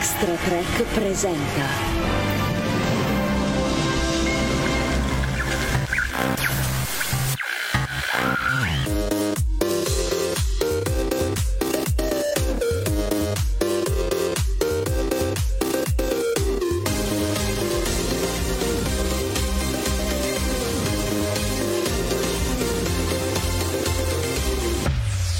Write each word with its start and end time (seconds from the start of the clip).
Extra 0.00 0.34
Track 0.34 0.82
presenta 0.94 1.66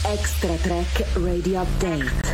Extra 0.05 0.55
Track 0.57 1.07
Radio 1.15 1.63
Update. 1.63 2.30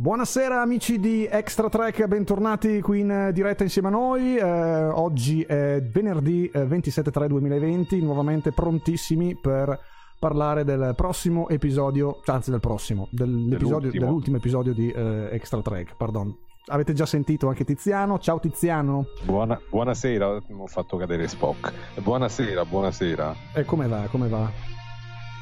Buonasera 0.00 0.60
amici 0.62 1.00
di 1.00 1.26
Extra 1.28 1.68
Track, 1.68 2.06
bentornati 2.06 2.80
qui 2.80 3.00
in 3.00 3.30
diretta 3.34 3.64
insieme 3.64 3.88
a 3.88 3.90
noi. 3.90 4.36
Eh, 4.36 4.42
oggi 4.44 5.42
è 5.42 5.82
venerdì 5.82 6.48
eh, 6.54 6.62
27-3-2020, 6.68 8.00
nuovamente 8.04 8.52
prontissimi 8.52 9.34
per 9.34 9.76
parlare 10.20 10.62
del 10.62 10.92
prossimo 10.96 11.48
episodio, 11.48 12.20
cioè, 12.24 12.36
anzi 12.36 12.52
del 12.52 12.60
prossimo, 12.60 13.08
dell'episodio, 13.10 13.56
Dell'ultimo. 13.90 14.04
dell'ultimo 14.04 14.36
episodio 14.36 14.72
di 14.72 14.88
eh, 14.88 15.30
Extra 15.32 15.60
Track, 15.62 15.96
pardon. 15.96 16.32
Avete 16.66 16.92
già 16.92 17.04
sentito 17.06 17.48
anche 17.48 17.64
Tiziano? 17.64 18.20
Ciao 18.20 18.38
Tiziano, 18.38 19.06
Buona- 19.24 19.58
buonasera, 19.68 20.28
ho 20.30 20.66
fatto 20.68 20.96
cadere 20.96 21.26
Spock. 21.26 21.72
Buonasera, 22.00 22.64
buonasera. 22.64 23.34
e 23.52 23.64
come 23.64 23.88
va? 23.88 24.02
Come 24.08 24.28
va? 24.28 24.48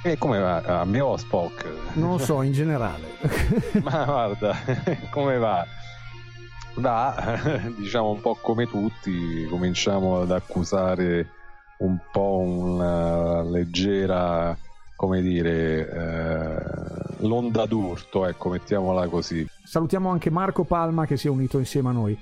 E 0.07 0.19
come 0.19 0.39
va? 0.39 0.63
A 0.63 0.85
me 0.85 1.01
o 1.01 1.15
a 1.15 1.19
Spock? 1.19 1.67
Non 1.95 2.11
lo 2.11 2.19
so, 2.19 2.43
in 2.43 2.53
generale. 2.53 3.09
Ma 3.83 4.05
guarda, 4.05 4.57
come 5.11 5.37
va? 5.37 5.67
Va, 6.77 7.41
diciamo 7.77 8.11
un 8.11 8.21
po' 8.21 8.39
come 8.41 8.69
tutti, 8.69 9.49
cominciamo 9.51 10.21
ad 10.21 10.31
accusare 10.31 11.29
un 11.79 11.99
po' 12.13 12.39
una 12.39 13.43
leggera, 13.43 14.57
come 14.95 15.21
dire, 15.23 15.89
eh, 15.91 17.27
l'onda 17.27 17.67
d'urto, 17.67 18.27
ecco, 18.27 18.51
mettiamola 18.51 19.09
così. 19.09 19.45
Salutiamo 19.65 20.09
anche 20.09 20.31
Marco 20.31 20.63
Palma 20.63 21.05
che 21.05 21.17
si 21.17 21.27
è 21.27 21.31
unito 21.31 21.59
insieme 21.59 21.89
a 21.89 21.93
noi. 21.93 22.17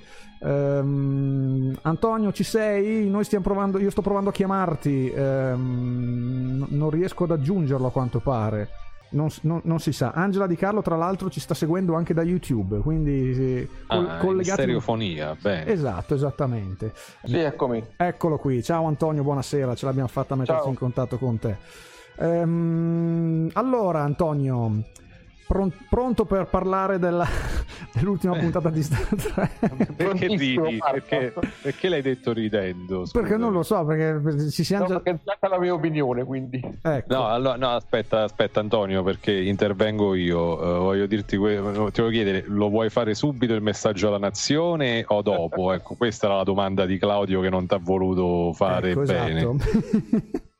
Ehm, 0.45 1.75
Antonio, 1.81 2.31
ci 2.31 2.43
sei? 2.43 3.09
Noi 3.09 3.23
stiamo 3.23 3.43
provando, 3.43 3.79
io 3.79 3.89
sto 3.89 4.01
provando 4.01 4.29
a 4.29 4.33
chiamarti, 4.33 5.11
n- 5.15 6.65
non 6.69 6.89
riesco 6.89 7.23
ad 7.23 7.31
aggiungerlo 7.31 7.87
a 7.87 7.91
quanto 7.91 8.19
pare. 8.19 8.69
Non, 9.07 9.29
non- 9.41 9.61
non 9.63 9.79
si 9.79 9.91
sa. 9.93 10.11
Angela 10.11 10.45
Di 10.47 10.55
Carlo, 10.55 10.81
tra 10.81 10.95
l'altro, 10.97 11.29
ci 11.29 11.39
sta 11.39 11.53
seguendo 11.53 11.95
anche 11.95 12.13
da 12.13 12.21
YouTube, 12.21 12.79
quindi 12.79 13.33
sì, 13.33 13.67
col- 13.87 14.05
Ah, 14.07 14.13
in 14.15 14.19
collegati- 14.19 14.61
stereofonia, 14.61 15.35
bene. 15.39 15.67
Esatto, 15.71 16.13
esattamente. 16.15 16.91
Sì, 17.23 17.37
eccomi. 17.37 17.83
Eccolo 17.95 18.37
qui. 18.37 18.61
Ciao 18.61 18.85
Antonio, 18.87 19.23
buonasera, 19.23 19.73
ce 19.75 19.85
l'abbiamo 19.85 20.07
fatta 20.09 20.33
a 20.33 20.37
metterci 20.37 20.61
Ciao. 20.61 20.69
in 20.71 20.77
contatto 20.77 21.17
con 21.17 21.39
te. 21.39 21.55
Ehm, 22.17 23.49
allora, 23.53 24.01
Antonio, 24.01 24.83
pronto 25.47 26.25
per 26.25 26.47
parlare 26.47 26.97
della- 26.99 27.27
dell'ultima 27.93 28.35
puntata 28.37 28.69
di 28.69 28.81
Star 28.83 29.07
Trek? 29.15 29.93
Perché 29.93 30.27
ridi? 30.27 30.79
Perché, 30.91 31.33
perché 31.61 31.89
l'hai 31.89 32.01
detto 32.01 32.33
ridendo? 32.33 33.05
Perché 33.11 33.37
non 33.37 33.51
lo 33.53 33.63
so, 33.63 33.85
perché 33.85 34.49
ci 34.51 34.63
siamo 34.63 34.83
No, 34.83 34.89
già... 34.89 34.99
perché 34.99 35.17
è 35.17 35.21
stata 35.21 35.47
la 35.47 35.59
mia 35.59 35.73
opinione, 35.73 36.23
quindi. 36.23 36.59
Ecco. 36.81 37.13
No, 37.13 37.27
allora, 37.27 37.55
no, 37.57 37.69
aspetta, 37.69 38.23
aspetta 38.23 38.59
Antonio, 38.59 39.03
perché 39.03 39.31
intervengo 39.33 40.15
io. 40.15 40.61
Eh, 40.61 40.79
voglio 40.79 41.05
dirti, 41.05 41.37
que- 41.37 41.55
ti 41.91 42.01
voglio 42.01 42.09
chiedere, 42.09 42.43
lo 42.47 42.69
vuoi 42.69 42.89
fare 42.89 43.13
subito 43.13 43.53
il 43.53 43.61
messaggio 43.61 44.07
alla 44.07 44.17
nazione 44.19 45.03
o 45.07 45.21
dopo? 45.21 45.71
Ecco, 45.75 45.95
questa 45.95 46.27
era 46.27 46.35
la 46.37 46.43
domanda 46.43 46.85
di 46.85 46.97
Claudio 46.97 47.41
che 47.41 47.49
non 47.49 47.65
ti 47.67 47.73
ha 47.73 47.79
voluto 47.81 48.53
fare 48.53 48.91
Ecco, 48.91 49.01
bene. 49.01 49.39
esatto. 49.39 49.57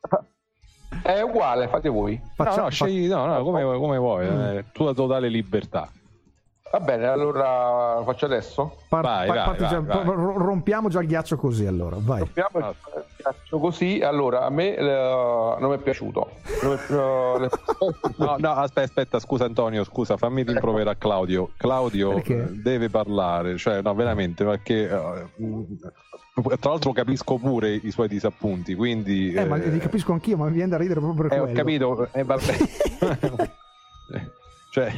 È 1.02 1.22
uguale, 1.22 1.68
fate 1.68 1.90
voi. 1.90 2.20
Faccia- 2.36 2.56
no, 2.58 2.62
no, 2.64 2.70
scegli, 2.70 3.08
no, 3.08 3.26
no, 3.26 3.44
come, 3.44 3.64
come 3.64 3.98
vuoi, 3.98 4.26
Mm. 4.28 4.40
eh, 4.42 4.66
tua 4.72 4.94
totale 4.94 5.28
libertà. 5.30 5.90
Va 6.72 6.80
bene, 6.80 7.06
allora 7.08 7.96
lo 8.00 8.04
faccio 8.04 8.26
adesso. 8.26 8.78
Par- 8.90 9.04
Vai, 9.04 9.28
vai, 9.28 9.38
parti 9.46 9.62
vai, 9.62 9.70
già- 9.70 9.80
vai. 9.82 10.04
ro- 10.04 10.38
rompiamo 10.38 10.90
già 10.90 11.00
il 11.00 11.08
ghiaccio 11.08 11.38
così 11.38 11.66
allora, 11.66 11.96
vai. 12.00 12.26
Proviamo 12.26 12.66
Ah. 12.66 12.70
il 12.70 13.04
faccio 13.22 13.60
così. 13.60 14.02
Allora, 14.04 14.42
a 14.46 14.50
me 14.50 14.76
eh, 14.76 15.56
non 15.60 15.70
mi 15.70 15.76
è 15.76 15.78
piaciuto. 15.80 16.30
Eh, 16.64 17.50
No, 18.18 18.36
no, 18.40 18.50
aspetta, 18.52 18.82
aspetta, 18.84 19.20
scusa 19.20 19.46
Antonio, 19.46 19.84
scusa, 19.84 20.18
fammi 20.18 20.44
rimprovera 20.44 20.92
a 20.92 20.96
Claudio. 20.96 21.52
Claudio 21.56 22.16
Perché? 22.16 22.44
eh, 22.44 22.52
deve 22.52 22.90
parlare, 22.90 23.58
cioè, 23.58 23.82
no, 23.82 23.94
veramente, 23.94 24.44
perché 24.44 24.90
eh, 24.90 25.28
mm, 25.42 25.62
tra 26.60 26.70
l'altro 26.72 26.92
capisco 26.92 27.38
pure 27.38 27.74
i 27.74 27.92
suoi 27.92 28.08
disappunti, 28.08 28.74
quindi... 28.76 29.34
Eh, 29.34 29.46
ma 29.46 29.56
eh, 29.58 29.70
li 29.70 29.80
capisco 29.80 30.12
anch'io, 30.14 30.36
ma 30.38 30.46
mi 30.48 30.54
viene 30.54 30.70
da 30.72 30.78
ridere 30.78 31.00
proprio 31.00 31.28
per 31.28 31.38
Eh, 31.38 31.40
ho 31.40 31.44
quello. 31.44 31.58
capito, 31.58 32.08
eh, 32.12 32.24
vabbè. 32.24 32.58
cioè, 34.72 34.92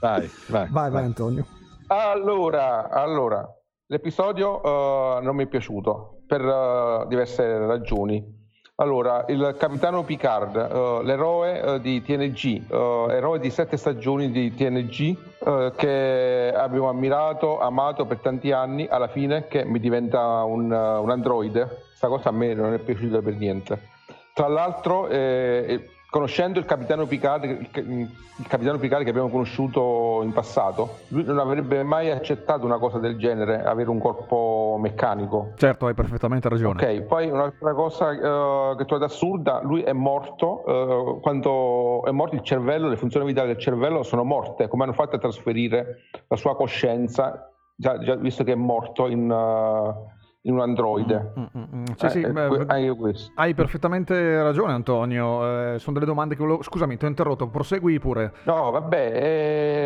vai, 0.00 0.30
vai. 0.48 0.68
Vai, 0.70 0.90
vai 0.90 1.04
Antonio. 1.04 1.46
Allora, 1.88 2.88
allora, 2.88 3.46
l'episodio 3.86 4.62
eh, 4.62 5.20
non 5.22 5.34
mi 5.34 5.44
è 5.44 5.46
piaciuto 5.46 6.22
per 6.26 6.40
eh, 6.40 7.04
diverse 7.08 7.58
ragioni. 7.66 8.38
Allora, 8.76 9.26
il 9.28 9.56
capitano 9.58 10.04
Picard, 10.04 10.56
eh, 10.56 11.04
l'eroe 11.04 11.80
di 11.82 12.00
TNG, 12.00 12.70
eroe 12.70 13.38
di 13.38 13.50
sette 13.50 13.76
stagioni 13.76 14.30
di 14.30 14.54
TNG, 14.54 15.74
che 15.76 16.52
abbiamo 16.54 16.88
ammirato, 16.88 17.60
amato 17.60 18.06
per 18.06 18.18
tanti 18.18 18.52
anni, 18.52 18.86
alla 18.88 19.08
fine 19.08 19.48
che 19.48 19.64
mi 19.64 19.80
diventa 19.80 20.44
un, 20.44 20.70
un 20.70 21.10
androide. 21.10 21.66
Questa 21.88 22.08
cosa 22.08 22.30
a 22.30 22.32
me 22.32 22.54
non 22.54 22.72
è 22.72 22.78
piaciuta 22.78 23.20
per 23.20 23.34
niente. 23.34 23.88
Tra 24.32 24.48
l'altro, 24.48 25.08
eh, 25.08 25.90
conoscendo 26.10 26.58
il 26.58 26.64
capitano 26.64 27.06
Picard, 27.06 27.44
il, 27.44 28.10
capitano 28.48 28.78
Picard 28.78 29.04
che 29.04 29.10
abbiamo 29.10 29.28
conosciuto 29.28 30.20
in 30.24 30.32
passato, 30.32 30.98
lui 31.08 31.22
non 31.22 31.38
avrebbe 31.38 31.84
mai 31.84 32.10
accettato 32.10 32.66
una 32.66 32.78
cosa 32.78 32.98
del 32.98 33.16
genere, 33.16 33.62
avere 33.62 33.88
un 33.88 34.00
corpo 34.00 34.76
meccanico. 34.80 35.52
Certo, 35.56 35.86
hai 35.86 35.94
perfettamente 35.94 36.48
ragione. 36.48 36.82
Ok, 36.82 37.02
poi 37.02 37.30
un'altra 37.30 37.72
cosa 37.74 38.10
eh, 38.10 38.74
che 38.76 38.84
trovo 38.84 39.04
assurda, 39.04 39.60
lui 39.62 39.82
è 39.82 39.92
morto, 39.92 40.64
eh, 40.66 41.20
quando 41.20 42.04
è 42.04 42.10
morto 42.10 42.34
il 42.34 42.42
cervello, 42.42 42.88
le 42.88 42.96
funzioni 42.96 43.24
vitali 43.24 43.46
del 43.46 43.58
cervello 43.58 44.02
sono 44.02 44.24
morte, 44.24 44.66
come 44.66 44.82
hanno 44.82 44.92
fatto 44.92 45.14
a 45.14 45.18
trasferire 45.20 46.02
la 46.26 46.36
sua 46.36 46.56
coscienza, 46.56 47.52
già, 47.76 47.98
già 47.98 48.16
visto 48.16 48.42
che 48.42 48.52
è 48.52 48.56
morto 48.56 49.06
in, 49.06 49.30
eh, 49.30 50.18
in 50.42 50.54
un 50.54 50.60
androide. 50.60 51.32
Mm, 51.38 51.42
mm, 51.58 51.62
mm. 51.80 51.84
Sì, 51.96 52.06
Eh, 52.06 52.08
sì, 52.10 52.20
eh, 52.22 52.32
beh, 52.32 52.94
questo. 52.96 53.32
hai 53.34 53.54
perfettamente 53.54 54.42
ragione 54.42 54.72
Antonio, 54.72 55.74
eh, 55.74 55.78
sono 55.78 55.94
delle 55.94 56.06
domande 56.06 56.34
che 56.34 56.40
volevo... 56.42 56.62
Scusami, 56.62 56.96
ti 56.96 57.04
ho 57.04 57.08
interrotto, 57.08 57.48
prosegui 57.48 57.98
pure. 57.98 58.32
No, 58.44 58.70
vabbè, 58.70 59.10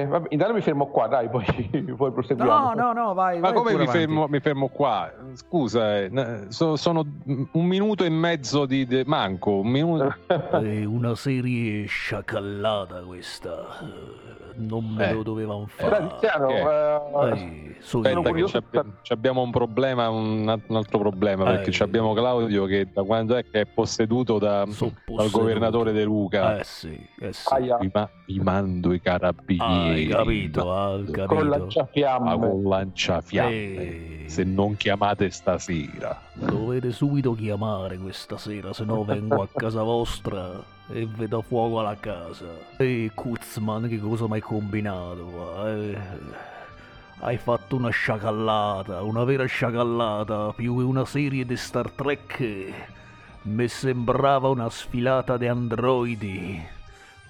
eh, 0.03 0.07
vabbè, 0.09 0.27
intanto 0.31 0.55
mi 0.55 0.61
fermo 0.61 0.87
qua, 0.87 1.09
dai, 1.09 1.29
poi, 1.29 1.45
poi 1.97 2.13
proseguiamo. 2.13 2.73
No, 2.75 2.75
no, 2.75 2.93
no, 2.93 3.15
vai. 3.15 3.41
Ma 3.41 3.51
vai 3.51 3.57
come 3.59 3.77
mi 3.77 3.87
fermo, 3.89 4.27
mi 4.29 4.39
fermo 4.41 4.69
qua? 4.69 5.11
Scusa, 5.33 5.99
eh, 5.99 6.45
so- 6.49 6.77
sono 6.77 7.05
un 7.25 7.67
minuto 7.67 8.05
e 8.05 8.09
mezzo 8.11 8.65
di... 8.65 8.87
de- 8.87 9.03
manco, 9.07 9.59
un 9.59 9.69
minuto... 9.69 10.15
È 10.29 10.85
una 10.85 11.17
serie 11.17 11.85
sciacallata 11.87 13.01
questa. 13.03 13.67
Eh, 13.83 14.43
Non 14.57 14.85
me 14.85 15.09
Eh. 15.11 15.13
lo 15.15 15.23
dovevano 15.25 15.67
Però, 15.77 15.89
fare. 15.97 16.07
Tiziano, 16.11 16.47
Che? 16.47 16.61
eh, 16.61 17.33
Eh, 17.33 17.77
so 17.81 18.01
c'abbiamo 19.03 19.43
un 19.43 19.51
problema, 19.51 20.09
un, 20.11 20.44
un 20.67 20.77
altro 20.77 20.99
problema, 20.99 21.45
perché 21.45 21.71
Eh. 21.71 21.73
c'abbiamo 21.73 22.13
Claudio 22.13 22.65
che 22.67 22.89
da 22.93 23.03
quando 23.03 23.35
è 23.37 23.45
che 23.49 23.61
è 23.63 23.67
posseduto 23.67 24.39
da- 24.39 24.65
So 24.69 24.85
dal 24.87 24.95
posseduto. 25.05 25.39
governatore 25.39 25.93
De 25.93 26.05
Luca. 26.05 26.59
Eh 26.59 26.65
sì, 26.65 27.07
eh 27.21 27.33
sì. 27.33 27.55
Vi, 27.81 27.91
ma- 27.93 28.09
vi 28.27 28.39
mando 28.41 28.93
i 28.93 28.97
Ah, 28.97 29.01
carabinieri. 29.01 30.03
hai 30.03 30.07
capito, 30.09 30.65
ma- 30.67 30.85
hai 30.93 31.05
con 31.05 31.13
capito. 31.13 31.35
ma 31.35 31.57
lanciafiamme. 31.57 32.39
con 32.39 32.63
lanciafiamme. 32.63 33.53
Eh. 33.53 34.25
Se 34.27 34.45
non 34.45 34.77
chiamate 34.77 35.31
stasera. 35.31 36.21
Dovete 36.35 36.91
subito 36.93 37.35
chiamare 37.35 37.97
questa 37.99 38.37
sera, 38.39 38.73
se 38.73 38.85
no 38.85 39.05
vengo 39.05 39.43
a 39.43 39.49
casa 39.53 39.83
vostra 39.83 40.63
e 40.91 41.07
vedo 41.17 41.41
fuoco 41.43 41.81
alla 41.81 41.97
casa. 41.99 42.47
E 42.77 43.11
Kuzman, 43.15 43.89
che 43.89 43.99
cosa 43.99 44.27
mi 44.27 44.35
hai 44.35 44.41
combinato? 44.41 45.67
Eh, 45.67 45.97
hai 47.21 47.39
fatto 47.39 47.77
una 47.77 47.91
sciacallata, 47.91 49.03
una 49.03 49.25
vera 49.25 49.45
sciacallata, 49.47 50.53
più 50.55 50.77
che 50.77 50.83
una 50.83 51.05
serie 51.05 51.45
di 51.45 51.57
Star 51.57 51.91
Trek. 51.91 52.73
Mi 53.43 53.69
sembrava 53.69 54.49
una 54.49 54.71
sfilata 54.71 55.37
di 55.37 55.47
androidi 55.47 56.63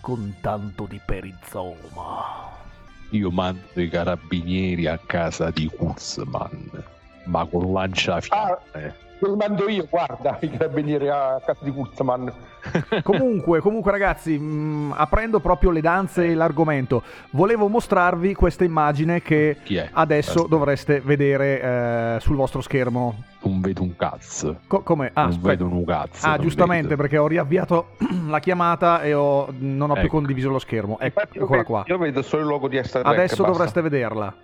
con 0.01 0.37
tanto 0.41 0.87
di 0.89 1.01
perizoma. 1.05 2.53
Io 3.11 3.31
mando 3.31 3.81
i 3.81 3.89
carabinieri 3.89 4.87
a 4.87 4.99
casa 4.99 5.51
di 5.51 5.67
Kurzman, 5.67 6.85
ma 7.25 7.45
con 7.47 7.73
lanciafiamme. 7.73 9.04
Lo 9.21 9.37
mando 9.37 9.69
io, 9.69 9.87
guarda, 9.89 10.37
i 10.41 10.51
carabinieri 10.51 11.09
a 11.09 11.41
casa 11.45 11.61
di 11.65 11.71
Kurzman. 11.71 12.33
comunque, 13.03 13.61
comunque 13.61 13.91
ragazzi, 13.91 14.37
mh, 14.39 14.93
aprendo 14.97 15.39
proprio 15.41 15.71
le 15.71 15.81
danze 15.81 16.27
e 16.27 16.35
l'argomento, 16.35 17.03
volevo 17.31 17.69
mostrarvi 17.69 18.35
questa 18.35 18.65
immagine 18.65 19.23
che 19.23 19.59
Chi 19.63 19.77
è? 19.77 19.89
adesso 19.93 20.31
Aspetta. 20.31 20.49
dovreste 20.49 21.01
vedere 21.01 21.61
eh, 21.61 22.21
sul 22.21 22.37
vostro 22.37 22.61
schermo. 22.61 23.23
Non 23.45 23.61
vedo 23.61 23.83
un 23.83 23.95
cazzo. 23.97 24.59
Co- 24.67 24.81
come? 24.83 25.11
Ah, 25.15 25.23
non 25.23 25.31
aspetta. 25.31 25.49
vedo 25.49 25.65
un 25.67 25.85
cazzo. 25.85 26.27
Ah, 26.27 26.39
giustamente, 26.39 26.89
vedo. 26.89 27.01
perché 27.03 27.19
ho 27.19 27.27
riavviato 27.27 27.89
la 28.29 28.41
chiamata 28.41 29.03
e 29.03 29.15
ho- 29.15 29.49
non 29.59 29.91
ho 29.91 29.95
più 29.95 30.03
Ecco. 30.05 30.17
condiviso 30.17 30.49
lo 30.51 30.59
schermo. 30.59 30.99
Io 31.01 31.13
Eccola 31.45 31.65
qua. 31.65 31.83
Io 31.87 31.99
vedo 31.99 32.21
solo 32.23 32.43
il 32.43 32.49
logo 32.49 32.69
di 32.69 32.77
Extra 32.79 33.03
Trek, 33.03 33.15
Adesso 33.15 33.37
basta. 33.43 33.53
dovreste 33.53 33.81
vederla. 33.83 34.35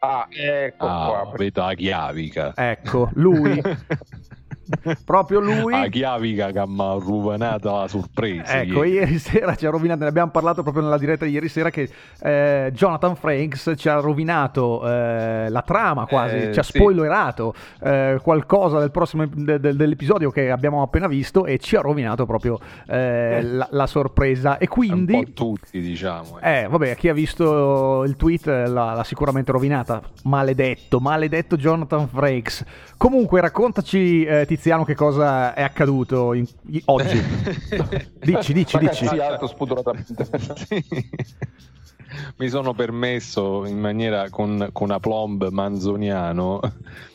Ah, 0.00 0.28
ecco 0.30 0.86
Ah, 0.86 1.22
qua. 1.24 1.34
vedo 1.36 1.64
la 1.66 1.74
chiavica. 1.74 2.52
Ecco, 2.56 3.10
lui. 3.14 3.60
Proprio 5.04 5.40
lui. 5.40 5.72
La 5.72 5.86
chiavica 5.88 6.50
che 6.50 6.62
mi 6.66 6.80
ha 6.80 6.92
rovinato 6.92 7.74
la 7.80 7.88
sorpresa. 7.88 8.60
Ecco, 8.60 8.84
ieri. 8.84 8.90
ieri 8.98 9.18
sera 9.20 9.54
ci 9.54 9.66
ha 9.66 9.70
rovinato, 9.70 10.02
ne 10.02 10.08
abbiamo 10.08 10.30
parlato 10.30 10.62
proprio 10.62 10.82
nella 10.82 10.98
diretta 10.98 11.24
di 11.24 11.32
ieri 11.32 11.48
sera 11.48 11.70
che 11.70 11.88
eh, 12.20 12.70
Jonathan 12.74 13.16
Franks 13.16 13.72
ci 13.76 13.88
ha 13.88 13.94
rovinato 14.00 14.86
eh, 14.86 15.48
la 15.48 15.62
trama 15.62 16.06
quasi, 16.06 16.36
Eh, 16.36 16.52
ci 16.52 16.58
ha 16.58 16.62
sì. 16.62 16.72
spoilerato 16.78 17.54
eh, 17.82 18.18
qualcosa 18.22 18.78
del 18.78 18.90
prossimo 18.90 19.26
de- 19.26 19.58
de- 19.60 19.74
dell'episodio 19.74 20.30
che 20.30 20.50
abbiamo 20.50 20.82
appena 20.82 21.06
visto 21.06 21.46
e 21.46 21.58
ci 21.58 21.76
ha 21.76 21.80
rovinato 21.80 22.26
proprio 22.26 22.58
eh, 22.86 23.42
la, 23.42 23.68
la 23.70 23.86
sorpresa. 23.86 24.58
E 24.58 24.64
Un 24.64 24.68
quindi... 24.68 25.12
po' 25.12 25.32
tutti, 25.32 25.80
diciamo. 25.80 26.38
eh. 26.40 26.62
Eh, 26.62 26.66
vabbè, 26.68 26.96
chi 26.96 27.08
ha 27.08 27.12
visto 27.12 28.04
il 28.04 28.16
tweet 28.16 28.46
l'ha, 28.46 28.92
l'ha 28.94 29.04
sicuramente 29.04 29.52
rovinata. 29.52 30.00
Maledetto, 30.24 31.00
maledetto 31.00 31.56
Jonathan 31.56 32.06
Frakes. 32.08 32.64
Comunque, 32.96 33.40
raccontaci, 33.40 34.24
eh, 34.24 34.44
Tiziano, 34.58 34.84
che 34.84 34.96
cosa 34.96 35.54
è 35.54 35.62
accaduto 35.62 36.32
in- 36.32 36.44
oggi. 36.86 37.22
dici, 38.18 38.52
dici, 38.52 38.76
dici. 38.76 39.06
alto 39.06 39.46
spudoratamente. 39.46 40.26
Sì. 40.56 40.84
Mi 42.38 42.48
sono 42.48 42.74
permesso 42.74 43.64
in 43.66 43.78
maniera 43.78 44.28
con, 44.30 44.70
con 44.72 44.90
aplomb 44.90 45.48
manzoniano 45.50 46.60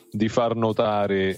di 0.09 0.29
far 0.29 0.55
notare 0.55 1.37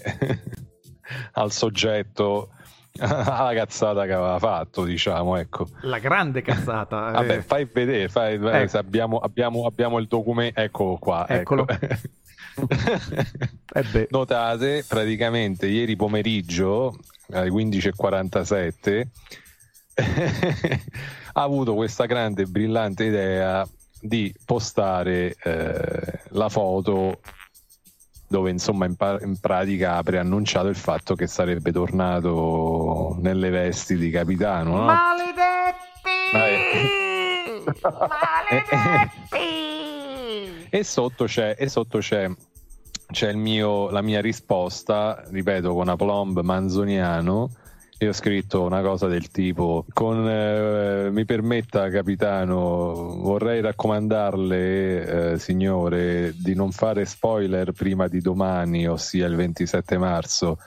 al 1.32 1.50
soggetto 1.50 2.50
la 2.92 3.50
cazzata 3.52 4.04
che 4.06 4.12
aveva 4.12 4.38
fatto, 4.38 4.84
diciamo, 4.84 5.34
ecco. 5.36 5.66
La 5.80 5.98
grande 5.98 6.40
cazzata. 6.40 7.08
eh. 7.08 7.12
Vabbè, 7.12 7.40
fai 7.40 7.68
vedere, 7.72 8.08
fai, 8.08 8.38
vai, 8.38 8.62
Ecco. 8.62 8.78
abbiamo, 8.78 9.18
abbiamo, 9.18 9.66
abbiamo 9.66 9.98
il 9.98 10.06
documento, 10.06 10.60
eccolo 10.60 10.98
qua. 10.98 11.26
Eccolo. 11.28 11.66
ecco. 11.66 11.86
Eh. 13.72 14.06
Notate, 14.08 14.84
praticamente 14.88 15.66
ieri 15.66 15.96
pomeriggio 15.96 16.96
alle 17.30 17.50
15.47 17.50 19.06
ha 21.32 21.42
avuto 21.42 21.74
questa 21.74 22.06
grande 22.06 22.42
e 22.42 22.46
brillante 22.46 23.04
idea 23.04 23.66
di 24.00 24.34
postare 24.44 25.36
eh, 25.42 26.20
la 26.28 26.48
foto 26.48 27.20
dove 28.28 28.50
insomma 28.50 28.86
in, 28.86 28.96
pa- 28.96 29.18
in 29.20 29.38
pratica 29.38 29.96
ha 29.96 30.02
preannunciato 30.02 30.68
il 30.68 30.76
fatto 30.76 31.14
che 31.14 31.26
sarebbe 31.26 31.70
tornato 31.72 33.16
nelle 33.20 33.50
vesti 33.50 33.96
di 33.96 34.10
capitano 34.10 34.76
no? 34.76 34.84
Maledetti! 34.84 35.84
E 40.76 40.84
sotto 40.84 41.24
c'è, 41.24 41.56
e 41.58 41.70
sotto 41.70 41.98
c'è, 42.00 42.30
c'è 43.10 43.32
mio, 43.32 43.88
la 43.88 44.02
mia 44.02 44.20
risposta, 44.20 45.24
ripeto, 45.30 45.72
con 45.72 45.88
aplomb 45.88 46.40
manzoniano. 46.40 47.50
Io 48.00 48.10
ho 48.10 48.12
scritto 48.12 48.62
una 48.62 48.82
cosa 48.82 49.06
del 49.06 49.30
tipo: 49.30 49.86
con, 49.94 50.28
eh, 50.28 51.08
Mi 51.10 51.24
permetta, 51.24 51.88
capitano, 51.88 53.16
vorrei 53.22 53.62
raccomandarle, 53.62 55.32
eh, 55.32 55.38
signore, 55.38 56.34
di 56.36 56.54
non 56.54 56.72
fare 56.72 57.06
spoiler 57.06 57.72
prima 57.72 58.06
di 58.06 58.20
domani, 58.20 58.86
ossia 58.86 59.26
il 59.26 59.34
27 59.34 59.96
marzo, 59.96 60.58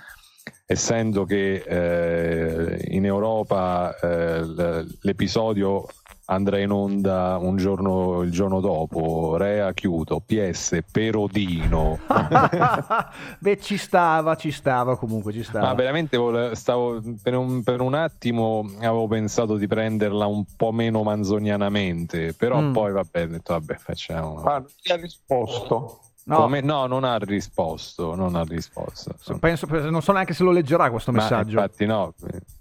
essendo 0.65 1.25
che 1.25 1.63
eh, 1.67 2.83
in 2.95 3.05
Europa 3.05 3.95
eh, 4.01 4.85
l'episodio 5.01 5.85
andrà 6.31 6.59
in 6.59 6.69
onda 6.71 7.37
un 7.41 7.57
giorno, 7.57 8.21
il 8.21 8.31
giorno 8.31 8.59
dopo, 8.59 9.35
Rea 9.35 9.73
chiudo, 9.73 10.21
PS, 10.23 10.79
Perodino. 10.91 11.97
Beh, 13.39 13.59
ci 13.59 13.77
stava, 13.77 14.35
ci 14.35 14.51
stava 14.51 14.95
comunque, 14.97 15.33
ci 15.33 15.43
stava. 15.43 15.65
Ma 15.67 15.73
veramente 15.73 16.17
vole- 16.17 16.55
stavo, 16.55 17.01
per, 17.21 17.35
un, 17.35 17.63
per 17.63 17.81
un 17.81 17.95
attimo 17.95 18.63
avevo 18.77 19.07
pensato 19.07 19.55
di 19.57 19.65
prenderla 19.67 20.27
un 20.27 20.43
po' 20.55 20.71
meno 20.71 21.01
manzonianamente, 21.03 22.33
però 22.33 22.59
Mm. 22.61 22.73
poi 22.73 22.91
vabbè, 22.91 23.23
ho 23.23 23.27
detto 23.27 23.53
vabbè 23.53 23.75
facciamo. 23.75 24.41
Ah, 24.43 24.59
non 24.59 24.67
ti 24.81 24.91
ha 24.91 24.95
risposto. 24.97 26.01
No, 26.29 26.35
Come- 26.37 26.61
no, 26.61 26.85
non 26.85 27.03
ha 27.03 27.17
risposto, 27.17 28.15
non 28.15 28.35
ha 28.35 28.43
risposto. 28.43 29.15
penso, 29.39 29.65
non 29.89 30.01
so 30.01 30.11
neanche 30.11 30.33
se 30.33 30.43
lo 30.43 30.51
leggerà 30.51 30.89
questo 30.91 31.11
Ma 31.11 31.21
messaggio. 31.23 31.49
infatti 31.57 31.85
no, 31.85 32.13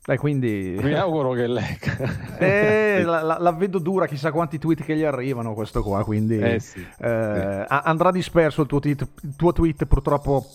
Dai, 0.05 0.17
quindi... 0.17 0.79
mi 0.81 0.95
auguro 0.95 1.33
che 1.33 1.47
legga. 1.47 1.97
Eh, 2.39 3.03
la, 3.05 3.21
la- 3.23 3.39
la 3.39 3.53
vedo 3.53 3.79
dura, 3.79 4.07
chissà 4.07 4.33
quanti 4.33 4.59
tweet 4.59 4.83
che 4.85 4.97
gli 4.97 5.05
arrivano 5.05 5.53
questo 5.55 5.83
qua, 5.83 6.03
quindi 6.05 6.39
Eh 6.39 6.61
sì, 6.61 6.85
eh, 7.01 7.65
a- 7.69 7.83
andrà 7.85 8.11
disperso 8.11 8.63
il 8.63 8.67
tuo, 8.69 8.81
tweet, 8.81 9.07
il 9.23 9.35
tuo 9.37 9.53
tweet 9.53 9.85
purtroppo. 9.87 10.47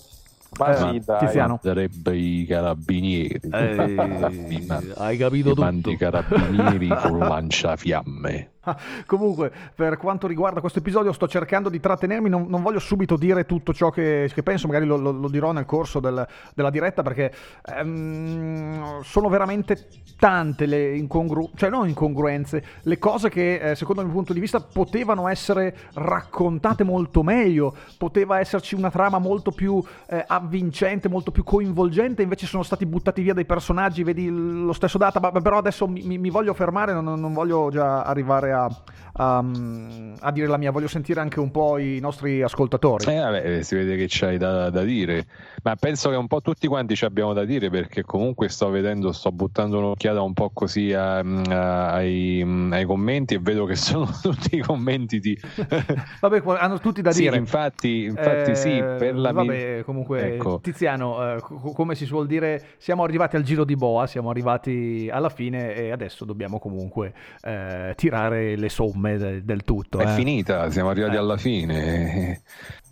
Ma 0.58 0.70
Eh, 0.72 0.76
sì, 0.78 1.02
dai. 1.04 1.20
Tiziano. 1.20 1.60
Sarebbe 1.64 2.16
i 2.16 2.46
carabinieri. 2.48 3.40
Eh, 3.52 3.96
hai 4.98 5.18
capito 5.18 5.54
tutto. 5.54 5.90
i 5.90 5.98
carabinieri 5.98 6.88
con 7.02 7.18
lanciafiamme. 7.20 8.52
Comunque, 9.06 9.52
per 9.76 9.98
quanto 9.98 10.28
riguarda 10.28 10.60
questo 10.62 10.80
episodio, 10.80 11.12
sto 11.12 11.28
cercando 11.28 11.70
di 11.70 11.80
trattenermi. 11.80 12.30
Non, 12.30 12.46
non 12.48 12.62
voglio 12.62 12.80
subito 12.80 13.18
dire 13.18 13.46
tutto 13.46 13.74
ciò 13.74 13.90
che, 13.90 14.30
che 14.34 14.44
penso, 14.44 14.68
magari 14.68 14.86
lo, 14.86 14.98
lo- 14.98 15.12
lo 15.12 15.28
dirò 15.30 15.52
nel 15.52 15.66
corso 15.66 16.00
del- 16.00 16.26
della 16.56 16.70
diretta, 16.70 17.02
perché 17.02 17.34
ehm, 17.66 19.02
sono 19.02 19.30
veramente 19.30 19.88
tante 20.18 20.66
le 20.66 20.96
incongruenze, 20.96 21.52
cioè 21.58 21.70
non 21.70 21.88
incongruenze, 21.88 22.64
le 22.84 22.98
cose 23.00 23.30
che 23.30 23.72
eh, 23.72 23.76
secondo 23.76 24.02
il 24.02 24.08
mio 24.08 24.16
punto 24.16 24.34
di 24.34 24.40
vista 24.40 24.62
potevano 24.62 25.28
essere 25.28 25.76
raccontate 25.96 26.84
molto 26.84 27.24
meglio, 27.24 27.76
poteva 27.98 28.40
esserci 28.40 28.76
una 28.76 28.90
trama 28.90 29.18
molto 29.20 29.52
più 29.52 29.84
eh, 30.08 30.24
avvincente, 30.26 31.10
molto 31.10 31.32
più 31.32 31.44
coinvolgente, 31.44 32.22
invece 32.22 32.46
sono 32.46 32.64
stati 32.64 32.86
buttati 32.86 33.22
via 33.22 33.34
dei 33.34 33.46
personaggi, 33.46 34.04
vedi 34.04 34.30
lo 34.30 34.74
stesso 34.74 34.98
data, 34.98 35.20
ma 35.20 35.32
però 35.42 35.58
adesso 35.58 35.88
mi, 35.88 36.02
mi- 36.04 36.18
mi 36.18 36.30
voglio 36.30 36.54
fermare, 36.54 36.94
non, 36.94 37.20
non 37.20 37.34
voglio 37.34 37.70
già 37.70 38.04
arrivare 38.04 38.52
a, 38.53 38.53
a, 38.54 38.70
a 39.16 40.32
dire 40.32 40.48
la 40.48 40.58
mia, 40.58 40.72
voglio 40.72 40.88
sentire 40.88 41.20
anche 41.20 41.40
un 41.40 41.52
po' 41.52 41.78
i 41.78 42.00
nostri 42.00 42.42
ascoltatori. 42.42 43.06
Eh, 43.06 43.20
vabbè, 43.20 43.62
si 43.62 43.76
vede 43.76 43.96
che 43.96 44.06
c'hai 44.10 44.38
da, 44.38 44.70
da 44.70 44.84
dire, 44.84 45.26
ma 45.64 45.76
penso 45.76 46.10
che 46.10 46.16
un 46.16 46.28
po' 46.28 46.42
tutti 46.42 46.68
quanti 46.68 46.96
ci 46.96 47.06
abbiamo 47.06 47.34
da 47.34 47.46
dire 47.46 47.70
perché 47.70 48.02
comunque 48.04 48.50
sto 48.50 48.70
vedendo, 48.70 49.12
sto 49.12 49.32
buttando 49.32 49.78
un'occhiata 49.78 50.22
un 50.22 50.34
po' 50.34 50.50
così 50.52 50.94
a- 50.94 51.20
a- 51.20 51.92
ai, 51.94 52.42
ai 52.72 52.86
commenti 52.86 53.36
e 53.36 53.40
vedo 53.40 53.66
che 53.66 53.76
sono 53.78 54.10
tutti 54.22 54.56
i 54.56 54.60
commenti 54.60 55.20
di... 55.20 55.38
Vabbè, 56.22 56.42
hanno 56.58 56.80
tutti 56.80 57.02
da 57.02 57.12
Sì, 57.12 57.22
dire. 57.24 57.38
infatti, 57.38 58.04
infatti 58.06 58.52
Eh, 58.52 58.56
sì, 58.56 58.82
per 58.98 59.16
la 59.16 59.32
Vabbè, 59.32 59.84
comunque, 59.86 60.36
Ecco. 60.36 60.60
Tiziano, 60.62 61.36
eh, 61.36 61.40
co- 61.40 61.72
come 61.74 61.96
si 61.96 62.06
suol 62.06 62.28
dire, 62.28 62.62
siamo 62.78 63.04
arrivati 63.04 63.36
al 63.36 63.44
giro 63.44 63.64
di 63.64 63.76
boa, 63.76 64.08
siamo 64.08 64.30
arrivati 64.30 65.10
alla 65.12 65.30
fine 65.30 65.76
e 65.76 65.92
adesso 65.92 66.26
dobbiamo 66.26 66.60
comunque 66.60 67.14
eh, 67.42 67.94
tirare 67.96 68.56
le 68.56 68.70
somme 68.70 69.03
de- 69.12 69.44
del 69.44 69.64
tutto. 69.64 70.00
È 70.00 70.06
eh. 70.06 70.16
finita, 70.16 70.70
siamo 70.72 70.90
arrivati 70.90 71.16
Eh. 71.16 71.20
alla 71.20 71.38
fine. 71.38 72.42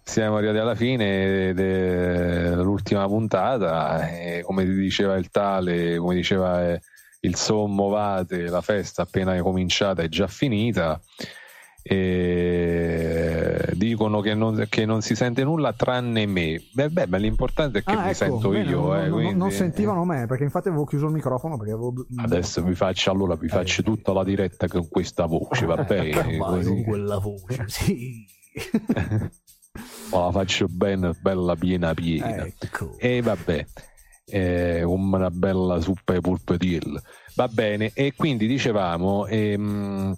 Siamo 0.04 0.38
arrivati 0.38 0.58
alla 0.58 0.76
fine 0.76 1.54
dell'ultima 1.54 3.06
puntata 3.06 4.10
e 4.10 4.42
come 4.44 4.66
diceva 4.66 5.16
il 5.16 5.30
tale, 5.30 5.98
come 5.98 6.16
diceva 6.16 6.70
eh, 6.70 6.82
il 7.22 7.36
sommo 7.36 7.88
Vate, 7.88 8.50
la 8.50 8.62
festa 8.62 9.04
appena 9.04 9.40
cominciata 9.42 10.02
è 10.02 10.10
già 10.10 10.28
finita. 10.28 11.00
E 11.84 13.72
dicono 13.74 14.22
che 14.22 14.34
non, 14.36 14.66
che 14.70 14.86
non 14.86 15.02
si 15.02 15.16
sente 15.16 15.44
nulla 15.44 15.74
tranne 15.74 16.26
me. 16.26 16.62
Beh, 16.74 16.90
beh, 16.90 17.08
ma 17.08 17.18
l'importante 17.18 17.80
è 17.80 17.84
che 17.84 17.92
Ah, 17.92 17.96
mi 18.04 18.10
ecco, 18.10 18.14
sento 18.14 18.50
bene, 18.50 18.70
io. 18.70 18.82
non, 18.82 18.96
eh, 18.98 19.02
non- 19.08 19.12
quindi- 19.20 19.38
non 19.40 19.52
sentivano 19.52 20.06
me 20.06 20.26
perché 20.28 20.44
infatti 20.44 20.68
avevo 20.68 20.86
chiuso 20.86 21.08
il 21.08 21.14
microfono 21.14 21.58
perché 21.58 21.74
avevo... 21.74 21.94
Adesso 22.18 22.64
vi 22.64 22.76
faccio 22.76 23.12
allora 23.12 23.36
vi 23.36 23.48
faccio 23.48 23.82
tutta 23.84 24.14
la 24.14 24.24
diretta 24.24 24.68
con 24.68 24.88
questa 24.90 25.26
voce, 25.26 25.66
va 25.66 25.78
bene? 25.84 26.38
Con 26.38 26.84
quella 26.84 27.18
voce, 27.18 27.66
sì. 27.68 28.26
Ma 30.12 30.26
la 30.26 30.32
faccio 30.32 30.68
bene, 30.68 31.14
bella 31.20 31.56
piena 31.56 31.94
piena. 31.94 32.46
Ecco. 32.46 32.96
E 32.98 33.22
vabbè, 33.22 33.66
eh, 34.26 34.84
una 34.84 35.32
bella 35.32 35.80
zuppa 35.80 36.14
e 36.16 36.20
polpetille. 36.20 37.02
Va 37.36 37.48
bene, 37.48 37.92
e 37.94 38.14
quindi 38.16 38.46
dicevamo, 38.48 39.26
ehm, 39.28 40.14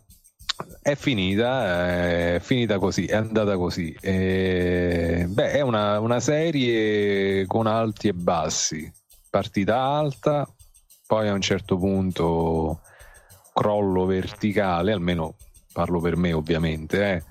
è 0.81 0.95
finita, 0.95 2.35
è 2.35 2.39
finita 2.41 2.77
così, 2.77 3.05
è 3.05 3.15
andata 3.15 3.57
così. 3.57 3.95
E, 4.01 5.25
beh, 5.27 5.51
è 5.51 5.61
una, 5.61 5.99
una 5.99 6.19
serie 6.19 7.45
con 7.47 7.67
alti 7.67 8.09
e 8.09 8.13
bassi. 8.13 8.91
Partita 9.29 9.77
alta, 9.79 10.47
poi 11.07 11.27
a 11.27 11.33
un 11.33 11.41
certo 11.41 11.77
punto 11.77 12.81
crollo 13.53 14.05
verticale, 14.05 14.91
almeno 14.91 15.35
parlo 15.71 15.99
per 15.99 16.17
me 16.17 16.33
ovviamente. 16.33 17.11
Eh. 17.13 17.23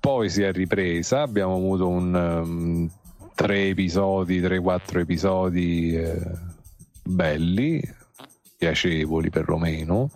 Poi 0.00 0.30
si 0.30 0.42
è 0.42 0.52
ripresa, 0.52 1.22
abbiamo 1.22 1.54
avuto 1.54 1.88
un 1.88 2.14
um, 2.14 2.90
tre 3.34 3.68
episodi, 3.68 4.40
tre, 4.40 4.60
quattro 4.60 5.00
episodi 5.00 5.96
eh, 5.96 6.20
belli, 7.02 7.82
piacevoli 8.56 9.28
perlomeno 9.30 10.10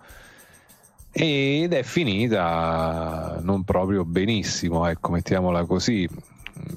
ed 1.13 1.75
è 1.75 1.83
finita 1.83 3.39
non 3.43 3.65
proprio 3.65 4.05
benissimo, 4.05 4.87
ecco, 4.87 5.13
mettiamola 5.13 5.65
così, 5.67 6.09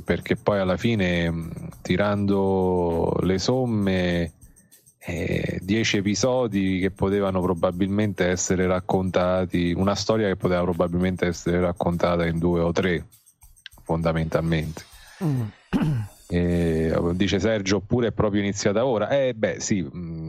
perché 0.03 0.35
poi 0.35 0.59
alla 0.59 0.75
fine 0.75 1.47
tirando 1.81 3.17
le 3.21 3.37
somme 3.39 4.33
10 5.05 5.95
eh, 5.95 5.99
episodi 5.99 6.79
che 6.79 6.91
potevano 6.91 7.41
probabilmente 7.41 8.25
essere 8.25 8.65
raccontati, 8.65 9.71
una 9.71 9.95
storia 9.95 10.27
che 10.27 10.35
poteva 10.35 10.63
probabilmente 10.63 11.27
essere 11.27 11.59
raccontata 11.61 12.25
in 12.25 12.39
due 12.39 12.59
o 12.59 12.71
tre, 12.71 13.05
fondamentalmente. 13.83 14.83
Mm. 15.23 15.41
E, 16.27 16.91
dice 17.13 17.39
Sergio, 17.39 17.77
oppure 17.77 18.07
è 18.07 18.11
proprio 18.11 18.41
iniziata 18.41 18.83
ora? 18.83 19.09
Eh 19.09 19.35
beh 19.35 19.59
sì, 19.59 19.83
mm, 19.83 20.24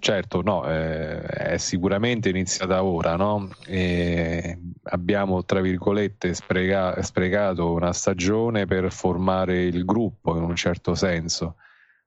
certo, 0.00 0.42
no, 0.42 0.68
eh, 0.68 1.20
è 1.20 1.56
sicuramente 1.58 2.28
iniziata 2.28 2.82
ora, 2.82 3.14
no? 3.14 3.50
E 3.66 4.58
abbiamo, 4.84 5.44
tra 5.44 5.60
virgolette, 5.60 6.34
sprega- 6.34 7.00
sprecato 7.02 7.72
una 7.72 7.92
stagione 7.92 8.66
per 8.66 8.90
formare 8.90 9.62
il 9.62 9.84
gruppo 9.84 10.36
in 10.36 10.42
un 10.42 10.56
certo 10.56 10.94
senso, 10.96 11.56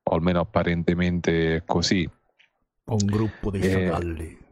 o 0.04 0.16
almeno 0.16 0.42
apparentemente 0.42 1.64
così. 1.66 2.10
Un 2.86 3.06
gruppo 3.06 3.50
di 3.50 3.62
sciacalli 3.62 4.43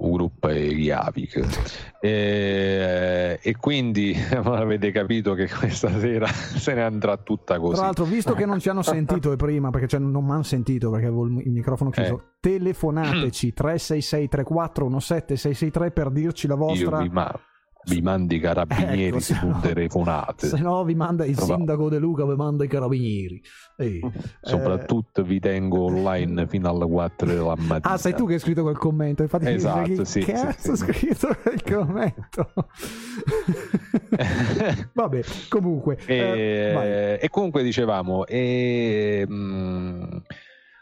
un 0.00 0.12
gruppo 0.12 0.48
Javik 0.48 1.98
e, 2.00 3.38
e 3.40 3.56
quindi 3.56 4.14
avete 4.42 4.90
capito 4.90 5.34
che 5.34 5.48
questa 5.48 5.98
sera 5.98 6.26
se 6.32 6.74
ne 6.74 6.82
andrà 6.82 7.16
tutta 7.16 7.58
così 7.58 7.74
tra 7.74 7.84
l'altro 7.84 8.04
visto 8.04 8.34
che 8.34 8.46
non 8.46 8.60
ci 8.60 8.68
hanno 8.68 8.82
sentito 8.82 9.34
prima 9.36 9.70
perché 9.70 9.88
cioè, 9.88 10.00
non 10.00 10.24
mi 10.24 10.32
hanno 10.32 10.42
sentito 10.42 10.90
perché 10.90 11.06
avevo 11.06 11.26
il 11.26 11.50
microfono 11.50 11.90
chiuso 11.90 12.14
eh. 12.14 12.36
telefonateci 12.40 13.52
366 13.52 14.28
34 14.28 14.86
17 14.86 15.36
663 15.36 15.90
per 15.90 16.10
dirci 16.10 16.46
la 16.46 16.54
vostra 16.54 16.96
Io 16.98 17.02
vi 17.02 17.08
mando 17.08 17.48
vi 17.84 18.02
manda 18.02 18.34
i 18.34 18.40
carabinieri 18.40 19.06
ecco, 19.06 19.20
su 19.20 19.46
no, 19.46 19.60
telefonate. 19.60 20.48
Se 20.48 20.58
no 20.58 20.84
vi 20.84 20.94
manda 20.94 21.24
il 21.24 21.38
sindaco 21.38 21.88
De 21.88 21.98
Luca, 21.98 22.26
vi 22.26 22.34
manda 22.34 22.64
i 22.64 22.68
carabinieri. 22.68 23.40
Ehi, 23.76 24.00
Soprattutto 24.42 25.22
eh... 25.22 25.24
vi 25.24 25.40
tengo 25.40 25.84
online 25.84 26.46
fino 26.46 26.68
alle 26.68 26.86
4 26.86 27.26
della 27.26 27.56
mattina. 27.56 27.94
Ah, 27.94 27.96
sei 27.96 28.14
tu 28.14 28.26
che 28.26 28.34
hai 28.34 28.38
scritto 28.38 28.62
quel 28.62 28.76
commento. 28.76 29.22
Infatti 29.22 29.46
esatto, 29.46 29.82
chi 29.82 30.04
sì, 30.04 30.20
cazzo 30.20 30.76
sì, 30.76 30.82
ha 30.82 30.86
scritto 30.86 31.36
quel 31.42 31.62
commento? 31.62 32.52
Vabbè, 34.92 35.22
comunque. 35.48 35.98
E, 36.04 36.16
eh, 36.16 37.18
e 37.20 37.28
comunque 37.30 37.62
dicevamo, 37.62 38.26
e, 38.26 39.24
mh, 39.26 39.34
mm, 39.34 40.16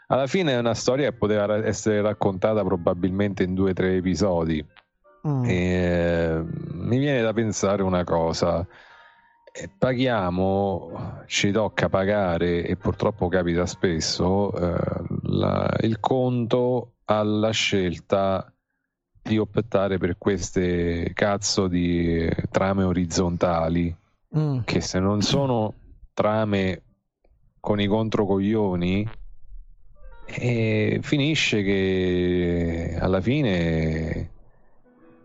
alla 0.07 0.27
fine 0.27 0.53
è 0.53 0.57
una 0.57 0.73
storia 0.73 1.11
che 1.11 1.17
poteva 1.17 1.65
essere 1.65 2.01
raccontata 2.01 2.63
probabilmente 2.63 3.43
in 3.43 3.53
due 3.53 3.71
o 3.71 3.73
tre 3.73 3.95
episodi 3.95 4.65
Mm. 5.27 5.43
E, 5.45 6.43
mi 6.71 6.97
viene 6.97 7.21
da 7.21 7.33
pensare 7.33 7.83
una 7.83 8.03
cosa. 8.03 8.65
Paghiamo, 9.77 11.23
ci 11.25 11.51
tocca 11.51 11.89
pagare 11.89 12.65
e 12.65 12.75
purtroppo 12.75 13.27
capita 13.27 13.65
spesso 13.65 14.53
eh, 14.53 15.03
la, 15.23 15.75
il 15.81 15.99
conto 15.99 16.93
alla 17.05 17.49
scelta 17.49 18.53
di 19.21 19.37
optare 19.37 19.97
per 19.97 20.17
queste 20.17 21.11
cazzo 21.13 21.67
di 21.67 22.29
trame 22.49 22.83
orizzontali 22.83 23.93
mm. 24.37 24.59
che 24.63 24.81
se 24.81 24.99
non 24.99 25.21
sono 25.21 25.73
trame 26.13 26.83
con 27.59 27.79
i 27.79 27.87
controcoglioni 27.87 29.07
e 30.25 30.99
finisce 31.01 31.63
che 31.63 32.97
alla 32.99 33.19
fine 33.19 34.28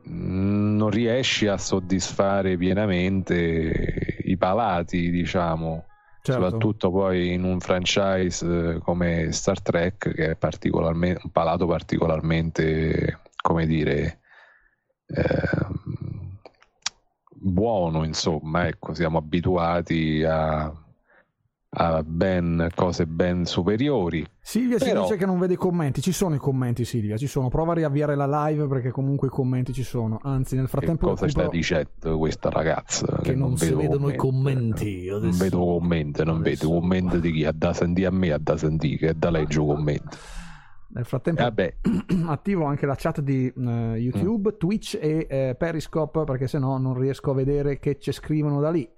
non 0.07 0.91
riesci 0.91 1.47
a 1.47 1.57
soddisfare 1.57 2.57
pienamente 2.57 4.19
i 4.25 4.37
palati, 4.37 5.11
diciamo. 5.11 5.87
Certo. 6.21 6.41
Soprattutto 6.41 6.91
poi 6.91 7.35
in 7.35 7.45
un 7.45 7.61
franchise 7.61 8.47
eh, 8.47 8.79
come 8.79 9.31
Star 9.33 9.61
Trek, 9.61 10.13
che 10.15 10.31
è 10.31 10.37
particolarmente, 10.37 11.21
un 11.25 11.31
palato 11.31 11.67
particolarmente, 11.67 13.21
come 13.43 13.67
dire, 13.67 14.21
eh, 15.07 15.67
buono, 17.31 18.05
insomma, 18.05 18.67
ecco, 18.67 18.95
siamo 18.95 19.19
abituati 19.19 20.25
a, 20.25 20.73
a 21.75 22.03
ben, 22.03 22.69
cose 22.75 23.07
ben 23.07 23.45
superiori. 23.45 24.27
Silvia 24.41 24.79
Però... 24.79 25.03
ci 25.03 25.03
dice 25.03 25.17
che 25.17 25.27
non 25.27 25.39
vede 25.39 25.55
i 25.55 25.57
commenti, 25.57 26.01
ci 26.01 26.13
sono 26.13 26.35
i 26.35 26.39
commenti 26.39 26.85
Silvia, 26.85 27.17
ci 27.17 27.27
sono, 27.27 27.49
prova 27.49 27.73
a 27.73 27.75
riavviare 27.75 28.15
la 28.15 28.47
live 28.47 28.67
perché 28.67 28.91
comunque 28.91 29.29
i 29.29 29.31
commenti 29.31 29.73
ci 29.73 29.83
sono, 29.83 30.21
anzi 30.23 30.57
nel 30.57 30.69
frattempo... 30.69 31.07
Che 31.07 31.13
cosa 31.13 31.29
sta 31.29 31.49
dicendo 31.49 32.19
questa 32.19 32.51
ragazza? 32.51 33.07
Che, 33.17 33.23
che 33.23 33.35
non, 33.35 33.51
non, 33.51 33.57
si 33.57 33.73
vedono 33.73 34.13
commenti. 34.15 34.15
i 34.15 34.17
commenti. 34.17 35.09
Adesso... 35.09 35.27
Non 35.27 35.39
vedo 35.39 35.59
commenti, 35.59 36.25
non 36.25 36.37
adesso... 36.37 36.67
vedo 36.67 36.81
commenti 36.81 37.21
di 37.21 37.33
chi 37.33 37.45
ha 37.45 37.53
da 37.53 37.73
sentire 37.73 38.07
a 38.07 38.11
me, 38.13 38.33
ha 38.33 38.39
da 38.39 38.57
sentire, 38.57 38.97
che 38.97 39.09
è 39.09 39.15
da 39.15 39.31
leggere 39.31 39.67
commenti. 39.67 40.17
Nel 40.95 41.05
frattempo 41.05 41.43
eh 41.57 41.77
attivo 42.27 42.67
anche 42.67 42.87
la 42.87 42.95
chat 42.97 43.21
di 43.21 43.53
uh, 43.53 43.95
YouTube, 43.95 44.53
mm. 44.53 44.59
Twitch 44.59 44.97
e 45.01 45.51
uh, 45.51 45.57
Periscope 45.57 46.23
perché 46.23 46.47
sennò 46.47 46.79
non 46.79 46.97
riesco 46.97 47.33
a 47.33 47.35
vedere 47.35 47.81
che 47.81 47.99
ci 47.99 48.13
scrivono 48.13 48.61
da 48.61 48.71
lì. 48.71 48.89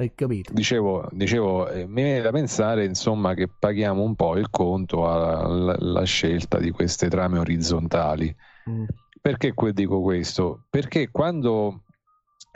Hai 0.00 0.12
capito? 0.14 0.52
Dicevo, 0.52 1.08
dicevo 1.10 1.68
eh, 1.68 1.84
mi 1.88 2.04
viene 2.04 2.20
da 2.20 2.30
pensare 2.30 2.84
insomma 2.84 3.34
che 3.34 3.48
paghiamo 3.48 4.00
un 4.00 4.14
po' 4.14 4.36
il 4.36 4.48
conto 4.48 5.10
alla, 5.10 5.74
alla 5.76 6.04
scelta 6.04 6.58
di 6.58 6.70
queste 6.70 7.08
trame 7.08 7.40
orizzontali. 7.40 8.32
Mm. 8.70 8.84
Perché 9.20 9.52
dico 9.72 10.00
questo? 10.00 10.66
Perché 10.70 11.10
quando 11.10 11.82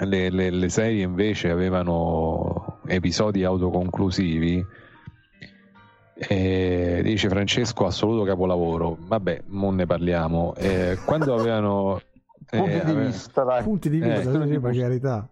le, 0.05 0.31
le, 0.31 0.51
le, 0.51 0.69
serie 0.69 1.03
invece 1.03 1.51
avevano 1.51 2.79
episodi 2.87 3.43
autoconclusivi, 3.43 4.65
eh, 6.15 7.01
dice 7.03 7.29
Francesco 7.29 7.87
assoluto 7.87 8.23
capolavoro. 8.23 8.97
Vabbè, 9.01 9.43
non 9.47 9.75
ne 9.75 9.87
parliamo. 9.87 10.55
Eh, 10.55 10.97
quando 11.05 11.35
avevano... 11.35 12.01
punti 12.49 12.85
di 12.85 12.95
vista, 12.95 13.43
dai. 13.43 13.65
Punti 13.65 13.91
di 13.91 13.99
vista, 13.99 14.45
eh, 14.45 14.61
per 14.61 14.77
carità 14.77 15.29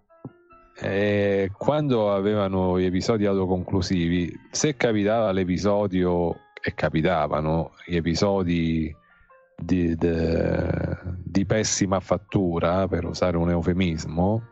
eh, 0.82 1.50
quando 1.56 2.12
avevano 2.12 2.80
gli 2.80 2.84
episodi 2.84 3.26
autoconclusivi, 3.26 4.32
se 4.50 4.76
capitava 4.76 5.30
l'episodio, 5.32 6.36
e 6.62 6.74
capitavano 6.74 7.72
gli 7.86 7.96
episodi 7.96 8.94
di, 9.56 9.96
di, 9.96 10.10
di 11.22 11.44
pessima 11.46 12.00
fattura, 12.00 12.86
per 12.88 13.06
usare 13.06 13.36
un 13.36 13.50
eufemismo, 13.50 14.42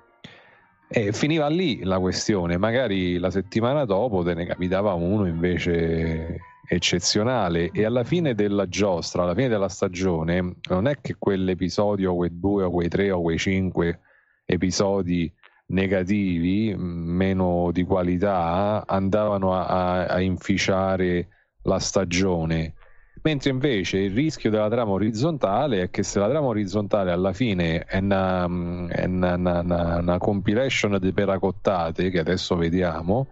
e 0.89 1.13
finiva 1.13 1.49
lì 1.49 1.83
la 1.85 1.99
questione. 1.99 2.57
Magari 2.57 3.19
la 3.19 3.31
settimana 3.31 3.85
dopo 3.85 4.23
te 4.23 4.35
ne 4.35 4.47
capitava 4.47 4.95
uno 4.95 5.27
invece 5.27 6.41
eccezionale 6.67 7.71
e 7.73 7.85
alla 7.85 8.05
fine 8.05 8.35
della 8.35 8.69
giostra, 8.69 9.23
alla 9.23 9.35
fine 9.35 9.49
della 9.49 9.69
stagione, 9.69 10.57
non 10.69 10.87
è 10.87 10.99
che 11.01 11.17
quell'episodio, 11.19 12.15
quei 12.15 12.39
due 12.39 12.65
o 12.65 12.71
quei 12.71 12.89
tre 12.89 13.11
o 13.11 13.23
quei 13.23 13.39
cinque 13.39 14.01
episodi 14.45 15.31
negativi, 15.69 16.75
meno 16.77 17.71
di 17.73 17.85
qualità, 17.85 18.85
andavano 18.87 19.55
a, 19.55 20.07
a 20.07 20.21
inficiare 20.21 21.29
la 21.63 21.79
stagione. 21.79 22.75
Mentre 23.23 23.51
invece 23.51 23.99
il 23.99 24.15
rischio 24.15 24.51
della 24.51 24.69
trama 24.69 24.93
orizzontale 24.93 25.83
è 25.83 25.91
che 25.91 26.03
se 26.03 26.19
la 26.19 26.29
trama 26.29 26.47
orizzontale 26.47 27.11
alla 27.11 27.33
fine 27.33 27.85
è 27.85 27.99
una, 27.99 28.45
è 28.89 29.05
una, 29.05 29.35
una, 29.35 29.99
una 29.99 30.19
compilation 30.19 30.99
di 31.01 31.13
peracottate, 31.13 32.11
che 32.11 32.21
adesso 32.21 32.57
vediamo, 32.57 33.29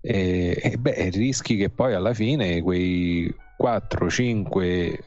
e, 0.00 0.58
e 0.62 0.76
beh, 0.76 1.10
rischi 1.10 1.56
che 1.56 1.70
poi 1.70 1.94
alla 1.94 2.14
fine 2.14 2.60
quei 2.62 3.32
4-5 3.62 4.98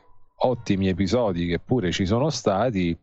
ottimi 0.45 0.87
episodi 0.87 1.47
che 1.47 1.59
pure 1.59 1.91
ci 1.91 2.05
sono 2.05 2.29
stati 2.29 2.97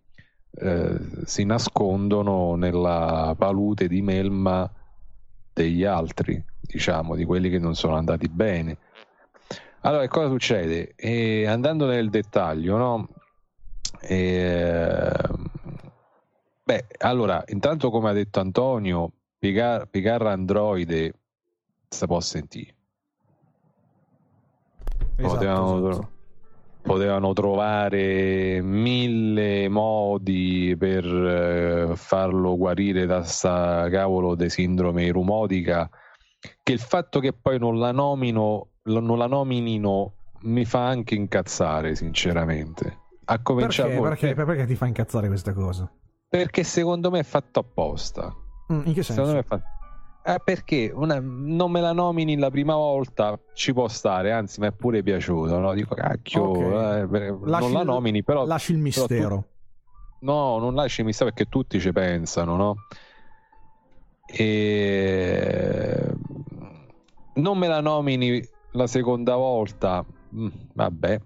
eh, 0.52 0.98
si 1.24 1.44
nascondono 1.44 2.54
nella 2.56 3.34
palude 3.38 3.88
di 3.88 4.02
melma 4.02 4.70
degli 5.52 5.84
altri, 5.84 6.42
diciamo, 6.60 7.14
di 7.14 7.24
quelli 7.24 7.50
che 7.50 7.58
non 7.58 7.74
sono 7.74 7.94
andati 7.94 8.28
bene. 8.28 8.76
Allora, 9.80 10.06
cosa 10.08 10.28
succede? 10.28 10.94
E 10.96 11.46
andando 11.46 11.86
nel 11.86 12.10
dettaglio, 12.10 12.76
no? 12.76 13.08
E, 14.00 15.10
beh, 16.62 16.86
allora, 16.98 17.42
intanto 17.48 17.90
come 17.90 18.10
ha 18.10 18.12
detto 18.12 18.40
Antonio, 18.40 19.12
Picar, 19.38 19.86
Picar 19.86 20.26
Androide 20.26 21.14
si 21.88 22.06
può 22.06 22.20
sentire. 22.20 22.74
Esatto, 25.16 25.34
potevano, 25.34 25.88
esatto. 25.90 26.10
Potevano 26.82 27.32
trovare 27.32 28.60
mille 28.62 29.68
modi 29.68 30.74
per 30.78 31.04
eh, 31.04 31.96
farlo 31.96 32.56
guarire 32.56 33.06
da 33.06 33.22
sta 33.22 33.88
cavolo 33.90 34.34
di 34.34 34.48
sindrome 34.48 35.04
irumodica 35.04 35.88
che 36.62 36.72
il 36.72 36.78
fatto 36.80 37.20
che 37.20 37.32
poi 37.32 37.58
non 37.58 37.78
la 37.78 37.92
nomino 37.92 38.68
non 38.84 39.18
la 39.18 39.26
nominino 39.26 40.14
mi 40.42 40.64
fa 40.64 40.86
anche 40.86 41.14
incazzare 41.14 41.94
sinceramente 41.94 42.98
a 43.26 43.40
cominciare 43.42 43.90
Perché, 43.90 44.00
poi- 44.00 44.34
perché, 44.34 44.44
perché 44.44 44.66
ti 44.66 44.74
fa 44.74 44.86
incazzare 44.86 45.26
questa 45.28 45.52
cosa? 45.52 45.90
perché 46.28 46.62
secondo 46.64 47.10
me 47.10 47.18
è 47.20 47.24
fatto 47.24 47.60
apposta 47.60 48.34
Mm, 48.72 48.82
in 48.86 48.94
che 48.94 49.02
Secondo 49.02 49.32
me 49.32 49.36
senso? 49.36 49.38
è 49.38 49.42
fatto- 49.42 49.68
Eh, 50.22 50.38
perché 50.44 50.90
una- 50.94 51.18
non 51.20 51.70
me 51.70 51.80
la 51.80 51.92
nomini 51.92 52.36
la 52.36 52.50
prima 52.50 52.74
volta 52.74 53.38
ci 53.54 53.72
può 53.72 53.88
stare, 53.88 54.32
anzi 54.32 54.60
mi 54.60 54.66
è 54.66 54.72
pure 54.72 55.02
piaciuto, 55.02 55.58
no? 55.58 55.72
dico 55.72 55.94
cacchio, 55.94 56.42
Ok. 56.42 56.58
eh, 56.58 57.30
non 57.30 57.72
la 57.72 57.80
il- 57.80 57.86
nomini 57.86 58.22
però 58.22 58.44
Lasci 58.44 58.72
il 58.72 58.78
però 58.80 59.06
tu- 59.06 59.12
mistero. 59.14 59.48
No, 60.20 60.58
non 60.58 60.74
lasci 60.74 61.02
mistero 61.02 61.30
perché 61.30 61.48
tutti 61.48 61.80
ci 61.80 61.90
pensano, 61.92 62.56
no? 62.56 62.74
E 64.26 66.06
non 67.34 67.58
me 67.58 67.66
la 67.66 67.80
nomini 67.80 68.46
la 68.72 68.86
seconda 68.86 69.34
volta, 69.36 70.04
mm, 70.34 70.48
vabbè. 70.74 71.20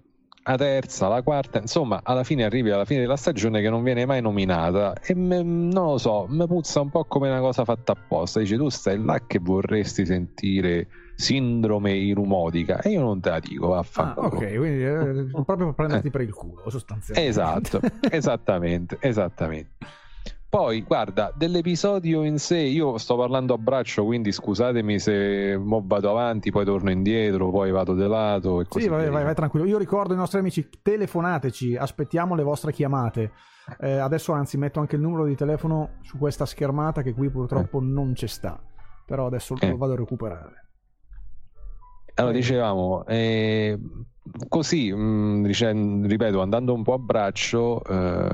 La 0.47 0.57
terza, 0.57 1.07
la 1.07 1.23
quarta, 1.23 1.57
insomma, 1.59 2.01
alla 2.03 2.23
fine 2.23 2.43
arrivi 2.43 2.69
alla 2.69 2.85
fine 2.85 2.99
della 3.01 3.15
stagione 3.15 3.61
che 3.61 3.69
non 3.71 3.81
viene 3.81 4.05
mai 4.05 4.21
nominata 4.21 4.93
e 5.01 5.15
me- 5.15 5.41
non 5.41 5.85
lo 5.93 5.97
so, 5.97 6.27
mi 6.29 6.45
puzza 6.45 6.81
un 6.81 6.91
po' 6.91 7.05
come 7.05 7.29
una 7.29 7.39
cosa 7.39 7.65
fatta 7.65 7.93
apposta. 7.93 8.39
Dici 8.41 8.55
tu 8.55 8.69
stai 8.69 9.03
là 9.03 9.19
che 9.25 9.39
vorresti 9.39 10.05
sentire 10.05 10.87
sindrome 11.15 11.93
irumodica 11.93 12.79
e 12.81 12.91
io 12.91 13.01
non 13.01 13.19
te 13.21 13.29
la 13.31 13.39
dico, 13.39 13.73
Ah, 13.73 13.77
vaffanculo. 13.77 14.27
ok, 14.27 14.55
quindi 14.55 14.83
eh, 14.83 15.25
proprio 15.43 15.65
per 15.65 15.73
prenderti 15.73 16.11
per 16.11 16.21
il 16.21 16.31
culo, 16.33 16.69
sostanzialmente. 16.69 17.27
Esatto, 17.29 17.79
esattamente, 18.11 18.97
esattamente. 19.01 19.71
Poi, 20.47 20.83
guarda, 20.83 21.33
dell'episodio 21.35 22.23
in 22.23 22.37
sé, 22.39 22.59
io 22.59 22.97
sto 22.97 23.17
parlando 23.17 23.53
a 23.53 23.57
braccio, 23.57 24.05
quindi 24.05 24.31
scusatemi 24.31 24.99
se 24.99 25.57
mo 25.57 25.83
vado 25.85 26.09
avanti, 26.09 26.49
poi 26.49 26.63
torno 26.63 26.91
indietro, 26.91 27.49
poi 27.49 27.71
vado 27.71 27.93
di 27.93 28.07
lato 28.07 28.61
e 28.61 28.65
così 28.65 28.85
Sì, 28.85 28.89
vai, 28.89 29.09
vai, 29.09 29.23
vai 29.25 29.35
tranquillo. 29.35 29.65
Io 29.65 29.77
ricordo 29.77 30.13
ai 30.13 30.19
nostri 30.19 30.39
amici, 30.39 30.69
telefonateci, 30.81 31.75
aspettiamo 31.75 32.35
le 32.35 32.43
vostre 32.43 32.71
chiamate. 32.71 33.31
Eh, 33.79 33.97
adesso 33.97 34.31
anzi 34.31 34.57
metto 34.57 34.79
anche 34.79 34.95
il 34.95 35.01
numero 35.01 35.25
di 35.25 35.35
telefono 35.35 35.97
su 36.03 36.17
questa 36.17 36.45
schermata 36.45 37.01
che 37.01 37.13
qui 37.13 37.29
purtroppo 37.29 37.81
non 37.81 38.13
c'è 38.13 38.27
sta. 38.27 38.57
Però 39.05 39.25
adesso 39.25 39.55
Eh. 39.59 39.69
lo 39.71 39.77
vado 39.77 39.93
a 39.93 39.97
recuperare. 39.97 40.67
Allora, 42.13 42.33
dicevamo, 42.33 43.05
eh, 43.07 43.77
così, 44.47 44.93
mh, 44.93 45.43
dice- 45.47 45.73
ripeto, 45.73 46.41
andando 46.41 46.73
un 46.73 46.81
po' 46.83 46.93
a 46.93 46.97
braccio, 46.97 47.83
eh, 47.83 48.29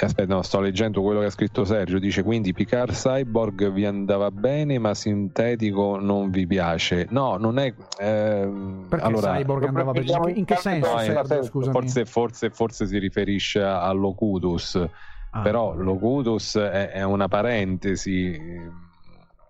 aspetta, 0.00 0.34
no, 0.34 0.42
sto 0.42 0.60
leggendo 0.60 1.02
quello 1.02 1.20
che 1.20 1.26
ha 1.26 1.30
scritto 1.30 1.64
Sergio, 1.64 1.98
dice 1.98 2.22
quindi 2.22 2.52
Picard 2.52 2.92
Cyborg 2.92 3.70
vi 3.70 3.84
andava 3.84 4.30
bene, 4.30 4.78
ma 4.78 4.94
sintetico 4.94 5.98
non 5.98 6.30
vi 6.30 6.46
piace. 6.46 7.06
No, 7.10 7.36
non 7.36 7.58
è... 7.58 7.72
ehm, 8.00 8.86
Perché 8.88 9.04
allora, 9.04 9.34
Cyborg 9.36 9.64
andava 9.64 9.92
bene? 9.92 10.06
In 10.10 10.22
che- 10.22 10.30
In 10.32 10.44
che 10.44 10.56
senso, 10.56 10.92
no, 10.92 10.98
Sergio? 10.98 11.70
Forse, 11.70 12.04
forse, 12.06 12.50
forse 12.50 12.86
si 12.86 12.98
riferisce 12.98 13.62
a, 13.62 13.82
a 13.82 13.92
Locutus, 13.92 14.88
Ah, 15.36 15.42
però. 15.42 15.74
Locutus 15.74 16.56
è, 16.58 16.90
è 16.90 17.02
una 17.02 17.26
parentesi. 17.28 18.40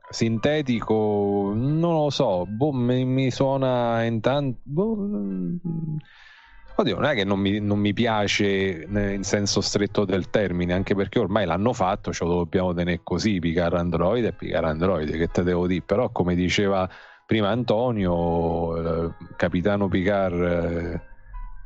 Sintetico, 0.09 1.53
non 1.55 1.95
lo 1.95 2.11
so, 2.11 2.45
boh, 2.47 2.73
mi, 2.73 3.05
mi 3.05 3.31
suona 3.31 4.03
intanto. 4.05 4.61
boh, 4.63 4.97
mm, 4.97 5.57
oddio, 6.77 6.97
non 6.97 7.05
è 7.05 7.15
che 7.15 7.25
non 7.25 7.39
mi, 7.41 7.59
non 7.61 7.79
mi 7.79 7.93
piace 7.93 8.85
ne- 8.89 9.15
in 9.15 9.23
senso 9.25 9.61
stretto 9.61 10.05
del 10.05 10.31
termine, 10.31 10.73
anche 10.75 10.95
perché 10.95 11.19
ormai 11.19 11.47
l'hanno 11.47 11.73
fatto, 11.73 12.13
ce 12.13 12.25
lo 12.25 12.37
dobbiamo 12.37 12.73
tenere 12.75 13.01
così: 13.03 13.39
Picare 13.39 13.79
Android 13.79 14.25
e 14.25 14.33
Picare 14.33 14.67
Android, 14.69 15.11
che 15.17 15.29
te 15.29 15.43
devo 15.43 15.67
dire, 15.67 15.83
però, 15.83 16.11
come 16.11 16.35
diceva 16.35 16.89
prima 17.27 17.49
Antonio, 17.51 18.77
il 18.77 19.17
capitano 19.37 19.89
Picard. 19.89 20.43
eh, 20.43 21.13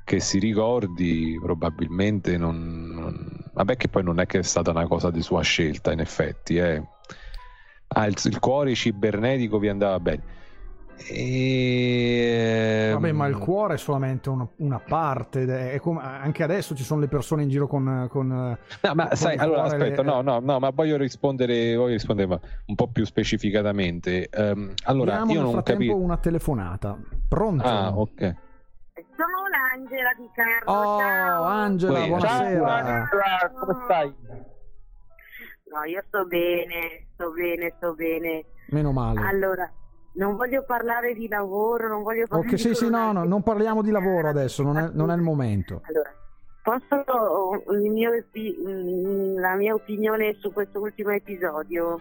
che 0.05 0.21
si 0.21 0.39
ricordi 0.39 1.39
probabilmente 1.43 2.39
non, 2.39 2.89
non- 2.89 3.51
vabbè 3.53 3.77
che 3.77 3.89
poi 3.89 4.03
non 4.03 4.21
è 4.21 4.27
che 4.27 4.39
è 4.39 4.43
stata 4.43 4.71
una 4.71 4.87
cosa 4.87 5.11
di 5.11 5.21
sua 5.21 5.43
scelta 5.43 5.93
in 5.93 6.01
effetti 6.01 6.57
eh. 6.57 6.83
Ah, 7.89 8.07
il, 8.07 8.17
il 8.25 8.39
cuore 8.39 8.75
cibernetico 8.75 9.59
vi 9.59 9.69
andava 9.69 9.99
bene 10.01 10.23
e... 11.07 12.91
Vabbè, 12.93 13.13
ma 13.13 13.27
il 13.27 13.37
cuore 13.39 13.75
è 13.75 13.79
solamente 13.79 14.29
una, 14.29 14.47
una 14.57 14.79
parte. 14.81 15.79
come, 15.81 16.01
anche 16.03 16.43
adesso 16.43 16.75
ci 16.75 16.83
sono 16.85 17.01
le 17.01 17.09
persone 17.09 17.43
in 17.43 17.49
giro 17.49 17.67
con. 17.67 18.07
con 18.11 18.27
no 18.29 18.95
ma 18.95 19.07
con 19.09 19.17
sai 19.17 19.37
allora 19.37 19.63
aspetta 19.65 20.03
le- 20.03 20.09
no 20.09 20.21
no 20.23 20.39
no 20.41 20.59
ma 20.59 20.71
voglio 20.71 20.97
rispondere 20.97 21.75
voglio 21.77 21.93
rispondere 21.93 22.41
un 22.67 22.75
po' 22.75 22.89
più 22.89 23.05
specificatamente 23.05 24.29
Ehm, 24.31 24.75
allora 24.85 25.13
Diamo 25.17 25.27
io 25.31 25.35
nel 25.37 25.43
non 25.45 25.53
frattempo 25.53 25.81
capisco 25.83 25.97
una 25.97 26.17
telefonata. 26.19 26.99
Pronto? 27.29 27.65
ah 27.65 27.97
ok 27.97 28.21
Sono 29.17 29.47
l'Angela 29.51 30.11
di 30.17 30.29
Carlo. 30.35 30.73
Oh, 30.73 30.99
ciao. 30.99 31.43
Angela, 31.45 31.99
Poi- 31.99 32.09
buonasera. 32.09 32.75
Angela, 32.75 33.53
come 33.59 33.75
stai? 33.85 34.15
No, 35.71 35.85
io 35.85 36.03
sto 36.09 36.25
bene, 36.27 37.07
sto 37.15 37.31
bene, 37.33 37.73
sto 37.77 37.95
bene. 37.95 38.45
Meno 38.71 38.91
male. 38.93 39.21
Allora, 39.21 39.71
non 40.13 40.37
voglio 40.37 40.65
parlare 40.65 41.15
di 41.15 41.29
lavoro, 41.29 41.89
non 41.89 42.03
voglio 42.03 42.27
parlare 42.27 42.51
Ok, 42.51 42.59
sì, 42.59 42.69
di 42.69 42.75
sì, 42.75 42.91
no, 42.91 43.13
no, 43.13 43.25
non 43.25 43.43
parliamo 43.43 43.83
di 43.83 43.91
lavoro 43.91 44.29
adesso, 44.29 44.63
non 44.63 44.79
è, 44.79 44.91
non 44.93 45.11
è 45.11 45.15
il 45.15 45.23
momento. 45.23 45.83
Allora, 45.85 46.13
posso 46.63 47.73
il 47.73 47.91
mio 47.91 48.11
mm, 48.11 49.39
la 49.39 49.55
mia 49.55 49.75
opinione 49.75 50.37
su 50.41 50.53
questo 50.53 50.81
ultimo 50.81 51.11
episodio? 51.11 52.01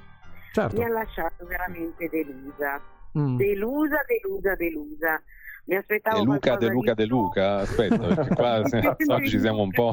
Certo. 0.54 0.76
Mi 0.78 0.86
ha 0.86 0.89
lasciato 0.89 1.46
veramente 1.46 2.10
delusa. 2.10 2.82
Mm. 3.17 3.38
Delusa, 3.38 3.98
delusa, 4.08 4.56
delusa. 4.56 5.22
Mi 5.65 5.76
aspettavo 5.76 6.20
De 6.20 6.26
Luca 6.26 6.56
De 6.56 6.67
Luca 6.70 6.93
di 6.93 7.04
De. 7.04 7.10
Luca 7.10 7.56
aspetta 7.58 7.98
perché 8.15 8.36
qua 8.36 8.62
se- 8.65 8.96
oggi 9.08 9.39
siamo 9.39 9.62
un 9.63 9.72
po' 9.72 9.91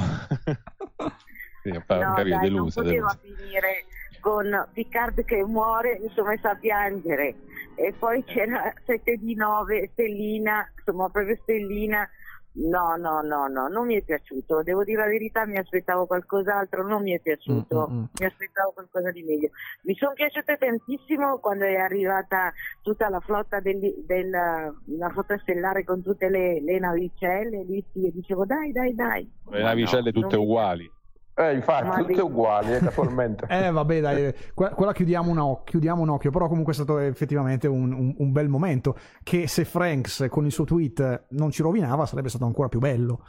sì, 1.62 1.70
No, 1.72 1.82
dai, 1.88 2.38
delusa, 2.38 2.50
non 2.50 2.70
poteva 2.70 2.82
delusa. 2.82 3.18
finire 3.20 3.84
con 4.24 4.68
Picard 4.72 5.22
che 5.26 5.44
muore, 5.44 5.98
mi 6.00 6.10
sono 6.14 6.28
messa 6.28 6.52
a 6.52 6.56
piangere. 6.56 7.34
E 7.74 7.92
poi 7.92 8.24
c'era 8.24 8.72
7 8.86 9.16
di 9.16 9.34
9, 9.34 9.90
Stellina, 9.92 10.66
insomma 10.78 11.10
proprio 11.10 11.36
Stellina. 11.42 12.08
No, 12.56 12.94
no, 12.96 13.20
no, 13.20 13.48
no, 13.48 13.68
non 13.68 13.84
mi 13.84 13.96
è 13.96 14.02
piaciuto. 14.02 14.62
Devo 14.62 14.82
dire 14.84 15.02
la 15.02 15.08
verità, 15.08 15.44
mi 15.44 15.58
aspettavo 15.58 16.06
qualcos'altro, 16.06 16.86
non 16.86 17.02
mi 17.02 17.12
è 17.12 17.20
piaciuto. 17.20 17.88
Mm, 17.90 17.94
mm, 17.94 17.98
mm. 17.98 18.04
Mi 18.18 18.24
aspettavo 18.26 18.70
qualcosa 18.72 19.10
di 19.10 19.22
meglio. 19.24 19.50
Mi 19.82 19.94
sono 19.96 20.12
piaciute 20.14 20.56
tantissimo 20.56 21.38
quando 21.40 21.64
è 21.64 21.74
arrivata 21.74 22.50
tutta 22.80 23.10
la 23.10 23.20
flotta, 23.20 23.60
del, 23.60 24.04
del- 24.06 24.30
la 24.30 25.10
flotta 25.10 25.36
stellare 25.38 25.84
con 25.84 26.00
tutte 26.02 26.30
le, 26.30 26.62
le 26.62 26.78
navicelle. 26.78 27.64
Lì 27.64 27.84
sì, 27.92 28.06
e 28.06 28.12
dicevo 28.12 28.46
dai, 28.46 28.72
dai, 28.72 28.94
dai. 28.94 29.30
le 29.50 29.62
navicelle 29.62 30.12
no, 30.14 30.20
tutte 30.20 30.36
uguali 30.36 30.90
Eh, 31.36 31.54
infatti, 31.54 31.88
Ma 31.88 31.96
tutte 31.96 32.20
uguali, 32.20 32.74
eh, 32.74 32.78
casualmente. 32.78 33.46
Eh 33.50 33.70
vabbè 33.72 34.00
dai, 34.00 34.34
que- 34.54 34.70
quella 34.70 34.92
chiudiamo 34.92 35.30
un, 35.32 35.38
occhio, 35.38 35.64
chiudiamo 35.64 36.00
un 36.02 36.10
occhio, 36.10 36.30
però 36.30 36.46
comunque 36.46 36.72
è 36.72 36.76
stato 36.76 36.98
effettivamente 36.98 37.66
un, 37.66 37.92
un- 37.92 38.14
un 38.16 38.30
bel 38.32 38.48
momento 38.48 38.96
che 39.24 39.48
se 39.48 39.64
Franks 39.64 40.26
con 40.30 40.44
il 40.44 40.52
suo 40.52 40.64
tweet 40.64 41.24
non 41.30 41.50
ci 41.50 41.62
rovinava 41.62 42.06
sarebbe 42.06 42.28
stato 42.28 42.44
ancora 42.44 42.68
più 42.68 42.78
bello, 42.78 43.24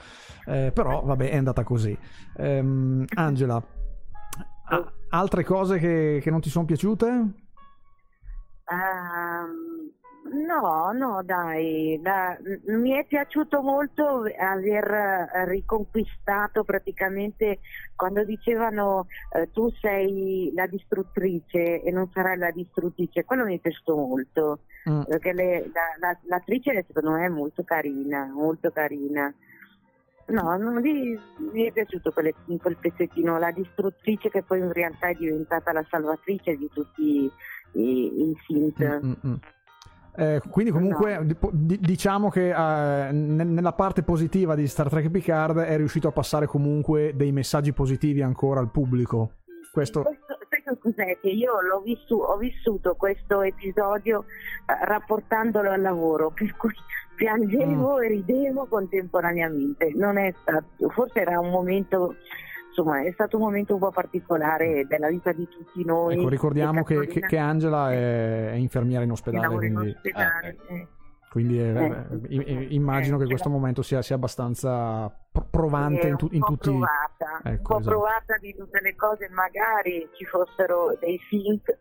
Eh, 0.46 0.72
però 0.72 1.02
vabbè 1.04 1.30
è 1.32 1.36
andata 1.38 1.64
così. 1.64 1.98
Ehm, 2.38 3.06
Angela, 3.16 3.56
a- 4.68 4.94
altre 5.10 5.44
cose 5.44 5.80
che, 5.80 6.20
che 6.22 6.30
non 6.30 6.42
ti 6.42 6.50
sono 6.50 6.66
piaciute? 6.66 7.08
Ehm, 8.68 9.25
no, 10.32 10.92
no, 10.94 11.22
dai, 11.24 12.00
da- 12.02 12.38
mi 12.68 12.92
è 12.92 13.06
piaciuto 13.06 13.62
molto 13.62 14.24
aver 14.38 15.30
eh, 15.34 15.46
riconquistato 15.46 16.64
praticamente 16.64 17.60
quando 17.96 18.24
dicevano 18.24 19.08
eh, 19.36 19.50
tu 19.52 19.70
sei 19.80 20.52
la 20.56 20.66
distruttrice 20.68 21.82
e 21.82 21.92
non 21.92 22.10
sarai 22.12 22.38
la 22.38 22.52
distruttrice, 22.52 23.24
quello 23.24 23.46
mi 23.46 23.58
è 23.58 23.60
piaciuto 23.60 23.96
molto, 23.96 24.60
Mm. 24.90 25.02
perché 25.02 25.34
le- 25.34 25.70
la- 25.74 25.96
la- 26.00 26.20
l'attrice 26.24 26.84
secondo 26.88 27.12
me 27.18 27.26
è 27.26 27.30
molto 27.30 27.64
carina, 27.64 28.26
molto 28.32 28.70
carina. 28.72 29.34
No, 30.28 30.58
no, 30.58 30.80
lì 30.80 31.20
mi 31.52 31.64
è 31.66 31.72
piaciuto 31.72 32.12
quelle- 32.12 32.34
quel 32.60 32.78
pezzettino, 32.78 33.38
la 33.40 33.52
distruttrice 33.52 34.30
che 34.30 34.42
poi 34.44 34.60
in 34.60 34.72
realtà 34.72 35.08
è 35.08 35.14
diventata 35.16 35.72
la 35.72 35.86
salvatrice 35.90 36.56
di 36.56 36.68
tutti 36.74 37.32
i, 37.74 38.22
i 38.30 38.38
synth. 38.46 38.84
Mm, 38.84 39.08
mm, 39.10 39.14
mm. 39.28 39.34
Eh, 40.18 40.42
quindi 40.50 40.72
comunque 40.72 41.26
di- 41.52 41.80
diciamo 41.80 42.30
che 42.30 42.50
eh, 42.50 43.12
ne- 43.12 43.44
nella 43.44 43.74
parte 43.74 44.04
positiva 44.04 44.56
di 44.56 44.68
Star 44.68 44.90
Trek 44.90 45.10
Picard 45.10 45.60
è 45.60 45.76
riuscito 45.78 46.08
a 46.08 46.12
passare 46.12 46.46
comunque 46.48 47.14
dei 47.16 47.32
messaggi 47.32 47.74
positivi 47.74 48.22
ancora 48.22 48.60
al 48.60 48.70
pubblico. 48.72 49.32
Questo... 49.72 50.04
Questo- 50.04 50.24
che 50.50 50.78
cos'è? 50.80 51.18
Che 51.20 51.28
io 51.30 51.60
l'ho 51.62 51.82
vissu- 51.82 52.20
ho 52.22 52.38
vissuto 52.38 52.96
questo 52.96 53.42
episodio 53.42 54.22
eh, 54.66 54.86
rapportandolo 54.86 55.70
al 55.70 55.82
lavoro, 55.82 56.32
per 56.34 56.56
cui 56.56 56.72
piangevo 57.16 58.00
e 58.00 58.08
ridevo 58.08 58.66
contemporaneamente. 58.68 59.92
Non 59.96 60.18
è 60.18 60.34
stato, 60.42 60.90
forse 60.90 61.20
era 61.20 61.40
un 61.40 61.50
momento, 61.52 62.16
insomma, 62.76 63.02
è 63.04 63.12
stato 63.14 63.38
un 63.38 63.44
momento 63.44 63.74
un 63.74 63.80
po' 63.80 63.92
particolare 63.92 64.86
della 64.86 65.08
vita 65.08 65.32
di 65.32 65.48
tutti 65.48 65.86
noi. 65.86 66.18
Ecco, 66.20 66.28
ricordiamo 66.28 66.84
che, 66.84 67.08
che- 67.08 67.22
che 67.22 67.38
Angela 67.38 67.92
è, 67.94 68.50
è 68.52 68.56
infermiera 68.56 69.04
in 69.04 69.12
ospedale, 69.12 69.44
lavora 69.48 69.66
in 69.66 69.74
quindi, 69.74 69.92
ospedale, 69.96 70.58
Ah, 70.68 70.74
eh. 70.74 70.88
quindi, 71.30 71.60
eh, 71.60 72.06
Eh. 72.30 72.68
immagino 72.74 73.16
Eh, 73.16 73.20
che 73.20 73.24
ce 73.26 73.30
questo 73.32 73.48
l'ha- 73.50 73.56
momento 73.56 73.82
sia, 73.82 74.02
sia 74.02 74.16
abbastanza 74.16 75.10
pro- 75.32 75.48
provante 75.50 76.08
in, 76.10 76.18
tu- 76.18 76.28
un 76.30 76.36
in 76.36 76.44
tutti... 76.44 76.70
provata, 76.70 77.40
un 77.44 77.52
Ecco, 77.54 77.74
po' 77.74 77.80
esatto. 77.80 77.96
provata 77.96 78.38
di 78.42 78.56
tutte 78.58 78.80
le 78.82 78.96
cose, 78.96 79.30
magari 79.30 80.10
ci 80.18 80.26
fossero 80.26 80.98
dei 81.00 81.18
sync, 81.30 81.78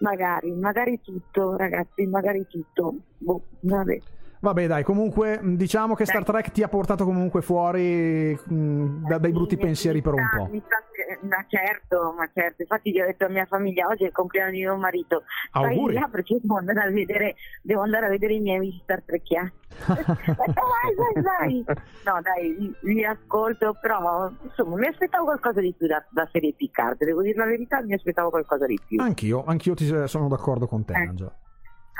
magari, 0.00 0.52
magari 0.52 1.00
tutto, 1.00 1.56
ragazzi, 1.56 2.06
magari 2.06 2.44
tutto. 2.48 2.94
Boh, 3.18 3.42
vabbè. 3.60 3.98
Vabbè 4.40 4.66
dai, 4.68 4.84
comunque 4.84 5.40
diciamo 5.42 5.94
che 5.94 6.04
Star 6.06 6.22
Trek 6.24 6.50
ti 6.52 6.62
ha 6.62 6.68
portato 6.68 7.04
comunque 7.04 7.42
fuori 7.42 8.38
mh, 8.44 9.06
da- 9.08 9.18
dai 9.18 9.32
brutti 9.32 9.56
Mi- 9.56 9.62
pensieri 9.62 10.00
per 10.00 10.12
un 10.14 10.28
po'. 10.36 10.44
sta- 10.64 10.86
ma 11.22 11.44
certo, 11.48 12.14
ma 12.16 12.28
certo, 12.32 12.62
infatti 12.62 12.92
gli 12.92 13.00
ho 13.00 13.06
detto 13.06 13.24
a 13.24 13.28
mia 13.28 13.46
famiglia 13.46 13.86
oggi 13.88 14.04
è 14.04 14.06
il 14.06 14.12
compleanno 14.12 14.50
di 14.52 14.58
mio 14.58 14.76
marito, 14.76 15.24
Auguri. 15.52 15.94
là 15.94 16.08
perché 16.10 16.36
devo 16.40 16.58
andare 16.58 16.80
a 16.80 16.90
vedere, 16.90 17.34
devo 17.62 17.80
andare 17.80 18.06
a 18.06 18.08
vedere 18.10 18.34
i 18.34 18.40
miei 18.40 18.56
amici 18.58 18.80
Star 18.82 19.02
Trekiani. 19.04 19.50
Ho 19.88 19.94
detto, 19.94 20.14
vai, 20.14 20.94
vai, 21.14 21.22
vai. 21.22 21.64
No 22.04 22.20
dai, 22.22 22.56
li, 22.58 22.94
li 22.94 23.04
ascolto, 23.04 23.76
però 23.80 24.30
insomma 24.42 24.76
mi 24.76 24.86
aspettavo 24.86 25.24
qualcosa 25.24 25.60
di 25.60 25.74
più 25.76 25.86
da, 25.88 26.04
da 26.10 26.28
serie 26.30 26.54
Picard, 26.54 26.98
devo 27.04 27.22
dire 27.22 27.36
la 27.38 27.46
verità, 27.46 27.82
mi 27.82 27.94
aspettavo 27.94 28.30
qualcosa 28.30 28.66
di 28.66 28.78
più. 28.86 29.00
Anch'io, 29.00 29.44
anch'io 29.46 29.74
ti, 29.74 29.86
sono 30.06 30.28
d'accordo 30.28 30.66
con 30.68 30.84
te, 30.84 30.92
Eh. 30.92 31.06
Angela. 31.06 31.32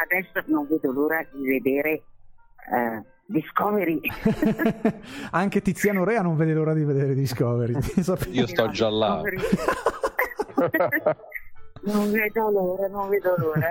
Adesso 0.04 0.44
non 0.52 0.66
vedo 0.68 0.92
l'ora 0.92 1.24
di 1.32 1.44
vedere 1.44 2.02
eh, 2.72 3.02
Discovery. 3.26 4.00
Anche 5.32 5.60
Tiziano 5.60 6.04
Rea 6.04 6.22
non 6.22 6.36
vede 6.36 6.54
l'ora 6.54 6.72
di 6.72 6.84
vedere 6.84 7.14
Discovery. 7.14 7.76
Io 8.30 8.46
sto 8.46 8.70
già 8.70 8.88
là. 8.88 9.20
non 11.82 12.10
vedo 12.10 12.50
l'ora, 12.50 12.88
non 12.88 13.08
vedo 13.08 13.34
l'ora. 13.36 13.70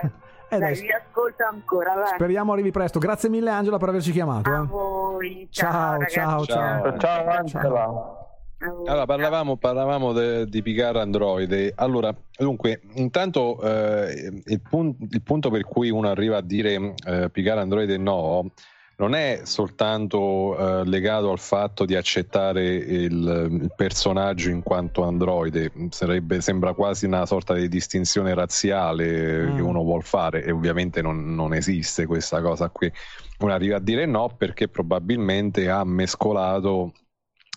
Eh, 0.50 0.58
dai, 0.58 0.74
dai, 0.74 0.80
vi 0.80 0.92
ascolto 0.92 1.44
ancora, 1.44 1.94
vai. 1.94 2.14
speriamo 2.14 2.52
arrivi 2.52 2.70
presto. 2.70 2.98
Grazie 2.98 3.28
mille 3.28 3.50
Angela 3.50 3.78
per 3.78 3.88
averci 3.90 4.12
chiamato. 4.12 4.48
A 4.48 4.62
eh. 4.62 4.66
voi, 4.66 5.48
Ciao, 5.50 5.98
ciao, 6.06 6.44
ciao, 6.44 6.46
ciao. 6.46 6.98
Ciao 6.98 7.28
Angela. 7.28 8.12
Allora, 8.60 9.06
parlavamo, 9.06 9.56
parlavamo 9.56 10.12
de- 10.12 10.46
di 10.46 10.62
Picard 10.62 10.96
Android. 10.96 11.72
Allora, 11.76 12.14
dunque, 12.36 12.80
intanto 12.94 13.60
eh, 13.60 14.42
il, 14.44 14.60
pun- 14.60 14.96
il 14.98 15.22
punto 15.22 15.50
per 15.50 15.64
cui 15.64 15.90
uno 15.90 16.08
arriva 16.08 16.38
a 16.38 16.42
dire 16.42 16.94
eh, 17.06 17.28
Picard 17.30 17.58
Android 17.58 17.90
no 17.90 18.50
non 18.98 19.14
è 19.14 19.42
soltanto 19.44 20.80
eh, 20.80 20.84
legato 20.84 21.30
al 21.30 21.38
fatto 21.38 21.84
di 21.84 21.94
accettare 21.94 22.74
il, 22.74 23.48
il 23.50 23.72
personaggio 23.76 24.50
in 24.50 24.62
quanto 24.62 25.04
androide, 25.04 25.70
sarebbe, 25.90 26.40
sembra 26.40 26.72
quasi 26.74 27.06
una 27.06 27.24
sorta 27.24 27.54
di 27.54 27.68
distinzione 27.68 28.34
razziale 28.34 29.46
Mm. 29.48 29.56
che 29.56 29.62
uno 29.62 29.82
vuol 29.82 30.02
fare 30.02 30.44
e 30.44 30.50
ovviamente 30.50 31.02
non, 31.02 31.34
non 31.34 31.54
esiste 31.54 32.06
questa 32.06 32.40
cosa 32.40 32.68
qui. 32.70 32.90
Uno 33.38 33.52
arriva 33.52 33.76
a 33.76 33.80
dire 33.80 34.06
no 34.06 34.34
perché 34.36 34.68
probabilmente 34.68 35.70
ha 35.70 35.84
mescolato 35.84 36.92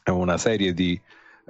una 0.05 0.37
serie 0.37 0.73
di, 0.73 0.99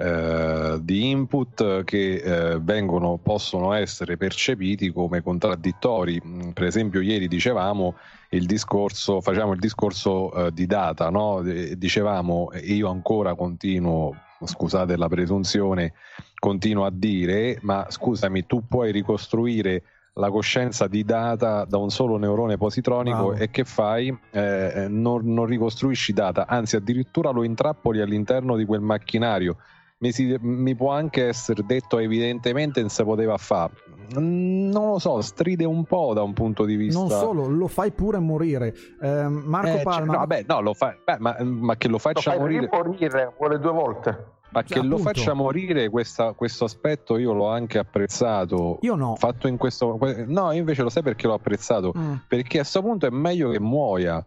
eh, 0.01 0.79
di 0.81 1.09
input 1.09 1.83
che 1.83 2.15
eh, 2.15 2.59
vengono, 2.59 3.19
possono 3.21 3.73
essere 3.73 4.17
percepiti 4.17 4.91
come 4.91 5.21
contraddittori. 5.21 6.21
Mm, 6.25 6.49
Per 6.51 6.63
esempio, 6.65 7.01
ieri 7.01 7.27
dicevamo 7.27 7.95
il 8.29 8.45
discorso, 8.45 9.21
facciamo 9.21 9.53
il 9.53 9.59
discorso 9.59 10.33
eh, 10.33 10.51
di 10.51 10.65
data, 10.65 11.09
no? 11.09 11.41
Eh, 11.41 11.77
dicevamo, 11.77 12.49
io 12.63 12.89
ancora 12.89 13.35
continuo, 13.35 14.15
scusate 14.43 14.97
la 14.97 15.07
presunzione, 15.07 15.93
continuo 16.39 16.85
a 16.85 16.91
dire, 16.91 17.59
ma 17.61 17.85
scusami, 17.87 18.45
tu 18.47 18.65
puoi 18.67 18.91
ricostruire 18.91 19.83
la 20.15 20.29
coscienza 20.29 20.87
di 20.87 21.03
data 21.05 21.63
da 21.63 21.77
un 21.77 21.89
solo 21.89 22.17
neurone 22.17 22.57
positronico 22.57 23.27
Bravo. 23.27 23.33
e 23.33 23.49
che 23.49 23.63
fai? 23.63 24.17
Eh, 24.31 24.87
non, 24.89 25.21
non 25.33 25.45
ricostruisci 25.45 26.11
data, 26.11 26.47
anzi 26.47 26.75
addirittura 26.75 27.29
lo 27.29 27.43
intrappoli 27.43 28.01
all'interno 28.01 28.55
di 28.57 28.65
quel 28.65 28.81
macchinario. 28.81 29.57
Mi, 30.01 30.11
si- 30.11 30.35
mi 30.41 30.75
può 30.75 30.89
anche 30.91 31.27
essere 31.27 31.63
detto 31.63 31.99
evidentemente 31.99 32.79
non 32.79 32.89
si 32.89 33.03
poteva 33.03 33.37
fare. 33.37 33.73
Non 34.15 34.71
lo 34.93 34.99
so, 34.99 35.21
stride 35.21 35.63
un 35.63 35.85
po' 35.85 36.13
da 36.13 36.23
un 36.23 36.33
punto 36.33 36.65
di 36.65 36.75
vista. 36.75 36.99
Non 36.99 37.09
solo, 37.09 37.47
lo 37.47 37.67
fai 37.67 37.91
pure 37.91 38.17
morire. 38.17 38.73
Eh, 38.99 39.27
Marco 39.27 39.67
Eh, 39.67 39.71
cioè, 39.73 39.83
Palma, 39.83 40.13
no, 40.13 40.17
vabbè, 40.19 40.45
no, 40.47 40.59
lo 40.61 40.73
fa, 40.73 40.97
beh, 41.05 41.17
ma, 41.19 41.37
ma 41.43 41.75
che 41.77 41.87
lo 41.87 41.93
Lo 41.93 41.99
faccia 41.99 42.31
fai 42.31 42.39
morire, 42.39 42.67
morire, 42.71 43.33
vuole 43.37 43.59
due 43.59 43.71
volte. 43.71 44.25
ma 44.49 44.63
che 44.63 44.75
lo 44.81 44.95
appunto. 44.95 45.03
faccia 45.03 45.33
morire 45.35 45.87
questa- 45.89 46.33
questo 46.33 46.65
aspetto 46.65 47.17
io 47.17 47.31
l'ho 47.33 47.47
anche 47.47 47.77
apprezzato. 47.77 48.79
io 48.81 48.95
no. 48.95 49.15
Fatto 49.17 49.47
in 49.47 49.57
questo, 49.57 49.99
no, 50.25 50.51
io 50.51 50.59
invece 50.59 50.81
lo 50.81 50.89
sai 50.89 51.03
perché 51.03 51.27
l'ho 51.27 51.35
apprezzato? 51.35 51.93
Mm. 51.95 52.13
Perché 52.27 52.57
a 52.57 52.61
questo 52.61 52.81
punto 52.81 53.05
è 53.05 53.09
meglio 53.11 53.51
che 53.51 53.59
muoia. 53.59 54.25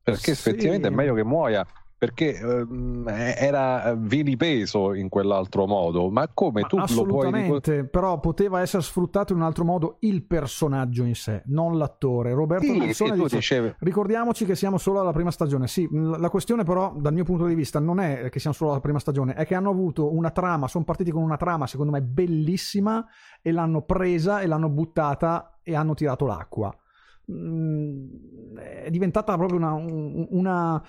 Perché 0.00 0.32
Sì. 0.34 0.48
effettivamente 0.50 0.86
è 0.86 0.90
meglio 0.90 1.12
che 1.14 1.24
muoia. 1.24 1.66
Perché 1.98 2.38
ehm, 2.38 3.08
era 3.08 3.94
vilipeso 3.94 4.94
in 4.94 5.08
quell'altro 5.08 5.66
modo. 5.66 6.10
Ma 6.10 6.28
come 6.32 6.60
Ma 6.60 6.66
tu 6.68 6.76
lo 6.76 6.84
puoi 6.84 6.94
assolutamente, 7.02 7.84
però 7.84 8.20
poteva 8.20 8.60
essere 8.60 8.82
sfruttato 8.82 9.32
in 9.32 9.40
un 9.40 9.44
altro 9.44 9.64
modo 9.64 9.96
il 10.00 10.22
personaggio 10.24 11.02
in 11.04 11.16
sé, 11.16 11.42
non 11.46 11.76
l'attore. 11.76 12.32
Roberto 12.32 12.64
Sì, 12.64 12.78
tu 12.78 13.14
dice, 13.14 13.36
dicevi. 13.36 13.74
Ricordiamoci 13.80 14.44
che 14.44 14.54
siamo 14.54 14.78
solo 14.78 15.00
alla 15.00 15.12
prima 15.12 15.30
stagione. 15.32 15.66
Sì, 15.66 15.88
la 15.90 16.30
questione 16.30 16.62
però, 16.62 16.94
dal 16.96 17.12
mio 17.12 17.24
punto 17.24 17.46
di 17.46 17.54
vista, 17.54 17.80
non 17.80 17.98
è 17.98 18.28
che 18.30 18.38
siamo 18.38 18.54
solo 18.54 18.70
alla 18.70 18.80
prima 18.80 19.00
stagione, 19.00 19.34
è 19.34 19.44
che 19.44 19.54
hanno 19.56 19.70
avuto 19.70 20.14
una 20.14 20.30
trama, 20.30 20.68
sono 20.68 20.84
partiti 20.84 21.10
con 21.10 21.22
una 21.22 21.36
trama 21.36 21.66
secondo 21.66 21.92
me 21.92 22.02
bellissima 22.02 23.04
e 23.42 23.50
l'hanno 23.52 23.82
presa 23.82 24.40
e 24.40 24.46
l'hanno 24.46 24.68
buttata 24.68 25.58
e 25.62 25.74
hanno 25.74 25.94
tirato 25.94 26.26
l'acqua. 26.26 26.74
Mm, 27.30 28.56
È 28.56 28.90
diventata 28.90 29.36
proprio 29.36 29.58
una, 29.58 29.72
un- 29.72 30.26
una, 30.30 30.82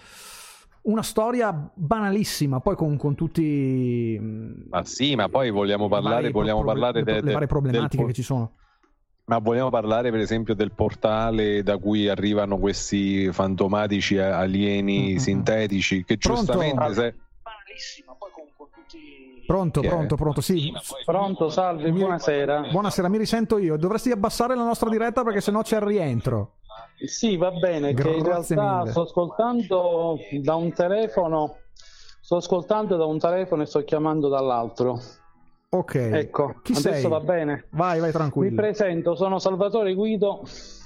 una 0.90 1.04
storia 1.04 1.72
banalissima, 1.74 2.60
poi 2.60 2.76
con, 2.76 2.98
con 2.98 3.16
tutti... 3.16 4.18
mm, 4.20 4.52
Ma 4.70 4.84
sì, 4.84 5.16
ma 5.16 5.30
poi 5.30 5.50
vogliamo 5.52 5.88
parlare, 5.88 6.32
vogliamo 6.32 6.62
proble- 6.62 6.80
parlare 6.82 7.04
le, 7.04 7.14
de- 7.14 7.22
de- 7.28 7.34
varie 7.34 7.48
problematiche 7.48 7.98
del- 7.98 8.06
che 8.08 8.14
ci 8.14 8.24
sono. 8.24 8.52
Ma 9.26 9.38
vogliamo 9.38 9.70
parlare 9.70 10.10
per 10.10 10.20
esempio 10.22 10.56
del 10.56 10.72
portale 10.72 11.62
da 11.62 11.78
cui 11.78 12.08
arrivano 12.10 12.58
questi 12.58 13.32
fantomatici 13.32 14.18
alieni 14.18 15.00
Mm, 15.00 15.06
mm, 15.10 15.14
mm. 15.14 15.18
sintetici 15.18 16.04
che 16.04 16.18
Pronto? 16.18 16.40
giustamente 16.54 16.94
se... 16.94 17.16
Pronto, 19.46 19.82
pronto, 19.82 20.16
pronto, 20.16 20.42
sì. 20.42 20.72
Pronto, 21.06 21.50
salve, 21.50 21.92
buonasera. 21.92 22.68
Buonasera, 22.72 23.08
mi 23.10 23.18
risento 23.18 23.58
io. 23.58 23.78
Dovresti 23.78 24.12
abbassare 24.12 24.56
la 24.56 24.64
nostra 24.64 24.90
diretta 24.90 25.24
perché 25.24 25.42
sennò 25.42 25.62
c'è 25.64 25.78
il 25.78 25.82
rientro. 25.84 26.58
Sì, 27.06 27.38
va 27.38 27.52
bene, 27.52 27.94
che 27.94 28.10
in 28.10 28.22
Grazie 28.24 28.56
realtà 28.56 28.78
mille. 28.80 28.92
sto 28.92 29.02
ascoltando 29.02 30.18
da 30.42 30.56
un 30.56 30.74
telefono, 30.74 31.56
sto 32.22 32.36
ascoltando 32.38 32.98
da 32.98 33.06
un 33.06 33.18
telefono 33.20 33.62
e 33.62 33.66
sto 33.66 33.84
chiamando 33.84 34.28
dall'altro. 34.28 35.00
Ok. 35.70 35.96
Ecco, 35.96 36.60
Chi 36.64 36.72
adesso 36.74 36.92
sei? 36.94 37.08
va 37.10 37.20
bene. 37.20 37.68
Vai, 37.72 38.00
vai 38.00 38.08
Mi 38.10 38.14
tranquillo. 38.14 38.56
presento, 38.56 39.16
sono 39.16 39.40
Salvatore 39.40 39.94
Guido. 39.94 40.42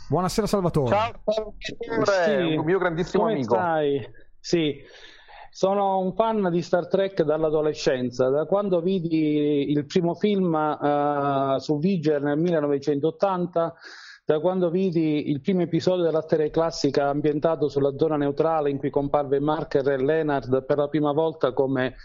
Buonasera 0.10 0.45
Salvatore. 0.45 0.89
Ciao, 0.89 1.12
Salvatore, 1.25 2.23
Sì, 2.49 2.56
un 2.58 2.65
mio 2.65 2.77
grandissimo 2.77 3.23
come 3.23 3.34
amico. 3.36 3.56
stai? 3.56 4.06
Sì, 4.39 4.75
sono 5.49 5.99
un 5.99 6.13
fan 6.13 6.49
di 6.51 6.62
Star 6.62 6.88
Trek 6.89 7.21
dall'adolescenza, 7.23 8.27
da 8.29 8.45
quando 8.45 8.82
vidi 8.82 9.71
il 9.71 9.86
primo 9.86 10.13
film 10.15 10.53
eh, 10.53 11.56
su 11.60 11.79
Viger 11.79 12.21
nel 12.21 12.38
1980, 12.38 13.73
da 14.25 14.39
quando 14.39 14.69
vidi 14.69 15.29
il 15.29 15.41
primo 15.41 15.62
episodio 15.62 16.03
della 16.03 16.25
serie 16.25 16.49
classica 16.49 17.09
ambientato 17.09 17.67
sulla 17.67 17.93
zona 17.97 18.15
neutrale 18.15 18.69
in 18.69 18.77
cui 18.77 18.89
comparve 18.89 19.39
Marker 19.41 19.88
e 19.89 19.97
Leonard 19.97 20.65
per 20.65 20.77
la 20.77 20.88
prima 20.88 21.12
volta 21.12 21.51
come 21.51 21.95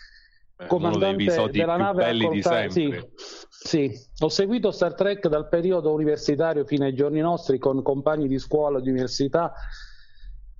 dei 0.56 0.66
comandante 0.66 1.24
della 1.24 1.74
più 1.74 1.82
nave 1.84 2.04
belli 2.04 2.28
di 2.28 2.40
accorta- 2.40 2.70
sempre. 2.70 3.12
Sì, 3.48 3.88
sì. 3.92 4.08
ho 4.18 4.28
seguito 4.28 4.72
Star 4.72 4.94
Trek 4.94 5.28
dal 5.28 5.48
periodo 5.48 5.92
universitario 5.92 6.64
fino 6.64 6.84
ai 6.84 6.94
giorni 6.94 7.20
nostri 7.20 7.58
con 7.58 7.82
compagni 7.82 8.26
di 8.26 8.38
scuola, 8.38 8.80
di 8.80 8.88
università 8.90 9.52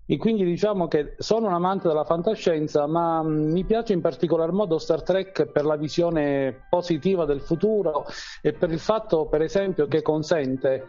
e 0.07 0.17
quindi 0.17 0.45
diciamo 0.45 0.87
che 0.87 1.17
sono 1.19 1.49
un 1.49 1.55
amante 1.55 1.89
della 1.89 2.05
fantascienza, 2.05 2.87
ma 2.87 3.21
mh, 3.21 3.51
mi 3.51 3.65
piace 3.65 3.93
in 3.93 4.01
particolar 4.01 4.53
modo 4.53 4.79
Star 4.79 5.03
Trek 5.03 5.47
per 5.47 5.65
la 5.65 5.77
visione 5.77 6.67
positiva 6.71 7.25
del 7.25 7.41
futuro 7.41 8.07
e 8.41 8.53
per 8.53 8.71
il 8.71 8.79
fatto, 8.79 9.27
per 9.27 9.43
esempio, 9.43 9.89
che 9.89 10.03
consente 10.03 10.87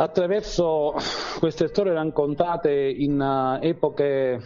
attraverso 0.00 0.94
queste 1.38 1.68
storie 1.68 1.92
raccontate 1.92 2.70
in 2.70 3.20
uh, 3.20 3.62
epoche 3.64 4.40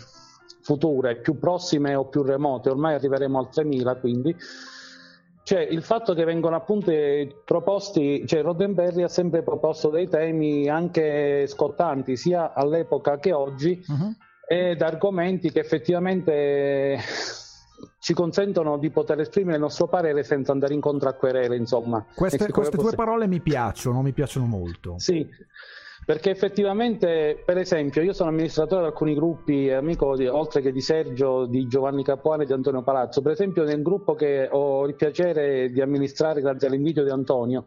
future, 0.63 1.21
più 1.21 1.39
prossime 1.39 1.95
o 1.95 2.07
più 2.07 2.23
remote, 2.23 2.71
ormai 2.71 2.95
arriveremo 2.95 3.39
al 3.39 3.51
3000 3.51 3.97
quindi, 3.97 4.35
cioè 5.45 5.61
il 5.61 5.83
fatto 5.83 6.13
che 6.15 6.25
vengono 6.25 6.57
appunto 6.57 6.91
proposti, 7.45 8.27
cioè 8.27 8.43
Roddenberry 8.43 9.03
ha 9.03 9.09
sempre 9.09 9.43
proposto 9.43 9.91
dei 9.91 10.09
temi 10.09 10.69
anche 10.69 11.47
scottanti 11.47 12.17
sia 12.17 12.53
all'epoca 12.53 13.19
che 13.19 13.33
oggi 13.33 13.81
uh-huh. 13.87 14.15
ed 14.49 14.83
argomenti 14.83 15.53
che 15.53 15.61
effettivamente 15.61 16.99
ci 17.99 18.15
consentono 18.15 18.79
di 18.79 18.91
poter 18.91 19.21
esprimere 19.21 19.57
il 19.57 19.63
nostro 19.63 19.87
parere 19.87 20.23
senza 20.23 20.53
andare 20.53 20.75
incontro 20.75 21.09
a 21.09 21.13
querele, 21.15 21.57
insomma. 21.57 22.05
Queste, 22.15 22.51
queste 22.51 22.77
tue 22.77 22.93
parole 22.93 23.27
mi 23.27 23.41
piacciono, 23.41 24.03
mi 24.03 24.13
piacciono 24.13 24.47
molto. 24.47 24.95
Sì, 24.99 25.27
perché 26.05 26.31
effettivamente, 26.31 27.43
per 27.45 27.57
esempio, 27.57 28.03
io 28.03 28.13
sono 28.13 28.29
amministratore 28.29 28.83
di 28.83 28.87
alcuni 28.89 29.15
gruppi, 29.15 29.71
amico 29.71 30.17
di, 30.17 30.27
oltre 30.27 30.61
che 30.61 30.71
di 30.71 30.81
Sergio, 30.81 31.47
di 31.47 31.67
Giovanni 31.67 32.05
Capuano 32.05 32.43
e 32.43 32.47
di 32.47 32.53
Antonio 32.53 32.83
Palazzo. 32.83 33.23
Per 33.23 33.33
esempio, 33.33 33.65
nel 33.65 33.81
gruppo 33.81 34.15
che 34.15 34.49
ho 34.51 34.87
il 34.87 34.95
piacere 34.95 35.71
di 35.71 35.81
amministrare 35.81 36.43
grazie 36.43 36.69
all'invito 36.69 37.03
di 37.03 37.11
Antonio, 37.11 37.65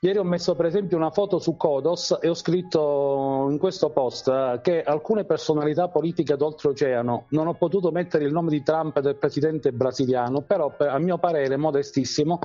Ieri 0.00 0.18
ho 0.18 0.24
messo 0.24 0.54
per 0.54 0.66
esempio 0.66 0.96
una 0.96 1.10
foto 1.10 1.38
su 1.38 1.56
Kodos 1.56 2.18
e 2.20 2.28
ho 2.28 2.34
scritto 2.34 3.48
in 3.50 3.58
questo 3.58 3.90
post 3.90 4.28
eh, 4.28 4.60
che 4.62 4.82
alcune 4.82 5.24
personalità 5.24 5.88
politiche 5.88 6.36
d'oltreoceano 6.36 7.26
non 7.30 7.46
ho 7.46 7.54
potuto 7.54 7.90
mettere 7.90 8.24
il 8.24 8.32
nome 8.32 8.50
di 8.50 8.62
Trump 8.62 8.96
e 8.96 9.00
del 9.00 9.16
presidente 9.16 9.72
brasiliano, 9.72 10.42
però 10.42 10.74
a 10.78 10.98
mio 10.98 11.18
parere 11.18 11.56
modestissimo 11.56 12.40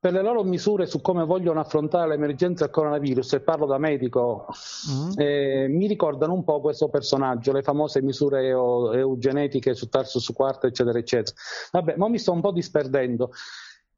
per 0.00 0.14
le 0.14 0.22
loro 0.22 0.42
misure 0.44 0.86
su 0.86 1.02
come 1.02 1.26
vogliono 1.26 1.60
affrontare 1.60 2.08
l'emergenza 2.08 2.64
del 2.64 2.72
coronavirus, 2.72 3.34
e 3.34 3.40
parlo 3.40 3.66
da 3.66 3.76
medico, 3.76 4.46
mm. 4.90 5.10
eh, 5.16 5.66
mi 5.68 5.86
ricordano 5.86 6.32
un 6.32 6.42
po' 6.42 6.62
questo 6.62 6.88
personaggio, 6.88 7.52
le 7.52 7.60
famose 7.60 8.00
misure 8.00 8.48
eugenetiche 8.48 9.74
su 9.74 9.90
Tarsus 9.90 10.32
Quarta, 10.32 10.66
eccetera, 10.66 10.98
eccetera. 10.98 11.36
Vabbè, 11.72 11.96
ma 11.96 12.08
mi 12.08 12.18
sto 12.18 12.32
un 12.32 12.40
po' 12.40 12.50
disperdendo. 12.50 13.30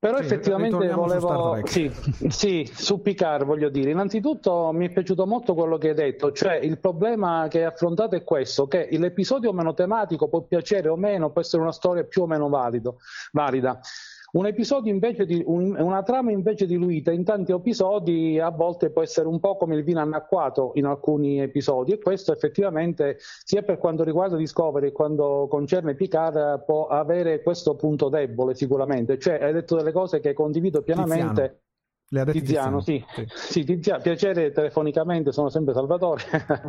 Però 0.02 0.16
sì, 0.16 0.24
effettivamente 0.24 0.88
volevo 0.88 1.60
sì, 1.64 1.88
sì, 2.26 2.68
su 2.74 3.00
Picard 3.00 3.44
voglio 3.44 3.68
dire, 3.68 3.92
innanzitutto 3.92 4.72
mi 4.72 4.88
è 4.88 4.90
piaciuto 4.90 5.28
molto 5.28 5.54
quello 5.54 5.78
che 5.78 5.90
hai 5.90 5.94
detto, 5.94 6.32
cioè 6.32 6.56
il 6.56 6.80
problema 6.80 7.46
che 7.48 7.58
hai 7.58 7.66
affrontato 7.66 8.16
è 8.16 8.24
questo, 8.24 8.66
che 8.66 8.88
l'episodio 8.90 9.52
meno 9.52 9.74
tematico 9.74 10.26
può 10.26 10.40
piacere 10.40 10.88
o 10.88 10.96
meno, 10.96 11.30
può 11.30 11.40
essere 11.40 11.62
una 11.62 11.70
storia 11.70 12.02
più 12.02 12.22
o 12.22 12.26
meno 12.26 12.48
valido, 12.48 12.98
valida. 13.30 13.78
Un 14.32 14.46
episodio 14.46 14.90
invece 14.90 15.26
di, 15.26 15.42
un, 15.44 15.76
una 15.78 16.02
trama 16.02 16.30
invece 16.30 16.64
diluita 16.64 17.12
in 17.12 17.22
tanti 17.22 17.52
episodi 17.52 18.38
a 18.38 18.48
volte 18.48 18.88
può 18.90 19.02
essere 19.02 19.28
un 19.28 19.38
po' 19.38 19.58
come 19.58 19.74
il 19.76 19.84
vino 19.84 20.00
annacquato 20.00 20.72
in 20.76 20.86
alcuni 20.86 21.38
episodi 21.42 21.92
e 21.92 21.98
questo 21.98 22.32
effettivamente 22.32 23.18
sia 23.18 23.62
per 23.62 23.76
quanto 23.76 24.04
riguarda 24.04 24.36
Discovery 24.36 24.86
che 24.86 24.92
quando 24.92 25.48
concerne 25.50 25.94
Picard 25.94 26.64
può 26.64 26.86
avere 26.86 27.42
questo 27.42 27.76
punto 27.76 28.08
debole 28.08 28.54
sicuramente, 28.54 29.18
cioè 29.18 29.38
hai 29.42 29.52
detto 29.52 29.76
delle 29.76 29.92
cose 29.92 30.20
che 30.20 30.32
condivido 30.32 30.80
pienamente. 30.80 31.26
Tiziano. 31.26 31.60
Le 32.12 32.20
ha 32.20 32.24
Tiziano, 32.26 32.80
sì. 32.82 33.02
Sì. 33.14 33.26
sì 33.34 33.64
Tiziano, 33.64 34.02
piacere 34.02 34.52
telefonicamente, 34.52 35.32
sono 35.32 35.48
sempre 35.48 35.72
Salvatore. 35.72 36.22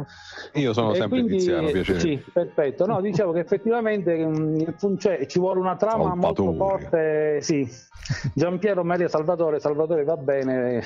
Io 0.55 0.71
sono 0.71 0.93
sempre 0.93 1.19
quindi, 1.19 1.37
Tiziano, 1.37 1.69
piacere. 1.69 1.99
Sì, 1.99 2.23
perfetto. 2.31 2.85
No, 2.85 3.01
dicevo 3.01 3.33
che 3.33 3.39
effettivamente 3.39 4.25
mm, 4.25 4.61
cioè, 4.97 5.25
ci 5.25 5.39
vuole 5.39 5.59
una 5.59 5.75
trama 5.75 6.05
Salvatore. 6.07 6.49
molto 6.49 6.53
forte. 6.53 7.41
Sì. 7.41 7.69
Giampiero 8.33 8.85
Maria 8.85 9.09
Salvatore, 9.09 9.59
Salvatore 9.59 10.05
va 10.05 10.15
bene. 10.15 10.81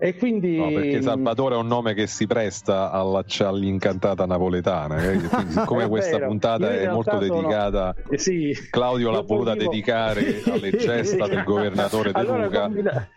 E 0.00 0.14
quindi... 0.14 0.56
No, 0.56 0.68
perché 0.68 1.02
Salvatore 1.02 1.56
è 1.56 1.58
un 1.58 1.66
nome 1.66 1.92
che 1.92 2.06
si 2.06 2.28
presta 2.28 2.92
alla, 2.92 3.24
all'incantata 3.40 4.26
napoletana. 4.26 5.02
Eh? 5.02 5.18
Quindi, 5.26 5.50
siccome 5.50 5.88
questa 5.88 6.20
puntata 6.20 6.72
è 6.72 6.88
molto 6.88 7.20
sono... 7.20 7.40
dedicata, 7.40 7.96
eh, 8.08 8.16
sì. 8.16 8.56
Claudio 8.70 9.10
l'ha 9.10 9.22
voluta 9.22 9.54
vivo... 9.54 9.68
dedicare 9.68 10.40
alle 10.48 10.70
gesta 10.70 11.26
del 11.26 11.42
governatore 11.42 12.12
De 12.12 12.20
allora, 12.20 12.44
Luca. 12.44 12.60
Combina... 12.62 13.08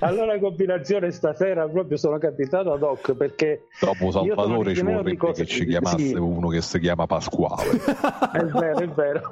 Allora, 0.00 0.38
combinazione 0.40 1.12
stasera 1.12 1.68
proprio 1.68 1.96
sono 1.96 2.18
capitato 2.18 2.72
ad 2.72 2.82
hoc 2.82 3.14
perché. 3.14 3.68
Dopo 3.80 4.10
Salvatore 4.10 4.74
ci 4.74 4.82
vorrebbe 4.82 5.16
cose... 5.16 5.44
che 5.44 5.48
ci 5.48 5.66
chiamasse 5.66 5.98
sì. 5.98 6.14
uno 6.14 6.48
che 6.48 6.62
si 6.62 6.80
chiama 6.80 7.06
Pasquale. 7.06 7.70
è 8.32 8.44
vero, 8.44 8.78
è 8.80 8.88
vero. 8.88 9.30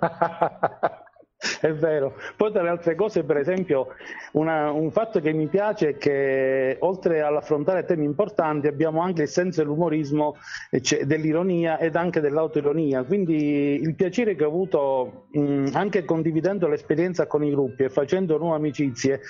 È 1.60 1.72
vero. 1.72 2.14
Poi 2.36 2.52
tra 2.52 2.62
le 2.62 2.68
altre 2.68 2.94
cose, 2.94 3.24
per 3.24 3.36
esempio, 3.36 3.88
una, 4.32 4.70
un 4.70 4.90
fatto 4.90 5.20
che 5.20 5.32
mi 5.32 5.48
piace 5.48 5.90
è 5.90 5.96
che 5.96 6.76
oltre 6.80 7.20
all'affrontare 7.20 7.84
temi 7.84 8.04
importanti 8.04 8.68
abbiamo 8.68 9.00
anche 9.00 9.22
il 9.22 9.28
senso 9.28 9.60
dell'umorismo, 9.60 10.36
dell'ironia 11.04 11.78
ed 11.78 11.96
anche 11.96 12.20
dell'autoironia. 12.20 13.02
Quindi 13.02 13.80
il 13.80 13.94
piacere 13.94 14.36
che 14.36 14.44
ho 14.44 14.48
avuto 14.48 15.26
mh, 15.32 15.70
anche 15.72 16.04
condividendo 16.04 16.68
l'esperienza 16.68 17.26
con 17.26 17.42
i 17.42 17.50
gruppi 17.50 17.84
e 17.84 17.90
facendo 17.90 18.38
nuove 18.38 18.56
amicizie 18.56 19.20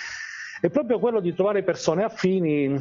è 0.61 0.70
proprio 0.70 1.01
quello 1.01 1.18
di 1.18 1.35
trovare 1.35 1.64
persone 1.64 2.05
affini 2.05 2.79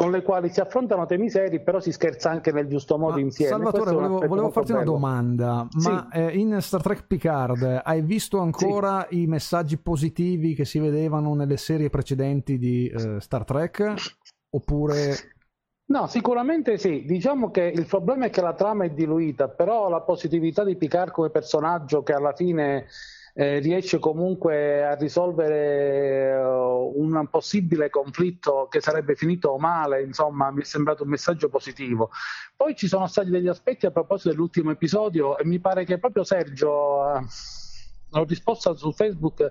con 0.00 0.10
le 0.10 0.22
quali 0.22 0.48
si 0.48 0.60
affrontano 0.60 1.04
temi 1.04 1.28
seri, 1.28 1.60
però 1.62 1.78
si 1.78 1.92
scherza 1.92 2.30
anche 2.30 2.52
nel 2.52 2.66
giusto 2.68 2.96
modo 2.96 3.16
ma 3.16 3.20
insieme. 3.20 3.50
Salvatore, 3.50 3.92
volevo, 3.92 4.26
volevo 4.26 4.50
farti 4.50 4.72
bello. 4.72 4.92
una 4.92 4.92
domanda, 4.92 5.68
ma 5.84 6.08
sì. 6.10 6.18
eh, 6.18 6.38
in 6.38 6.56
Star 6.62 6.80
Trek 6.80 7.06
Picard 7.06 7.82
hai 7.84 8.00
visto 8.00 8.38
ancora 8.38 9.06
sì. 9.10 9.20
i 9.20 9.26
messaggi 9.26 9.76
positivi 9.76 10.54
che 10.54 10.64
si 10.64 10.78
vedevano 10.78 11.34
nelle 11.34 11.58
serie 11.58 11.90
precedenti 11.90 12.56
di 12.56 12.88
eh, 12.88 13.20
Star 13.20 13.44
Trek? 13.44 13.92
Oppure... 14.56 15.16
No, 15.90 16.06
sicuramente 16.06 16.78
sì. 16.78 17.04
Diciamo 17.04 17.50
che 17.50 17.64
il 17.64 17.84
problema 17.84 18.24
è 18.24 18.30
che 18.30 18.40
la 18.40 18.54
trama 18.54 18.86
è 18.86 18.90
diluita, 18.92 19.48
però 19.48 19.90
la 19.90 20.00
positività 20.00 20.64
di 20.64 20.76
Picard 20.76 21.10
come 21.10 21.28
personaggio 21.28 22.02
che 22.02 22.14
alla 22.14 22.32
fine 22.32 22.86
eh, 23.34 23.58
riesce 23.58 23.98
comunque 23.98 24.84
a 24.84 24.94
risolvere 24.94 26.34
uh, 26.34 26.92
un 26.96 27.28
possibile 27.30 27.90
conflitto 27.90 28.66
che 28.70 28.80
sarebbe 28.80 29.14
finito 29.14 29.56
male, 29.58 30.02
insomma 30.02 30.50
mi 30.50 30.62
è 30.62 30.64
sembrato 30.64 31.04
un 31.04 31.10
messaggio 31.10 31.48
positivo. 31.48 32.10
Poi 32.56 32.74
ci 32.74 32.88
sono 32.88 33.06
stati 33.06 33.30
degli 33.30 33.48
aspetti 33.48 33.86
a 33.86 33.90
proposito 33.90 34.30
dell'ultimo 34.30 34.70
episodio 34.70 35.38
e 35.38 35.44
mi 35.44 35.58
pare 35.60 35.84
che 35.84 35.98
proprio 35.98 36.24
Sergio, 36.24 36.70
uh, 36.70 38.18
ho 38.18 38.24
risposto 38.24 38.74
su 38.74 38.92
Facebook 38.92 39.50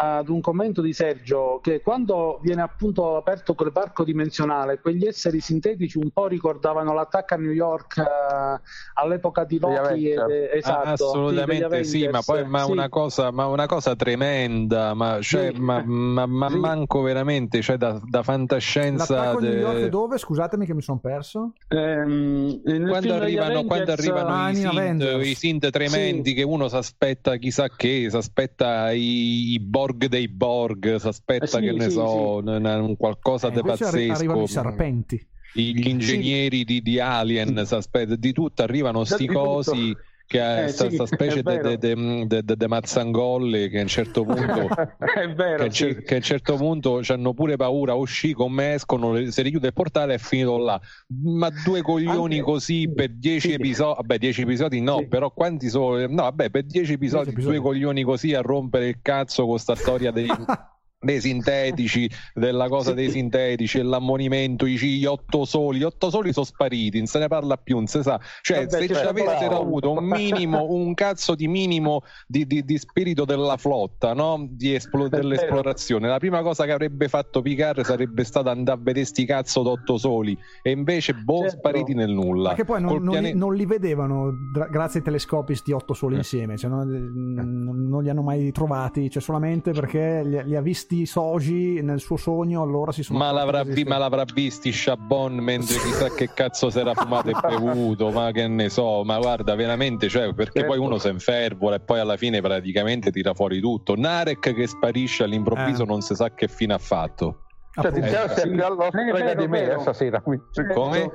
ad 0.00 0.28
un 0.28 0.40
commento 0.40 0.80
di 0.80 0.92
Sergio 0.92 1.58
che 1.60 1.80
quando 1.80 2.38
viene 2.40 2.62
appunto 2.62 3.16
aperto 3.16 3.54
quel 3.54 3.72
parco 3.72 4.04
dimensionale, 4.04 4.78
quegli 4.78 5.04
esseri 5.04 5.40
sintetici 5.40 5.98
un 5.98 6.10
po' 6.10 6.28
ricordavano 6.28 6.92
l'attacco 6.92 7.34
a 7.34 7.36
New 7.36 7.50
York 7.50 7.96
uh, 7.96 8.60
all'epoca 8.94 9.42
di 9.42 9.58
Loki. 9.58 10.10
Eh, 10.10 10.50
esatto, 10.54 10.88
assolutamente 11.10 11.82
sì, 11.82 11.98
sì, 12.02 12.08
ma 12.08 12.22
poi 12.24 12.46
ma 12.46 12.62
sì. 12.62 12.70
Una, 12.70 12.88
cosa, 12.88 13.32
ma 13.32 13.46
una 13.46 13.66
cosa 13.66 13.96
tremenda, 13.96 14.94
ma, 14.94 15.18
cioè, 15.20 15.50
sì. 15.52 15.60
ma, 15.60 15.82
ma, 15.84 16.26
ma 16.26 16.48
manco 16.48 17.00
veramente, 17.02 17.60
cioè 17.60 17.76
da, 17.76 18.00
da 18.04 18.22
fantascienza. 18.22 19.14
L'attacco 19.14 19.40
de... 19.40 19.48
New 19.48 19.58
York 19.58 19.86
dove? 19.86 20.18
Scusatemi 20.18 20.64
che 20.64 20.74
mi 20.74 20.82
sono 20.82 20.98
perso. 20.98 21.54
Ehm, 21.68 22.60
quando, 22.88 23.14
arrivano, 23.14 23.64
quando 23.64 23.90
arrivano 23.90 24.28
ah, 24.28 24.50
i, 24.50 24.54
synth, 24.54 25.18
i 25.24 25.34
synth 25.34 25.70
tremendi 25.70 26.34
che 26.34 26.44
uno 26.44 26.68
si 26.68 26.76
aspetta 26.76 27.36
chissà 27.36 27.68
che, 27.68 28.06
si 28.08 28.16
aspetta 28.16 28.92
i, 28.92 29.54
i 29.54 29.60
Borg 29.88 30.06
dei 30.06 30.28
Borg, 30.28 30.96
si 30.96 31.06
aspetta 31.06 31.44
eh 31.44 31.48
sì, 31.48 31.60
che 31.60 31.72
ne 31.72 31.88
so, 31.88 32.42
sì. 32.44 32.48
un 32.48 32.96
qualcosa 32.96 33.48
eh, 33.48 33.52
di 33.52 33.60
pazzesco. 33.62 34.12
Arrivano 34.12 34.42
i 34.42 34.48
serpenti. 34.48 35.26
Gli 35.54 35.88
ingegneri 35.88 36.64
di, 36.64 36.82
di, 36.82 37.00
Alien, 37.00 37.64
si 37.64 37.74
aspetta 37.74 38.14
di 38.16 38.32
tutto, 38.32 38.62
arrivano 38.62 39.04
sti 39.04 39.26
cosi 39.26 39.96
che 40.28 40.40
è 40.40 40.64
eh, 40.64 40.68
sì, 40.68 41.00
specie 41.06 41.42
di 41.42 42.66
mazzangolle 42.66 43.70
che 43.70 43.78
a 43.78 43.82
un 43.82 43.88
certo 43.88 44.24
punto 44.24 44.68
è 44.98 45.32
vero, 45.32 45.64
che, 45.64 45.70
sì. 45.72 46.02
che, 46.02 46.14
a 46.14 46.16
un 46.16 46.22
certo 46.22 46.56
punto 46.56 47.00
hanno 47.08 47.32
pure 47.32 47.56
paura 47.56 47.94
uscì 47.94 48.34
con 48.34 48.52
me 48.52 48.74
escono 48.74 49.18
si 49.30 49.40
richiude 49.40 49.68
il 49.68 49.72
portale 49.72 50.14
è 50.14 50.18
finito 50.18 50.58
là 50.58 50.78
ma 51.22 51.48
due 51.64 51.80
coglioni 51.80 52.34
Anche... 52.34 52.44
così 52.44 52.92
per 52.94 53.08
dieci 53.14 53.48
sì. 53.48 53.54
episodi 53.54 53.94
vabbè 53.96 54.18
dieci 54.18 54.42
episodi 54.42 54.80
no 54.82 55.06
però 55.08 55.32
quanti 55.32 55.70
sono 55.70 56.06
no 56.06 56.22
vabbè 56.22 56.50
per 56.50 56.64
dieci 56.64 56.92
episodi, 56.92 57.30
episodi, 57.30 57.56
due 57.56 57.62
coglioni 57.64 58.02
così 58.02 58.34
a 58.34 58.42
rompere 58.42 58.88
il 58.88 58.98
cazzo 59.00 59.46
con 59.46 59.58
sta 59.58 59.74
storia 59.74 60.10
dei 60.10 60.28
dei 61.00 61.20
sintetici, 61.20 62.10
della 62.34 62.68
cosa 62.68 62.92
dei 62.92 63.08
sintetici, 63.08 63.80
l'ammonimento, 63.82 64.66
i, 64.66 64.76
gli 64.76 65.04
otto 65.04 65.44
soli, 65.44 65.78
gli 65.78 65.84
otto 65.84 66.10
soli 66.10 66.32
sono 66.32 66.44
spariti, 66.44 66.98
non 66.98 67.06
se 67.06 67.20
ne 67.20 67.28
parla 67.28 67.56
più, 67.56 67.76
non 67.76 67.86
si 67.86 68.02
sa. 68.02 68.20
Cioè, 68.42 68.66
Vabbè, 68.66 68.86
se 68.86 68.94
ci 68.94 69.06
avessero 69.06 69.60
avuto 69.60 69.92
un 69.92 70.04
minimo, 70.04 70.66
un 70.70 70.94
cazzo 70.94 71.36
di 71.36 71.46
minimo 71.46 72.02
di, 72.26 72.46
di, 72.46 72.64
di 72.64 72.78
spirito 72.78 73.24
della 73.24 73.56
flotta, 73.56 74.12
no? 74.12 74.46
di 74.50 74.74
esplo- 74.74 75.08
dell'esplorazione, 75.08 76.08
la 76.08 76.18
prima 76.18 76.42
cosa 76.42 76.64
che 76.64 76.72
avrebbe 76.72 77.08
fatto 77.08 77.42
Picard 77.42 77.82
sarebbe 77.82 78.24
stata 78.24 78.50
andare 78.50 78.78
a 78.78 78.82
vedere 78.82 79.04
sti 79.04 79.24
cazzo 79.24 79.62
d'otto 79.62 79.98
soli, 79.98 80.36
e 80.62 80.70
invece, 80.72 81.14
boh, 81.14 81.42
certo. 81.42 81.58
spariti 81.58 81.94
nel 81.94 82.10
nulla. 82.10 82.48
Perché 82.48 82.64
poi 82.64 82.80
non, 82.80 83.02
non, 83.02 83.12
piane... 83.12 83.32
non 83.34 83.54
li 83.54 83.66
vedevano 83.66 84.32
grazie 84.68 84.98
ai 84.98 85.04
telescopi 85.04 85.54
sti 85.54 85.70
otto 85.72 85.94
soli 85.94 86.14
eh. 86.14 86.18
insieme, 86.18 86.56
cioè, 86.56 86.68
non, 86.68 87.86
non, 87.88 88.02
li 88.02 88.10
hanno 88.10 88.22
mai 88.22 88.50
trovati, 88.50 89.08
cioè 89.08 89.22
solamente 89.22 89.70
perché 89.70 90.22
li, 90.24 90.42
li 90.44 90.56
ha 90.56 90.60
visti 90.60 90.87
visti 90.88 91.04
Soji 91.06 91.82
nel 91.82 92.00
suo 92.00 92.16
sogno, 92.16 92.62
allora 92.62 92.92
si 92.92 93.02
sono... 93.02 93.18
Ma 93.18 93.30
l'avrà, 93.30 93.62
vi- 93.62 93.84
ma 93.84 93.98
l'avrà 93.98 94.24
visti 94.24 94.70
Chabon 94.72 95.34
mentre 95.34 95.76
chissà 95.76 96.08
che 96.14 96.30
cazzo 96.32 96.70
si 96.70 96.78
era 96.78 96.94
fumato 96.96 97.28
e 97.28 97.34
bevuto, 97.40 98.10
ma 98.10 98.30
che 98.32 98.48
ne 98.48 98.70
so, 98.70 99.04
ma 99.04 99.18
guarda 99.18 99.54
veramente, 99.54 100.08
cioè, 100.08 100.32
perché 100.32 100.60
Certo. 100.60 100.68
poi 100.74 100.78
uno 100.78 100.96
si 100.98 101.08
infervola 101.08 101.76
e 101.76 101.80
poi 101.80 102.00
alla 102.00 102.16
fine 102.16 102.40
praticamente 102.40 103.10
tira 103.10 103.34
fuori 103.34 103.60
tutto. 103.60 103.94
Narek 103.96 104.54
che 104.54 104.66
sparisce 104.66 105.24
all'improvviso 105.24 105.82
Eh. 105.82 105.86
non 105.86 106.00
si 106.00 106.14
sa 106.14 106.32
che 106.32 106.48
fine 106.48 106.72
ha 106.74 106.78
fatto. 106.78 107.42
Cioè. 107.72 107.92
Tiziano 107.92 108.28
sei 108.32 108.38
sì. 108.44 108.50
più 108.50 108.64
all'ostrega 108.64 109.18
Eh, 109.18 109.22
vero, 109.22 109.40
di 109.42 109.48
me 109.48 109.60
vero. 109.60 109.78
eh, 109.78 109.82
stasera. 109.82 110.20
quindi- 110.22 110.44
Come? 110.74 111.10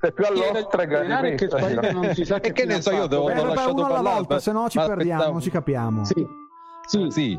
Sei 0.00 0.12
più 0.12 0.24
all'ostrega 0.26 1.00
di 1.00 1.06
Denaro 1.06 1.28
me 1.28 1.34
che 1.36 1.46
stasera. 1.46 1.92
non 1.92 2.14
si 2.14 2.24
sa 2.24 2.40
E 2.40 2.52
che 2.52 2.64
ne 2.66 2.80
so, 2.82 2.90
io 2.90 3.06
devo- 3.06 3.24
uno 3.30 3.40
alla 3.42 3.54
parlare, 4.02 4.40
se 4.40 4.52
no 4.52 4.68
ci 4.68 4.76
ma 4.78 4.86
perdiamo, 4.86 5.12
aspettavo- 5.12 5.32
non 5.32 5.40
ci 5.40 5.50
capiamo. 5.50 6.04
Sì, 6.04 6.26
sì. 6.86 7.06
Sì. 7.10 7.38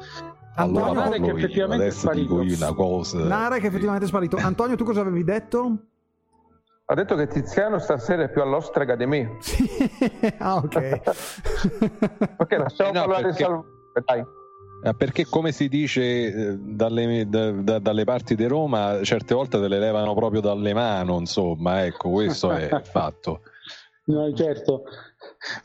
Antonio, 0.57 0.83
Allora 0.85 1.09
parlo 1.09 1.25
io, 1.27 1.35
effettivamente 1.37 1.83
è 1.83 1.87
adesso 1.87 2.09
dico 2.11 2.41
io 2.41 2.55
sparito. 2.55 2.63
una 2.65 2.73
cosa. 2.73 3.17
Narek 3.23 3.63
è 3.63 3.65
effettivamente 3.67 4.07
sparito. 4.07 4.37
Antonio, 4.37 4.75
tu 4.75 4.83
cosa 4.85 5.01
avevi 5.01 5.23
detto? 5.23 5.77
Ha 6.87 6.93
detto 6.93 7.15
che 7.15 7.27
Tiziano 7.27 7.79
stasera 7.79 8.23
è 8.23 8.29
più 8.29 8.41
all'ostrega 8.41 8.95
di 8.95 9.05
me. 9.05 9.37
Sì. 9.41 9.65
ah, 10.39 10.55
ok. 10.57 10.99
Ok, 12.37 12.51
lasciamo 12.57 12.89
Eh 12.89 12.93
no, 12.93 12.99
parlare 13.01 13.23
perché- 13.23 13.43
Salvatore, 13.43 14.03
dai. 14.05 14.25
Eh, 14.83 14.93
Perché 14.93 15.25
come 15.25 15.51
si 15.51 15.67
dice 15.67 16.01
eh, 16.03 16.57
dalle, 16.59 17.27
da- 17.27 17.51
da- 17.51 17.79
dalle 17.79 18.03
parti 18.03 18.35
di 18.35 18.45
Roma, 18.45 18.99
certe 19.03 19.33
volte 19.33 19.59
te 19.59 19.67
le 19.67 19.79
levano 19.79 20.13
proprio 20.13 20.41
dalle 20.41 20.73
mani, 20.73 21.15
insomma, 21.17 21.85
ecco, 21.85 22.11
questo 22.11 22.51
è 22.51 22.65
il 22.71 22.81
fatto. 22.83 23.41
No, 24.07 24.31
certo. 24.35 24.83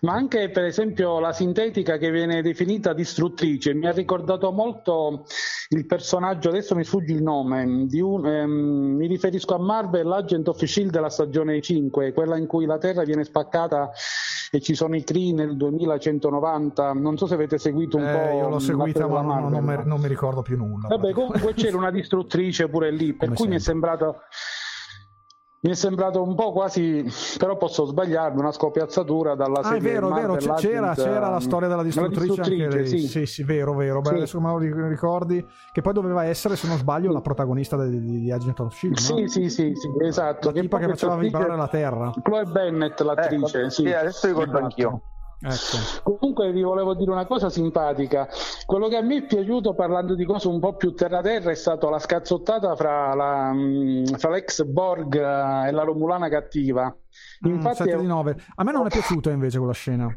Ma 0.01 0.13
anche 0.13 0.51
per 0.51 0.65
esempio 0.65 1.19
la 1.21 1.33
sintetica 1.33 1.97
che 1.97 2.11
viene 2.11 2.43
definita 2.43 2.93
distruttrice 2.93 3.73
mi 3.75 3.87
ha 3.87 3.93
ricordato 3.93 4.51
molto 4.53 5.25
il 5.71 5.87
personaggio, 5.87 6.49
adesso 6.49 6.75
mi 6.75 6.85
sfugge 6.85 7.13
il 7.13 7.23
nome, 7.23 7.63
un- 7.65 8.27
ehm, 8.27 8.51
mi 8.97 9.07
riferisco 9.07 9.55
a 9.55 9.59
Marvel, 9.59 10.07
l'Agent 10.07 10.49
of 10.49 10.63
Shield 10.63 10.91
della 10.91 11.09
stagione 11.11 11.61
5, 11.61 12.13
quella 12.13 12.37
in 12.37 12.47
cui 12.47 12.67
la 12.67 12.79
Terra 12.79 13.05
viene 13.05 13.25
spaccata 13.25 13.91
e 14.53 14.61
ci 14.61 14.75
sono 14.75 14.97
i 14.97 15.05
Kree 15.05 15.33
nel 15.33 15.57
2190. 15.57 16.93
Non 16.93 17.17
so 17.17 17.27
se 17.27 17.35
avete 17.35 17.57
seguito 17.59 17.97
un 17.97 18.05
Eh, 18.07 18.13
po'. 18.13 18.37
io 18.37 18.49
l'ho 18.49 18.59
seguita, 18.59 19.07
ma 19.07 19.21
non, 19.23 19.49
non 19.51 19.65
mi, 19.65 19.77
non 19.85 20.01
mi 20.01 20.09
ricordo 20.09 20.43
più 20.43 20.57
nulla. 20.57 20.89
Vabbè, 20.89 21.13
comunque 21.13 21.55
c'era 21.55 21.77
una 21.77 21.91
distruttrice 21.91 22.69
pure 22.69 22.91
lì, 22.91 23.13
per 23.15 23.29
Come 23.29 23.37
cui 23.37 23.49
mi 23.49 23.55
è 23.57 23.59
sempre. 23.59 23.91
sembrato. 23.91 24.21
Mi 25.63 25.73
è 25.73 25.75
sembrato 25.75 26.23
un 26.23 26.35
po' 26.35 26.53
quasi, 26.53 27.05
però 27.37 27.59
posso 27.59 27.85
sbagliarmi, 27.85 28.41
una 28.41 28.51
scopiazzatura 28.51 29.35
dalla 29.35 29.59
Ah, 29.59 29.61
è 29.61 29.65
serie 29.65 29.81
vero, 29.93 30.09
è 30.09 30.15
vero, 30.15 30.33
Marvel, 30.33 30.55
c- 30.55 30.61
c'era, 30.61 30.95
c'era 30.95 31.29
la 31.29 31.33
ehm, 31.35 31.39
storia 31.41 31.69
della 31.69 31.83
distruttrice, 31.83 32.41
anche 32.41 32.69
lei. 32.69 32.87
sì. 32.87 32.99
Sì, 33.01 33.27
sì, 33.27 33.43
vero, 33.43 33.75
vero. 33.75 34.01
Beh, 34.01 34.09
Sì. 34.09 34.15
adesso 34.15 34.39
che 34.39 34.45
me 34.45 34.51
lo 34.53 34.57
ric- 34.59 34.89
ricordi, 34.89 35.47
che 35.71 35.83
poi 35.83 35.93
doveva 35.93 36.25
essere, 36.25 36.57
se 36.57 36.67
non 36.67 36.79
sbaglio, 36.79 37.13
la 37.13 37.21
protagonista 37.21 37.77
di, 37.85 38.01
di- 38.01 38.21
di 38.23 38.33
Agent 38.33 38.59
of 38.61 38.73
Shield. 38.75 38.97
Sì, 38.97 39.21
no? 39.21 39.29
sì, 39.29 39.51
sì, 39.51 39.75
sì, 39.75 39.89
esatto. 40.03 40.51
La 40.51 40.59
tipa 40.59 40.79
che 40.79 40.89
faceva 40.89 41.17
vibrare 41.17 41.55
la 41.55 41.69
terra. 41.69 42.11
Chloe 42.23 42.45
Bennett, 42.47 42.99
l'attrice. 43.01 43.59
Ecco, 43.59 43.69
sì. 43.69 43.83
sì, 43.83 43.93
adesso 43.93 44.27
ricordo 44.29 44.51
Esatto. 44.53 44.65
anch'io. 44.65 45.03
Ecco. 45.43 46.17
Comunque 46.19 46.53
vi 46.53 46.63
volevo 46.63 46.95
dire 46.95 47.11
una 47.11 47.27
cosa 47.27 47.49
simpatica. 47.49 48.29
Quello 48.67 48.89
che 48.89 48.97
a 48.97 49.03
me 49.03 49.17
è 49.17 49.27
piaciuto 49.27 49.75
parlando 49.75 50.15
di 50.15 50.25
cose 50.25 50.49
un 50.49 50.61
po' 50.61 50.75
più 50.77 50.93
terra-terra 50.93 51.51
è 51.51 51.55
stata 51.55 51.89
la 51.89 51.99
scazzottata 51.99 52.77
fra, 52.77 53.15
la, 53.15 53.53
mh, 53.53 54.19
fra 54.19 54.31
l'ex 54.31 54.63
Borg 54.65 55.15
eh, 55.15 55.69
e 55.69 55.71
la 55.71 55.83
Romulana 55.83 56.29
cattiva. 56.29 56.95
Mm, 57.47 57.55
Infatti, 57.55 57.85
7 57.85 57.97
di 57.97 58.07
9. 58.07 58.37
A 58.57 58.65
me 58.65 58.73
non 58.73 58.87
è 58.87 58.91
piaciuta 58.91 59.31
invece 59.31 59.59
quella 59.59 59.73
scena. 59.73 60.15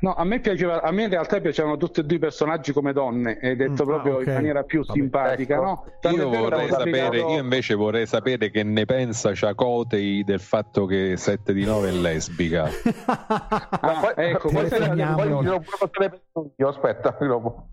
No, 0.00 0.14
a 0.14 0.24
me 0.24 0.40
piaceva, 0.40 0.82
a 0.82 0.90
me 0.90 1.04
in 1.04 1.10
realtà 1.10 1.40
piacevano 1.40 1.76
tutti 1.76 2.00
e 2.00 2.04
due 2.04 2.16
i 2.16 2.18
personaggi 2.18 2.72
come 2.72 2.92
donne, 2.92 3.38
e 3.38 3.56
detto 3.56 3.84
Mm, 3.84 3.86
proprio 3.88 4.12
ah, 4.14 4.20
ok. 4.20 4.26
in 4.26 4.32
maniera 4.32 4.62
più 4.62 4.80
Vabbè. 4.84 4.98
simpatica, 4.98 5.54
Ecco. 5.54 5.62
no? 5.64 5.84
Io 6.10 6.28
vorrei 6.28 6.68
sapere, 6.68 7.18
io 7.18 7.38
invece 7.38 7.74
vorrei 7.74 8.06
sapere 8.06 8.50
che 8.50 8.62
ne 8.62 8.84
pensa 8.84 9.30
Chakotay 9.34 10.24
del 10.24 10.40
fatto 10.40 10.86
che 10.86 11.16
7 11.16 11.52
di 11.52 11.64
9 11.64 11.88
è 11.88 11.92
lesbica. 11.92 12.68
Ah, 13.82 14.00
Poi- 14.00 14.12
ecco, 14.26 14.48
poi 14.50 14.68
poi 14.68 14.68
per 14.68 16.20
io, 16.56 16.68
aspetta, 16.68 17.16
dopo. 17.26 17.68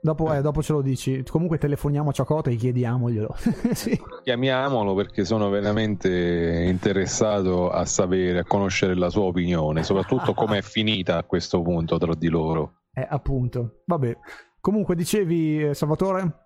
Dopo, 0.00 0.32
eh, 0.32 0.40
dopo 0.40 0.62
ce 0.62 0.72
lo 0.72 0.82
dici. 0.82 1.22
Comunque 1.28 1.58
telefoniamo 1.58 2.10
a 2.10 2.12
Ciacota 2.12 2.50
e 2.50 2.56
chiediamoglielo. 2.56 3.36
sì. 3.72 4.00
Chiamiamolo 4.22 4.94
perché 4.94 5.24
sono 5.24 5.48
veramente 5.48 6.64
interessato 6.66 7.70
a 7.70 7.84
sapere, 7.84 8.40
a 8.40 8.44
conoscere 8.44 8.94
la 8.94 9.10
sua 9.10 9.24
opinione, 9.24 9.82
soprattutto 9.82 10.34
come 10.34 10.58
è 10.58 10.62
finita 10.62 11.16
a 11.16 11.24
questo 11.24 11.60
punto 11.62 11.98
tra 11.98 12.14
di 12.14 12.28
loro. 12.28 12.80
Eh, 12.94 13.06
appunto. 13.08 13.82
Vabbè. 13.86 14.16
Comunque, 14.60 14.94
dicevi, 14.94 15.68
eh, 15.68 15.74
Salvatore? 15.74 16.44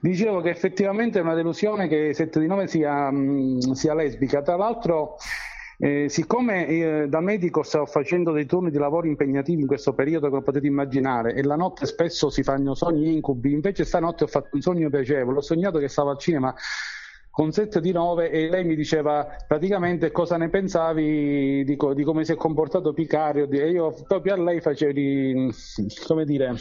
Dicevo 0.00 0.40
che 0.40 0.50
effettivamente 0.50 1.18
è 1.18 1.22
una 1.22 1.34
delusione 1.34 1.88
che 1.88 2.14
7 2.14 2.38
di 2.38 2.46
9 2.46 2.68
sia, 2.68 3.10
mh, 3.10 3.72
sia 3.72 3.94
lesbica. 3.94 4.42
Tra 4.42 4.56
l'altro, 4.56 5.16
eh, 5.78 6.08
siccome 6.08 6.66
eh, 6.66 7.08
da 7.08 7.20
medico 7.20 7.62
sto 7.62 7.84
facendo 7.86 8.32
dei 8.32 8.46
turni 8.46 8.70
di 8.70 8.78
lavoro 8.78 9.06
impegnativi 9.06 9.60
in 9.60 9.66
questo 9.66 9.92
periodo, 9.92 10.28
come 10.28 10.42
potete 10.42 10.66
immaginare, 10.66 11.34
e 11.34 11.42
la 11.42 11.56
notte 11.56 11.86
spesso 11.86 12.30
si 12.30 12.42
fanno 12.42 12.74
sogni 12.74 13.12
incubi, 13.12 13.52
invece 13.52 13.84
stanotte 13.84 14.24
ho 14.24 14.28
fatto 14.28 14.50
un 14.52 14.62
sogno 14.62 14.88
piacevole. 14.88 15.38
Ho 15.38 15.42
sognato 15.42 15.78
che 15.78 15.88
stavo 15.88 16.10
al 16.10 16.18
cinema 16.18 16.54
con 17.36 17.52
7 17.52 17.82
di 17.82 17.92
9 17.92 18.30
e 18.30 18.48
lei 18.48 18.64
mi 18.64 18.74
diceva 18.74 19.26
praticamente 19.46 20.10
cosa 20.10 20.38
ne 20.38 20.48
pensavi 20.48 21.64
di, 21.64 21.76
co- 21.76 21.92
di 21.92 22.02
come 22.02 22.24
si 22.24 22.32
è 22.32 22.34
comportato 22.34 22.94
Picario 22.94 23.46
e 23.50 23.70
io 23.70 23.94
proprio 24.08 24.32
a 24.32 24.42
lei 24.42 24.62
facevo 24.62 24.92
di, 24.92 25.52
come 26.06 26.24
dire 26.24 26.54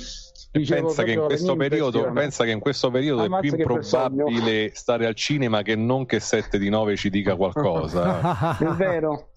Pensa 0.64 1.04
che, 1.04 1.20
periodo, 1.58 2.12
pensa 2.14 2.44
che 2.46 2.52
in 2.52 2.60
questo 2.60 2.90
periodo 2.90 3.24
è 3.24 3.26
Ammazza 3.26 3.42
più 3.42 3.52
che 3.52 3.64
bel 3.66 3.76
improbabile 3.76 4.72
stare 4.74 5.06
al 5.06 5.16
cinema 5.16 5.62
che 5.62 5.76
non 5.76 6.06
che 6.06 6.20
7 6.20 6.58
di 6.58 6.70
9 6.70 6.96
ci 6.96 7.10
dica 7.10 7.36
qualcosa. 7.36 8.58
È 8.58 8.66
vero. 8.78 9.30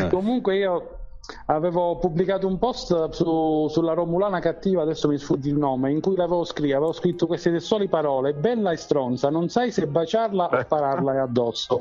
Eh. 0.00 0.08
Comunque 0.08 0.56
io 0.56 0.98
avevo 1.46 1.98
pubblicato 1.98 2.46
un 2.46 2.58
post 2.58 3.10
su- 3.10 3.68
sulla 3.68 3.92
Romulana 3.92 4.40
cattiva, 4.40 4.82
adesso 4.82 5.08
mi 5.08 5.18
sfugge 5.18 5.50
il 5.50 5.56
nome, 5.56 5.90
in 5.90 6.00
cui 6.00 6.16
l'avevo 6.16 6.44
scritto, 6.44 6.76
avevo 6.76 6.92
scritto 6.92 7.26
queste 7.26 7.50
testuali 7.50 7.88
parole, 7.88 8.32
bella 8.32 8.72
e 8.72 8.76
stronza, 8.76 9.28
non 9.28 9.48
sai 9.48 9.70
se 9.70 9.86
baciarla 9.86 10.48
o 10.48 10.60
spararla 10.60 11.22
addosso. 11.22 11.80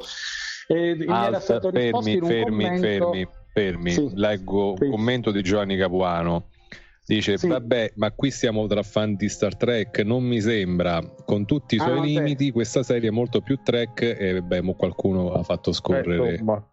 E 0.68 0.96
mi 0.98 1.06
era 1.06 1.40
stato 1.40 1.72
fermi, 1.72 2.14
in 2.14 2.22
un 2.24 2.28
fermi, 2.28 2.44
commento... 2.44 2.82
fermi, 2.82 3.28
fermi. 3.54 3.92
Sì. 3.92 4.12
Leggo 4.16 4.76
Sì. 4.78 4.84
un 4.84 4.92
commento 4.92 5.32
di 5.32 5.42
Giovanni 5.42 5.78
Capuano. 5.78 6.50
Dice: 7.08 7.38
Sì. 7.38 7.48
Vabbè, 7.48 7.94
ma 7.96 8.12
qui 8.12 8.32
siamo 8.32 8.68
tra 8.68 8.84
fan 8.84 9.16
di 9.16 9.30
Star 9.30 9.56
Trek. 9.56 10.00
Non 10.00 10.24
mi 10.24 10.42
sembra, 10.42 11.02
con 11.24 11.46
tutti 11.46 11.76
i 11.76 11.80
Ah, 11.80 11.84
suoi 11.84 11.96
no, 11.96 12.02
beh. 12.02 12.08
limiti, 12.08 12.52
questa 12.52 12.84
serie 12.84 13.08
è 13.08 13.12
molto 13.12 13.40
più 13.42 13.62
Trek. 13.64 14.02
E 14.02 14.42
beh, 14.42 14.62
mo 14.62 14.74
qualcuno 14.76 15.32
ha 15.32 15.42
fatto 15.42 15.70
Eh, 15.70 15.74
scorrere. 15.74 16.32
insomma. 16.32 16.68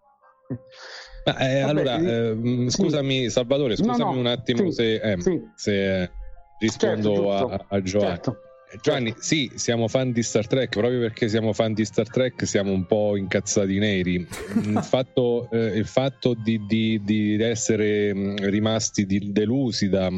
Ma, 1.27 1.38
eh, 1.38 1.61
Vabbè, 1.61 1.68
allora, 1.70 1.97
ehm, 1.99 2.68
scusami, 2.68 3.31
Salvatore, 3.31 3.77
No, 3.79 3.85
scusami 3.85 4.12
no, 4.14 4.18
un 4.18 4.27
attimo 4.27 4.70
sì, 4.70 4.73
se, 4.73 4.94
eh, 4.97 5.16
se, 5.55 6.03
eh, 6.03 6.11
rispondo 6.59 7.14
Certo, 7.14 7.31
a, 7.31 7.66
a 7.68 7.81
Giovanni. 7.83 8.11
Certo. 8.14 8.38
Giovanni, 8.82 9.14
sì, 9.18 9.50
siamo 9.54 9.88
fan 9.88 10.12
di 10.12 10.22
Star 10.22 10.46
Trek, 10.46 10.70
proprio 10.70 11.00
perché 11.00 11.28
siamo 11.28 11.52
fan 11.52 11.72
di 11.72 11.84
Star 11.84 12.08
Trek 12.08 12.46
siamo 12.46 12.72
un 12.72 12.87
po' 12.87 13.16
incazzati 13.16 13.78
neri. 13.78 14.14
Il 14.14 14.80
fatto, 14.82 15.48
eh, 15.50 15.76
il 15.78 15.87
fatto 15.87 16.34
di, 16.34 16.64
di- 16.66 17.00
di 17.02 17.42
essere 17.42 18.14
mh, 18.14 18.48
rimasti 18.48 19.06
delusi 19.06 19.88
da, 19.88 20.10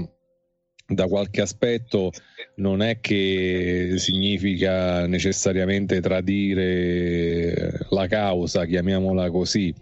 da 0.87 1.07
qualche 1.07 1.41
aspetto 1.41 2.11
non 2.57 2.83
è 2.83 3.01
che 3.01 3.95
significa 3.97 5.07
necessariamente 5.07 6.01
tradire 6.01 7.87
la 7.91 8.07
causa, 8.07 8.65
chiamiamola 8.65 9.31
così. 9.31 9.75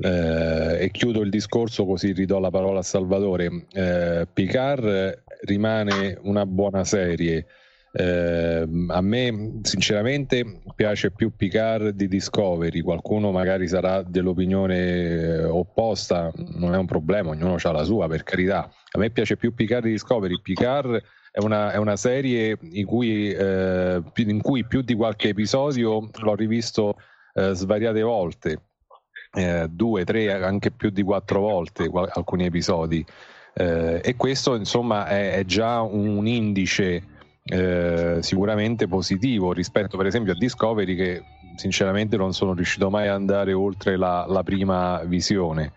Eh, 0.00 0.76
e 0.80 0.90
chiudo 0.92 1.22
il 1.22 1.30
discorso 1.30 1.84
così 1.84 2.12
ridò 2.12 2.38
la 2.38 2.50
parola 2.50 2.80
a 2.80 2.82
Salvatore. 2.82 3.66
Eh, 3.72 4.26
Picard 4.32 5.24
rimane 5.42 6.18
una 6.22 6.46
buona 6.46 6.84
serie. 6.84 7.46
Eh, 8.00 8.68
a 8.90 9.00
me 9.00 9.58
sinceramente 9.62 10.60
piace 10.76 11.10
più 11.10 11.34
Picard 11.34 11.88
di 11.88 12.06
Discovery, 12.06 12.80
qualcuno 12.80 13.32
magari 13.32 13.66
sarà 13.66 14.02
dell'opinione 14.02 14.76
eh, 14.76 15.42
opposta, 15.42 16.30
non 16.36 16.74
è 16.74 16.76
un 16.76 16.86
problema, 16.86 17.30
ognuno 17.30 17.56
ha 17.60 17.72
la 17.72 17.82
sua 17.82 18.06
per 18.06 18.22
carità. 18.22 18.70
A 18.92 18.98
me 18.98 19.10
piace 19.10 19.36
più 19.36 19.52
Picard 19.52 19.82
di 19.82 19.90
Discovery, 19.90 20.40
Picard 20.40 21.02
è 21.32 21.40
una, 21.40 21.72
è 21.72 21.76
una 21.76 21.96
serie 21.96 22.56
in 22.70 22.86
cui, 22.86 23.32
eh, 23.32 24.00
in 24.14 24.42
cui 24.42 24.64
più 24.64 24.82
di 24.82 24.94
qualche 24.94 25.30
episodio 25.30 26.08
l'ho 26.20 26.34
rivisto 26.36 26.98
eh, 27.34 27.52
svariate 27.52 28.02
volte, 28.02 28.62
eh, 29.32 29.66
due, 29.68 30.04
tre, 30.04 30.32
anche 30.40 30.70
più 30.70 30.90
di 30.90 31.02
quattro 31.02 31.40
volte 31.40 31.88
qual- 31.88 32.08
alcuni 32.12 32.44
episodi. 32.44 33.04
Eh, 33.54 34.00
e 34.04 34.14
questo 34.14 34.54
insomma 34.54 35.08
è, 35.08 35.32
è 35.32 35.44
già 35.44 35.80
un 35.80 36.28
indice 36.28 37.16
eh, 37.48 38.18
sicuramente 38.20 38.86
positivo 38.88 39.52
rispetto 39.52 39.96
per 39.96 40.06
esempio 40.06 40.32
a 40.32 40.36
Discovery 40.36 40.94
che 40.94 41.22
sinceramente 41.56 42.16
non 42.16 42.32
sono 42.32 42.54
riuscito 42.54 42.90
mai 42.90 43.08
ad 43.08 43.14
andare 43.14 43.52
oltre 43.52 43.96
la, 43.96 44.26
la 44.28 44.42
prima 44.42 45.02
visione 45.04 45.72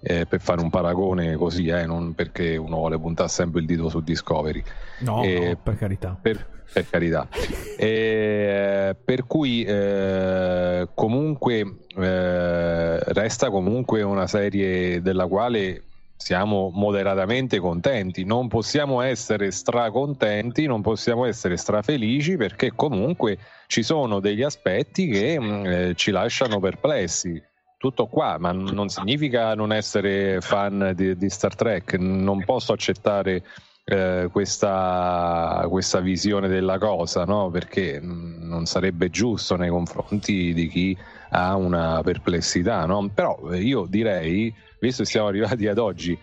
eh, 0.00 0.26
per 0.26 0.40
fare 0.40 0.60
un 0.60 0.70
paragone 0.70 1.36
così, 1.36 1.66
eh, 1.66 1.84
non 1.86 2.14
perché 2.14 2.56
uno 2.56 2.76
vuole 2.76 2.98
puntare 2.98 3.28
sempre 3.28 3.60
il 3.60 3.66
dito 3.66 3.88
su 3.88 4.00
Discovery. 4.00 4.62
No, 5.00 5.22
Eh, 5.22 5.48
no, 5.48 5.56
per 5.62 5.76
carità. 5.76 6.16
Per, 6.20 6.46
per 6.72 6.88
carità. 6.88 7.26
E, 7.80 8.96
per 9.04 9.24
cui 9.26 9.62
eh, 9.62 10.88
comunque 10.94 11.76
eh, 11.96 12.98
resta 12.98 13.50
comunque 13.50 14.02
una 14.02 14.26
serie 14.26 15.00
della 15.00 15.26
quale 15.26 15.82
siamo 16.18 16.70
moderatamente 16.74 17.58
contenti. 17.58 18.24
Non 18.24 18.48
possiamo 18.48 19.00
essere 19.00 19.50
stracontenti, 19.50 20.66
non 20.66 20.82
possiamo 20.82 21.24
essere 21.24 21.56
strafelici 21.56 22.36
perché 22.36 22.72
comunque 22.74 23.38
ci 23.68 23.82
sono 23.82 24.20
degli 24.20 24.42
aspetti 24.42 25.08
che 25.08 25.38
mh, 25.38 25.66
eh, 25.66 25.94
ci 25.94 26.10
lasciano 26.10 26.58
perplessi. 26.60 27.40
Tutto 27.78 28.06
qua, 28.06 28.36
ma 28.38 28.50
non 28.50 28.88
significa 28.88 29.54
non 29.54 29.72
essere 29.72 30.40
fan 30.40 30.92
di, 30.96 31.16
di 31.16 31.30
Star 31.30 31.54
Trek. 31.54 31.94
Non 31.94 32.44
posso 32.44 32.72
accettare 32.72 33.44
eh, 33.84 34.28
questa, 34.32 35.64
questa 35.68 36.00
visione 36.00 36.48
della 36.48 36.78
cosa, 36.78 37.24
no? 37.24 37.48
perché 37.50 38.00
mh, 38.00 38.38
non 38.40 38.66
sarebbe 38.66 39.10
giusto 39.10 39.54
nei 39.56 39.70
confronti 39.70 40.52
di 40.52 40.66
chi 40.66 40.98
ha 41.30 41.54
una 41.54 42.02
perplessità. 42.02 42.84
No? 42.84 43.08
Però 43.14 43.54
io 43.54 43.86
direi, 43.88 44.52
visto 44.80 45.02
che 45.02 45.08
siamo 45.08 45.28
arrivati 45.28 45.66
ad 45.66 45.78
oggi, 45.78 46.18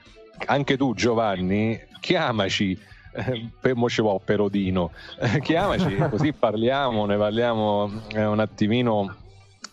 anche 0.46 0.78
tu 0.78 0.94
Giovanni, 0.94 1.80
chiamaci. 2.00 2.78
eh, 3.14 3.50
Per 3.60 3.76
mo 3.76 3.90
ci 3.90 4.02
va 4.02 4.18
Perodino, 4.24 4.92
eh, 5.20 5.40
chiamaci 5.42 5.96
così 6.10 6.34
parliamo, 6.34 7.06
ne 7.06 7.18
parliamo 7.18 8.04
eh, 8.14 8.26
un 8.26 8.40
attimino 8.40 9.16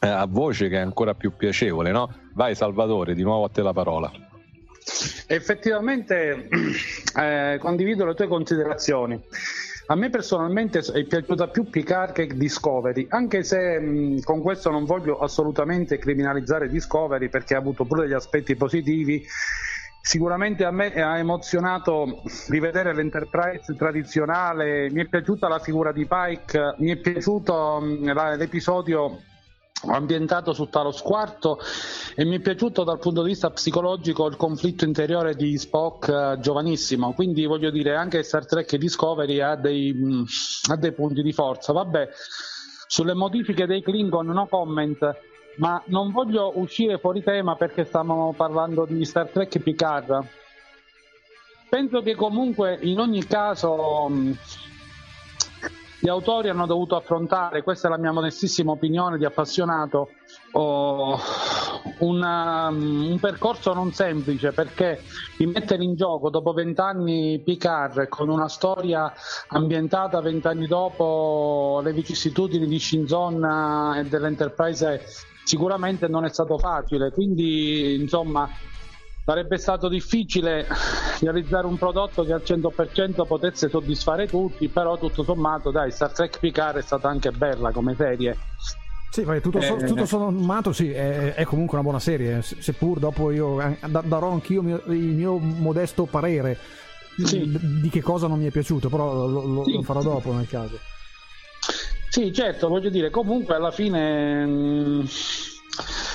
a 0.00 0.26
voce 0.26 0.68
che 0.68 0.76
è 0.76 0.80
ancora 0.80 1.14
più 1.14 1.36
piacevole, 1.36 1.92
no? 1.92 2.12
Vai 2.34 2.54
Salvatore, 2.54 3.14
di 3.14 3.22
nuovo 3.22 3.44
a 3.44 3.48
te 3.48 3.62
la 3.62 3.72
parola. 3.72 4.10
Effettivamente 5.28 6.48
eh, 7.16 7.58
condivido 7.60 8.04
le 8.04 8.14
tue 8.14 8.26
considerazioni. 8.26 9.20
A 9.86 9.96
me 9.96 10.10
personalmente 10.10 10.78
è 10.78 11.04
piaciuta 11.04 11.48
più 11.48 11.68
Picard 11.68 12.12
che 12.12 12.26
Discovery, 12.28 13.06
anche 13.10 13.42
se 13.42 13.78
mh, 13.78 14.20
con 14.22 14.40
questo 14.40 14.70
non 14.70 14.84
voglio 14.84 15.18
assolutamente 15.18 15.98
criminalizzare 15.98 16.68
Discovery 16.68 17.28
perché 17.28 17.54
ha 17.54 17.58
avuto 17.58 17.84
pure 17.84 18.02
degli 18.02 18.12
aspetti 18.12 18.54
positivi. 18.54 19.24
Sicuramente 20.00 20.64
a 20.64 20.70
me 20.70 20.92
ha 20.94 21.18
emozionato 21.18 22.22
rivedere 22.48 22.94
l'Enterprise 22.94 23.74
tradizionale, 23.76 24.90
mi 24.90 25.02
è 25.02 25.08
piaciuta 25.08 25.46
la 25.46 25.58
figura 25.58 25.92
di 25.92 26.06
Pike, 26.06 26.74
mi 26.78 26.90
è 26.90 26.96
piaciuto 26.96 27.80
mh, 27.80 28.36
l'episodio 28.36 29.20
ambientato 29.86 30.52
su 30.52 30.68
Talos 30.68 31.02
IV 31.02 31.56
e 32.14 32.24
mi 32.24 32.36
è 32.36 32.40
piaciuto 32.40 32.84
dal 32.84 32.98
punto 32.98 33.22
di 33.22 33.30
vista 33.30 33.50
psicologico 33.50 34.26
il 34.26 34.36
conflitto 34.36 34.84
interiore 34.84 35.34
di 35.34 35.56
Spock 35.58 36.08
eh, 36.08 36.40
giovanissimo. 36.40 37.12
Quindi 37.12 37.44
voglio 37.46 37.70
dire 37.70 37.94
anche 37.94 38.22
Star 38.22 38.46
Trek 38.46 38.76
Discovery 38.76 39.40
ha 39.40 39.56
dei, 39.56 39.92
mh, 39.92 40.24
ha 40.70 40.76
dei 40.76 40.92
punti 40.92 41.22
di 41.22 41.32
forza. 41.32 41.72
Vabbè 41.72 42.08
sulle 42.86 43.14
modifiche 43.14 43.66
dei 43.66 43.82
Klingon 43.82 44.26
no 44.26 44.46
comment 44.48 45.16
ma 45.56 45.82
non 45.86 46.12
voglio 46.12 46.52
uscire 46.58 46.98
fuori 46.98 47.22
tema 47.22 47.56
perché 47.56 47.84
stavamo 47.84 48.32
parlando 48.36 48.86
di 48.86 49.04
Star 49.04 49.28
Trek 49.28 49.58
Picard. 49.58 50.24
Penso 51.68 52.02
che 52.02 52.14
comunque 52.14 52.78
in 52.82 52.98
ogni 52.98 53.24
caso 53.26 54.08
mh, 54.08 54.36
gli 56.04 56.08
autori 56.08 56.48
hanno 56.48 56.66
dovuto 56.66 56.96
affrontare, 56.96 57.62
questa 57.62 57.86
è 57.86 57.90
la 57.92 57.96
mia 57.96 58.10
modestissima 58.10 58.72
opinione 58.72 59.18
di 59.18 59.24
appassionato, 59.24 60.08
oh, 60.50 61.16
una- 61.98 62.66
un 62.70 63.18
percorso 63.20 63.72
non 63.72 63.92
semplice 63.92 64.50
perché 64.50 65.00
rimettere 65.38 65.84
in 65.84 65.94
gioco 65.94 66.28
dopo 66.28 66.52
vent'anni 66.52 67.40
Picard 67.44 68.08
con 68.08 68.28
una 68.28 68.48
storia 68.48 69.12
ambientata 69.50 70.20
vent'anni 70.20 70.66
dopo 70.66 71.80
le 71.84 71.92
vicissitudini 71.92 72.66
di 72.66 72.80
Shinzon 72.80 73.94
e 73.98 74.04
dell'Enterprise 74.08 75.02
sicuramente 75.44 76.08
non 76.08 76.24
è 76.24 76.30
stato 76.30 76.58
facile, 76.58 77.12
quindi 77.12 77.94
insomma 77.94 78.48
sarebbe 79.24 79.56
stato 79.58 79.88
difficile 79.88 80.66
realizzare 81.20 81.66
un 81.66 81.78
prodotto 81.78 82.24
che 82.24 82.32
al 82.32 82.42
100% 82.44 83.24
potesse 83.26 83.68
soddisfare 83.68 84.26
tutti, 84.26 84.68
però 84.68 84.98
tutto 84.98 85.22
sommato 85.22 85.70
dai, 85.70 85.90
Star 85.92 86.12
Trek 86.12 86.38
Picard 86.38 86.78
è 86.78 86.82
stata 86.82 87.08
anche 87.08 87.30
bella 87.30 87.70
come 87.70 87.94
serie. 87.96 88.36
Sì, 89.10 89.24
tutto, 89.42 89.60
so- 89.60 89.76
Eh, 89.78 89.84
tutto 89.84 90.06
sommato 90.06 90.72
sì, 90.72 90.90
è, 90.90 91.34
è 91.34 91.44
comunque 91.44 91.74
una 91.74 91.84
buona 91.84 92.00
serie, 92.00 92.40
se- 92.42 92.56
seppur 92.60 92.98
dopo 92.98 93.30
io 93.30 93.60
eh, 93.60 93.76
da- 93.86 94.00
darò 94.02 94.30
anch'io 94.30 94.62
mio- 94.62 94.82
il 94.86 94.96
mio 94.96 95.36
modesto 95.36 96.06
parere 96.06 96.58
Sì. 97.18 97.40
di, 97.46 97.80
di 97.82 97.88
che 97.90 98.00
cosa 98.00 98.26
non 98.26 98.38
mi 98.38 98.46
è 98.46 98.50
piaciuto, 98.50 98.88
però 98.88 99.12
lo, 99.26 99.44
lo- 99.46 99.64
Sì. 99.64 99.72
lo 99.74 99.82
farò 99.82 100.00
dopo 100.02 100.32
nel 100.32 100.48
caso. 100.48 100.78
Sì, 102.08 102.32
certo, 102.32 102.68
voglio 102.68 102.88
dire, 102.90 103.10
comunque 103.10 103.54
alla 103.54 103.70
fine 103.70 104.44
mh, 104.46 105.06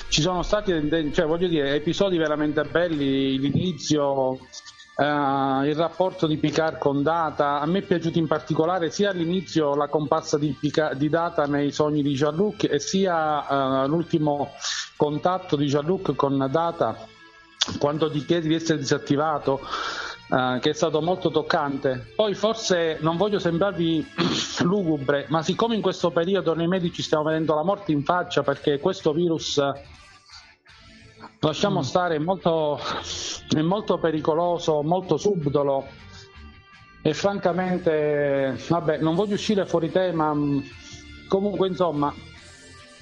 ci 0.09 0.21
sono 0.21 0.43
stati 0.43 0.71
cioè, 1.13 1.25
voglio 1.25 1.47
dire, 1.47 1.73
episodi 1.73 2.17
veramente 2.17 2.63
belli, 2.63 3.37
l'inizio, 3.39 4.39
eh, 4.95 5.03
il 5.03 5.75
rapporto 5.75 6.27
di 6.27 6.37
Picard 6.37 6.77
con 6.77 7.03
Data, 7.03 7.59
a 7.59 7.65
me 7.65 7.79
è 7.79 7.83
piaciuto 7.83 8.17
in 8.17 8.27
particolare 8.27 8.89
sia 8.89 9.09
all'inizio 9.09 9.75
la 9.75 9.87
comparsa 9.87 10.37
di, 10.37 10.55
di 10.59 11.09
Data 11.09 11.45
nei 11.45 11.71
sogni 11.71 12.01
di 12.01 12.13
Jean-Luc 12.13 12.63
e 12.69 12.79
sia 12.79 13.83
eh, 13.83 13.87
l'ultimo 13.87 14.51
contatto 14.95 15.55
di 15.55 15.65
Jean-Luc 15.65 16.15
con 16.15 16.47
Data 16.49 17.15
quando 17.79 18.09
ti 18.09 18.23
chiedi 18.23 18.47
di 18.47 18.55
essere 18.55 18.77
disattivato 18.77 19.59
eh, 20.29 20.59
che 20.59 20.71
è 20.71 20.73
stato 20.73 21.01
molto 21.01 21.29
toccante. 21.29 22.11
Poi 22.15 22.33
forse 22.33 22.97
non 23.01 23.17
voglio 23.17 23.39
sembrarvi 23.39 24.05
lugubre, 24.63 25.25
ma 25.29 25.41
siccome 25.41 25.75
in 25.75 25.81
questo 25.81 26.11
periodo 26.11 26.53
noi 26.53 26.67
medici 26.67 27.01
stiamo 27.01 27.23
vedendo 27.23 27.55
la 27.55 27.63
morte 27.63 27.91
in 27.91 28.03
faccia 28.03 28.43
perché 28.43 28.79
questo 28.79 29.13
virus 29.13 29.61
lasciamo 31.39 31.81
stare 31.81 32.15
è 32.15 32.19
molto, 32.19 32.79
è 33.55 33.61
molto 33.61 33.97
pericoloso, 33.99 34.81
molto 34.81 35.17
subdolo 35.17 35.85
e 37.01 37.13
francamente 37.13 38.57
vabbè, 38.67 38.97
non 38.97 39.15
voglio 39.15 39.35
uscire 39.35 39.65
fuori 39.65 39.91
tema, 39.91 40.33
mh, 40.33 40.63
comunque 41.29 41.67
insomma 41.67 42.13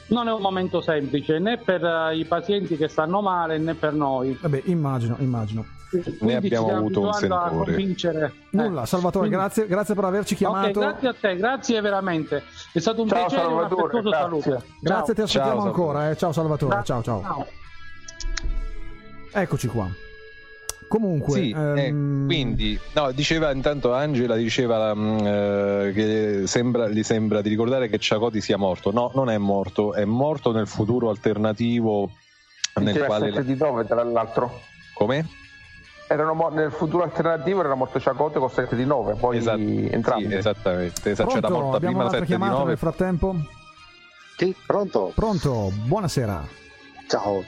non 0.07 0.27
è 0.27 0.31
un 0.31 0.41
momento 0.41 0.81
semplice 0.81 1.39
né 1.39 1.57
per 1.57 1.83
eh, 1.83 2.17
i 2.17 2.25
pazienti 2.25 2.77
che 2.77 2.87
stanno 2.87 3.21
male 3.21 3.57
né 3.57 3.73
per 3.73 3.93
noi. 3.93 4.37
Vabbè, 4.39 4.63
immagino, 4.65 5.15
immagino. 5.19 5.74
Ci 6.03 6.33
abbiamo 6.33 6.75
avuto 6.75 7.01
un 7.01 7.13
sentore. 7.13 7.49
convincere. 7.73 8.33
Nulla, 8.51 8.83
Eh, 8.83 8.85
Salvatore, 8.85 9.29
grazie, 9.29 9.67
grazie 9.67 9.93
per 9.95 10.03
averci 10.03 10.35
chiamato. 10.35 10.79
Ok, 10.79 10.85
grazie 10.85 11.07
a 11.07 11.15
te, 11.19 11.35
grazie 11.35 11.81
veramente. 11.81 12.43
È 12.73 12.79
stato 12.79 13.01
un 13.01 13.07
Ciao, 13.07 13.19
piacere 13.25 13.41
un 13.47 13.53
Salvatore, 13.53 13.81
affettuoso 13.81 14.09
grazie. 14.09 14.41
saluto. 14.51 14.63
Grazie, 14.81 15.13
ti 15.13 15.21
aspettiamo 15.21 15.57
Ciao, 15.59 15.65
ancora. 15.67 16.09
eh. 16.09 16.17
Ciao 16.17 16.31
Salvatore, 16.31 16.81
Ciao. 16.83 17.01
ciao 17.03 17.21
ciao. 17.21 17.47
Eccoci 19.31 19.67
qua. 19.67 19.87
Comunque, 20.87 21.33
Sì, 21.33 21.49
eh, 21.49 21.85
ehm, 21.87 22.25
quindi 22.27 22.79
no, 22.93 23.11
diceva 23.11 23.51
intanto 23.51 23.91
Angela 23.93 24.35
diceva 24.35 24.93
mm, 24.93 25.17
eh, 25.25 25.91
che 25.95 26.41
sembra, 26.45 26.87
gli 26.87 27.01
sembra 27.01 27.41
di 27.41 27.49
ricordare 27.49 27.89
che 27.89 27.97
Ciacoti 27.97 28.39
sia 28.39 28.55
morto. 28.57 28.91
No, 28.91 29.11
non 29.15 29.29
è 29.29 29.37
morto, 29.37 29.93
è 29.93 30.05
morto 30.05 30.51
nel 30.51 30.67
futuro 30.67 31.09
alternativo 31.09 32.11
nel 32.75 33.03
quale 33.03 33.31
7 33.31 33.43
di 33.45 33.55
9 33.57 33.85
tra 33.85 34.03
l'altro. 34.03 34.61
come? 34.93 35.27
Erano 36.07 36.33
mo- 36.33 36.49
nel 36.49 36.71
futuro 36.71 37.03
alternativo 37.03 37.61
era 37.61 37.73
morto 37.73 37.99
Ciacote 37.99 38.37
con 38.39 38.49
7 38.49 38.75
di 38.75 38.85
9, 38.85 39.15
poi 39.15 39.37
Esatto, 39.37 39.57
entrambi. 39.59 40.27
sì, 40.27 40.35
esattamente. 40.35 41.09
Esatto, 41.11 41.29
c'era 41.29 41.49
morta 41.49 41.77
Abbiamo 41.77 41.77
prima 41.77 41.91
la 42.03 42.09
un'altra 42.09 42.19
7 42.19 42.21
di 42.25 42.27
chiamata 42.27 42.51
9. 42.51 42.65
nel 42.69 42.77
frattempo? 42.77 43.35
Sì, 44.37 44.55
pronto? 44.65 45.11
Pronto, 45.15 45.71
buonasera. 45.85 46.47
Ciao, 47.07 47.43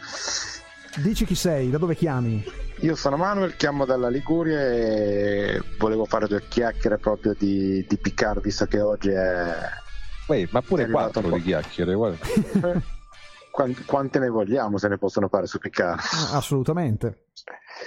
Dici 0.98 1.26
chi 1.26 1.36
sei, 1.36 1.70
da 1.70 1.78
dove 1.78 1.96
chiami? 1.96 2.44
io 2.80 2.96
sono 2.96 3.18
Manuel, 3.18 3.56
chiamo 3.56 3.86
dalla 3.86 4.08
Liguria 4.10 4.60
e 4.60 5.62
volevo 5.78 6.06
fare 6.06 6.28
due 6.28 6.44
chiacchiere 6.48 6.98
proprio 6.98 7.36
di, 7.38 7.86
di 7.88 7.98
Picard, 7.98 8.42
visto 8.42 8.66
che 8.66 8.80
oggi 8.82 9.10
è... 9.10 9.54
Uè, 10.28 10.48
ma 10.52 10.62
pure 10.62 10.88
quattro 10.90 11.22
di 11.30 11.42
chiacchiere, 11.42 11.94
guarda. 11.94 12.18
Quan- 13.58 13.86
Quante 13.88 14.20
ne 14.20 14.30
vogliamo 14.30 14.78
se 14.78 14.88
ne 14.88 15.00
possono 15.00 15.30
fare 15.30 15.48
su 15.48 15.58
Picard? 15.58 15.98
Ah, 16.32 16.38
Assolutamente. 16.38 17.24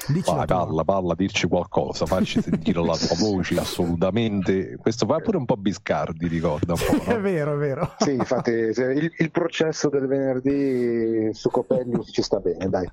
Dici 0.09 0.33
Vai, 0.35 0.45
parla, 0.45 0.83
parla, 0.83 1.15
dirci 1.15 1.47
qualcosa, 1.47 2.07
facci 2.07 2.43
sentire 2.43 2.85
la 2.85 2.97
tua 2.97 3.15
voce, 3.19 3.57
assolutamente. 3.57 4.77
Questo 4.79 5.07
fa 5.07 5.21
pure 5.21 5.37
un 5.37 5.45
po' 5.45 5.57
Biscardi, 5.57 6.27
ricorda 6.27 6.73
un 6.73 6.79
po', 6.85 7.05
È 7.09 7.15
no? 7.15 7.21
vero, 7.21 7.55
è 7.55 7.57
vero. 7.57 7.95
Sì, 7.99 8.15
infatti 8.15 8.51
il, 8.51 9.13
il 9.17 9.31
processo 9.31 9.89
del 9.89 10.09
venerdì 10.09 11.33
su 11.35 11.51
Copernicus 11.51 12.11
ci 12.13 12.23
sta 12.23 12.41
bene, 12.41 12.69
dai. 12.69 12.89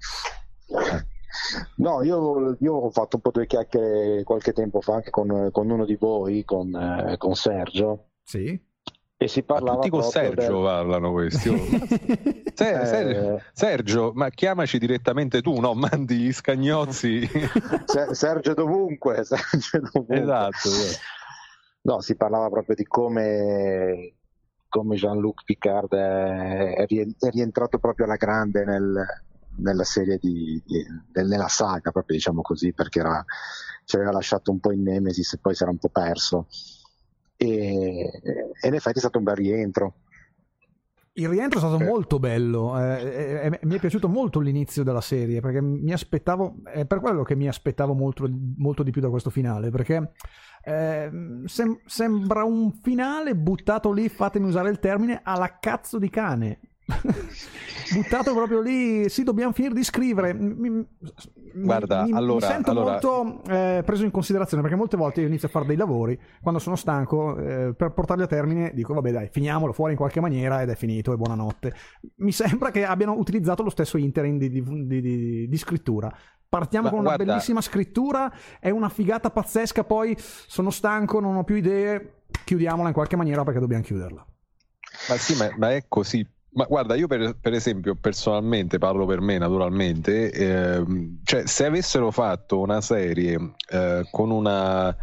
No, 1.78 2.03
io, 2.03 2.57
io 2.59 2.73
ho 2.73 2.89
fatto 2.91 3.15
un 3.15 3.21
po' 3.23 3.32
due 3.32 3.47
chiacchiere 3.47 4.23
qualche 4.23 4.53
tempo 4.53 4.82
fa 4.82 4.95
anche 4.95 5.09
con, 5.09 5.49
con 5.51 5.67
uno 5.69 5.84
di 5.86 5.95
voi, 5.95 6.43
con, 6.43 6.75
eh, 6.75 7.17
con 7.17 7.34
Sergio, 7.36 8.09
Sì. 8.23 8.59
E 9.20 9.28
si 9.28 9.39
Ma 9.39 9.45
parlava 9.55 9.76
tutti 9.78 9.89
con 9.89 10.03
Sergio 10.03 10.36
del- 10.36 10.63
parlano 10.63 11.11
questi. 11.11 11.49
oh. 11.49 11.55
Eh, 12.59 12.86
Ser- 12.86 13.43
Sergio, 13.53 14.11
ma 14.15 14.30
chiamaci 14.30 14.80
direttamente 14.80 15.41
tu, 15.41 15.59
no? 15.59 15.74
Mandi 15.76 16.18
gli 16.18 16.34
scagnozzi. 16.34 17.28
Se- 17.86 18.13
Sergio 18.15 18.53
dovunque, 18.55 19.24
Sergio 19.24 19.80
dovunque. 19.91 20.22
esatto. 20.22 20.68
esatto. 20.68 20.99
No, 21.84 22.01
si 22.01 22.15
parlava 22.15 22.49
proprio 22.49 22.76
di 22.76 22.84
come, 22.86 24.15
come 24.68 24.95
Jean-Luc 24.95 25.43
Picard 25.45 25.93
è, 25.93 26.76
è 26.78 26.86
rie- 26.88 27.15
è 27.20 27.30
rientrato 27.30 27.78
proprio 27.80 28.05
alla 28.05 28.15
grande 28.15 28.65
nel- 28.65 29.05
nella 29.59 29.84
serie 29.84 30.18
di, 30.20 30.61
di- 30.65 30.86
nella 31.24 31.47
saga, 31.47 31.91
proprio 31.91 32.15
diciamo 32.18 32.41
così, 32.41 32.74
perché 32.74 32.99
era, 32.99 33.24
ci 33.86 33.95
aveva 33.95 34.11
lasciato 34.11 34.51
un 34.51 34.59
po' 34.59 34.72
in 34.72 34.82
Nemesis 34.84 35.34
e 35.34 35.38
poi 35.39 35.53
si 35.55 35.61
era 35.63 35.72
un 35.72 35.78
po' 35.80 35.89
perso. 35.89 36.47
E, 37.38 38.11
e 38.61 38.67
in 38.67 38.73
effetti 38.73 38.97
è 38.97 39.01
stato 39.01 39.19
un 39.19 39.23
bel 39.23 39.35
rientro. 39.35 39.95
Il 41.13 41.29
rientro 41.29 41.57
è 41.57 41.61
stato 41.63 41.81
Eh. 41.81 41.85
molto 41.85 42.19
bello, 42.19 42.79
eh, 42.79 43.01
eh, 43.01 43.45
eh, 43.45 43.59
mi 43.63 43.75
è 43.75 43.79
piaciuto 43.79 44.07
molto 44.07 44.39
l'inizio 44.39 44.83
della 44.83 45.01
serie 45.01 45.39
perché 45.39 45.61
mi 45.61 45.91
aspettavo, 45.91 46.57
è 46.63 46.85
per 46.85 46.99
quello 46.99 47.23
che 47.23 47.35
mi 47.35 47.47
aspettavo 47.47 47.93
molto, 47.95 48.29
molto 48.57 48.83
di 48.83 48.91
più 48.91 49.01
da 49.01 49.09
questo 49.09 49.31
finale 49.31 49.71
perché 49.71 50.11
eh, 50.63 51.09
sem- 51.45 51.79
sembra 51.85 52.43
un 52.43 52.71
finale 52.71 53.35
buttato 53.35 53.91
lì, 53.91 54.09
fatemi 54.09 54.47
usare 54.47 54.69
il 54.69 54.77
termine, 54.77 55.21
alla 55.23 55.57
cazzo 55.59 55.97
di 55.97 56.09
cane. 56.11 56.59
buttato 57.93 58.33
proprio 58.33 58.61
lì, 58.61 59.09
sì, 59.09 59.23
dobbiamo 59.23 59.51
finire 59.51 59.73
di 59.73 59.83
scrivere. 59.83 60.33
Mi, 60.33 60.69
mi- 60.69 60.88
Guarda, 61.53 62.03
mi- 62.03 62.11
mi 62.11 62.17
allora- 62.17 62.45
sento 62.47 62.71
allora- 62.71 62.91
molto 62.91 63.41
eh, 63.49 63.81
preso 63.85 64.03
in 64.03 64.11
considerazione 64.11 64.61
perché 64.61 64.77
molte 64.77 64.95
volte 64.97 65.21
io 65.21 65.27
inizio 65.27 65.47
a 65.47 65.51
fare 65.51 65.65
dei 65.65 65.75
lavori 65.75 66.19
quando 66.41 66.59
sono 66.59 66.75
stanco 66.75 67.35
eh, 67.38 67.73
per 67.75 67.93
portarli 67.93 68.21
a 68.23 68.27
termine 68.27 68.71
dico 68.75 68.93
vabbè 68.93 69.11
dai 69.11 69.27
finiamolo 69.31 69.73
fuori 69.73 69.93
in 69.93 69.97
qualche 69.97 70.19
maniera 70.19 70.61
ed 70.61 70.69
è 70.69 70.75
finito 70.75 71.13
e 71.13 71.15
buonanotte 71.17 71.73
mi 72.17 72.31
sembra 72.31 72.69
che 72.69 72.85
abbiano 72.85 73.13
utilizzato 73.13 73.63
lo 73.63 73.71
stesso 73.71 73.97
interim 73.97 74.38
di, 74.38 74.49
di- 74.51 74.61
di- 74.85 75.01
di- 75.01 75.47
di 75.47 75.57
scrittura 75.57 76.13
partiamo 76.47 76.85
Ma 76.85 76.91
con 76.91 76.99
una 76.99 77.15
guarda- 77.15 77.31
bellissima 77.31 77.61
scrittura 77.61 78.31
è 78.59 78.69
una 78.69 78.89
figata 78.89 79.31
pazzesca 79.31 79.83
poi 79.83 80.15
sono 80.19 80.69
stanco 80.69 81.19
non 81.19 81.38
ho 81.38 81.43
più 81.43 81.55
idee 81.55 82.21
chiudiamola 82.43 82.89
in 82.89 82.93
qualche 82.93 83.15
maniera 83.15 83.43
perché 83.43 83.59
dobbiamo 83.59 83.81
chiuderla 83.83 84.23
Ma 85.09 85.15
sì, 85.15 85.35
ma, 85.38 85.49
ma 85.57 85.73
è 85.73 85.85
così. 85.88 86.23
Ma 86.58 86.66
guarda, 86.68 86.95
io 86.95 87.05
per, 87.05 87.38
per 87.39 87.53
esempio, 87.53 87.93
personalmente, 87.93 88.80
parlo 88.80 89.05
per 89.05 89.22
me 89.22 89.38
naturalmente, 89.38 90.32
ehm, 90.32 91.20
cioè 91.24 91.45
se 91.45 91.66
avessero 91.68 92.10
fatto 92.10 92.60
una 92.60 92.82
serie 92.82 93.53
eh, 93.70 94.08
con 94.10 94.32
una 94.32 94.95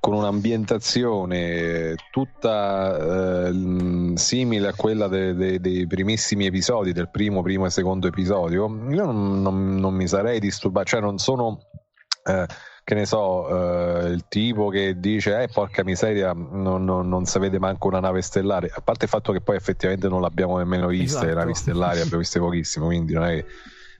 con 0.00 0.12
un'ambientazione 0.14 1.94
tutta 2.12 3.48
eh, 3.48 4.12
simile 4.14 4.68
a 4.68 4.74
quella 4.74 5.08
de- 5.08 5.34
de- 5.34 5.58
dei 5.60 5.86
primissimi 5.88 6.46
episodi, 6.46 6.92
del 6.92 7.08
primo, 7.10 7.42
primo 7.42 7.66
e 7.66 7.70
secondo 7.70 8.06
episodio, 8.06 8.64
io 8.90 9.04
non, 9.06 9.42
non- 9.42 9.74
non 9.76 9.94
mi 9.94 10.06
sarei 10.06 10.38
disturbato, 10.38 10.86
cioè 10.88 11.00
non 11.00 11.18
sono 11.18 11.58
eh, 12.24 12.46
che 12.88 12.94
ne 12.94 13.04
so, 13.04 13.46
eh, 13.50 14.06
il 14.08 14.24
tipo 14.28 14.70
che 14.70 14.98
dice, 14.98 15.42
eh, 15.42 15.48
porca 15.52 15.84
miseria, 15.84 16.32
non, 16.32 16.84
non- 16.86 17.06
non 17.06 17.26
si 17.26 17.38
vede 17.38 17.58
manco 17.58 17.86
una 17.86 18.00
nave 18.00 18.22
stellare, 18.22 18.70
a 18.74 18.80
parte 18.80 19.04
il 19.04 19.10
fatto 19.10 19.30
che 19.30 19.42
poi 19.42 19.56
effettivamente 19.56 20.08
non 20.08 20.22
l'abbiamo 20.22 20.56
nemmeno 20.56 20.86
viste, 20.86 21.18
le 21.18 21.26
Esatto. 21.26 21.38
navi 21.38 21.54
stellari, 21.54 22.00
abbiamo 22.00 22.16
viste 22.20 22.38
pochissimo, 22.38 22.86
quindi 22.86 23.12
non 23.12 23.24
è 23.24 23.34
che... 23.34 23.44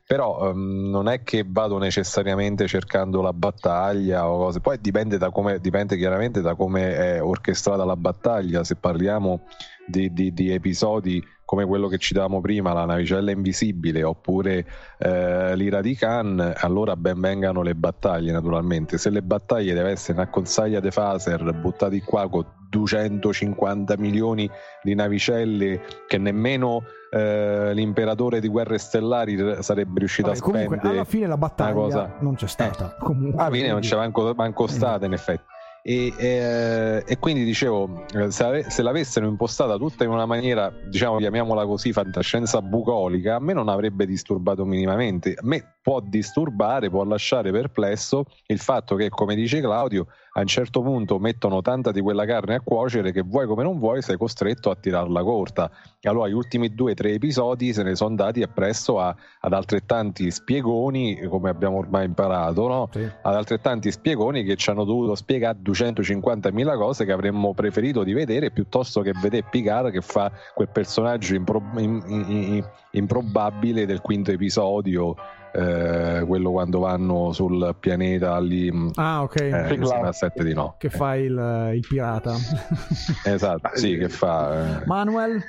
Però 0.06 0.48
ehm, 0.48 0.88
non 0.88 1.06
è 1.06 1.22
che 1.22 1.44
vado 1.46 1.76
necessariamente 1.76 2.66
cercando 2.66 3.20
la 3.20 3.34
battaglia 3.34 4.26
o 4.26 4.38
cose, 4.38 4.60
poi 4.60 4.78
dipende, 4.80 5.18
da 5.18 5.28
come, 5.28 5.58
dipende 5.60 5.98
chiaramente 5.98 6.40
da 6.40 6.54
come 6.54 6.96
è 6.96 7.22
orchestrata 7.22 7.84
la 7.84 7.94
battaglia, 7.94 8.64
se 8.64 8.76
parliamo 8.76 9.42
di, 9.86 10.10
di- 10.14 10.32
di 10.32 10.50
episodi 10.50 11.22
come 11.48 11.64
quello 11.64 11.88
che 11.88 11.96
citavamo 11.96 12.42
prima, 12.42 12.74
la 12.74 12.84
navicella 12.84 13.30
invisibile 13.30 14.02
oppure 14.02 14.66
eh, 14.98 15.56
l'ira 15.56 15.80
di 15.80 15.94
Khan, 15.94 16.52
allora 16.54 16.94
ben 16.94 17.18
vengano 17.18 17.62
le 17.62 17.74
battaglie 17.74 18.32
naturalmente. 18.32 18.98
Se 18.98 19.08
le 19.08 19.22
battaglie 19.22 19.72
deve 19.72 19.92
essere 19.92 20.18
una 20.18 20.28
consaglia 20.28 20.78
de 20.80 20.90
phaser 20.90 21.54
buttati 21.54 22.02
qua 22.02 22.28
con 22.28 22.44
250 22.68 23.96
milioni 23.96 24.50
di 24.82 24.94
navicelle 24.94 25.80
che 26.06 26.18
nemmeno 26.18 26.82
eh, 27.10 27.72
l'imperatore 27.72 28.40
di 28.40 28.48
guerre 28.48 28.76
stellari 28.76 29.62
sarebbe 29.62 30.00
riuscito 30.00 30.28
Vabbè, 30.28 30.38
a 30.38 30.42
comunque 30.42 30.76
spendere 30.76 30.94
alla 31.00 31.08
fine 31.08 31.26
la 31.28 31.38
battaglia 31.38 31.72
cosa- 31.72 32.14
non 32.20 32.34
c'è 32.34 32.46
stata 32.46 32.94
comunque 33.00 33.42
Ah, 33.42 33.50
fine 33.50 33.68
non 33.70 33.80
c'è 33.80 33.96
manco, 33.96 34.34
manco 34.36 34.66
stata 34.66 35.06
in 35.06 35.14
effetti. 35.14 35.44
E, 35.82 36.12
eh, 36.18 37.04
e 37.06 37.18
quindi 37.18 37.44
dicevo, 37.44 38.04
eh, 38.14 38.30
se, 38.30 38.66
se 38.68 38.82
l'avessero 38.82 39.26
impostata 39.26 39.76
tutta 39.76 40.04
in 40.04 40.10
una 40.10 40.26
maniera, 40.26 40.70
diciamo, 40.70 41.18
chiamiamola 41.18 41.64
così, 41.66 41.92
fantascienza 41.92 42.60
bucolica, 42.60 43.36
a 43.36 43.40
me 43.40 43.52
non 43.52 43.68
avrebbe 43.68 44.06
disturbato 44.06 44.64
minimamente. 44.64 45.34
A 45.34 45.46
me 45.46 45.76
può 45.80 46.00
disturbare, 46.00 46.90
può 46.90 47.04
lasciare 47.04 47.50
perplesso 47.50 48.24
il 48.46 48.58
fatto 48.58 48.96
che, 48.96 49.08
come 49.08 49.34
dice 49.34 49.60
Claudio, 49.60 50.08
a 50.38 50.42
un 50.42 50.46
certo 50.46 50.82
punto 50.82 51.18
mettono 51.18 51.62
tanta 51.62 51.90
di 51.90 52.00
quella 52.00 52.24
carne 52.24 52.54
a 52.54 52.60
cuocere 52.60 53.10
che 53.10 53.22
vuoi 53.22 53.46
come 53.48 53.64
non 53.64 53.78
vuoi 53.80 54.02
sei 54.02 54.16
costretto 54.16 54.70
a 54.70 54.76
tirarla 54.76 55.22
corta. 55.24 55.68
E 55.98 56.08
allora 56.08 56.28
gli 56.28 56.32
ultimi 56.32 56.72
due 56.74 56.92
o 56.92 56.94
tre 56.94 57.10
episodi 57.12 57.72
se 57.72 57.82
ne 57.82 57.96
sono 57.96 58.14
dati 58.14 58.42
appresso 58.42 59.00
a- 59.00 59.14
ad 59.40 59.52
altrettanti 59.52 60.30
spiegoni, 60.30 61.20
come 61.28 61.50
abbiamo 61.50 61.78
ormai 61.78 62.04
imparato, 62.04 62.68
no? 62.68 62.88
Sì. 62.92 63.02
ad 63.02 63.34
altrettanti 63.34 63.90
spiegoni 63.90 64.44
che 64.44 64.54
ci 64.54 64.70
hanno 64.70 64.84
dovuto 64.84 65.16
spiegare 65.16 65.58
250.000 65.60 66.76
cose 66.76 67.04
che 67.04 67.10
avremmo 67.12 67.52
preferito 67.52 68.04
di 68.04 68.12
vedere 68.12 68.52
piuttosto 68.52 69.00
che 69.00 69.12
vedere 69.20 69.46
Picard 69.50 69.90
che 69.90 70.00
fa 70.02 70.30
quel 70.54 70.68
personaggio 70.68 71.34
impro- 71.34 71.62
in- 71.78 72.00
in- 72.06 72.24
in- 72.28 72.64
improbabile 72.92 73.86
del 73.86 74.00
quinto 74.00 74.30
episodio 74.30 75.14
eh, 75.58 76.24
quello 76.26 76.50
quando 76.50 76.78
vanno 76.80 77.32
sul 77.32 77.74
pianeta 77.80 78.38
lì 78.38 78.70
mh, 78.70 78.92
ah 78.94 79.22
ok. 79.22 79.40
eh, 79.40 79.74
insieme 79.74 80.08
a 80.08 80.12
sette 80.12 80.44
di 80.44 80.54
no. 80.54 80.76
Che 80.78 80.90
fa 80.90 81.16
il, 81.16 81.70
il 81.74 81.84
pirata. 81.88 82.34
Esatto 83.24 83.70
sì 83.74 83.96
che 83.96 84.08
fa 84.08 84.80
eh. 84.82 84.86
Manuel? 84.86 85.42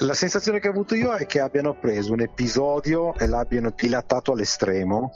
La 0.00 0.14
sensazione 0.14 0.60
che 0.60 0.68
ho 0.68 0.72
avuto 0.72 0.94
io 0.94 1.12
è 1.14 1.24
che 1.26 1.40
abbiano 1.40 1.74
preso 1.78 2.12
un 2.12 2.20
episodio 2.20 3.14
e 3.14 3.26
l'abbiano 3.26 3.72
dilatato 3.74 4.32
all'estremo. 4.32 5.10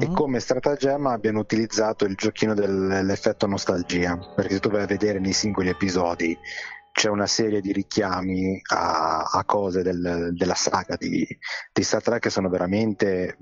E 0.00 0.08
Mm? 0.08 0.14
come 0.14 0.40
stratagemma 0.40 1.12
abbiano 1.12 1.38
utilizzato 1.38 2.04
il 2.06 2.16
giochino 2.16 2.54
dell'effetto 2.54 3.46
nostalgia, 3.46 4.18
perché 4.34 4.54
se 4.54 4.60
tu 4.60 4.68
vai 4.68 4.82
a 4.82 4.86
vedere 4.86 5.20
nei 5.20 5.32
singoli 5.32 5.68
episodi 5.68 6.36
c'è 6.92 7.08
una 7.08 7.26
serie 7.26 7.60
di 7.60 7.72
richiami 7.72 8.60
a, 8.72 9.22
a 9.32 9.44
cose 9.44 9.82
del- 9.82 10.30
della 10.32 10.54
saga 10.54 10.96
di, 10.96 11.24
di 11.72 11.82
Star 11.82 12.02
Trek 12.02 12.20
che 12.20 12.30
sono 12.30 12.48
veramente 12.48 13.38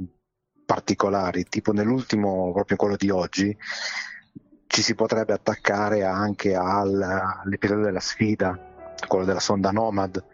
particolari, 0.65 1.45
tipo 1.45 1.73
nell'ultimo, 1.73 2.53
proprio 2.53 2.77
quello 2.77 2.97
di 2.97 3.11
oggi, 3.11 3.57
ci 4.67 4.83
si 4.83 4.95
potrebbe 4.95 5.33
attaccare 5.33 6.05
anche 6.05 6.55
al- 6.55 7.03
all'episodio 7.03 7.85
della 7.85 8.01
sfida, 8.01 8.59
quello 9.07 9.25
della 9.25 9.41
sonda 9.41 9.71
Nomad, 9.71 10.25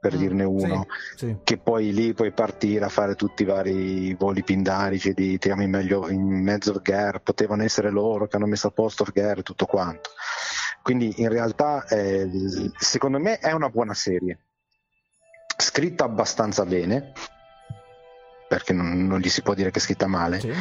per 0.00 0.14
Mm, 0.14 0.18
dirne 0.18 0.44
uno 0.44 0.86
sì, 1.16 1.26
sì. 1.26 1.36
che 1.42 1.58
poi 1.58 1.92
lì 1.92 2.14
puoi 2.14 2.32
partire 2.32 2.84
a 2.84 2.88
fare 2.88 3.16
tutti 3.16 3.42
i 3.42 3.46
vari 3.46 4.14
voli 4.14 4.44
pindarici 4.44 5.12
di 5.12 5.38
tiriamo 5.38 5.62
in, 5.64 5.70
meglio, 5.70 6.08
in 6.08 6.22
mezzo 6.22 6.70
al 6.70 6.80
Gare, 6.82 7.20
potevano 7.20 7.64
essere 7.64 7.90
loro 7.90 8.28
che 8.28 8.36
hanno 8.36 8.46
messo 8.46 8.68
a 8.68 8.70
posto 8.70 9.02
il 9.02 9.10
Gare 9.12 9.40
e 9.40 9.42
tutto 9.42 9.66
quanto. 9.66 10.10
Quindi 10.82 11.14
in 11.20 11.28
realtà 11.28 11.84
eh, 11.88 12.30
secondo 12.78 13.18
me 13.18 13.38
è 13.38 13.50
una 13.52 13.68
buona 13.68 13.92
serie, 13.92 14.38
scritta 15.56 16.04
abbastanza 16.04 16.64
bene, 16.64 17.12
perché 18.48 18.72
non, 18.72 19.06
non 19.06 19.18
gli 19.18 19.28
si 19.28 19.42
può 19.42 19.54
dire 19.54 19.70
che 19.70 19.78
è 19.78 19.82
scritta 19.82 20.06
male, 20.06 20.40
Sì. 20.40 20.52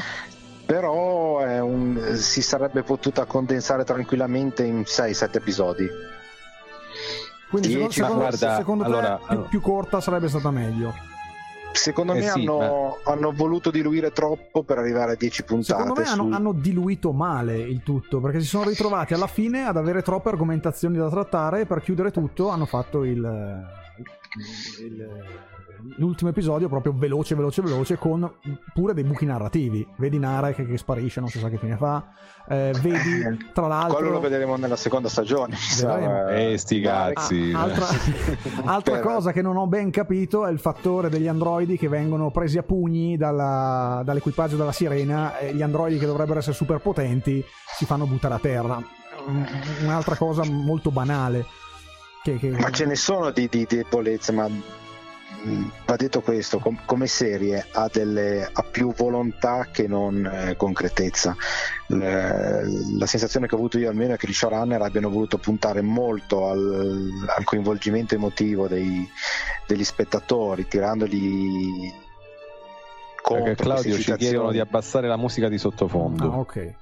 però 0.66 1.40
è 1.40 1.60
un- 1.62 2.16
si 2.16 2.42
sarebbe 2.42 2.84
potuta 2.84 3.26
condensare 3.26 3.84
tranquillamente 3.86 4.64
in 4.64 4.84
6-7 4.86 5.38
episodi. 5.38 5.88
Quindi 7.50 7.70
secondo, 7.70 7.88
Dieci, 7.88 8.02
ma 8.02 8.08
secondo- 8.08 8.28
guarda, 8.28 8.56
secondo 8.58 8.84
te 8.84 8.90
allora- 8.90 9.20
più, 9.28 9.42
più 9.48 9.62
corta 9.62 10.02
sarebbe 10.02 10.28
stata 10.28 10.52
meglio. 10.52 10.94
Secondo 11.72 12.14
Eh 12.14 12.20
me 12.20 12.22
sì, 12.24 12.40
hanno, 12.40 12.98
hanno 13.06 13.32
voluto 13.34 13.70
diluire 13.70 14.12
troppo 14.12 14.64
per 14.64 14.80
arrivare 14.80 15.12
a 15.12 15.16
10 15.16 15.44
puntate. 15.44 15.80
Secondo 15.80 16.02
me 16.02 16.08
hanno, 16.08 16.24
su- 16.24 16.32
hanno 16.34 16.52
diluito 16.54 17.12
male 17.12 17.56
il 17.58 17.84
tutto 17.84 18.20
perché 18.20 18.40
si 18.40 18.48
sono 18.48 18.64
ritrovati 18.68 19.14
alla 19.14 19.28
fine 19.28 19.66
ad 19.66 19.78
avere 19.78 20.02
troppe 20.02 20.30
argomentazioni 20.30 20.98
da 20.98 21.08
trattare 21.10 21.62
e 21.62 21.66
per 21.66 21.82
chiudere 21.82 22.10
tutto 22.12 22.50
hanno 22.50 22.66
fatto 22.66 23.04
il, 23.04 23.18
il- 24.82 25.08
l'ultimo 25.98 26.30
episodio 26.30 26.68
proprio 26.68 26.94
veloce 26.96 27.36
veloce 27.36 27.62
veloce 27.62 27.98
con 27.98 28.30
pure 28.74 28.94
dei 28.94 29.04
buchi 29.04 29.26
narrativi 29.26 29.86
vedi 29.98 30.18
Nara 30.20 30.52
che, 30.54 30.66
che 30.66 30.78
sparisce 30.78 31.20
non 31.20 31.30
si 31.30 31.40
sa 31.40 31.50
che 31.50 31.58
fine 31.58 31.78
fa 31.78 32.06
eh, 32.50 32.72
vedi 32.82 33.50
tra 33.54 33.68
l'altro 33.68 33.98
Quello 33.98 34.12
lo 34.14 34.20
vedremo 34.20 34.56
nella 34.56 34.76
seconda 34.78 35.10
stagione. 35.10 35.56
eh, 36.30 36.54
Eh, 36.54 36.58
sti 36.58 36.80
cazzi. 36.82 37.52
Ah, 37.54 37.62
altra, 37.64 37.86
altra 38.66 39.00
cosa 39.02 39.32
che 39.34 39.42
non 39.42 39.58
ho 39.58 39.68
ben 39.68 39.92
capito 39.92 40.46
è 40.46 40.52
il 40.52 40.60
fattore 40.60 41.10
degli 41.10 41.28
androidi 41.28 41.78
che 41.78 41.90
vengono 41.90 42.32
presi 42.32 42.58
a 42.58 42.64
pugni 42.64 43.18
dalla- 43.18 44.02
dall'equipaggio 44.06 44.56
della 44.56 44.72
sirena 44.72 45.38
e 45.38 45.54
gli 45.54 45.62
androidi 45.62 45.98
che 45.98 46.06
dovrebbero 46.06 46.40
essere 46.40 46.56
super 46.56 46.80
potenti 46.80 47.44
si 47.76 47.86
fanno 47.86 48.06
buttare 48.06 48.36
a 48.36 48.40
terra. 48.40 48.76
Un- 49.28 49.46
Un'altra 49.84 50.16
cosa 50.16 50.44
molto 50.46 50.90
banale. 50.90 51.46
Che, 52.24 52.38
che... 52.38 52.50
Ma 52.52 52.70
ce 52.72 52.86
ne 52.86 52.96
sono 52.96 53.32
di, 53.32 53.48
di 53.50 53.66
debolezze, 53.68 54.32
ma 54.32 54.48
va 55.86 55.96
detto 55.96 56.22
questo, 56.22 56.60
com- 56.60 56.80
come 56.86 57.08
serie 57.08 57.66
ha, 57.72 57.90
delle, 57.92 58.50
ha 58.52 58.64
più 58.64 58.94
volontà 58.94 59.68
che 59.72 59.88
non 59.88 60.26
eh, 60.26 60.56
concretezza. 60.56 61.36
Le- 61.88 62.64
la 62.98 63.06
sensazione 63.06 63.48
che 63.48 63.56
ho 63.56 63.58
avuto 63.58 63.78
io 63.78 63.90
almeno 63.90 64.14
è 64.14 64.18
che 64.18 64.28
gli 64.28 64.34
showrunner 64.34 64.82
abbiano 64.82 65.10
voluto 65.10 65.38
puntare 65.38 65.82
molto 65.82 66.48
al, 66.48 67.10
al 67.36 67.44
coinvolgimento 67.44 68.16
emotivo 68.16 68.68
dei- 68.68 69.08
degli 69.66 69.84
spettatori, 69.84 70.68
tirandoli 70.68 71.94
contro 73.22 73.44
Perché 73.44 73.64
Claudio 73.64 73.98
ci 73.98 74.16
chiedono 74.16 74.52
di 74.52 74.60
abbassare 74.60 75.08
la 75.08 75.18
musica 75.18 75.50
di 75.50 75.58
sottofondo. 75.58 76.32
Ah, 76.32 76.38
ok. 76.40 76.76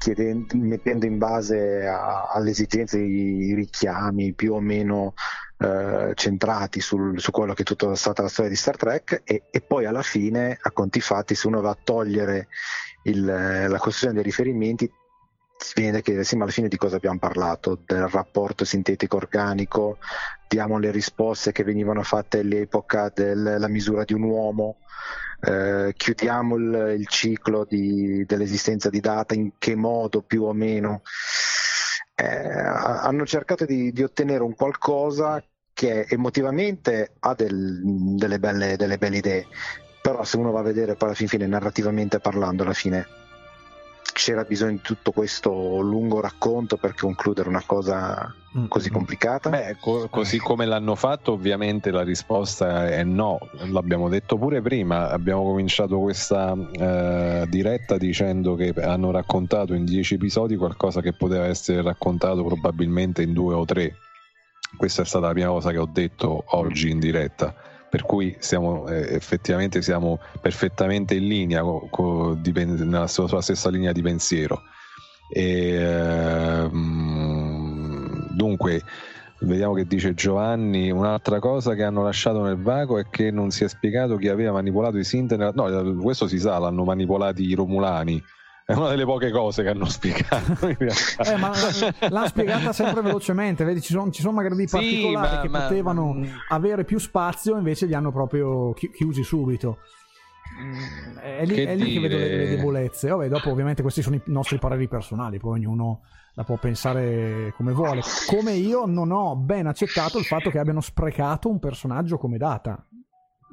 Chiedendo- 0.00 0.56
mettendo 0.56 1.04
in 1.04 1.18
base 1.18 1.86
alle 1.86 2.50
esigenze 2.50 2.98
i 2.98 3.52
richiami 3.54 4.32
più 4.32 4.54
o 4.54 4.60
meno 4.60 5.12
eh, 5.58 6.12
centrati 6.14 6.80
sul- 6.80 7.20
su 7.20 7.30
quello 7.30 7.52
che 7.52 7.62
è 7.62 7.64
tutta 7.66 7.94
stata 7.94 8.22
la 8.22 8.28
storia 8.28 8.50
di 8.50 8.56
Star 8.56 8.76
Trek 8.78 9.20
e, 9.24 9.42
e 9.50 9.60
poi 9.60 9.84
alla 9.84 10.00
fine 10.00 10.56
a 10.58 10.70
conti 10.72 11.00
fatti 11.02 11.34
se 11.34 11.46
uno 11.48 11.60
va 11.60 11.68
a 11.70 11.78
togliere 11.82 12.48
il- 13.02 13.24
la 13.26 13.78
costruzione 13.78 14.14
dei 14.14 14.22
riferimenti 14.22 14.90
si 15.58 15.72
viene 15.76 15.92
da 15.92 16.00
chiedersi 16.00 16.34
ma 16.36 16.44
alla 16.44 16.52
fine 16.52 16.68
di 16.68 16.78
cosa 16.78 16.96
abbiamo 16.96 17.18
parlato? 17.18 17.78
Del 17.84 18.08
rapporto 18.08 18.64
sintetico 18.64 19.16
organico? 19.16 19.98
Diamo 20.48 20.78
le 20.78 20.90
risposte 20.90 21.52
che 21.52 21.62
venivano 21.62 22.02
fatte 22.02 22.38
all'epoca 22.38 23.12
della 23.14 23.68
misura 23.68 24.04
di 24.04 24.14
un 24.14 24.22
uomo 24.22 24.78
eh, 25.40 25.92
chiudiamo 25.96 26.56
il, 26.56 26.96
il 26.98 27.06
ciclo 27.08 27.64
di- 27.68 28.24
dell'esistenza 28.26 28.90
di 28.90 29.00
data, 29.00 29.34
in 29.34 29.52
che 29.58 29.74
modo 29.74 30.22
più 30.22 30.44
o 30.44 30.52
meno. 30.52 31.02
Eh, 32.14 32.24
ha- 32.24 33.02
hanno 33.02 33.24
cercato 33.26 33.64
di, 33.64 33.92
di 33.92 34.02
ottenere 34.02 34.42
un 34.42 34.54
qualcosa 34.54 35.42
che 35.72 36.06
emotivamente 36.08 37.14
ha 37.20 37.34
del- 37.34 37.80
delle, 38.16 38.38
belle, 38.38 38.76
delle 38.76 38.98
belle 38.98 39.16
idee, 39.16 39.46
però 40.02 40.24
se 40.24 40.36
uno 40.36 40.50
va 40.50 40.60
a 40.60 40.62
vedere 40.64 40.94
poi 40.94 41.08
alla 41.08 41.16
fin 41.16 41.28
fine 41.28 41.46
narrativamente 41.46 42.18
parlando, 42.20 42.62
alla 42.62 42.74
fine 42.74 43.06
c'era 44.20 44.44
bisogno 44.44 44.72
di 44.72 44.82
tutto 44.82 45.12
questo 45.12 45.80
lungo 45.80 46.20
racconto 46.20 46.76
per 46.76 46.94
concludere 46.94 47.48
una 47.48 47.62
cosa 47.64 48.34
Mm, 48.58 48.66
così 48.66 48.90
complicata. 48.90 49.48
Beh, 49.48 49.76
co- 49.80 50.08
così 50.08 50.38
come 50.38 50.66
l'hanno 50.66 50.96
fatto, 50.96 51.30
ovviamente 51.32 51.92
la 51.92 52.02
risposta 52.02 52.88
è 52.88 53.04
no. 53.04 53.38
L'abbiamo 53.70 54.08
detto 54.08 54.36
pure 54.38 54.60
prima. 54.60 55.08
Abbiamo 55.10 55.44
cominciato 55.44 56.00
questa 56.00 56.56
eh, 56.72 57.46
diretta 57.48 57.96
dicendo 57.96 58.56
che 58.56 58.74
hanno 58.82 59.12
raccontato 59.12 59.72
in 59.74 59.84
dieci 59.84 60.14
episodi 60.14 60.56
qualcosa 60.56 61.00
che 61.00 61.12
poteva 61.12 61.46
essere 61.46 61.80
raccontato 61.80 62.42
probabilmente 62.42 63.22
in 63.22 63.32
due 63.32 63.54
o 63.54 63.64
tre. 63.64 63.98
Questa 64.76 65.02
è 65.02 65.04
stata 65.04 65.26
la 65.28 65.32
prima 65.32 65.50
cosa 65.50 65.70
che 65.70 65.78
ho 65.78 65.88
detto 65.90 66.42
oggi 66.48 66.90
in 66.90 66.98
diretta. 66.98 67.54
Per 67.90 68.04
cui 68.04 68.36
siamo 68.38 68.86
eh, 68.86 69.14
effettivamente 69.14 69.82
siamo 69.82 70.20
perfettamente 70.40 71.16
in 71.16 71.26
linea 71.26 71.62
co- 71.62 71.88
co- 71.90 72.34
di 72.38 72.52
nella 72.52 73.08
sua, 73.08 73.26
sua 73.26 73.42
stessa 73.42 73.68
linea 73.68 73.90
di 73.90 74.00
pensiero. 74.00 74.62
E, 75.28 75.74
ehm, 75.74 76.68
dunque, 78.36 78.82
vediamo 79.40 79.74
che 79.74 79.86
dice 79.86 80.14
Giovanni. 80.14 80.90
Un'altra 80.90 81.40
cosa 81.40 81.74
che 81.74 81.82
hanno 81.82 82.02
lasciato 82.02 82.42
nel 82.42 82.62
vago 82.62 82.98
è 82.98 83.08
che 83.10 83.30
non 83.32 83.50
si 83.50 83.64
è 83.64 83.68
spiegato 83.68 84.16
chi 84.16 84.28
aveva 84.28 84.52
manipolato 84.52 84.96
i 84.96 85.04
Sinti. 85.04 85.36
nella- 85.36 85.52
No, 85.54 85.96
questo 86.00 86.28
si 86.28 86.38
sa, 86.38 86.58
l'hanno 86.58 86.84
manipolati 86.84 87.44
i 87.44 87.54
Romulani. 87.54 88.22
È 88.70 88.76
una 88.76 88.88
delle 88.88 89.04
poche 89.04 89.30
cose 89.30 89.62
che 89.62 89.68
hanno 89.70 89.84
spiegato. 89.86 90.66
Eh, 90.68 91.36
ma 91.38 91.50
l'hanno 92.08 92.26
spiegata 92.26 92.72
sempre 92.72 93.02
velocemente, 93.02 93.64
vedi, 93.64 93.80
ci 93.80 93.92
sono, 93.92 94.10
ci 94.10 94.20
sono 94.22 94.34
magari 94.34 94.56
dei 94.56 94.66
Sì, 94.68 94.76
particolari 94.76 95.34
ma- 95.36 95.40
che 95.42 95.48
ma- 95.48 95.60
potevano 95.62 96.12
mm. 96.14 96.24
avere 96.48 96.84
più 96.84 96.98
spazio, 96.98 97.56
invece 97.56 97.86
li 97.86 97.94
hanno 97.94 98.12
proprio 98.12 98.72
chi- 98.72 98.90
chiusi 98.90 99.22
subito. 99.22 99.78
Mm, 100.62 101.18
È 101.18 101.44
lì 101.46 101.54
Che 101.54 101.64
è 101.66 101.76
lì 101.76 101.92
che 101.94 102.00
vedo 102.00 102.16
le, 102.16 102.36
le 102.36 102.48
debolezze. 102.48 103.08
Vabbè, 103.08 103.28
dopo 103.28 103.50
ovviamente 103.50 103.82
questi 103.82 104.02
sono 104.02 104.16
i 104.16 104.22
nostri 104.26 104.58
pareri 104.58 104.88
personali, 104.88 105.38
poi 105.38 105.58
ognuno 105.58 106.02
la 106.34 106.44
può 106.44 106.56
pensare 106.56 107.52
come 107.56 107.72
vuole. 107.72 108.02
Come 108.26 108.52
io 108.52 108.84
non 108.86 109.10
ho 109.10 109.36
ben 109.36 109.66
accettato 109.66 110.18
il 110.18 110.24
fatto 110.24 110.50
che 110.50 110.58
abbiano 110.58 110.80
sprecato 110.80 111.48
un 111.48 111.58
personaggio 111.58 112.18
come 112.18 112.36
data. 112.36 112.84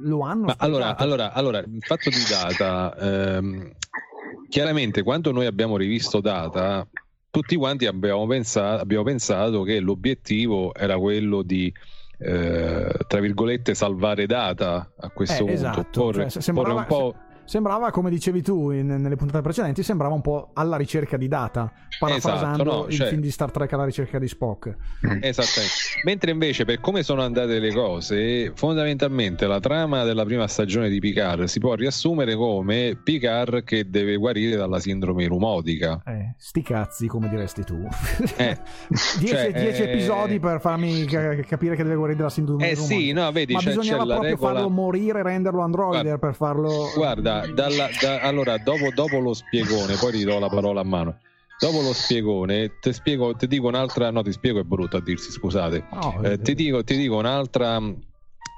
Lo 0.01 0.21
hanno 0.21 0.45
Ma 0.45 0.51
sprecato. 0.53 0.63
allora, 0.65 0.95
allora, 0.97 1.33
allora, 1.33 1.57
il 1.59 1.83
fatto 1.83 2.09
di 2.11 2.23
data, 2.29 2.95
ehm, 2.97 3.71
chiaramente 4.49 5.03
quando 5.03 5.31
noi 5.31 5.45
abbiamo 5.45 5.77
rivisto 5.77 6.19
data, 6.21 6.87
tutti 7.29 7.55
quanti 7.55 7.85
abbiamo 7.85 8.25
pensato, 8.27 8.81
abbiamo 8.81 9.03
pensato 9.03 9.63
che 9.63 9.79
l'obiettivo 9.79 10.73
era 10.73 10.97
quello 10.97 11.41
di, 11.43 11.71
eh, 12.19 12.91
tra 13.07 13.19
virgolette, 13.19 13.75
salvare 13.75 14.25
data 14.25 14.91
a 14.97 15.09
questo 15.09 15.35
Eh, 15.35 15.37
punto, 15.45 15.53
esatto, 15.53 16.01
porre, 16.01 16.29
cioè, 16.29 16.41
sembrava- 16.41 16.83
porre 16.83 17.03
un 17.03 17.11
po'... 17.11 17.15
Sembrava, 17.47 17.91
come 17.91 18.09
dicevi 18.09 18.41
tu 18.41 18.71
in- 18.71 18.87
nelle 18.87 19.15
puntate 19.15 19.41
precedenti, 19.41 19.81
sembrava 19.81 20.13
un 20.13 20.19
po' 20.21 20.49
alla 20.53 20.75
ricerca 20.75 21.15
di 21.15 21.29
data, 21.29 21.71
parafrasando 21.97 22.61
Esatto, 22.63 22.77
no, 22.81 22.85
il 22.87 22.93
cioè- 22.93 23.07
film 23.07 23.21
di 23.21 23.31
Star 23.31 23.51
Trek 23.51 23.71
alla 23.71 23.85
ricerca 23.85 24.19
di 24.19 24.27
Spock. 24.27 24.75
Esattamente. 25.21 25.73
Mentre 26.03 26.31
invece 26.31 26.65
per 26.65 26.81
come 26.81 27.03
sono 27.03 27.21
andate 27.21 27.59
le 27.59 27.71
cose, 27.73 28.51
fondamentalmente 28.53 29.47
la 29.47 29.61
trama 29.61 30.03
della 30.03 30.25
prima 30.25 30.45
stagione 30.47 30.89
di 30.89 30.99
Picard 30.99 31.45
si 31.45 31.59
può 31.59 31.73
riassumere 31.75 32.35
come 32.35 32.99
Picard 33.01 33.63
che 33.63 33.89
deve 33.89 34.17
guarire 34.17 34.57
dalla 34.57 34.79
sindrome 34.79 35.25
rumotica. 35.27 36.01
Eh, 36.05 36.33
sti 36.37 36.61
cazzi, 36.61 37.07
come 37.07 37.29
diresti 37.29 37.63
tu. 37.63 37.77
Eh, 38.35 38.57
Dieci, 39.19 39.27
cioè, 39.27 39.51
eh, 39.55 39.83
episodi 39.83 40.39
per 40.39 40.59
farmi 40.59 41.05
ca- 41.05 41.35
capire 41.37 41.75
che 41.77 41.83
deve 41.83 41.95
guarire 41.95 42.17
della 42.17 42.29
sindrome 42.29 42.65
Eh 42.65 42.75
del 42.75 42.77
sì, 42.83 43.09
rumore. 43.11 43.25
no, 43.25 43.31
vedi, 43.31 43.53
Ma 43.53 43.59
c'è 43.59 43.67
bisognava 43.69 44.03
proprio 44.05 44.29
regola. 44.31 44.51
farlo 44.53 44.69
morire 44.69 45.23
renderlo 45.23 45.61
androide 45.61 45.75
Guarda, 46.01 46.17
per 46.17 46.35
farlo... 46.35 46.91
Guarda, 46.95 47.36
dalla- 47.45 47.89
da- 47.99 48.21
allora 48.21 48.57
dopo, 48.57 48.91
dopo 48.91 49.19
lo 49.19 49.33
spiegone, 49.33 49.95
poi 49.95 50.11
ridò 50.11 50.39
la 50.39 50.49
parola 50.49 50.81
a 50.81 50.85
mano. 50.85 51.19
Dopo 51.59 51.81
lo 51.81 51.91
spiegone, 51.93 52.77
ti 52.79 52.93
spiego, 52.93 53.35
ti 53.35 53.47
dico 53.47 53.67
un'altra. 53.67 54.11
No, 54.11 54.21
ti 54.21 54.31
spiego 54.31 54.59
è 54.59 54.63
brutto 54.63 54.97
a 54.97 55.01
dirsi, 55.01 55.31
scusate. 55.31 55.83
No, 55.91 56.21
Eh, 56.21 56.39
ti, 56.39 56.53
dico, 56.53 56.83
ti 56.83 56.95
dico 56.95 57.17
un'altra, 57.17 57.81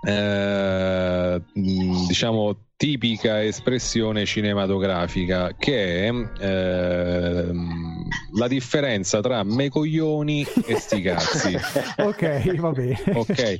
eh, 0.05 1.41
mh, 1.53 2.05
diciamo, 2.07 2.57
tipica 2.75 3.43
espressione 3.43 4.25
cinematografica 4.25 5.53
che 5.57 6.07
è 6.07 6.09
ehm, 6.09 8.07
la 8.37 8.47
differenza 8.47 9.19
tra 9.21 9.43
me 9.43 9.69
coglioni 9.69 10.45
e 10.65 10.75
sti 10.75 11.01
cazzi. 11.01 11.57
Ok, 11.99 12.55
va 12.57 12.71
bene. 12.71 12.97
Ok, 13.13 13.57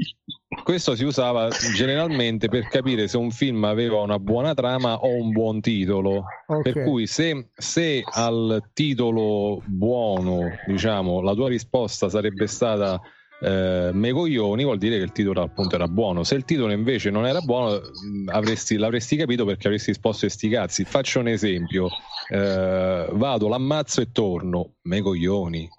questo 0.63 0.95
si 0.95 1.03
usava 1.03 1.49
generalmente 1.75 2.47
per 2.47 2.67
capire 2.67 3.07
se 3.07 3.17
un 3.17 3.31
film 3.31 3.63
aveva 3.63 4.01
una 4.01 4.17
buona 4.17 4.53
trama 4.53 4.99
o 4.99 5.15
un 5.15 5.31
buon 5.31 5.61
titolo. 5.61 6.25
Ok. 6.47 6.61
Per 6.61 6.83
cui 6.83 7.05
se, 7.05 7.49
se 7.55 8.03
al 8.05 8.69
titolo 8.73 9.61
buono, 9.65 10.49
diciamo, 10.65 11.21
la 11.21 11.33
tua 11.33 11.49
risposta 11.49 12.09
sarebbe 12.09 12.47
stata 12.47 12.99
eh, 13.41 13.91
me 13.93 14.11
coglioni, 14.11 14.63
vuol 14.63 14.77
dire 14.77 14.97
che 14.97 15.03
il 15.03 15.11
titolo 15.11 15.41
appunto 15.41 15.75
era 15.75 15.87
buono. 15.87 16.23
Se 16.23 16.35
il 16.35 16.45
titolo 16.45 16.71
invece 16.71 17.09
non 17.09 17.25
era 17.25 17.41
buono, 17.41 17.75
mh, 17.79 18.29
avresti- 18.29 18.77
l'avresti 18.77 19.15
capito 19.15 19.45
perché 19.45 19.67
avresti 19.67 19.91
risposto 19.91 20.25
a 20.25 20.29
sti 20.29 20.49
cazzi. 20.49 20.83
Faccio 20.83 21.19
un 21.19 21.27
esempio: 21.27 21.89
Eh, 22.29 23.07
vado, 23.11 23.47
l'ammazzo 23.47 24.01
e 24.01 24.11
torno, 24.11 24.73
me 24.83 25.01
coglioni. 25.01 25.69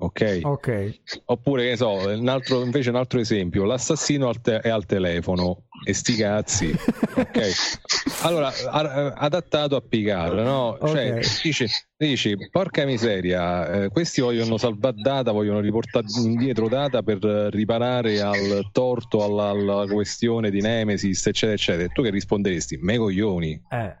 Ok, 0.00 0.40
Ok. 0.44 1.00
oppure 1.24 1.70
che 1.70 1.76
so, 1.76 2.06
un 2.08 2.28
altro- 2.28 2.62
invece 2.62 2.90
un 2.90 2.94
altro 2.96 3.18
esempio: 3.18 3.64
l'assassino 3.64 4.28
al 4.28 4.40
te- 4.40 4.60
è 4.60 4.68
al 4.68 4.86
telefono 4.86 5.64
e 5.84 5.92
sti 5.92 6.14
cazzi. 6.14 6.70
Ok, 7.16 7.40
allora 8.22 8.46
a- 8.70 9.12
adattato 9.14 9.74
a 9.74 9.80
Picard, 9.80 10.38
no? 10.38 10.78
Cioè, 10.86 11.14
Ok. 11.16 11.42
dici, 11.42 11.66
dici, 11.96 12.36
porca 12.48 12.84
miseria, 12.84 13.84
eh, 13.84 13.88
questi 13.88 14.20
vogliono 14.20 14.56
salvare 14.56 15.00
data, 15.02 15.32
vogliono 15.32 15.58
riportare 15.58 16.06
indietro 16.16 16.68
data 16.68 17.02
per 17.02 17.18
riparare 17.50 18.20
al 18.20 18.68
torto, 18.70 19.24
alla, 19.24 19.48
alla 19.48 19.86
questione 19.92 20.50
di 20.50 20.60
Nemesis, 20.60 21.26
eccetera, 21.26 21.54
eccetera. 21.54 21.88
Tu 21.88 22.02
che 22.04 22.10
risponderesti? 22.10 22.76
Me 22.80 22.98
coglioni, 22.98 23.60
Eh, 23.68 23.96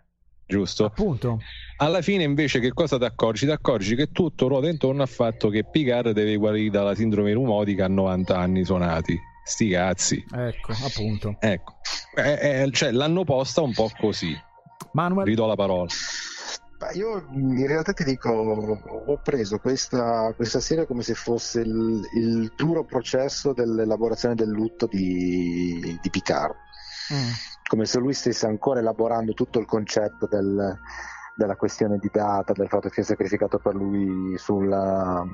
giusto? 0.46 0.84
appunto. 0.84 1.40
Alla 1.80 2.02
fine 2.02 2.24
invece 2.24 2.58
che 2.58 2.72
cosa 2.72 2.98
ti 2.98 3.04
accorgi? 3.04 3.46
Ti 3.46 3.52
accorgi 3.52 3.94
che 3.94 4.10
tutto 4.10 4.48
ruota 4.48 4.68
intorno 4.68 5.02
al 5.02 5.08
fatto 5.08 5.48
che 5.48 5.64
Picard 5.64 6.10
deve 6.10 6.36
guarire 6.36 6.70
dalla 6.70 6.94
sindrome 6.94 7.32
rumotica 7.32 7.84
a 7.84 7.88
90 7.88 8.36
anni 8.36 8.64
suonati. 8.64 9.16
Sti 9.44 9.68
cazzi. 9.70 10.24
Ecco, 10.34 10.72
appunto. 10.84 11.36
Ecco, 11.38 11.76
Eh, 12.16 12.62
eh, 12.62 12.70
cioè, 12.72 12.90
l'hanno 12.90 13.22
posta 13.24 13.60
un 13.62 13.72
po' 13.72 13.90
così. 13.96 14.36
Manuel, 14.92 15.26
Ridò 15.26 15.46
la 15.46 15.54
parola. 15.54 15.86
Ma 16.80 16.90
io 16.92 17.26
in 17.32 17.66
realtà 17.66 17.92
ti 17.92 18.04
dico, 18.04 18.28
ho 18.30 19.16
preso 19.22 19.58
questa, 19.58 20.32
questa 20.34 20.60
serie 20.60 20.86
come 20.86 21.02
se 21.02 21.14
fosse 21.14 21.60
il, 21.60 22.08
il 22.14 22.52
duro 22.56 22.84
processo 22.84 23.52
dell'elaborazione 23.52 24.34
del 24.34 24.48
lutto 24.50 24.86
di, 24.86 25.98
di 26.00 26.10
Picard, 26.10 26.54
Mm. 27.12 27.30
come 27.68 27.86
se 27.86 27.98
lui 27.98 28.12
stesse 28.12 28.46
ancora 28.46 28.80
elaborando 28.80 29.32
tutto 29.32 29.58
il 29.60 29.64
concetto 29.64 30.26
del- 30.30 30.78
della 31.38 31.54
questione 31.54 31.98
di 31.98 32.10
data, 32.12 32.52
del 32.52 32.66
fatto 32.66 32.88
che 32.88 32.94
sia 32.94 33.04
sacrificato 33.04 33.58
per 33.58 33.72
lui 33.72 34.36
sulla, 34.36 35.24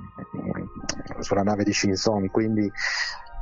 sulla 1.20 1.42
nave 1.42 1.64
di 1.64 1.72
Shinson, 1.72 2.28
quindi 2.30 2.70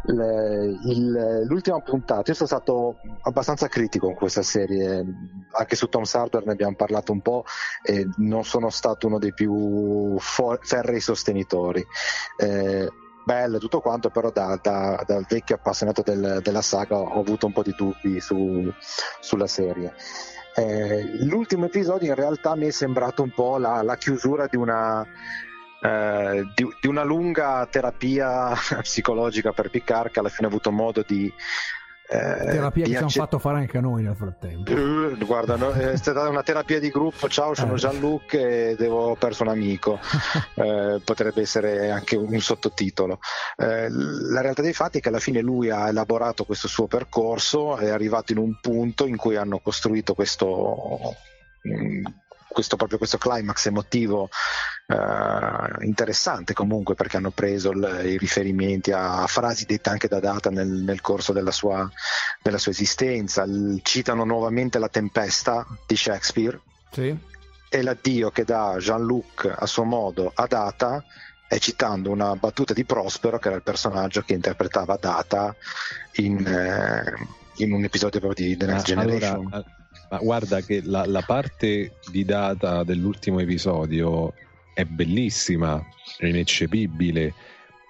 le, 0.04 0.78
il, 0.84 1.44
l'ultima 1.48 1.80
puntata, 1.80 2.22
io 2.30 2.34
sono 2.34 2.48
stato 2.48 2.98
abbastanza 3.22 3.66
critico 3.66 4.08
in 4.08 4.14
questa 4.14 4.42
serie, 4.42 5.04
anche 5.50 5.74
su 5.74 5.88
Tom 5.88 6.04
Sartor 6.04 6.46
ne 6.46 6.52
abbiamo 6.52 6.76
parlato 6.76 7.10
un 7.10 7.20
po' 7.20 7.44
e 7.82 8.08
non 8.18 8.44
sono 8.44 8.70
stato 8.70 9.08
uno 9.08 9.18
dei 9.18 9.34
più 9.34 10.16
for- 10.20 10.60
ferrei 10.62 11.00
sostenitori. 11.00 11.84
Eh, 12.36 12.88
bello 13.24 13.58
tutto 13.58 13.80
quanto, 13.80 14.10
però 14.10 14.30
da, 14.30 14.56
da, 14.62 15.02
da 15.04 15.20
vecchio 15.28 15.56
appassionato 15.56 16.02
del, 16.02 16.38
della 16.44 16.62
saga 16.62 16.96
ho 16.96 17.18
avuto 17.18 17.46
un 17.46 17.52
po' 17.52 17.64
di 17.64 17.74
dubbi 17.76 18.20
su, 18.20 18.72
sulla 19.20 19.48
serie. 19.48 19.94
Eh, 20.54 21.24
l'ultimo 21.24 21.66
episodio 21.66 22.08
in 22.08 22.14
realtà 22.14 22.54
mi 22.54 22.66
è 22.66 22.70
sembrato 22.70 23.22
un 23.22 23.30
po' 23.30 23.56
la, 23.56 23.82
la 23.82 23.96
chiusura 23.96 24.46
di 24.46 24.56
una 24.56 25.06
eh, 25.82 26.44
di, 26.54 26.64
di, 26.80 26.86
una 26.86 27.02
lunga 27.02 27.66
terapia 27.70 28.52
psicologica 28.82 29.52
per 29.52 29.70
Picard 29.70 30.12
che 30.12 30.20
alla 30.20 30.28
fine 30.28 30.46
ha 30.46 30.50
avuto 30.50 30.70
modo 30.70 31.02
di 31.06 31.32
terapia 32.18 32.84
che 32.84 32.90
ci 32.90 32.96
hanno 32.96 33.08
fatto 33.08 33.38
fare 33.38 33.58
anche 33.58 33.78
a 33.78 33.80
noi 33.80 34.02
nel 34.02 34.16
frattempo. 34.16 34.72
Uh, 34.72 35.16
guarda, 35.18 35.56
no, 35.56 35.70
è 35.70 35.96
stata 35.96 36.28
una 36.28 36.42
terapia 36.42 36.78
di 36.78 36.90
gruppo. 36.90 37.28
Ciao, 37.28 37.54
sono 37.54 37.74
eh. 37.74 37.76
Jean-Luc 37.76 38.34
e 38.34 38.76
devo, 38.78 39.10
ho 39.10 39.16
perso 39.16 39.42
un 39.42 39.48
amico. 39.48 39.98
eh, 40.54 41.00
potrebbe 41.04 41.40
essere 41.40 41.90
anche 41.90 42.16
un 42.16 42.38
sottotitolo. 42.40 43.18
Eh, 43.56 43.88
la 43.88 44.40
realtà 44.40 44.62
dei 44.62 44.72
fatti 44.72 44.98
è 44.98 45.00
che 45.00 45.08
alla 45.08 45.18
fine 45.18 45.40
lui 45.40 45.70
ha 45.70 45.88
elaborato 45.88 46.44
questo 46.44 46.68
suo 46.68 46.86
percorso, 46.86 47.76
è 47.76 47.88
arrivato 47.88 48.32
in 48.32 48.38
un 48.38 48.58
punto 48.60 49.06
in 49.06 49.16
cui 49.16 49.36
hanno 49.36 49.58
costruito 49.58 50.14
questo. 50.14 51.16
Mm, 51.66 52.04
questo, 52.52 52.76
proprio 52.76 52.98
questo 52.98 53.16
climax 53.16 53.66
emotivo 53.66 54.28
eh, 54.86 55.84
interessante 55.84 56.52
comunque 56.52 56.94
perché 56.94 57.16
hanno 57.16 57.30
preso 57.30 57.70
il, 57.70 58.02
i 58.04 58.18
riferimenti 58.18 58.90
a, 58.92 59.22
a, 59.22 59.26
frasi 59.26 59.64
dette 59.64 59.90
anche 59.90 60.08
da 60.08 60.20
Data 60.20 60.50
nel, 60.50 60.68
nel 60.68 61.00
corso 61.00 61.32
della 61.32 61.50
sua, 61.50 61.88
della 62.42 62.58
sua 62.58 62.72
esistenza, 62.72 63.42
il, 63.44 63.80
citano 63.82 64.24
nuovamente 64.24 64.78
la 64.78 64.88
tempesta 64.88 65.66
di 65.86 65.96
Shakespeare 65.96 66.60
sì. 66.90 67.16
e 67.68 67.82
l'addio 67.82 68.30
che 68.30 68.44
dà 68.44 68.76
Jean-Luc 68.78 69.54
a 69.56 69.66
suo 69.66 69.84
modo 69.84 70.30
a 70.34 70.46
Data 70.46 71.04
è 71.48 71.58
citando 71.58 72.10
una 72.10 72.34
battuta 72.34 72.72
di 72.72 72.84
Prospero 72.84 73.38
che 73.38 73.48
era 73.48 73.56
il 73.56 73.62
personaggio 73.62 74.22
che 74.22 74.32
interpretava 74.32 74.96
Data 74.98 75.54
in, 76.12 76.46
eh, 76.46 77.26
in 77.56 77.72
un 77.72 77.84
episodio 77.84 78.20
proprio 78.20 78.46
di 78.46 78.56
The 78.56 78.66
Next 78.66 78.90
ah, 78.90 78.94
Generation. 78.94 79.48
Allora, 79.50 79.64
ma 80.10 80.18
guarda 80.18 80.60
che 80.60 80.82
la, 80.84 81.04
la 81.06 81.22
parte 81.22 81.94
di 82.10 82.24
data 82.24 82.84
dell'ultimo 82.84 83.40
episodio 83.40 84.32
è 84.74 84.84
bellissima, 84.84 85.84
è 86.18 86.26
ineccepibile. 86.26 87.34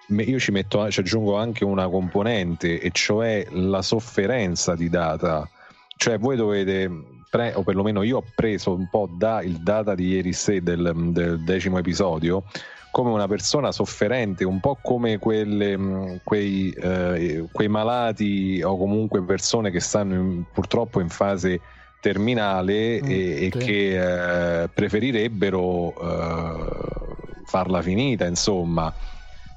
Io 0.08 0.38
ci, 0.38 0.50
metto, 0.50 0.90
ci 0.90 1.00
aggiungo 1.00 1.36
anche 1.36 1.64
una 1.64 1.88
componente, 1.88 2.80
e 2.80 2.90
cioè 2.92 3.46
la 3.50 3.82
sofferenza 3.82 4.74
di 4.74 4.88
data. 4.88 5.48
Cioè, 5.96 6.18
voi 6.18 6.36
dovete, 6.36 6.90
pre- 7.30 7.54
o 7.54 7.62
perlomeno 7.62 8.02
io 8.02 8.18
ho 8.18 8.24
preso 8.34 8.74
un 8.74 8.88
po' 8.90 9.08
da 9.10 9.42
il 9.42 9.62
data 9.62 9.94
di 9.94 10.08
ieri 10.08 10.32
sera 10.32 10.60
del, 10.60 10.92
del 11.12 11.42
decimo 11.44 11.78
episodio 11.78 12.44
come 12.92 13.10
una 13.10 13.26
persona 13.26 13.72
sofferente, 13.72 14.44
un 14.44 14.60
po' 14.60 14.78
come 14.80 15.18
quelle, 15.18 16.20
quei, 16.22 16.70
eh, 16.72 17.48
quei, 17.50 17.68
malati 17.68 18.60
o 18.62 18.76
comunque 18.76 19.22
persone 19.22 19.70
che 19.70 19.80
stanno 19.80 20.14
in, 20.14 20.44
purtroppo 20.52 21.00
in 21.00 21.08
fase 21.08 21.58
terminale 22.02 23.00
mm, 23.00 23.08
e, 23.08 23.50
sì. 23.52 23.58
che 23.58 24.62
eh, 24.62 24.68
preferirebbero 24.68 25.94
eh, 26.00 27.44
farla 27.46 27.80
finita, 27.80 28.26
insomma. 28.26 28.92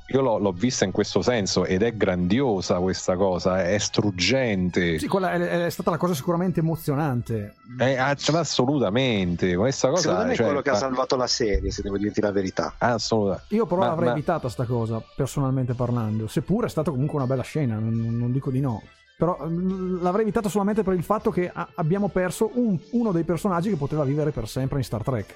Io 0.09 0.21
l'ho, 0.21 0.37
l'ho, 0.37 0.51
vista 0.51 0.85
in 0.85 0.91
questo 0.91 1.23
senso 1.23 1.65
ed 1.65 1.81
è 1.81 1.95
grandiosa 1.95 2.77
questa 2.77 3.15
cosa, 3.15 3.63
è 3.63 3.75
struggente. 3.79 4.99
Sì, 4.99 5.07
quella 5.07 5.31
è, 5.31 5.65
è 5.65 5.69
stata 5.71 5.89
la 5.89 5.97
cosa 5.97 6.13
sicuramente 6.13 6.59
emozionante. 6.59 7.55
È, 7.75 7.95
assolutamente, 7.95 9.55
questa 9.55 9.89
cosa 9.89 10.01
Secondo 10.01 10.25
me 10.25 10.33
è 10.33 10.35
cioè, 10.35 10.45
quello 10.45 10.61
che 10.61 10.69
ha 10.69 10.75
salvato 10.75 11.15
la 11.15 11.25
serie, 11.25 11.71
se 11.71 11.81
devo 11.81 11.97
dirti 11.97 12.21
la 12.21 12.31
verità. 12.31 12.75
Assolutamente. 12.77 13.55
Io 13.55 13.65
però 13.65 13.81
ma, 13.81 13.87
l'avrei 13.87 14.09
ma... 14.09 14.13
evitata 14.13 14.47
sta 14.47 14.65
cosa, 14.65 15.01
personalmente 15.15 15.73
parlando, 15.73 16.27
seppure 16.27 16.67
è 16.67 16.69
stata 16.69 16.91
comunque 16.91 17.17
una 17.17 17.25
bella 17.25 17.41
scena, 17.41 17.79
non, 17.79 17.95
non 17.95 18.31
dico 18.31 18.51
di 18.51 18.59
no. 18.59 18.83
Però 19.17 19.45
mm, 19.45 20.01
l'avrei 20.01 20.23
evitato 20.23 20.49
solamente 20.49 20.83
per 20.83 20.93
il 20.93 21.03
fatto 21.03 21.31
che 21.31 21.51
abbiamo 21.75 22.09
perso 22.09 22.51
un, 22.53 22.77
uno 22.91 23.11
dei 23.11 23.23
personaggi 23.23 23.69
che 23.69 23.77
poteva 23.77 24.03
vivere 24.03 24.31
per 24.31 24.47
sempre 24.47 24.79
in 24.79 24.83
Star 24.83 25.03
Trek. 25.03 25.35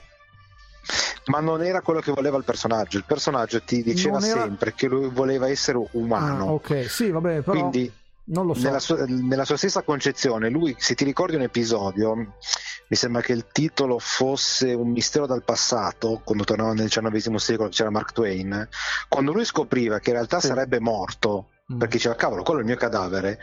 Ma 1.25 1.39
non 1.39 1.63
era 1.63 1.81
quello 1.81 1.99
che 1.99 2.11
voleva 2.11 2.37
il 2.37 2.43
personaggio. 2.43 2.97
Il 2.97 3.05
personaggio 3.05 3.61
ti 3.61 3.83
diceva 3.83 4.17
era... 4.17 4.41
sempre 4.41 4.73
che 4.73 4.87
lui 4.87 5.09
voleva 5.09 5.47
essere 5.47 5.79
umano. 5.91 6.47
Ah, 6.47 6.51
ok, 6.53 6.89
sì, 6.89 7.11
vabbè, 7.11 7.41
però. 7.41 7.59
Quindi, 7.59 7.91
non 8.25 8.47
lo 8.47 8.53
so. 8.53 8.63
Nella 8.63 8.79
sua, 8.79 9.05
nella 9.05 9.45
sua, 9.45 9.57
stessa 9.57 9.83
concezione, 9.83 10.49
lui, 10.49 10.75
se 10.77 10.95
ti 10.95 11.03
ricordi 11.03 11.35
un 11.35 11.43
episodio, 11.43 12.15
mi 12.15 12.95
sembra 12.95 13.21
che 13.21 13.33
il 13.33 13.45
titolo 13.51 13.99
fosse 13.99 14.73
Un 14.73 14.89
mistero 14.89 15.27
dal 15.27 15.43
passato, 15.43 16.21
quando 16.23 16.43
tornava 16.43 16.73
nel 16.73 16.89
XIX 16.89 17.35
secolo, 17.35 17.69
c'era 17.69 17.91
Mark 17.91 18.11
Twain. 18.11 18.67
Quando 19.07 19.31
lui 19.31 19.45
scopriva 19.45 19.99
che 19.99 20.09
in 20.09 20.15
realtà 20.15 20.39
sì. 20.39 20.47
sarebbe 20.47 20.79
morto, 20.79 21.49
mm. 21.71 21.77
perché 21.77 21.97
diceva, 21.97 22.15
cavolo, 22.15 22.41
quello 22.41 22.59
è 22.59 22.63
il 22.63 22.69
mio 22.69 22.77
cadavere, 22.77 23.39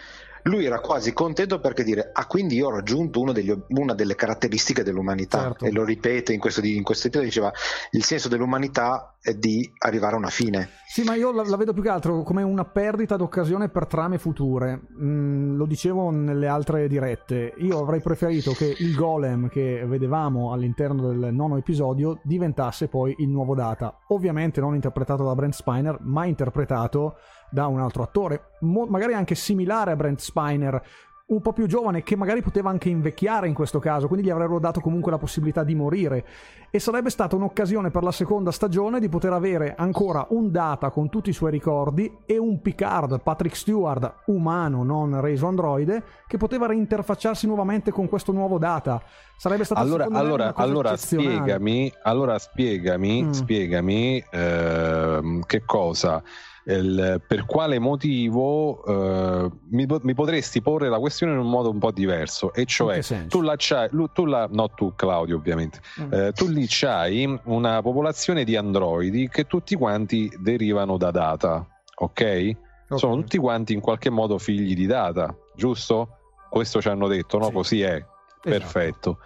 lui 0.47 0.65
era 0.65 0.81
quasi 0.81 1.13
contento 1.13 1.61
perché 1.61 1.85
dire 1.85 2.11
ah 2.13 2.27
quindi 2.27 2.57
io 2.57 2.69
ho 2.69 2.71
raggiunto 2.71 3.33
degli, 3.33 3.55
una 3.69 3.95
delle 3.95 4.15
caratteristiche 4.15 4.83
dell'umanità 4.83 5.43
certo. 5.43 5.65
e 5.65 5.73
lo 5.73 5.85
ripete 5.85 6.33
in 6.33 6.41
questo, 6.41 6.65
in 6.65 6.83
questo 6.83 7.09
episodio 7.09 7.29
diceva 7.29 7.53
il 7.93 8.05
senso 8.05 8.29
dell'umanità 8.29 9.17
è 9.21 9.35
di 9.35 9.71
arrivare 9.79 10.15
a 10.15 10.19
una 10.19 10.31
fine 10.31 10.71
sì 10.89 11.03
ma 11.03 11.15
io 11.15 11.33
la, 11.33 11.43
la 11.45 11.57
vedo 11.57 11.73
più 11.73 11.83
che 11.83 11.89
altro 11.89 12.23
come 12.23 12.43
una 12.43 12.65
perdita 12.65 13.17
d'occasione 13.17 13.69
per 13.69 13.87
trame 13.87 14.19
future. 14.19 14.81
Mm, 15.01 15.57
lo 15.57 15.67
dicevo 15.67 16.11
nelle 16.11 16.47
altre 16.47 16.89
dirette. 16.89 17.55
Io 17.59 17.81
avrei 17.81 18.01
preferito 18.01 18.53
che 18.53 18.75
il 18.79 18.95
golem 18.95 19.49
che 19.49 19.85
vedevamo 19.87 20.53
all'interno 20.53 21.09
del 21.09 21.35
nono 21.35 21.57
episodio 21.57 22.21
diventasse 22.23 22.89
poi 22.89 23.15
il 23.19 23.29
nuovo 23.29 23.55
data. 23.55 23.99
Ovviamente 24.09 24.61
non 24.61 24.75
interpretato 24.75 25.25
da 25.25 25.35
Brent 25.35 25.55
Spiner 25.55 25.99
ma 26.01 26.25
interpretato 26.25 27.17
da 27.51 27.67
un 27.67 27.81
altro 27.81 28.03
attore, 28.03 28.51
mo- 28.61 28.87
magari 28.87 29.15
anche 29.15 29.35
similare 29.35 29.93
a 29.93 29.97
Brent 29.97 30.21
Spiner, 30.21 30.83
un 31.29 31.41
po' 31.41 31.53
più 31.53 31.67
giovane 31.67 32.05
che 32.05 32.15
magari 32.15 32.41
poteva 32.41 32.71
anche 32.71 32.89
invecchiare 32.89 33.49
in 33.49 33.55
questo 33.55 33.81
caso, 33.81 34.07
quindi 34.07 34.27
gli 34.27 34.31
avrebbero 34.31 34.61
dato 34.61 34.81
comunque 34.81 35.11
la 35.11 35.19
possibilità 35.19 35.65
di 35.65 35.75
morire 35.75 36.25
e 36.71 36.79
sarebbe 36.79 37.11
stata 37.11 37.35
un'occasione 37.35 37.91
per 37.91 38.05
la 38.05 38.13
seconda 38.13 38.53
stagione 38.53 39.01
di 39.01 39.09
poter 39.09 39.33
avere 39.33 39.75
ancora 39.77 40.25
un 40.31 40.51
Data 40.53 40.91
con 40.91 41.09
tutti 41.09 41.31
i 41.31 41.33
suoi 41.33 41.51
ricordi 41.51 42.19
e 42.25 42.39
un 42.39 42.61
Picard, 42.61 43.21
Patrick 43.23 43.57
Stewart, 43.57 44.23
umano, 44.27 44.85
non 44.85 45.21
reso 45.21 45.49
androide, 45.49 46.05
che 46.29 46.37
poteva 46.37 46.67
reinterfacciarsi 46.67 47.47
nuovamente 47.47 47.91
con 47.91 48.09
questo 48.09 48.31
nuovo 48.31 48.59
Data. 48.59 49.03
Sarebbe 49.39 49.65
stata 49.65 49.81
allora, 49.81 50.07
allora, 50.11 50.55
allora 50.55 50.97
spiegami, 50.97 51.93
allora 52.03 52.39
spiegami, 52.39 53.25
mm. 53.25 53.31
spiegami 53.31 54.25
eh, 54.31 55.41
che 55.47 55.63
cosa 55.65 56.23
il, 56.67 57.23
per 57.27 57.45
quale 57.47 57.79
motivo 57.79 58.85
eh, 58.85 59.51
mi, 59.71 59.87
mi, 59.87 60.15
potresti 60.15 60.61
porre 60.61 60.89
la 60.89 60.99
questione 60.99 61.33
in 61.33 61.39
un 61.39 61.49
modo 61.49 61.71
un 61.71 61.79
po' 61.79 61.93
diverso 61.93 62.53
e 62.53 62.65
cioè 62.65 63.01
tu 63.29 63.41
la 63.41 63.55
c'hai 63.57 63.89
tu 64.13 64.25
la, 64.25 64.49
no 64.51 64.69
tu 64.71 64.93
Claudio 64.97 65.37
ovviamente 65.37 65.81
mm. 66.01 66.13
eh, 66.13 66.33
tu 66.33 66.49
lì 66.49 66.67
c'hai 66.69 67.39
una 67.45 67.83
popolazione 67.83 68.43
di 68.45 68.57
androidi 68.57 69.29
che 69.29 69.47
tutti 69.47 69.77
quanti 69.77 70.31
derivano 70.41 70.97
da 70.97 71.11
data 71.11 71.65
ok, 71.99 72.11
okay. 72.11 72.57
sono 72.97 73.15
tutti 73.17 73.39
quanti 73.39 73.73
in 73.73 73.81
qualche 73.81 74.11
modo 74.11 74.39
figli 74.39 74.75
di 74.75 74.87
data 74.87 75.35
giusto? 75.55 76.09
questo 76.51 76.81
ci 76.81 76.89
hanno 76.89 77.07
detto 77.07 77.39
no? 77.39 77.47
Sì. 77.47 77.53
così 77.53 77.81
è. 77.83 78.05
Perfetto 78.51 79.19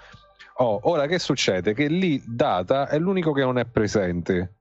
oh, 0.55 0.81
ora 0.85 1.07
che 1.07 1.19
succede? 1.19 1.75
che 1.75 1.87
lì 1.87 2.23
data 2.27 2.89
è 2.89 2.99
l'unico 2.99 3.33
che 3.33 3.43
non 3.43 3.59
è 3.59 3.65
presente 3.65 4.55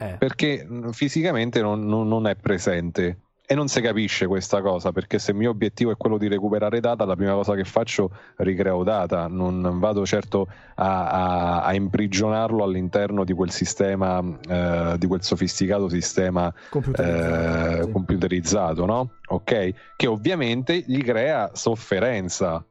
eh. 0.00 0.16
perché 0.18 0.66
fisicamente 0.92 1.60
non, 1.60 1.86
non, 1.86 2.08
non, 2.08 2.26
è 2.26 2.34
presente. 2.34 3.20
E 3.50 3.54
non 3.56 3.66
si 3.66 3.80
capisce 3.80 4.28
questa 4.28 4.62
cosa 4.62 4.92
perché 4.92 5.18
se 5.18 5.32
il 5.32 5.36
mio 5.36 5.50
obiettivo 5.50 5.90
è 5.90 5.96
quello 5.96 6.18
di 6.18 6.28
recuperare 6.28 6.78
data, 6.78 7.04
la 7.04 7.16
prima 7.16 7.32
cosa 7.32 7.56
che 7.56 7.64
faccio 7.64 8.12
ricreo 8.36 8.84
data, 8.84 9.26
non 9.26 9.80
vado 9.80 10.06
certo 10.06 10.46
a, 10.76 11.08
a, 11.08 11.62
a 11.64 11.74
imprigionarlo 11.74 12.62
all'interno 12.62 13.24
di 13.24 13.32
quel 13.32 13.50
sistema, 13.50 14.22
eh, 14.48 14.94
di 14.98 15.06
quel 15.08 15.22
sofisticato 15.24 15.88
sistema 15.88 16.54
computerizzato, 16.70 17.88
eh, 17.88 17.90
computerizzato 17.90 18.86
no? 18.86 19.10
Ok? 19.26 19.94
Che 19.96 20.06
ovviamente 20.06 20.84
gli 20.86 21.02
crea 21.02 21.50
sofferenza 21.52 22.64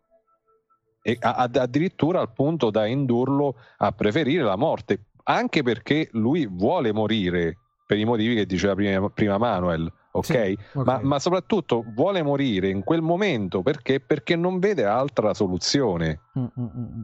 e 1.02 1.18
addirittura 1.22 2.20
al 2.20 2.34
punto 2.34 2.70
da 2.70 2.86
indurlo 2.86 3.56
a 3.78 3.92
preferire 3.92 4.44
la 4.44 4.58
morte 4.58 5.06
anche 5.24 5.64
perché 5.64 6.10
lui 6.14 6.48
vuole 6.48 6.92
morire 6.92 7.58
per 7.86 7.98
i 7.98 8.06
motivi 8.06 8.36
che 8.36 8.46
diceva 8.46 8.76
prima, 8.76 9.10
prima 9.10 9.38
Manuel. 9.38 9.92
Okay? 10.12 10.56
Sì, 10.56 10.78
okay. 10.78 10.86
Ma, 10.86 11.00
ma, 11.02 11.20
soprattutto 11.20 11.84
vuole 11.94 12.24
morire 12.24 12.70
in 12.70 12.84
quel 12.84 13.02
momento 13.02 13.62
perché, 13.62 14.00
perché 14.00 14.36
non 14.36 14.60
vede 14.60 14.86
altra 14.86 15.34
soluzione. 15.34 16.22
Mm, 16.38 16.44
mm, 16.44 16.64
mm. 16.64 16.82
mm. 16.82 17.02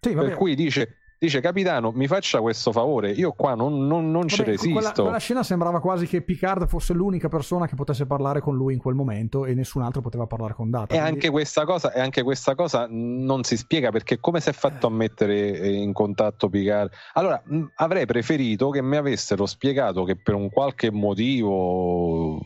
Sì, 0.00 0.14
per 0.14 0.34
cui 0.34 0.54
dice 0.54 0.99
dice 1.20 1.40
capitano 1.40 1.92
mi 1.94 2.06
faccia 2.06 2.40
questo 2.40 2.72
favore 2.72 3.10
io 3.10 3.32
qua 3.32 3.54
non, 3.54 3.86
non, 3.86 4.10
non 4.10 4.26
ci 4.26 4.38
Vabbè, 4.38 4.50
resisto 4.52 4.72
Quella, 4.72 4.92
quella 4.92 5.18
scena 5.18 5.42
sembrava 5.42 5.78
quasi 5.78 6.06
che 6.06 6.22
Picard 6.22 6.66
fosse 6.66 6.94
l'unica 6.94 7.28
persona 7.28 7.66
che 7.66 7.74
potesse 7.74 8.06
parlare 8.06 8.40
con 8.40 8.56
lui 8.56 8.72
in 8.72 8.78
quel 8.78 8.94
momento 8.94 9.44
e 9.44 9.52
nessun 9.52 9.82
altro 9.82 10.00
poteva 10.00 10.26
parlare 10.26 10.54
con 10.54 10.70
Data. 10.70 10.94
e 10.94 10.98
quindi- 10.98 11.08
anche, 11.08 11.28
questa 11.28 11.66
cosa, 11.66 11.92
e 11.92 12.00
anche 12.00 12.22
questa 12.22 12.54
cosa 12.54 12.86
non 12.88 13.42
si 13.42 13.58
spiega 13.58 13.90
perché 13.90 14.18
come 14.18 14.40
si 14.40 14.48
è 14.48 14.52
fatto 14.52 14.86
a 14.86 14.90
mettere 14.90 15.58
eh, 15.58 15.72
in 15.72 15.92
contatto 15.92 16.48
Picard 16.48 16.90
allora 17.12 17.42
mh, 17.44 17.64
avrei 17.74 18.06
preferito 18.06 18.70
che 18.70 18.80
mi 18.80 18.96
avessero 18.96 19.44
spiegato 19.44 20.04
che 20.04 20.16
per 20.16 20.32
un 20.32 20.48
qualche 20.48 20.90
motivo 20.90 22.40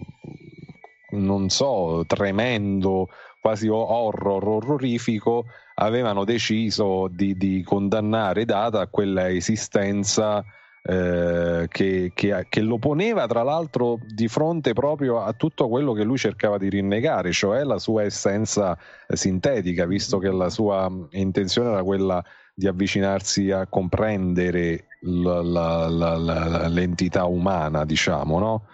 non 1.11 1.49
so 1.49 2.03
tremendo 2.09 3.07
quasi 3.41 3.68
horror 3.68 4.49
orrorifico 4.49 5.45
avevano 5.75 6.25
deciso 6.25 7.09
di, 7.11 7.37
di 7.37 7.62
condannare 7.62 8.45
Data 8.45 8.81
a 8.81 8.87
quella 8.89 9.29
esistenza 9.31 10.45
eh, 10.87 11.66
che, 11.70 12.12
che- 12.14 12.47
che 12.49 12.61
lo 12.61 12.79
poneva 12.79 13.27
tra 13.27 13.43
l'altro 13.43 13.99
di 14.07 14.29
fronte 14.29 14.75
proprio 14.75 15.22
a 15.22 15.33
tutto 15.33 15.68
quello 15.68 15.93
che 15.95 16.05
lui 16.05 16.18
cercava 16.18 16.59
di 16.59 16.68
rinnegare, 16.68 17.33
cioè 17.33 17.64
la 17.64 17.79
sua 17.79 18.03
essenza 18.03 18.77
eh, 19.09 19.16
sintetica, 19.16 19.87
visto 19.87 20.18
che 20.18 20.31
la 20.31 20.51
sua 20.51 20.89
mh, 20.89 21.09
intenzione 21.12 21.70
era 21.70 21.83
quella 21.83 22.22
di 22.55 22.66
avvicinarsi 22.68 23.51
a 23.51 23.66
comprendere 23.66 24.87
la- 25.01 25.43
la- 25.43 25.89
la- 25.89 26.68
l'entità 26.68 27.25
umana, 27.25 27.85
diciamo, 27.85 28.39
no? 28.39 28.66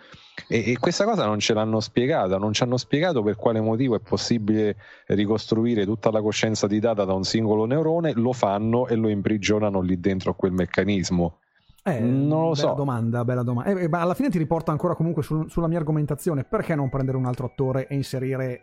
E, 0.46 0.72
e 0.72 0.78
questa 0.78 1.04
cosa 1.04 1.26
non 1.26 1.38
ce 1.38 1.54
l'hanno 1.54 1.80
spiegata, 1.80 2.38
non 2.38 2.52
ci 2.52 2.62
hanno 2.62 2.76
spiegato 2.76 3.22
per 3.22 3.36
quale 3.36 3.60
motivo 3.60 3.94
è 3.94 4.00
possibile 4.00 4.76
ricostruire 5.06 5.84
tutta 5.84 6.10
la 6.10 6.20
coscienza 6.22 6.66
di 6.66 6.78
data 6.78 7.04
da 7.04 7.12
un 7.12 7.24
singolo 7.24 7.64
neurone, 7.64 8.12
lo 8.14 8.32
fanno 8.32 8.86
e 8.86 8.94
lo 8.96 9.08
imprigionano 9.08 9.80
lì 9.80 9.98
dentro 10.00 10.30
a 10.30 10.34
quel 10.34 10.52
meccanismo. 10.52 11.38
Eh, 11.82 11.98
non 11.98 12.42
lo 12.42 12.50
bella 12.50 12.54
so. 12.54 12.74
domanda, 12.74 13.24
bella 13.24 13.42
domanda. 13.42 13.70
Eh, 13.70 13.84
eh, 13.84 13.88
ma 13.88 14.00
alla 14.00 14.14
fine 14.14 14.28
ti 14.28 14.38
riporta 14.38 14.70
ancora 14.70 14.94
comunque 14.94 15.22
sul- 15.22 15.50
sulla 15.50 15.66
mia 15.66 15.78
argomentazione. 15.78 16.44
Perché 16.44 16.74
non 16.74 16.90
prendere 16.90 17.16
un 17.16 17.24
altro 17.24 17.46
attore 17.46 17.86
e 17.88 17.94
inserire 17.94 18.62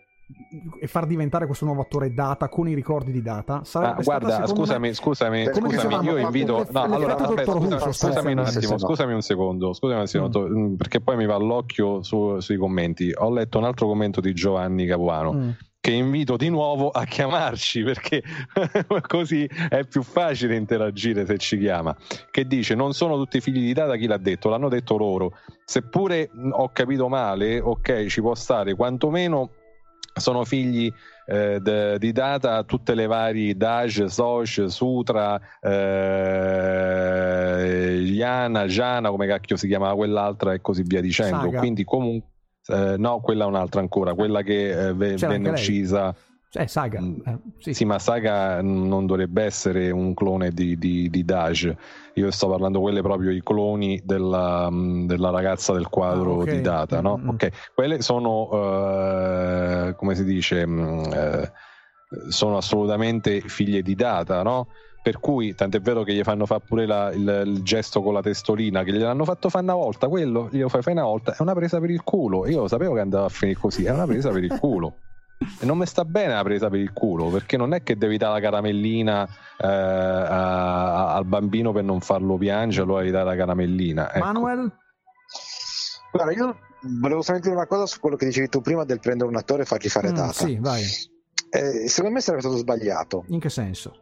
e 0.79 0.87
far 0.87 1.05
diventare 1.05 1.45
questo 1.45 1.63
nuovo 1.65 1.81
attore 1.81 2.13
Data 2.13 2.49
con 2.49 2.67
i 2.67 2.73
ricordi 2.73 3.11
di 3.11 3.21
Data? 3.21 3.61
Sarebbe 3.63 3.99
Ah, 3.99 4.01
stata, 4.01 4.19
guarda, 4.19 4.45
secondo 4.45 4.55
scusami, 4.65 4.87
me- 4.87 4.93
scusami, 4.93 5.49
Come 5.51 5.69
scusami, 5.69 6.05
io 6.05 6.17
invito. 6.17 6.67
No, 6.71 6.81
allora, 6.81 7.15
aspetta, 7.17 7.51
Who, 7.53 7.61
scusa- 7.61 7.79
sostanzialmente. 7.79 8.41
scusami 8.43 8.65
un 8.65 8.73
attimo, 8.73 8.77
scusami 8.77 9.13
un 9.13 9.21
secondo, 9.21 9.73
scusami 9.73 9.99
un 10.01 10.07
secondo, 10.07 10.47
mm, 10.47 10.75
perché 10.75 10.99
poi 10.99 11.15
mi 11.15 11.25
va 11.25 11.37
l'occhio 11.37 12.03
su- 12.03 12.39
sui 12.39 12.57
commenti. 12.57 13.11
Ho 13.15 13.31
letto 13.31 13.57
un 13.57 13.63
altro 13.63 13.87
commento 13.87 14.19
di 14.19 14.33
Giovanni 14.33 14.85
Capuano. 14.85 15.33
Mm. 15.33 15.49
Che 15.79 15.91
invito 15.93 16.35
di 16.35 16.49
nuovo 16.49 16.89
a 16.89 17.05
chiamarci 17.05 17.83
perché 17.83 18.21
così 19.07 19.47
è 19.69 19.85
più 19.85 20.01
facile 20.03 20.55
interagire 20.55 21.25
se 21.25 21.37
ci 21.37 21.57
chiama. 21.57 21.95
Che 22.29 22.45
dice: 22.45 22.75
Non 22.75 22.91
sono 22.93 23.15
tutti 23.15 23.39
figli 23.39 23.61
di 23.61 23.71
data, 23.73 23.95
chi 23.95 24.05
l'ha 24.07 24.17
detto? 24.17 24.49
L'hanno 24.49 24.67
detto 24.67 24.97
loro. 24.97 25.31
Seppure 25.63 26.29
mh, 26.33 26.49
ho 26.51 26.69
capito 26.73 27.07
male, 27.07 27.61
ok, 27.61 28.07
ci 28.07 28.19
può 28.19 28.35
stare, 28.35 28.73
quantomeno 28.75 29.51
sono 30.19 30.43
figli 30.45 30.91
eh, 31.25 31.59
de- 31.59 31.97
di 31.99 32.11
data 32.11 32.63
tutte 32.63 32.95
le 32.95 33.05
varie 33.05 33.55
Daj, 33.55 34.05
Soch, 34.05 34.65
Sutra, 34.67 35.39
eh, 35.59 35.71
Yana, 38.05 38.65
Jana, 38.65 39.09
come 39.09 39.27
cacchio 39.27 39.57
si 39.57 39.67
chiamava 39.67 39.95
quell'altra 39.95 40.53
e 40.53 40.61
così 40.61 40.83
via 40.83 41.01
dicendo. 41.01 41.45
Saga. 41.45 41.59
Quindi 41.59 41.83
comunque 41.83 42.29
eh, 42.67 42.95
no, 42.97 43.19
quella 43.21 43.45
è 43.45 43.47
un'altra 43.47 43.79
ancora, 43.79 44.13
quella 44.13 44.41
che 44.41 44.69
eh, 44.69 44.95
C'era 44.95 45.31
venne 45.31 45.49
anche 45.49 45.51
lei? 45.51 45.63
Eh, 46.53 46.67
Saga. 46.67 47.01
Mm. 47.01 47.19
eh, 47.25 47.37
sì. 47.59 47.73
Sì, 47.73 47.85
ma 47.85 47.99
Saga 47.99 48.61
non 48.61 49.05
dovrebbe 49.05 49.43
essere 49.43 49.91
un 49.91 50.13
clone 50.13 50.51
di, 50.51 50.77
di, 50.77 51.09
di 51.09 51.25
Daj. 51.25 51.75
Io 52.15 52.31
sto 52.31 52.49
parlando 52.49 52.79
quelle 52.79 53.01
proprio 53.01 53.31
i 53.31 53.43
cloni 53.43 54.01
della, 54.03 54.69
mh, 54.69 55.05
della 55.07 55.29
ragazza 55.29 55.73
del 55.73 55.87
quadro 55.87 56.31
Ah, 56.31 56.37
ok. 56.37 56.49
di 56.49 56.61
Data, 56.61 57.01
no? 57.01 57.17
Mm-mm. 57.17 57.29
Ok, 57.29 57.49
quelle 57.75 58.01
sono, 58.01 58.49
eh, 58.53 59.95
come 59.95 60.15
si 60.15 60.23
dice, 60.23 60.61
eh, 60.61 61.51
sono 62.29 62.57
assolutamente 62.57 63.41
figlie 63.41 63.81
di 63.81 63.93
Data, 63.95 64.41
no? 64.41 64.69
Per 65.01 65.19
cui, 65.19 65.53
tant'è 65.53 65.79
vero 65.79 66.03
che 66.03 66.13
gli 66.13 66.23
fanno 66.23 66.45
fare 66.45 66.61
pure 66.65 66.85
la- 66.85 67.11
il, 67.13 67.43
il 67.45 67.61
gesto 67.63 68.01
con 68.01 68.13
la 68.13 68.21
testolina, 68.21 68.83
che 68.83 68.91
gliel'hanno 68.91 69.23
fatto 69.25 69.49
fare 69.49 69.63
una 69.63 69.75
volta, 69.75 70.07
quello 70.07 70.49
glielo 70.51 70.69
fai 70.69 70.81
fare 70.81 70.97
una 70.97 71.05
volta, 71.07 71.33
è 71.33 71.41
una 71.41 71.53
presa 71.53 71.79
per 71.79 71.89
il 71.91 72.03
culo. 72.03 72.47
Io 72.47 72.61
lo 72.61 72.67
sapevo 72.67 72.93
che 72.93 72.99
andava 73.01 73.25
a 73.25 73.29
finire 73.29 73.59
così, 73.59 73.83
è 73.85 73.91
una 73.91 74.05
presa 74.05 74.31
per 74.31 74.43
il 74.43 74.57
culo. 74.57 75.01
E 75.59 75.65
non 75.65 75.77
mi 75.77 75.85
sta 75.85 76.03
bene 76.03 76.33
la 76.33 76.43
presa 76.43 76.69
per 76.69 76.79
il 76.79 76.91
culo, 76.93 77.29
perché 77.29 77.57
non 77.57 77.73
è 77.73 77.83
che 77.83 77.95
devi 77.97 78.17
dare 78.17 78.33
la 78.33 78.39
caramellina 78.39 79.27
eh, 79.59 79.65
a- 79.67 80.93
a- 80.93 81.13
al 81.15 81.25
bambino 81.25 81.71
per 81.71 81.83
non 81.83 81.99
farlo 82.01 82.37
piangere, 82.37 82.83
allora 82.83 83.03
gli 83.03 83.11
dai 83.11 83.23
la 83.25 83.35
caramellina. 83.35 84.13
ecco. 84.13 84.25
Manuel? 84.25 84.71
Guarda, 86.11 86.31
io 86.33 86.57
volevo 86.99 87.21
solamente 87.21 87.49
dire 87.49 87.55
una 87.59 87.67
cosa 87.67 87.85
su 87.85 87.99
quello 87.99 88.15
che 88.15 88.25
dicevi 88.25 88.49
tu 88.49 88.61
prima 88.61 88.83
del 88.83 88.99
prendere 88.99 89.29
un 89.29 89.35
attore 89.35 89.63
e 89.63 89.65
fargli 89.65 89.89
fare 89.89 90.11
Mm, 90.11 90.15
data. 90.15 90.31
sì, 90.33 90.57
vai. 90.59 90.83
Eh, 91.49 91.87
secondo 91.87 92.15
me 92.15 92.21
sarebbe 92.21 92.41
stato 92.41 92.57
sbagliato. 92.57 93.25
In 93.29 93.39
che 93.39 93.49
senso? 93.49 94.01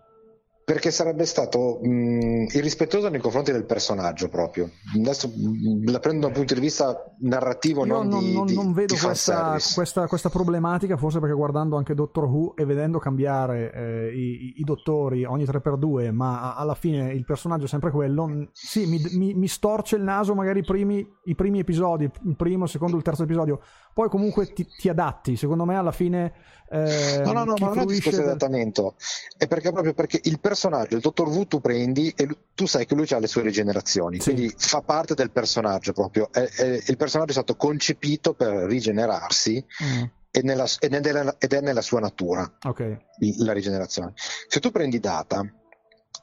Perché 0.65 0.89
sarebbe 0.89 1.25
stato 1.27 1.77
mh, 1.79 2.47
irrispettoso 2.55 3.07
nei 3.09 3.19
confronti 3.19 3.51
del 3.51 3.65
personaggio 3.65 4.29
proprio. 4.29 4.71
Adesso 4.95 5.27
mh, 5.27 5.91
la 5.91 5.99
prendo 5.99 6.21
da 6.21 6.27
un 6.27 6.33
punto 6.33 6.55
di 6.55 6.59
vista 6.59 7.03
narrativo, 7.19 7.85
Io 7.85 7.93
non, 7.93 8.07
non, 8.07 8.19
di, 8.23 8.33
non- 8.33 8.45
di- 8.47 8.55
non 8.55 8.73
vedo 8.73 8.95
questa, 8.99 9.57
questa, 9.75 10.07
questa 10.07 10.29
problematica, 10.29 10.97
forse 10.97 11.19
perché 11.19 11.35
guardando 11.35 11.77
anche 11.77 11.93
Doctor 11.93 12.23
Who 12.23 12.55
e 12.55 12.65
vedendo 12.65 12.97
cambiare 12.97 13.71
eh, 13.73 14.17
i, 14.17 14.53
i- 14.57 14.63
dottori 14.63 15.23
ogni 15.23 15.43
3x2, 15.43 16.11
ma 16.11 16.55
alla 16.55 16.73
fine 16.73 17.13
il 17.13 17.25
personaggio 17.25 17.65
è 17.65 17.67
sempre 17.67 17.91
quello, 17.91 18.47
sì, 18.51 18.87
mi, 18.87 18.99
mi- 19.11 19.35
mi 19.35 19.47
storce 19.47 19.97
il 19.97 20.01
naso 20.01 20.33
magari 20.33 20.61
i 20.61 20.63
primi, 20.63 21.07
i 21.25 21.35
primi 21.35 21.59
episodi, 21.59 22.05
il 22.05 22.35
primo, 22.35 22.63
il 22.63 22.69
secondo, 22.71 22.97
il 22.97 23.03
terzo 23.03 23.21
episodio, 23.21 23.59
poi 23.95 24.09
comunque 24.09 24.51
ti, 24.51 24.67
ti 24.77 24.89
adatti, 24.89 25.37
secondo 25.37 25.63
me 25.63 25.77
alla 25.77 25.93
fine... 25.93 26.33
eh, 26.69 27.21
No, 27.23 27.31
no, 27.31 27.45
no, 27.45 27.53
ma 27.57 27.67
non 27.69 27.79
è 27.79 27.85
discorso 27.85 28.09
di 28.09 28.15
del- 28.17 28.25
adattamento, 28.25 28.95
è 29.37 29.47
perché 29.47 29.71
proprio 29.71 29.93
perché 29.93 30.19
il 30.23 30.41
personaggio, 30.41 30.95
il 30.95 31.01
dottor 31.01 31.29
Wu, 31.29 31.45
tu 31.47 31.61
prendi 31.61 32.11
e 32.13 32.27
tu 32.53 32.65
sai 32.65 32.85
che 32.85 32.93
lui 32.93 33.07
ha 33.11 33.19
le 33.19 33.27
sue 33.27 33.41
rigenerazioni, 33.43 34.19
Sì. 34.19 34.33
quindi 34.33 34.53
fa 34.57 34.81
parte 34.81 35.13
del 35.13 35.31
personaggio 35.31 35.93
proprio. 35.93 36.27
È- 36.29 36.41
è- 36.41 36.83
il 36.87 36.97
personaggio 36.97 37.29
è 37.29 37.35
stato 37.35 37.55
concepito 37.55 38.33
per 38.33 38.49
rigenerarsi 38.65 39.63
Mm, 39.81 40.03
e 40.29 40.41
nella- 40.41 40.67
ed, 40.79 40.93
è 40.93 40.99
nella, 40.99 41.35
ed 41.39 41.53
è 41.53 41.61
nella 41.61 41.81
sua 41.81 42.01
natura 42.01 42.51
ok, 42.63 42.97
il- 43.19 43.45
la 43.45 43.53
rigenerazione. 43.53 44.11
Se 44.49 44.59
tu 44.59 44.71
prendi 44.71 44.99
Data, 44.99 45.41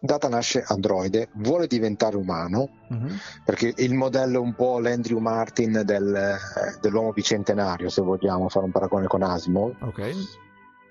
Data 0.04 0.28
nasce 0.28 0.64
androide, 0.66 1.28
vuole 1.34 1.68
diventare 1.68 2.16
umano, 2.16 2.68
mhm, 2.88 3.16
perché 3.44 3.72
il 3.76 3.94
modello 3.94 4.38
è 4.38 4.40
un 4.40 4.52
po' 4.56 4.80
l'Andrew 4.80 5.18
Martin 5.20 5.82
del- 5.84 6.12
eh, 6.12 6.78
dell'uomo 6.80 7.12
bicentenario, 7.12 7.88
se 7.88 8.02
vogliamo 8.02 8.48
fare 8.48 8.64
un 8.64 8.72
paragone 8.72 9.06
con 9.06 9.22
Asimov, 9.22 9.76
ok, 9.80 10.12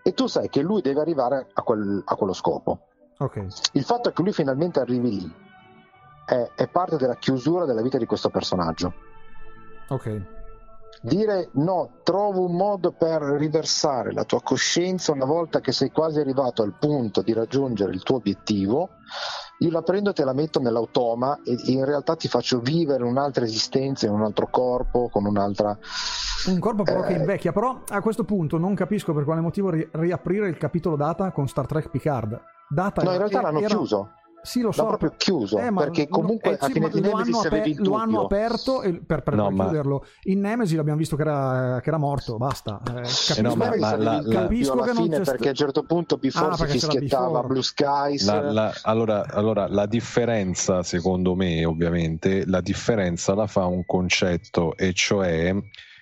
e 0.04 0.14
tu 0.14 0.28
sai 0.28 0.48
che 0.48 0.62
lui 0.62 0.82
deve 0.82 1.02
arrivare 1.02 1.46
a, 1.54 1.62
quel- 1.62 2.02
a 2.06 2.16
quello 2.16 2.32
scopo. 2.32 2.88
ok. 3.18 3.48
Il 3.74 3.84
fatto 3.84 4.12
che 4.14 4.22
lui 4.22 4.32
finalmente 4.32 4.80
arrivi 4.80 5.10
lì 5.20 5.34
è, 6.26 6.50
è 6.56 6.68
parte 6.70 6.96
della 6.96 7.18
chiusura 7.18 7.66
della 7.66 7.82
vita 7.82 7.98
di 7.98 8.06
questo 8.06 8.30
personaggio. 8.30 8.94
Ok, 9.90 10.22
Dire 11.04 11.50
no, 11.54 11.94
trovo 12.04 12.46
un 12.46 12.56
modo 12.56 12.92
per 12.92 13.22
riversare 13.24 14.14
la 14.14 14.24
tua 14.24 14.42
coscienza 14.44 15.12
una 15.12 15.26
volta 15.26 15.60
che 15.60 15.72
sei 15.72 15.90
quasi 15.90 16.20
arrivato 16.20 16.62
al 16.62 16.76
punto 16.80 17.24
di 17.24 17.34
raggiungere 17.34 17.92
il 17.92 18.04
tuo 18.04 18.18
obiettivo, 18.18 18.90
io 19.60 19.72
la 19.72 19.82
prendo 19.82 20.12
e 20.12 20.14
te 20.14 20.24
la 20.24 20.34
metto 20.34 20.60
nell'automa 20.60 21.40
e 21.44 21.56
in 21.72 21.86
realtà 21.86 22.16
ti 22.16 22.28
faccio 22.28 22.60
vivere 22.60 23.04
un'altra 23.04 23.44
esistenza 23.44 24.06
in 24.06 24.12
un 24.14 24.22
altro 24.22 24.48
corpo, 24.52 25.10
con 25.10 25.26
un'altra... 25.26 25.76
Un 26.48 26.60
corpo 26.60 26.84
però 26.84 27.02
che 27.02 27.14
Eh, 27.14 27.18
invecchia, 27.18 27.52
però 27.52 27.82
a 27.88 28.02
questo 28.02 28.24
punto 28.24 28.58
non 28.60 28.76
capisco 28.76 29.12
per 29.14 29.24
quale 29.24 29.42
motivo 29.42 29.72
ri- 29.72 29.88
riaprire 29.94 30.48
il 30.50 30.58
capitolo 30.58 30.96
Data 30.96 31.32
con 31.32 31.48
Star 31.48 31.66
Trek 31.66 31.90
Picard. 31.90 32.40
Data 32.70 33.02
No, 33.02 33.10
in 33.10 33.16
era- 33.16 33.28
realtà 33.28 33.42
l'hanno 33.42 33.60
era- 33.60 33.68
chiuso. 33.76 34.12
Sì, 34.44 34.62
lo 34.62 34.72
so. 34.72 34.84
L'hanno 34.84 34.98
proprio 34.98 35.18
chiuso, 35.18 35.60
Eh, 35.60 35.72
perché 35.74 36.08
comunque 36.08 36.52
eh, 36.52 36.58
a 36.60 36.66
sì, 36.66 36.72
fine 36.74 36.88
ma 36.88 36.92
di 36.92 37.02
lo 37.02 37.08
Nemesis 37.10 37.36
hanno, 37.36 37.48
avevi 37.48 37.70
il 37.72 37.82
lo 37.82 37.94
hanno 37.94 38.06
dubbio. 38.06 38.26
aperto 38.26 38.82
e- 38.82 38.94
per, 39.06 39.22
per, 39.22 39.36
No, 39.36 39.44
per 39.46 39.54
ma- 39.54 39.64
chiuderlo. 39.66 40.06
In 40.24 40.40
Nemesis 40.40 40.76
l'abbiamo 40.76 40.98
visto 40.98 41.16
che 41.16 41.22
era, 41.22 41.80
che 41.82 41.90
era 41.90 41.98
morto, 41.98 42.38
basta. 42.38 42.82
Eh, 42.84 42.92
capisco, 42.92 43.42
no, 43.42 43.56
ma- 43.56 43.76
ma 43.78 43.96
la- 43.98 44.18
dubbio 44.20 44.40
capisco 44.40 44.72
alla 44.74 44.82
che 44.86 44.94
non 44.94 45.04
fine 45.04 45.18
c'è 45.18 45.24
perché 45.24 45.46
a 45.48 45.50
un 45.50 45.56
certo 45.56 45.84
punto 45.84 46.18
Before 46.18 46.48
Ah, 46.52 46.56
si 46.56 46.66
fischiettava. 46.68 47.44
Blue 47.44 47.62
Skies 47.62 48.26
La- 48.26 48.52
la- 48.52 48.74
allora, 48.84 49.26
allora, 49.30 49.68
la 49.68 49.86
differenza, 49.86 50.82
secondo 50.84 51.36
me, 51.36 51.64
ovviamente, 51.66 52.46
la 52.48 52.62
differenza 52.62 53.36
la 53.36 53.48
fa 53.48 53.66
un 53.66 53.86
concetto, 53.86 54.76
e 54.76 54.94
cioè 54.94 55.54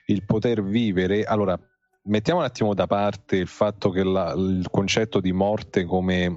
il 0.08 0.26
poter 0.26 0.64
vivere. 0.64 1.24
Allora, 1.24 1.60
mettiamo 2.04 2.40
un 2.40 2.46
attimo 2.46 2.74
da 2.74 2.88
parte 2.88 3.36
il 3.36 3.48
fatto 3.48 3.90
che 3.90 4.04
la- 4.04 4.34
il 4.36 4.68
concetto 4.72 5.20
di 5.20 5.32
morte 5.34 5.84
come 5.84 6.36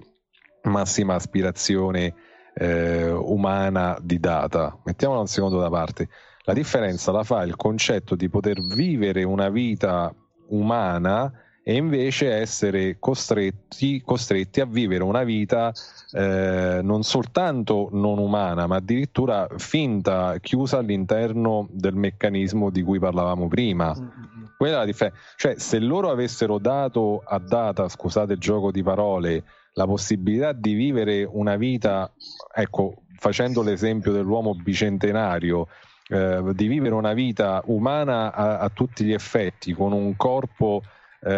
massima 0.63 1.15
aspirazione 1.15 2.15
eh, 2.55 3.11
umana 3.11 3.99
di 4.01 4.19
data, 4.19 4.79
mettiamolo 4.85 5.21
un 5.21 5.27
secondo 5.27 5.59
da 5.59 5.71
parte. 5.71 6.09
La 6.45 6.53
differenza 6.53 7.13
la 7.13 7.23
fa 7.23 7.43
il 7.45 7.57
concetto 7.57 8.15
di 8.15 8.29
poter 8.29 8.61
vivere 8.61 9.23
una 9.23 9.49
vita 9.49 10.13
umana 10.49 11.33
e 11.65 11.77
invece 11.77 12.33
essere 12.33 12.97
costretti, 12.99 14.03
costretti 14.05 14.61
a 14.61 14.67
vivere 14.67 15.05
una 15.05 15.23
vita 15.23 15.73
eh, 16.11 16.81
non 16.83 17.05
soltanto 17.05 17.89
non 17.93 18.19
umana, 18.19 18.67
ma 18.67 18.77
addirittura 18.77 19.47
finta, 19.57 20.39
chiusa 20.41 20.79
all'interno 20.79 21.69
del 21.71 21.95
meccanismo 21.95 22.71
di 22.71 22.83
cui 22.83 22.99
parlavamo 22.99 23.47
prima. 23.47 23.95
Mm-hmm. 23.95 24.45
Quella 24.57 24.75
è 24.75 24.79
la 24.81 24.85
differenza. 24.85 25.21
Cioè, 25.37 25.55
se 25.59 25.79
loro 25.79 26.11
avessero 26.11 26.59
dato 26.59 27.23
a 27.25 27.39
data, 27.39 27.89
scusate 27.89 28.33
il 28.33 28.41
gioco 28.41 28.73
di 28.73 28.83
parole, 28.83 29.45
la 29.75 29.87
possibilità 29.87 30.53
di 30.53 30.75
vivere 30.75 31.25
una 31.25 31.57
vita, 31.57 32.12
ecco, 32.55 32.95
facendo 33.18 33.62
l'esempio 33.62 34.12
dell'uomo 34.12 34.55
bicentenario, 34.55 35.68
eh, 36.09 36.43
di 36.55 36.66
vivere 36.66 36.95
una 36.95 37.12
vita 37.12 37.62
umana 37.66 38.33
a, 38.33 38.59
a 38.59 38.68
tutti 38.68 39.05
gli 39.05 39.12
effetti, 39.12 39.73
con 39.73 39.93
un 39.93 40.16
corpo 40.16 40.83
eh, 41.25 41.31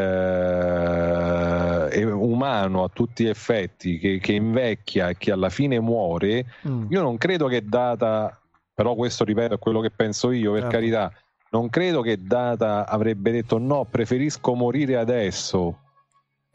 umano 2.10 2.84
a 2.84 2.88
tutti 2.88 3.24
gli 3.24 3.28
effetti 3.28 3.98
che, 3.98 4.18
che, 4.18 4.32
invecchia 4.32 5.10
e 5.10 5.16
che 5.18 5.30
alla 5.30 5.50
fine 5.50 5.78
muore, 5.78 6.46
mm. 6.66 6.86
io 6.88 7.02
non 7.02 7.18
credo 7.18 7.46
che 7.46 7.62
Data, 7.64 8.40
però 8.72 8.94
questo 8.94 9.24
ripeto 9.24 9.54
è 9.54 9.58
quello 9.58 9.80
che 9.80 9.90
penso 9.90 10.30
io, 10.32 10.52
per 10.52 10.62
certo. 10.62 10.76
carità, 10.76 11.12
non 11.50 11.68
credo 11.68 12.00
che 12.00 12.22
Data 12.22 12.86
avrebbe 12.88 13.30
detto 13.30 13.58
no, 13.58 13.84
preferisco 13.84 14.54
morire 14.54 14.96
adesso. 14.96 15.78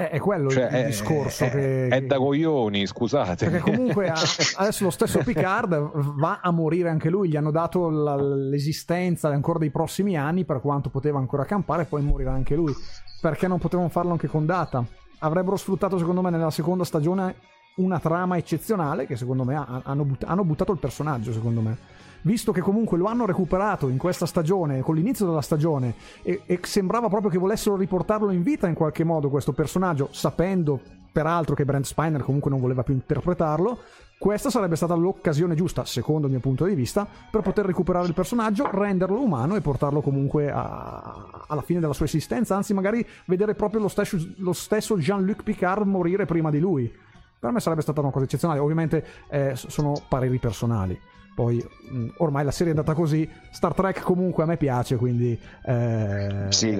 È, 0.07 0.17
quello 0.19 0.49
cioè, 0.49 0.63
il, 0.63 0.69
è, 0.69 0.85
discorso. 0.85 1.43
È, 1.43 1.49
che, 1.49 1.87
è, 1.87 2.01
da 2.03 2.15
coglioni, 2.15 2.87
scusate. 2.87 3.49
Perché 3.49 3.71
comunque 3.71 4.07
adesso 4.55 4.85
lo 4.85 4.91
stesso 4.91 5.19
Picard 5.19 5.91
va 6.17 6.39
a 6.41 6.51
morire 6.51 6.87
anche 6.87 7.09
lui, 7.09 7.27
gli 7.27 7.35
hanno 7.35 7.51
dato 7.51 7.89
la, 7.89 8.15
l'esistenza 8.15 9.27
ancora 9.27 9.59
dei 9.59 9.71
prossimi 9.71 10.17
anni 10.17 10.45
per 10.45 10.61
quanto 10.61 10.89
poteva 10.89 11.19
ancora 11.19 11.43
campare, 11.43 11.83
poi 11.83 12.01
morirà 12.01 12.31
anche 12.31 12.55
lui 12.55 12.73
perché 13.19 13.47
non 13.47 13.59
potevano 13.59 13.89
farlo 13.89 14.11
anche 14.11 14.27
con 14.27 14.45
Data? 14.45 14.83
Avrebbero 15.19 15.57
sfruttato, 15.57 15.97
secondo 15.97 16.21
me, 16.21 16.29
nella 16.29 16.51
seconda 16.51 16.83
stagione 16.83 17.35
una 17.75 17.99
trama 17.99 18.37
eccezionale 18.37 19.05
che 19.05 19.15
secondo 19.15 19.43
me 19.43 19.55
hanno, 19.83 20.03
but- 20.05 20.23
hanno 20.23 20.43
buttato 20.43 20.71
il 20.71 20.79
personaggio, 20.79 21.33
secondo 21.33 21.61
me. 21.61 21.77
Visto 22.21 22.51
che 22.51 22.61
comunque 22.61 22.97
lo 22.97 23.05
hanno 23.05 23.25
recuperato 23.25 23.87
in 23.87 23.97
questa 23.97 24.25
stagione, 24.25 24.81
con 24.81 24.95
l'inizio 24.95 25.25
della 25.25 25.41
stagione, 25.41 25.95
e, 26.21 26.41
e 26.45 26.59
sembrava 26.63 27.07
proprio 27.07 27.31
che 27.31 27.37
volessero 27.37 27.75
riportarlo 27.75 28.31
in 28.31 28.43
vita 28.43 28.67
in 28.67 28.75
qualche 28.75 29.03
modo 29.03 29.29
questo 29.29 29.53
personaggio, 29.53 30.09
sapendo 30.11 30.79
peraltro 31.11 31.55
che 31.55 31.65
Brent 31.65 31.85
Spiner 31.85 32.21
comunque 32.21 32.51
non 32.51 32.59
voleva 32.59 32.83
più 32.83 32.93
interpretarlo, 32.93 33.79
questa 34.19 34.49
sarebbe 34.49 34.75
stata 34.75 34.95
l'occasione 34.95 35.55
giusta, 35.55 35.85
secondo 35.85 36.27
il 36.27 36.33
mio 36.33 36.41
punto 36.41 36.65
di 36.65 36.75
vista, 36.75 37.07
per 37.31 37.41
poter 37.41 37.65
recuperare 37.65 38.05
il 38.05 38.13
personaggio, 38.13 38.69
renderlo 38.69 39.21
umano 39.21 39.55
e 39.55 39.61
portarlo 39.61 40.01
comunque 40.01 40.51
a... 40.51 41.45
alla 41.47 41.61
fine 41.61 41.79
della 41.79 41.93
sua 41.93 42.05
esistenza, 42.05 42.53
anzi 42.53 42.73
magari 42.73 43.05
vedere 43.27 43.55
proprio 43.55 43.79
lo 43.79 43.87
stesso, 43.87 44.17
lo 44.39 44.51
stesso 44.51 44.97
Jean-Luc 44.97 45.43
Picard 45.43 45.87
morire 45.87 46.25
prima 46.25 46.49
di 46.49 46.59
lui. 46.59 46.93
Per 47.39 47.51
me 47.51 47.61
sarebbe 47.61 47.81
stata 47.81 48.01
una 48.01 48.11
cosa 48.11 48.25
eccezionale, 48.25 48.59
ovviamente 48.59 49.05
eh, 49.29 49.53
sono 49.55 49.93
pareri 50.09 50.37
personali. 50.37 50.99
Poi 51.35 51.65
mh, 51.89 52.07
ormai 52.17 52.43
la 52.43 52.51
serie 52.51 52.73
è 52.73 52.75
andata 52.75 52.93
così, 52.93 53.29
Star 53.51 53.73
Trek 53.73 54.01
comunque 54.01 54.43
a 54.43 54.45
me 54.45 54.57
piace, 54.57 54.95
quindi... 54.97 55.39
Eh... 55.65 56.45
Sì, 56.49 56.75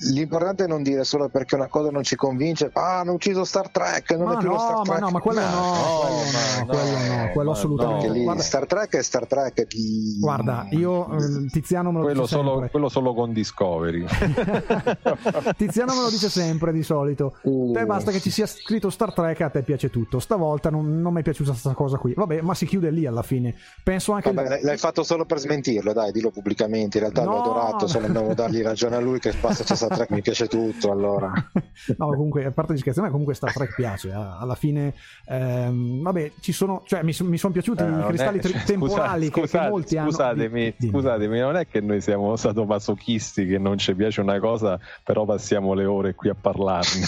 L'importante 0.00 0.64
è 0.64 0.66
non 0.68 0.84
dire 0.84 1.02
solo 1.02 1.28
perché 1.28 1.56
una 1.56 1.66
cosa 1.66 1.90
non 1.90 2.04
ci 2.04 2.14
convince, 2.14 2.70
ah, 2.72 3.00
hanno 3.00 3.14
ucciso 3.14 3.44
Star 3.44 3.68
Trek, 3.68 4.12
non 4.12 4.28
ma 4.28 4.34
è 4.34 4.38
più 4.38 4.46
no, 4.46 4.54
lo 4.54 4.58
Star 4.60 4.82
Trek. 4.82 5.00
Ma 5.00 5.06
no, 5.06 5.10
ma 5.10 5.20
quello 5.20 5.40
no, 5.40 5.46
no, 5.46 5.58
no, 5.58 6.66
quello 6.66 7.14
no, 7.16 7.30
quello 7.32 7.50
assolutamente. 7.50 8.08
Lì, 8.10 8.22
guarda, 8.22 8.42
Star 8.42 8.66
Trek 8.66 8.96
è 8.96 9.02
Star 9.02 9.26
Trek. 9.26 9.66
Di... 9.66 10.18
Guarda, 10.20 10.68
io 10.70 11.10
eh, 11.16 11.46
Tiziano 11.50 11.90
me 11.90 11.98
lo 11.98 12.04
quello 12.04 12.20
dice 12.22 12.34
solo, 12.36 12.50
sempre. 12.50 12.70
Quello 12.70 12.88
solo 12.88 13.14
con 13.14 13.32
Discovery. 13.32 14.04
Tiziano 15.56 15.94
me 15.94 16.02
lo 16.02 16.10
dice 16.10 16.28
sempre 16.28 16.72
di 16.72 16.82
solito. 16.84 17.36
Uh. 17.42 17.72
Te 17.72 17.84
basta 17.84 18.12
che 18.12 18.20
ci 18.20 18.30
sia 18.30 18.46
scritto 18.46 18.90
Star 18.90 19.12
Trek 19.12 19.40
a 19.40 19.50
te 19.50 19.62
piace 19.62 19.90
tutto. 19.90 20.20
Stavolta 20.20 20.70
non, 20.70 21.00
non 21.00 21.12
mi 21.12 21.20
è 21.20 21.22
piaciuta 21.24 21.50
questa 21.50 21.74
cosa 21.74 21.98
qui. 21.98 22.14
Vabbè, 22.14 22.40
ma 22.42 22.54
si 22.54 22.66
chiude 22.66 22.90
lì 22.90 23.04
alla 23.04 23.22
fine. 23.22 23.56
Penso 23.82 24.12
anche 24.12 24.32
Vabbè, 24.32 24.58
il... 24.58 24.64
l'hai 24.64 24.78
fatto 24.78 25.02
solo 25.02 25.24
per 25.24 25.38
smentirlo, 25.38 25.92
dai, 25.92 26.12
dillo 26.12 26.30
pubblicamente. 26.30 26.98
In 26.98 27.02
realtà 27.02 27.24
no. 27.24 27.32
l'ho 27.32 27.40
adorato, 27.40 27.88
solo 27.88 28.06
andavo 28.06 28.30
a 28.30 28.34
dargli 28.34 28.62
ragione 28.62 28.94
a 28.94 29.00
lui 29.00 29.18
che 29.18 29.32
basta 29.40 29.64
c'è 29.64 29.74
Star 29.88 29.96
Trek 29.96 30.10
mi 30.10 30.20
piace 30.20 30.46
tutto 30.46 30.90
allora. 30.90 31.32
no, 31.96 32.06
comunque, 32.08 32.44
a 32.44 32.50
parte 32.50 32.74
di 32.74 32.78
scherzo, 32.78 33.00
a 33.00 33.04
me 33.04 33.10
comunque 33.10 33.34
Star 33.34 33.52
Trek 33.52 33.74
piace. 33.74 34.12
Alla 34.12 34.54
fine, 34.54 34.94
ehm, 35.26 36.02
vabbè, 36.02 36.32
ci 36.40 36.52
sono, 36.52 36.82
cioè, 36.86 37.02
mi, 37.02 37.16
mi 37.20 37.38
sono 37.38 37.52
piaciuti 37.52 37.82
eh, 37.82 37.88
i 37.88 38.04
cristalli 38.06 38.38
è, 38.38 38.42
cioè, 38.48 38.62
temporali 38.64 39.26
scusate, 39.26 39.46
che, 39.46 39.58
che 39.58 39.68
molti 39.68 39.96
scusatemi, 39.96 40.62
hanno. 40.62 40.74
Di, 40.76 40.88
scusatemi, 40.88 41.38
non 41.38 41.56
è 41.56 41.66
che 41.66 41.80
noi 41.80 42.00
siamo 42.00 42.36
sadomasochisti 42.36 43.46
che 43.46 43.58
non 43.58 43.78
ci 43.78 43.94
piace 43.94 44.20
una 44.20 44.38
cosa, 44.38 44.78
però 45.02 45.24
passiamo 45.24 45.72
le 45.74 45.84
ore 45.84 46.14
qui 46.14 46.28
a 46.28 46.36
parlarne. 46.38 47.06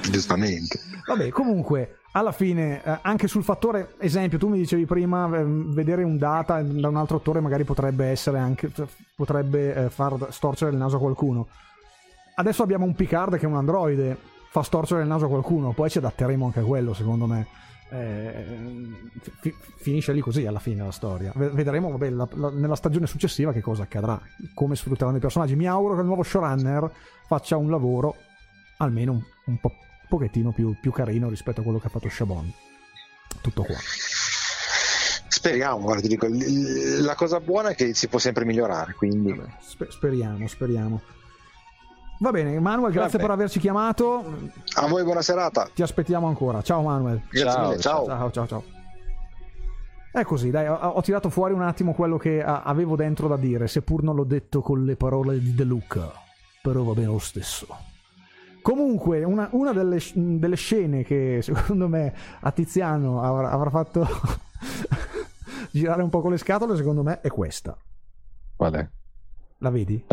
Giustamente. 0.10 0.78
Vabbè, 1.06 1.28
comunque, 1.30 1.98
alla 2.16 2.32
fine, 2.32 2.82
eh, 2.82 2.98
anche 3.02 3.28
sul 3.28 3.44
fattore 3.44 3.94
esempio, 3.98 4.38
tu 4.38 4.48
mi 4.48 4.56
dicevi 4.56 4.86
prima, 4.86 5.28
eh, 5.36 5.44
vedere 5.44 6.02
un 6.02 6.16
data 6.16 6.62
da 6.62 6.88
un 6.88 6.96
altro 6.96 7.18
attore 7.18 7.40
magari 7.40 7.64
potrebbe 7.64 8.06
essere 8.06 8.38
anche 8.38 8.70
potrebbe 9.14 9.74
eh, 9.74 9.90
far 9.90 10.28
storcere 10.30 10.70
il 10.70 10.78
naso 10.78 10.96
a 10.96 10.98
qualcuno. 10.98 11.46
Adesso 12.36 12.62
abbiamo 12.62 12.86
un 12.86 12.94
Picard 12.94 13.36
che 13.36 13.44
è 13.44 13.48
un 13.48 13.56
androide, 13.56 14.16
fa 14.48 14.62
storcere 14.62 15.02
il 15.02 15.08
naso 15.08 15.26
a 15.26 15.28
qualcuno, 15.28 15.72
poi 15.72 15.90
ci 15.90 15.98
adatteremo 15.98 16.46
anche 16.46 16.60
a 16.60 16.64
quello, 16.64 16.94
secondo 16.94 17.26
me. 17.26 17.46
Eh, 17.88 18.44
fi- 19.40 19.54
finisce 19.76 20.12
lì 20.12 20.20
così 20.20 20.46
alla 20.46 20.58
fine 20.58 20.82
la 20.82 20.90
storia. 20.90 21.32
V- 21.34 21.52
vedremo 21.52 21.90
vabbè, 21.90 22.10
la, 22.10 22.26
la, 22.32 22.50
nella 22.50 22.76
stagione 22.76 23.06
successiva 23.06 23.52
che 23.52 23.60
cosa 23.60 23.82
accadrà, 23.82 24.18
come 24.54 24.74
sfrutteranno 24.74 25.18
i 25.18 25.20
personaggi. 25.20 25.54
Mi 25.54 25.68
auguro 25.68 25.94
che 25.94 26.00
il 26.00 26.06
nuovo 26.06 26.22
showrunner 26.22 26.90
faccia 27.26 27.58
un 27.58 27.68
lavoro 27.68 28.16
almeno 28.78 29.12
un, 29.12 29.22
un 29.46 29.58
po' 29.58 29.72
pochettino 30.08 30.52
più, 30.52 30.74
più 30.80 30.92
carino 30.92 31.28
rispetto 31.28 31.60
a 31.60 31.62
quello 31.62 31.78
che 31.78 31.86
ha 31.86 31.90
fatto 31.90 32.08
Chabon. 32.10 32.52
Tutto 33.40 33.62
qua. 33.62 33.76
Speriamo, 35.28 35.80
guarda, 35.80 36.06
dico, 36.08 36.26
la 36.28 37.14
cosa 37.14 37.40
buona 37.40 37.70
è 37.70 37.74
che 37.74 37.94
si 37.94 38.08
può 38.08 38.18
sempre 38.18 38.44
migliorare, 38.44 38.94
quindi... 38.94 39.40
Sper- 39.60 39.90
speriamo, 39.90 40.46
speriamo. 40.48 41.00
Va 42.18 42.30
bene, 42.30 42.58
Manuel, 42.58 42.92
grazie 42.92 43.18
per 43.18 43.30
averci 43.30 43.58
chiamato. 43.58 44.24
A 44.74 44.86
voi 44.86 45.02
buona 45.04 45.20
serata. 45.20 45.68
Ti 45.72 45.82
aspettiamo 45.82 46.26
ancora. 46.26 46.62
Ciao 46.62 46.82
Manuel. 46.82 47.20
Ciao, 47.30 47.78
ciao. 47.78 48.06
Ciao, 48.06 48.30
ciao, 48.30 48.46
ciao. 48.46 48.64
È 50.12 50.24
così, 50.24 50.48
dai, 50.50 50.66
ho, 50.66 50.74
ho, 50.74 51.02
tirato 51.02 51.28
fuori 51.28 51.52
un 51.52 51.60
attimo 51.60 51.92
quello 51.92 52.16
che 52.16 52.42
avevo 52.42 52.96
dentro 52.96 53.28
da 53.28 53.36
dire, 53.36 53.68
seppur 53.68 54.02
non 54.02 54.14
l'ho 54.14 54.24
detto 54.24 54.62
con 54.62 54.82
le 54.86 54.96
parole 54.96 55.38
di 55.38 55.54
De 55.54 55.64
Luca. 55.64 56.10
Però 56.62 56.82
va 56.82 56.94
bene 56.94 57.08
lo 57.08 57.18
stesso. 57.18 57.66
Comunque, 58.66 59.22
una, 59.22 59.48
una 59.52 59.72
delle, 59.72 60.00
delle, 60.14 60.56
scene 60.56 61.04
che 61.04 61.38
secondo 61.46 61.86
me 61.86 62.12
a 62.40 62.50
Tiziano 62.50 63.22
avrà, 63.22 63.50
avrà 63.52 63.70
fatto 63.70 64.04
girare 65.70 66.02
un 66.02 66.08
po' 66.08 66.20
con 66.20 66.32
le 66.32 66.36
scatole, 66.36 66.74
secondo 66.74 67.04
me, 67.04 67.20
è 67.20 67.28
questa. 67.28 67.78
Qual 68.56 68.72
è? 68.72 68.88
La 69.58 69.70
vedi? 69.70 70.04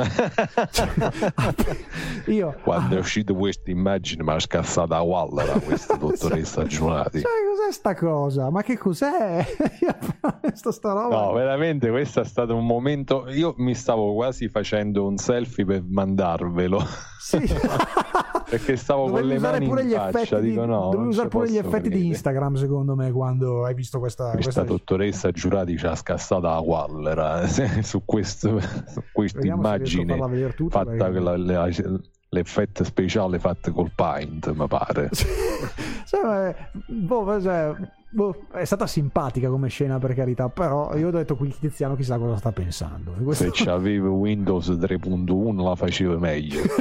Io, 2.28 2.56
Quando 2.62 2.96
è 2.96 3.00
uscita 3.00 3.34
questa 3.34 3.72
immagine 3.72 4.22
mi 4.22 4.30
ha 4.30 4.40
scassato 4.40 4.94
a 4.94 5.02
Wallera 5.02 5.60
questa 5.60 5.96
dottoressa 5.96 6.64
Giunati. 6.66 7.22
Cioè, 7.22 7.32
cos'è 7.50 7.72
sta 7.72 7.96
cosa? 7.96 8.52
Ma 8.52 8.62
che 8.62 8.78
cos'è? 8.78 9.44
sta, 10.54 10.72
sta 10.72 10.94
roba. 10.94 11.26
No, 11.26 11.34
veramente 11.34 11.90
questo 11.90 12.22
è 12.22 12.26
stato 12.26 12.56
un 12.56 12.68
momento... 12.68 13.28
Io 13.30 13.56
mi 13.58 13.74
stavo 13.74 14.14
quasi 14.14 14.48
facendo 14.48 15.08
un 15.08 15.18
selfie 15.18 15.66
per 15.66 15.84
mandarvelo. 15.84 17.12
Sì. 17.40 17.56
Perché 18.50 18.76
stavo 18.76 19.08
dovevi 19.08 19.40
con 19.40 19.52
le 19.52 19.68
mani 19.68 19.92
in 19.92 20.10
faccia. 20.12 20.40
Di, 20.40 20.50
Dico, 20.50 20.66
no, 20.66 20.90
dovevi 20.92 21.10
usare 21.10 21.28
pure 21.28 21.50
gli 21.50 21.58
effetti 21.58 21.70
credere. 21.82 22.02
di 22.02 22.08
Instagram, 22.08 22.56
secondo 22.56 22.96
me, 22.96 23.12
quando 23.12 23.66
hai 23.66 23.74
visto 23.74 24.00
questa... 24.00 24.32
Questa, 24.32 24.44
questa... 24.44 24.64
dottoressa 24.64 25.32
Giurati 25.32 25.78
ci 25.78 25.86
ha 25.88 25.96
scassato 25.96 26.42
la 26.42 26.60
Wallera 26.60 27.48
su, 27.82 28.04
questo, 28.06 28.60
su 28.60 29.02
questa 29.12 29.46
immagine 29.46 30.18
fatta 30.70 30.92
perché... 30.92 31.20
la, 31.20 31.38
la, 31.38 31.70
l'effetto 32.30 32.84
speciale 32.84 33.40
fatto 33.40 33.72
col 33.72 33.92
Paint, 33.96 34.54
mi 34.54 34.68
pare. 34.68 35.10
cioè, 36.06 36.56
boh, 36.88 37.42
cioè, 37.42 37.74
boh, 38.14 38.46
è 38.52 38.64
stata 38.64 38.86
simpatica 38.88 39.50
come 39.50 39.68
scena 39.70 39.98
per 39.98 40.14
carità, 40.14 40.50
però 40.50 40.96
io 40.96 41.08
ho 41.08 41.12
detto 41.12 41.36
qui 41.36 41.54
Tiziano 41.60 41.96
chissà 41.96 42.18
cosa 42.18 42.38
sta 42.38 42.52
pensando. 42.52 43.12
Questo... 43.24 43.46
Se 43.46 43.52
c'avevo 43.52 44.12
Windows 44.12 44.70
3.1 44.70 45.64
la 45.64 45.76
facevo 45.76 46.20
meglio. 46.20 46.62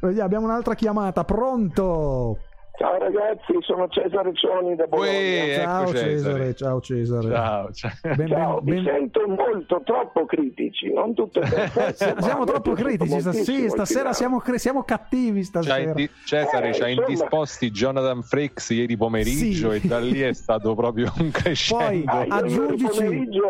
Vediamo, 0.00 0.24
abbiamo 0.24 0.44
un'altra 0.46 0.74
chiamata, 0.74 1.24
pronto? 1.24 2.38
Ciao 2.78 2.98
ragazzi, 2.98 3.56
sono 3.60 3.88
Cesare 3.88 4.34
Cioni 4.34 4.76
da 4.76 4.86
Bologna. 4.86 5.10
Uè, 5.10 5.54
ciao, 5.54 5.82
ecco 5.82 5.92
Cesare. 5.92 6.10
Cesare. 6.10 6.54
ciao 6.54 6.80
Cesare. 6.80 7.28
Ciao, 7.30 7.72
ciao. 7.72 8.14
Ben, 8.14 8.28
ciao 8.28 8.60
ben, 8.60 8.74
vi 8.74 8.82
ben... 8.82 8.84
sento 8.84 9.28
molto 9.28 9.82
troppo 9.82 10.26
critici, 10.26 10.92
non 10.92 11.14
tutte 11.14 11.40
perfette. 11.40 12.16
siamo 12.20 12.44
troppo 12.44 12.72
critici, 12.72 13.18
sta, 13.20 13.32
sì, 13.32 13.70
stasera 13.70 14.12
siamo, 14.12 14.42
siamo, 14.56 14.82
cattivi 14.82 15.42
stasera. 15.42 15.94
Di... 15.94 16.10
Cesare, 16.26 16.68
eh, 16.68 16.74
ci 16.74 16.82
ha 16.82 16.88
indisposti 16.88 17.70
Jonathan 17.70 18.22
Frakes 18.22 18.68
ieri 18.70 18.96
pomeriggio 18.96 19.70
sì. 19.70 19.76
e 19.76 19.88
da 19.88 19.98
lì 19.98 20.20
è 20.20 20.34
stato 20.34 20.74
proprio 20.74 21.10
un 21.18 21.30
crescendo. 21.30 21.84
Poi 21.84 22.26
ah, 22.28 22.36
aggiungici... 22.36 23.04
Io, 23.04 23.46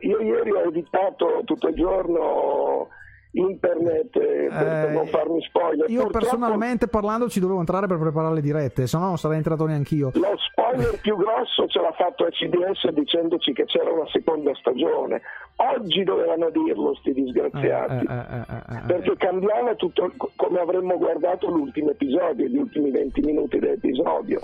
io 0.00 0.20
ieri 0.20 0.50
ho 0.50 0.62
editato 0.62 1.42
tutto 1.44 1.68
il 1.68 1.74
giorno 1.74 2.88
internet 3.32 4.14
eh, 4.16 4.48
per, 4.50 4.88
Eh, 4.88 4.92
non 4.92 5.06
farmi 5.06 5.40
spoiler. 5.42 5.88
Io 5.90 6.02
Purtroppo 6.02 6.18
personalmente 6.18 6.86
parlando 6.88 7.28
ci 7.28 7.40
dovevo 7.40 7.58
entrare 7.60 7.86
per 7.86 7.98
preparare 7.98 8.34
le 8.34 8.40
dirette, 8.40 8.86
se 8.86 8.98
no 8.98 9.06
non 9.06 9.18
sarei 9.18 9.38
entrato 9.38 9.66
neanch'io. 9.66 10.10
Lo 10.14 10.34
spoiler 10.50 11.00
più 11.00 11.16
grosso 11.16 11.66
ce 11.68 11.80
l'ha 11.80 11.92
fatto 11.92 12.24
CDS 12.30 12.88
dicendoci 12.90 13.52
che 13.52 13.64
c'era 13.64 13.90
una 13.90 14.06
seconda 14.10 14.54
stagione. 14.54 15.22
Oggi 15.56 16.02
dovevano 16.02 16.50
dirlo, 16.50 16.94
sti 16.96 17.10
Eh, 17.10 17.12
disgraziati. 17.14 17.94
eh, 18.06 18.12
eh, 18.12 18.44
eh, 18.48 18.76
eh. 18.76 18.80
Perché 18.86 19.16
cambiava 19.16 19.74
tutto 19.76 20.12
co- 20.16 20.30
come 20.36 20.60
avremmo 20.60 20.96
guardato 20.98 21.48
l'ultimo 21.48 21.90
episodio, 21.90 22.46
gli 22.46 22.56
ultimi 22.58 22.90
20 22.90 23.20
minuti 23.22 23.58
dell'episodio. 23.58 24.40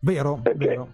Vero, 0.00 0.38
Perché 0.42 0.66
vero. 0.66 0.88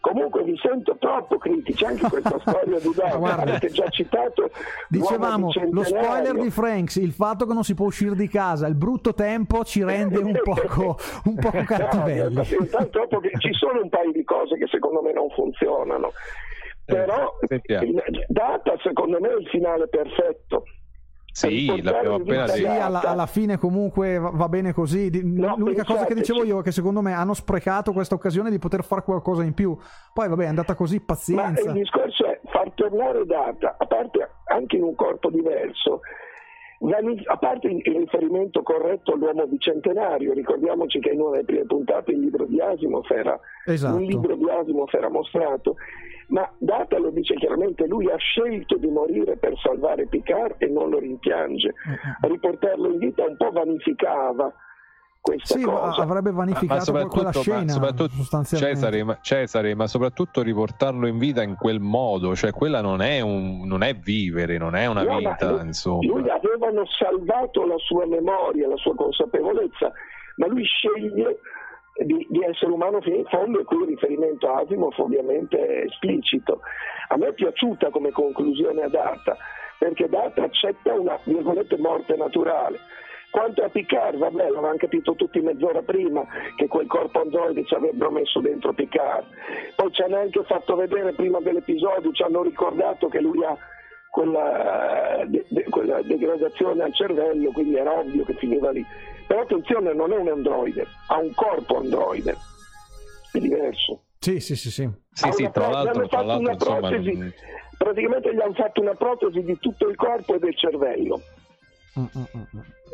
Comunque 0.00 0.42
vi 0.44 0.56
sento 0.62 0.96
troppo 0.98 1.38
critici, 1.38 1.84
anche 1.84 2.06
questa 2.10 2.38
storia 2.40 2.78
di 2.78 2.88
Guarda. 2.92 3.42
avete 3.42 3.68
già 3.68 3.88
citato 3.88 4.50
Dicevamo, 4.88 5.50
l'uomo 5.52 5.70
lo 5.72 5.82
spoiler 5.84 6.34
di 6.38 6.50
Franks, 6.50 6.96
il 6.96 7.12
fatto 7.12 7.46
che 7.46 7.52
non 7.54 7.64
si 7.64 7.74
può 7.74 7.86
uscire 7.86 8.14
di 8.14 8.28
casa, 8.28 8.66
il 8.66 8.74
brutto 8.74 9.14
tempo 9.14 9.64
ci 9.64 9.82
rende 9.84 10.18
un 10.18 10.38
poco, 10.42 10.96
un 11.24 11.34
poco 11.34 11.62
cattivelli. 11.64 12.34
No, 12.34 12.44
intanto 12.60 13.06
che 13.20 13.30
ci 13.38 13.52
sono 13.52 13.80
un 13.82 13.88
paio 13.88 14.12
di 14.12 14.24
cose 14.24 14.56
che 14.56 14.66
secondo 14.68 15.02
me 15.02 15.12
non 15.12 15.28
funzionano. 15.30 16.12
Però 16.84 17.36
sentiamo. 17.46 17.84
il- 17.86 18.24
Data 18.28 18.74
secondo 18.82 19.18
me 19.20 19.28
è 19.28 19.36
il 19.36 19.46
finale 19.48 19.88
perfetto. 19.88 20.62
Sì, 21.46 21.82
l'abbiamo 21.82 22.16
appena 22.16 22.42
vita 22.42 22.54
Sì, 22.54 22.62
detto. 22.62 22.82
alla, 22.84 23.00
alla 23.02 23.26
fine 23.26 23.58
comunque 23.58 24.18
va, 24.18 24.48
bene 24.48 24.72
così. 24.72 25.08
No, 25.22 25.54
L'unica 25.56 25.84
cosa 25.84 26.04
che 26.04 26.14
dicevo 26.14 26.44
io 26.44 26.60
è 26.60 26.62
che 26.62 26.72
secondo 26.72 27.00
me 27.00 27.12
hanno 27.12 27.34
sprecato 27.34 27.92
questa 27.92 28.14
occasione 28.16 28.50
di 28.50 28.58
poter 28.58 28.82
fare 28.82 29.02
qualcosa 29.02 29.42
in 29.44 29.54
più. 29.54 29.76
Poi 30.12 30.28
vabbè, 30.28 30.44
è 30.44 30.48
andata 30.48 30.74
così, 30.74 30.96
Ma 30.96 31.02
pazienza. 31.06 31.68
il 31.70 31.72
discorso 31.74 32.26
è 32.26 32.40
far 32.46 32.70
tornare 32.74 33.24
Data, 33.24 33.76
a 33.78 33.86
parte 33.86 34.28
anche 34.46 34.76
in 34.76 34.82
un 34.82 34.94
corpo 34.94 35.30
diverso, 35.30 36.00
a 37.26 37.36
parte 37.36 37.68
il 37.68 37.82
riferimento 37.82 38.62
corretto 38.62 39.12
all'uomo 39.12 39.46
bicentenario, 39.46 40.32
ricordiamoci 40.32 41.00
che 41.00 41.10
in 41.10 41.20
una 41.20 41.30
delle 41.32 41.44
prime 41.44 41.66
puntate 41.66 42.12
il 42.12 42.20
libro 42.20 42.44
di 42.44 42.60
Asimov 42.60 43.10
era 43.10 43.38
Esatto. 43.66 43.98
libro 43.98 44.36
di 44.36 44.48
Asimov 44.48 44.88
era 44.92 45.10
mostrato, 45.10 45.76
ma 46.28 46.48
Data 46.58 46.98
lo 46.98 47.10
dice 47.10 47.34
chiaramente, 47.34 47.86
lui 47.86 48.08
ha 48.10 48.16
scelto 48.16 48.76
di 48.76 48.88
morire 48.88 49.36
per 49.36 49.58
salvare 49.58 50.06
Picard 50.06 50.54
e 50.58 50.68
non 50.68 50.90
lo 50.90 50.98
rimpiange. 50.98 51.74
Riportarlo 52.20 52.92
in 52.92 52.98
vita 52.98 53.24
un 53.24 53.36
po' 53.36 53.50
vanificava 53.50 54.52
questa 55.20 55.58
Sì, 55.58 55.64
ma 55.64 55.72
cosa. 55.72 56.02
avrebbe 56.02 56.30
Ma, 56.30 56.36
vanificato 56.38 56.92
ma 56.92 57.00
que- 57.02 57.08
quella 57.10 57.30
ma 57.34 57.40
scena 57.40 57.72
soprattutto 57.72 58.14
sostanzialmente. 58.14 58.74
Cesare, 58.76 59.02
ma, 59.04 59.18
Cesare, 59.20 59.74
ma 59.74 59.86
soprattutto 59.86 60.42
riportarlo 60.42 61.06
in 61.06 61.18
vita 61.18 61.42
in 61.42 61.56
quel 61.56 61.80
modo, 61.80 62.34
cioè 62.34 62.52
quella 62.52 62.80
non 62.80 63.00
è, 63.02 63.20
un, 63.20 63.66
non 63.66 63.82
è 63.82 63.94
vivere, 63.94 64.58
non 64.58 64.74
è 64.74 64.86
una 64.86 65.02
No, 65.02 65.20
ma 65.20 65.30
vita, 65.30 65.50
lui- 65.50 65.66
insomma. 65.66 66.06
Lui 66.06 66.28
avevano 66.30 66.84
salvato 66.86 67.66
la 67.66 67.78
sua 67.78 68.06
memoria, 68.06 68.68
la 68.68 68.76
sua 68.76 68.94
consapevolezza, 68.94 69.92
ma 70.36 70.46
lui 70.46 70.64
sceglie 70.64 71.38
di, 72.04 72.26
di 72.30 72.44
essere 72.44 72.70
umano 72.70 73.00
fino 73.00 73.16
in 73.16 73.24
fondo 73.26 73.58
e 73.60 73.64
qui 73.64 73.78
il 73.78 73.86
riferimento 73.88 74.48
a 74.48 74.60
Asimov 74.60 74.94
ovviamente 74.98 75.58
è 75.58 75.84
esplicito. 75.86 76.60
A 77.08 77.16
me 77.16 77.28
è 77.28 77.32
piaciuta 77.32 77.90
come 77.90 78.12
conclusione 78.12 78.82
a 78.82 78.88
Data, 78.88 79.36
perché 79.78 80.08
Data 80.08 80.42
accetta 80.44 80.92
una 80.94 81.18
virgolette 81.24 81.76
morte 81.78 82.14
naturale. 82.16 82.78
Quanto 83.30 83.62
a 83.62 83.68
Picard, 83.68 84.16
vabbè, 84.16 84.48
l'avevano 84.48 84.76
capito 84.76 85.14
tutti 85.14 85.40
mezz'ora 85.40 85.82
prima 85.82 86.24
che 86.56 86.66
quel 86.66 86.86
corpo 86.86 87.20
androide 87.20 87.64
ci 87.66 87.74
avrebbero 87.74 88.10
messo 88.10 88.40
dentro 88.40 88.72
Picard. 88.72 89.26
Poi 89.76 89.92
ci 89.92 90.02
hanno 90.02 90.16
anche 90.16 90.42
fatto 90.44 90.74
vedere 90.76 91.12
prima 91.12 91.38
dell'episodio, 91.40 92.10
ci 92.12 92.22
hanno 92.22 92.42
ricordato 92.42 93.08
che 93.08 93.20
lui 93.20 93.44
ha 93.44 93.56
quella, 94.10 95.24
de- 95.26 95.44
de- 95.48 95.64
quella 95.64 96.00
degradazione 96.02 96.82
al 96.82 96.94
cervello, 96.94 97.50
quindi 97.52 97.76
era 97.76 97.98
ovvio 97.98 98.24
che 98.24 98.34
finiva 98.34 98.70
lì. 98.70 98.84
Però 99.26 99.42
attenzione, 99.42 99.92
non 99.92 100.10
è 100.10 100.16
un 100.16 100.28
androide, 100.28 100.86
ha 101.08 101.18
un 101.18 101.32
corpo 101.34 101.76
androide, 101.76 102.34
è 103.30 103.38
diverso. 103.38 104.04
Sì, 104.18 104.40
sì, 104.40 104.56
sì, 104.56 104.70
sì. 104.70 104.88
Sì, 105.12 105.30
sì, 105.32 105.50
tra 105.52 105.68
l'altro, 105.68 106.00
hanno 106.00 106.08
tra 106.08 106.18
fatto 106.18 106.26
l'altro 106.26 106.42
una 106.42 106.52
insomma, 106.52 106.78
protesi, 106.88 107.34
praticamente 107.76 108.34
gli 108.34 108.40
hanno 108.40 108.54
fatto 108.54 108.80
una 108.80 108.94
protesi 108.94 109.42
di 109.42 109.58
tutto 109.58 109.86
il 109.88 109.96
corpo 109.96 110.34
e 110.34 110.38
del 110.38 110.56
cervello. 110.56 111.20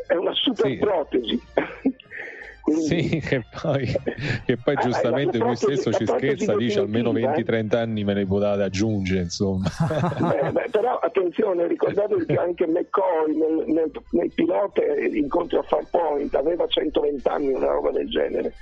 È 0.07 0.15
una 0.15 0.33
super 0.35 0.67
Sì. 0.71 0.77
protesi. 0.77 1.41
Quindi- 2.65 2.83
Sì, 3.11 3.19
che 3.21 3.45
poi, 3.61 3.85
che 4.47 4.57
poi 4.57 4.75
Eh, 4.75 4.81
giustamente 4.83 5.37
lui 5.37 5.55
protesi- 5.55 5.65
stesso 5.83 5.93
ci 5.93 6.07
scherza, 6.07 6.57
dice 6.57 6.79
almeno 6.79 7.13
definitiva, 7.13 7.59
eh. 7.59 7.63
20-30 7.63 7.77
anni 7.77 8.05
me 8.05 8.15
ne 8.15 8.25
potete 8.25 8.63
aggiungere, 8.63 9.21
insomma. 9.21 9.67
Eh, 10.43 10.51
beh, 10.51 10.69
però 10.71 10.97
attenzione, 10.99 11.67
ricordatevi 11.67 12.25
che 12.25 12.37
anche 12.37 12.67
McCoy 12.67 13.37
nel, 13.37 13.65
nel, 13.67 13.91
nel 14.13 14.33
pilota 14.35 14.81
incontro 15.13 15.59
a 15.59 15.63
Farpoint 15.65 16.35
aveva 16.35 16.67
120 16.67 17.29
anni, 17.29 17.53
una 17.53 17.67
roba 17.67 17.91
del 17.91 18.09
genere. 18.09 18.55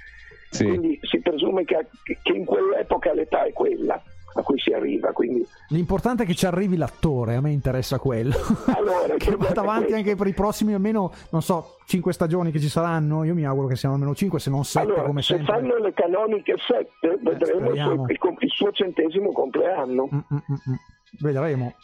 Sì. 0.51 0.64
Quindi 0.64 0.99
si 1.03 1.20
presume 1.20 1.64
che, 1.64 1.87
che 2.24 2.33
in 2.33 2.45
quell'epoca 2.45 3.14
l'età 3.14 3.45
è 3.45 3.53
quella 3.53 4.03
a 4.35 4.43
cui 4.43 4.59
si 4.59 4.72
arriva. 4.72 5.12
Quindi 5.12 5.47
L'importante 5.68 6.24
è 6.24 6.26
che 6.26 6.35
ci 6.35 6.47
arrivi 6.47 6.76
l'attore, 6.76 7.35
a 7.35 7.41
me 7.41 7.51
interessa 7.51 7.99
quello. 7.99 8.35
Allora, 8.74 9.14
che 9.16 9.35
vada 9.37 9.61
avanti 9.61 9.91
questo. 9.91 9.97
anche 9.97 10.16
per 10.16 10.26
i 10.26 10.35
prossimi 10.35 10.74
almeno, 10.74 11.12
non 11.30 11.43
so, 11.43 11.76
5 11.87 12.12
stagioni 12.12 12.51
che 12.51 12.61
ci 12.61 12.68
saranno. 12.68 13.24
Io 13.24 13.35
mi 13.35 13.47
auguro 13.47 13.66
che 13.66 13.76
siano 13.76 13.95
almeno 13.95 14.14
5, 14.14 14.39
se 14.39 14.51
non 14.51 14.64
7 14.64 14.87
allora, 14.87 15.03
come 15.03 15.22
se 15.22 15.37
sempre. 15.37 15.55
fanno 15.55 15.76
le 15.78 15.93
canoniche 15.93 16.55
7 16.59 17.18
vedremo 17.22 17.70
il 17.70 17.78
suo, 17.78 18.37
il 18.39 18.51
suo 18.51 18.72
centesimo 18.72 19.33
compleanno. 19.33 20.09
Mm, 20.12 20.18
mm, 20.18 20.37
mm, 20.37 20.70
mm. 20.70 20.74
Vedremo. 21.20 21.74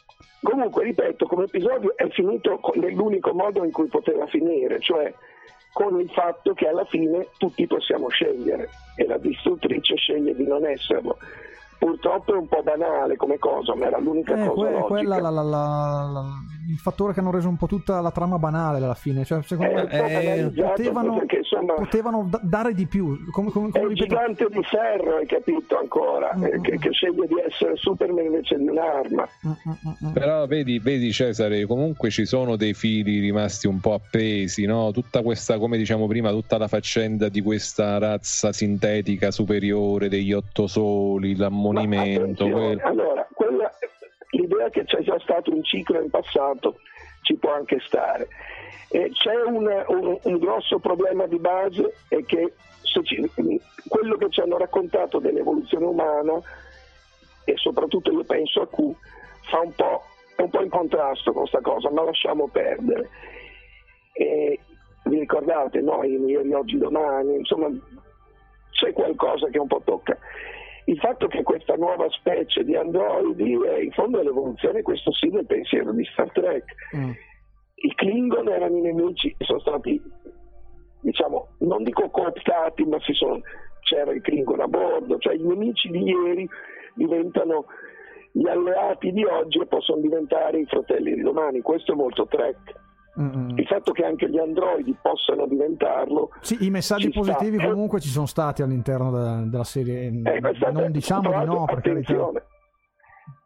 Comunque, 0.42 0.84
ripeto, 0.84 1.26
come 1.26 1.44
episodio 1.44 1.96
è 1.96 2.09
finito 2.11 2.61
nell'unico 2.74 3.32
modo 3.32 3.64
in 3.64 3.72
cui 3.72 3.88
poteva 3.88 4.26
finire, 4.26 4.80
cioè 4.80 5.12
con 5.72 5.99
il 6.01 6.11
fatto 6.11 6.55
che 6.55 6.68
alla 6.68 6.84
fine 6.84 7.28
tutti 7.38 7.66
possiamo 7.66 8.09
scegliere 8.09 8.68
e 8.96 9.07
la 9.07 9.18
distruttrice 9.18 9.96
sceglie 9.96 10.34
di 10.34 10.46
non 10.46 10.64
esserlo. 10.64 11.18
Purtroppo 11.78 12.34
è 12.34 12.36
un 12.36 12.48
po' 12.48 12.62
banale 12.62 13.16
come 13.16 13.38
cosa, 13.38 13.74
ma 13.76 13.86
era 13.86 13.98
l'unica 13.98 14.34
Eh, 14.34 14.46
cosa 14.48 14.52
que- 14.54 14.70
logica. 14.70 14.86
quella 14.86 15.20
la- 15.20 15.30
la- 15.30 15.42
la- 15.42 16.10
la- 16.12 16.26
il 16.70 16.76
fattore 16.78 17.12
che 17.14 17.20
hanno 17.20 17.30
reso 17.30 17.48
un 17.48 17.56
po' 17.56 17.66
tutta 17.66 18.00
la 18.00 18.10
trama 18.10 18.36
banale 18.38 18.78
alla 18.78 18.94
fine. 18.94 19.24
Cioè, 19.24 19.42
secondo 19.42 19.72
È 19.72 19.84
me 19.84 20.10
banalizzato 20.10 20.68
potevano, 20.70 21.16
perché 21.18 21.36
insomma 21.38 21.74
potevano 21.74 22.26
da- 22.28 22.40
dare 22.42 22.74
di 22.74 22.86
più. 22.86 23.16
Come, 23.30 23.50
come- 23.50 23.68
è 23.68 23.70
come 23.80 23.92
il 23.92 23.98
ripeto, 23.98 24.04
gigante 24.06 24.46
di 24.50 24.62
ferro, 24.64 25.16
hai 25.16 25.26
capito 25.26 25.78
ancora, 25.78 26.32
Mm, 26.36 26.44
eh, 26.44 26.60
che, 26.60 26.78
che 26.78 26.90
sceglie 26.92 27.26
di 27.26 27.34
essere 27.46 27.76
Superman 27.76 28.24
invece 28.24 28.56
di 28.58 28.66
un'arma. 28.68 29.28
Mm, 29.46 29.50
mm, 29.50 29.70
mm, 29.70 30.08
mm. 30.08 30.12
Però 30.12 30.46
vedi, 30.46 30.78
vedi 30.80 31.12
Cesare, 31.12 31.64
comunque 31.66 32.10
ci 32.10 32.26
sono 32.26 32.56
dei 32.56 32.74
fili 32.74 33.20
rimasti 33.20 33.66
un 33.66 33.78
po' 33.80 33.94
appesi, 33.94 34.66
no? 34.66 34.90
Tutta 34.90 35.22
questa, 35.22 35.58
come 35.58 35.78
diciamo 35.78 36.06
prima, 36.06 36.30
tutta 36.30 36.58
la 36.58 36.68
faccenda 36.68 37.28
di 37.28 37.40
questa 37.40 37.98
razza 37.98 38.52
sintetica 38.52 39.30
superiore 39.30 40.08
degli 40.08 40.32
otto 40.32 40.66
soli, 40.66 41.34
Ma 41.36 41.48
l'ammonimento, 41.72 42.22
attenzione, 42.22 42.52
quel- 42.52 42.80
Allora, 42.80 43.28
quella- 43.34 43.72
l'idea 44.30 44.68
che 44.70 44.84
c'è 44.84 45.00
già 45.00 45.18
stato 45.20 45.52
un 45.52 45.62
ciclo 45.64 46.00
in 46.00 46.10
passato 46.10 46.76
ci 47.22 47.34
può 47.36 47.52
anche 47.52 47.78
stare. 47.80 48.28
Eh, 48.90 49.10
c'è 49.12 49.34
un, 49.46 49.66
un- 49.88 50.18
un 50.22 50.38
grosso 50.38 50.78
problema 50.78 51.26
di 51.26 51.38
base 51.38 51.94
è 52.08 52.24
che 52.24 52.54
ci- 53.02 53.30
quello 53.88 54.16
che 54.16 54.30
ci 54.30 54.40
hanno 54.40 54.56
raccontato 54.56 55.18
dell'evoluzione 55.18 55.84
umana 55.84 56.40
e 57.44 57.56
soprattutto 57.56 58.10
io 58.12 58.24
penso 58.24 58.62
a 58.62 58.66
Q 58.68 58.94
fa 59.50 59.60
un 59.60 59.72
po', 59.74 60.02
è 60.36 60.42
un 60.42 60.50
po' 60.50 60.62
in 60.62 60.68
contrasto 60.70 61.32
con 61.32 61.42
questa 61.42 61.60
cosa, 61.60 61.90
ma 61.90 62.02
lasciamo 62.04 62.48
perdere. 62.48 63.08
E 64.12 64.58
vi 65.04 65.18
ricordate, 65.20 65.80
no? 65.80 66.02
Ieri, 66.04 66.52
oggi, 66.52 66.76
domani, 66.78 67.36
insomma, 67.36 67.68
c'è 68.72 68.92
qualcosa 68.92 69.48
che 69.48 69.58
un 69.58 69.66
po' 69.66 69.80
tocca. 69.84 70.16
Il 70.89 70.99
fatto 71.01 71.26
che 71.26 71.43
questa 71.43 71.74
nuova 71.74 72.09
specie 72.09 72.64
di 72.64 72.74
androidi 72.74 73.53
è 73.62 73.78
in 73.78 73.91
fondo 73.91 74.22
l'evoluzione, 74.22 74.80
questo 74.80 75.12
sì, 75.12 75.28
del 75.28 75.45
pensiero 75.45 75.93
di 75.93 76.02
Star 76.05 76.32
Trek. 76.32 76.65
Mm. 76.97 77.10
I 77.74 77.94
Klingon 77.94 78.48
erano 78.48 78.78
i 78.78 78.81
nemici, 78.81 79.36
sono 79.40 79.60
stati, 79.60 80.01
diciamo, 81.02 81.48
non 81.59 81.82
dico 81.82 82.09
cooptati, 82.09 82.86
ma 82.86 82.98
si 83.01 83.12
sono, 83.12 83.39
c'era 83.81 84.12
il 84.12 84.23
Klingon 84.23 84.60
a 84.60 84.66
bordo, 84.66 85.19
cioè 85.19 85.35
i 85.35 85.43
nemici 85.43 85.90
di 85.90 86.05
ieri 86.05 86.48
diventano 86.94 87.66
gli 88.32 88.48
alleati 88.48 89.12
di 89.12 89.24
oggi 89.24 89.59
e 89.59 89.66
possono 89.66 90.01
diventare 90.01 90.60
i 90.60 90.65
fratelli 90.65 91.12
di 91.12 91.20
domani. 91.20 91.60
Questo 91.60 91.93
è 91.93 91.97
molto 91.97 92.27
Trek. 92.27 92.86
Mm, 93.20 93.27
mm. 93.53 93.59
Il 93.59 93.66
fatto 93.66 93.90
che 93.93 94.05
anche 94.05 94.28
gli 94.31 94.39
androidi 94.39 94.97
possano 95.03 95.47
diventarlo 95.47 96.31
Sì, 96.40 96.57
i 96.65 96.70
messaggi 96.70 97.11
ci 97.11 97.11
sta. 97.11 97.20
positivi 97.32 97.57
Eh, 97.65 97.69
comunque 97.70 98.01
ci 98.01 98.09
sono 98.09 98.27
stati 98.27 98.62
all'interno 98.62 99.11
della, 99.11 99.43
della 99.45 99.65
serie. 99.65 100.07
Eh, 100.07 100.40
ma 100.40 100.53
state- 100.55 100.70
non 100.73 100.93
diciamo 100.93 101.31
di 101.31 101.45
no, 101.47 101.65
per 101.65 101.81
carità. 101.81 101.90
attenzione, 102.12 102.43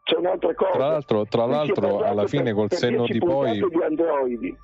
C'è 0.05 0.16
un'altra 0.16 0.55
cosa. 0.55 0.70
Tra 0.73 0.86
l'altro, 0.89 1.24
tra 1.27 1.47
l'altro 1.47 1.99
alla 2.03 2.27
fine 2.27 2.53
col 2.53 2.70
senno 2.70 3.05
di 3.07 3.19
poi... 3.19 3.53
di 3.59 3.82
androidi. 3.82 4.57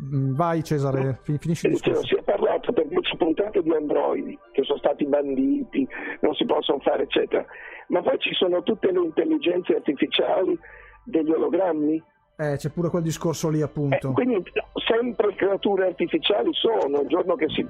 Mm, 0.00 0.34
Vai 0.34 0.62
Cesare, 0.62 1.18
fi- 1.22 1.38
finisci 1.38 1.66
il 1.66 1.72
discorso. 1.72 2.06
si 2.06 2.14
è 2.14 2.22
parlato 2.22 2.72
per 2.72 2.86
dieci 2.86 3.16
puntate 3.16 3.62
di 3.62 3.70
androidi 3.72 4.38
che 4.52 4.62
sono 4.64 4.78
stati 4.78 5.04
banditi, 5.06 5.86
non 6.20 6.34
si 6.34 6.44
possono 6.46 6.78
fare, 6.80 7.02
eccetera. 7.02 7.44
Ma 7.88 8.00
poi 8.00 8.18
ci 8.18 8.32
sono 8.34 8.62
tutte 8.62 8.90
le 8.92 9.00
intelligenze 9.00 9.74
artificiali 9.74 10.58
degli 11.04 11.30
ologrammi 11.30 12.02
Eh, 12.36 12.56
c'è 12.56 12.70
pure 12.70 12.88
quel 12.88 13.02
discorso 13.02 13.48
lì, 13.48 13.62
appunto. 13.62 14.10
Eh, 14.10 14.12
quindi 14.12 14.42
sempre 14.86 15.34
creature 15.34 15.86
artificiali 15.86 16.50
sono, 16.52 17.02
il 17.02 17.08
giorno 17.08 17.34
che 17.36 17.46
si, 17.48 17.66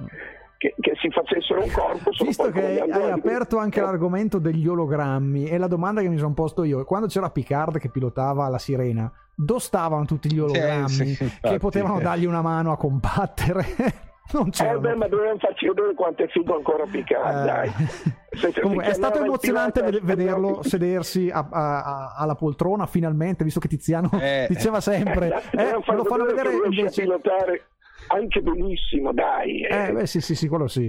che, 0.57 0.73
che 0.79 0.93
si 1.01 1.09
facessero 1.09 1.61
un 1.61 1.71
corpo... 1.71 2.11
sono 2.13 2.29
Visto 2.29 2.49
che 2.49 2.81
hai 2.81 3.11
aperto 3.11 3.57
anche 3.57 3.79
Eh, 3.79 3.83
l'argomento 3.83 4.39
degli 4.39 4.67
ologrammi 4.67 5.45
e 5.45 5.57
la 5.57 5.67
domanda 5.67 6.01
che 6.01 6.09
mi 6.09 6.17
sono 6.17 6.33
posto 6.33 6.63
io, 6.63 6.83
quando 6.85 7.07
c'era 7.07 7.29
Picard 7.29 7.77
che 7.77 7.89
pilotava 7.89 8.47
la 8.47 8.57
sirena, 8.57 9.11
dove 9.35 9.59
stavano 9.59 10.05
tutti 10.05 10.31
gli 10.31 10.39
ologrammi 10.39 10.89
sì, 10.89 11.15
che 11.17 11.23
infatti. 11.23 11.57
potevano 11.59 11.99
dargli 11.99 12.25
una 12.25 12.41
mano 12.41 12.71
a 12.71 12.77
combattere? 12.77 13.65
non 14.33 14.47
Eh 14.47 14.51
c'erano. 14.51 14.79
beh, 14.79 14.95
ma 14.95 15.07
dovevamo 15.07 15.37
farci 15.39 15.67
vedere 15.67 15.93
quanto 15.93 16.23
è 16.23 16.27
figo 16.29 16.55
ancora 16.55 16.85
Picard, 16.85 17.41
Eh, 17.41 17.45
dai. 17.45 17.71
Comunque, 18.61 18.85
è 18.85 18.93
stato 18.93 19.23
emozionante 19.23 19.81
ved- 19.83 20.01
vederlo 20.01 20.63
sedersi 20.63 21.29
a- 21.29 21.47
a- 21.51 21.83
a- 21.83 22.13
alla 22.17 22.33
poltrona 22.35 22.87
finalmente, 22.87 23.43
visto 23.43 23.59
che 23.59 23.67
Tiziano 23.67 24.09
Eh. 24.19 24.47
diceva 24.49 24.81
sempre, 24.81 25.27
eh, 25.51 25.79
far 25.83 25.95
lo 25.95 26.03
fanno 26.05 26.25
vedere 26.25 26.49
invece... 26.65 27.01
pilotare 27.03 27.67
anche 28.07 28.41
benissimo, 28.41 29.13
dai. 29.13 29.61
eh. 29.65 29.87
Eh, 29.87 29.91
beh, 29.91 30.05
sì, 30.07 30.19
sì, 30.19 30.33
sì, 30.35 30.47
quello 30.47 30.67
sì. 30.67 30.85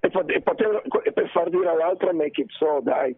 e, 0.00 0.10
pot- 0.10 0.30
e 0.30 0.40
poter- 0.40 0.82
e 1.02 1.12
per 1.12 1.28
far 1.30 1.50
dire 1.50 1.68
all'altra 1.70 2.12
make 2.12 2.40
it 2.40 2.50
so, 2.50 2.80
dai. 2.82 3.14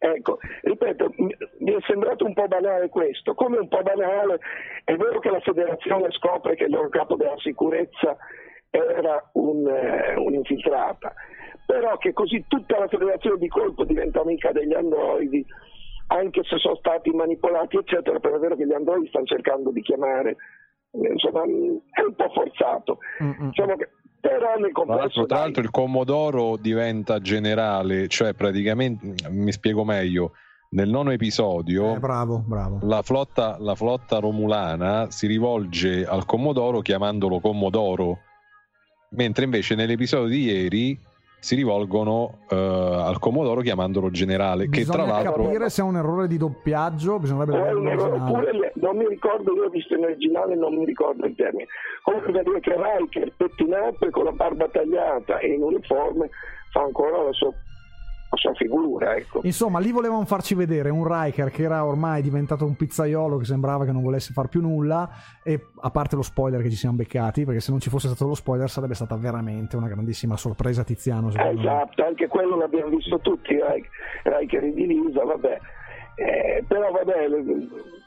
Ecco, 0.00 0.38
ripeto, 0.62 1.12
mi 1.16 1.72
è 1.72 1.78
sembrato 1.86 2.24
un 2.24 2.32
po' 2.32 2.46
banale 2.46 2.88
questo, 2.88 3.34
come 3.34 3.58
un 3.58 3.66
po' 3.66 3.82
banale 3.82 4.38
è 4.84 4.94
vero 4.94 5.18
che 5.18 5.28
la 5.28 5.40
federazione 5.40 6.12
scopre 6.12 6.54
che 6.54 6.64
il 6.64 6.70
loro 6.70 6.88
capo 6.88 7.16
della 7.16 7.36
sicurezza 7.38 8.16
era 8.70 9.28
un, 9.32 9.66
eh, 9.66 10.14
un'infiltrata, 10.16 11.12
però 11.66 11.96
che 11.96 12.12
così 12.12 12.44
tutta 12.46 12.78
la 12.78 12.86
federazione 12.86 13.38
di 13.38 13.48
colpo 13.48 13.84
diventa 13.84 14.20
amica 14.20 14.52
degli 14.52 14.72
androidi, 14.72 15.44
anche 16.08 16.44
se 16.44 16.58
sono 16.58 16.76
stati 16.76 17.10
manipolati, 17.10 17.76
eccetera, 17.76 18.20
però 18.20 18.36
è 18.36 18.38
vero 18.38 18.54
che 18.54 18.66
gli 18.66 18.72
androidi 18.72 19.08
stanno 19.08 19.26
cercando 19.26 19.70
di 19.70 19.82
chiamare, 19.82 20.36
insomma, 20.92 21.42
è 21.42 22.00
un 22.02 22.14
po' 22.16 22.30
forzato. 22.32 22.98
Mm-mm. 23.22 23.48
Diciamo 23.48 23.76
che, 23.76 23.90
però 24.20 24.56
nel 24.56 24.72
complesso... 24.72 25.26
tra 25.26 25.38
l'altro 25.38 25.62
il 25.62 25.70
Commodoro 25.70 26.56
diventa 26.56 27.20
generale, 27.20 28.08
cioè 28.08 28.34
praticamente, 28.34 29.28
mi 29.30 29.52
spiego 29.52 29.84
meglio, 29.84 30.32
nel 30.70 30.90
nono 30.90 31.12
episodio 31.12 31.94
Eh, 31.94 31.98
bravo, 31.98 32.42
bravo. 32.46 32.80
la, 32.82 33.00
flotta, 33.02 33.56
la 33.58 33.74
flotta 33.74 34.18
romulana 34.18 35.10
si 35.10 35.26
rivolge 35.26 36.04
al 36.04 36.26
Commodoro 36.26 36.80
chiamandolo 36.80 37.40
Commodoro, 37.40 38.18
mentre 39.10 39.44
invece 39.44 39.74
nell'episodio 39.74 40.28
di 40.28 40.42
ieri 40.42 41.00
si 41.40 41.54
rivolgono 41.54 42.38
eh, 42.48 42.56
al 42.56 43.18
Commodoro 43.18 43.60
chiamandolo 43.60 44.10
generale, 44.10 44.64
che 44.68 44.80
Bisogna 44.80 45.04
tra 45.04 45.06
l'altro... 45.06 45.44
capire 45.44 45.70
se 45.70 45.82
è 45.82 45.84
un 45.84 45.96
errore 45.96 46.26
di 46.26 46.36
doppiaggio, 46.36 47.18
bisognerebbe 47.18 47.56
vedere 47.56 47.74
un 47.74 47.88
errore, 47.88 48.52
le- 48.52 48.72
non 48.74 48.96
mi 48.96 49.06
ricordo, 49.06 49.54
io 49.54 49.64
ho 49.64 49.68
visto 49.68 49.94
in 49.94 50.04
originale, 50.04 50.56
non 50.56 50.74
mi 50.74 50.84
ricordo 50.84 51.26
il 51.26 51.34
termine. 51.36 51.66
Comunque 52.02 52.32
da 52.32 52.42
dire 52.42 52.60
che 52.60 52.74
Riker 52.76 53.32
pettinato 53.36 54.06
e 54.06 54.10
con 54.10 54.24
la 54.24 54.32
barba 54.32 54.68
tagliata 54.68 55.38
e 55.38 55.52
in 55.52 55.62
uniforme 55.62 56.30
fa 56.70 56.82
ancora 56.82 57.22
la 57.22 57.32
sua, 57.32 57.52
sua 58.38 58.54
figura, 58.54 59.14
ecco. 59.16 59.40
Insomma, 59.42 59.78
lì 59.78 59.92
volevano 59.92 60.24
farci 60.24 60.54
vedere 60.54 60.88
un 60.90 61.04
Riker 61.06 61.50
che 61.50 61.62
era 61.62 61.84
ormai 61.84 62.22
diventato 62.22 62.64
un 62.64 62.74
pizzaiolo 62.76 63.36
che 63.36 63.44
sembrava 63.44 63.84
che 63.84 63.92
non 63.92 64.02
volesse 64.02 64.32
far 64.32 64.48
più 64.48 64.60
nulla 64.62 65.08
e 65.44 65.66
a 65.80 65.90
parte 65.90 66.16
lo 66.16 66.22
spoiler 66.22 66.62
che 66.62 66.70
ci 66.70 66.76
siamo 66.76 66.96
beccati, 66.96 67.44
perché 67.44 67.60
se 67.60 67.70
non 67.70 67.80
ci 67.80 67.90
fosse 67.90 68.08
stato 68.08 68.26
lo 68.26 68.34
spoiler 68.34 68.70
sarebbe 68.70 68.94
stata 68.94 69.14
veramente 69.16 69.76
una 69.76 69.88
grandissima 69.88 70.36
sorpresa 70.36 70.84
Tiziano, 70.84 71.30
secondo 71.30 71.52
me. 71.54 71.60
Esatto, 71.60 72.04
anche 72.04 72.26
quello 72.28 72.56
l'abbiamo 72.56 72.88
visto 72.88 73.18
tutti, 73.18 73.54
Rik- 73.54 73.90
Riker 74.22 74.62
in 74.64 74.74
divisa, 74.74 75.22
vabbè. 75.24 75.58
Eh, 76.14 76.64
però 76.66 76.90
vabbè, 76.90 77.26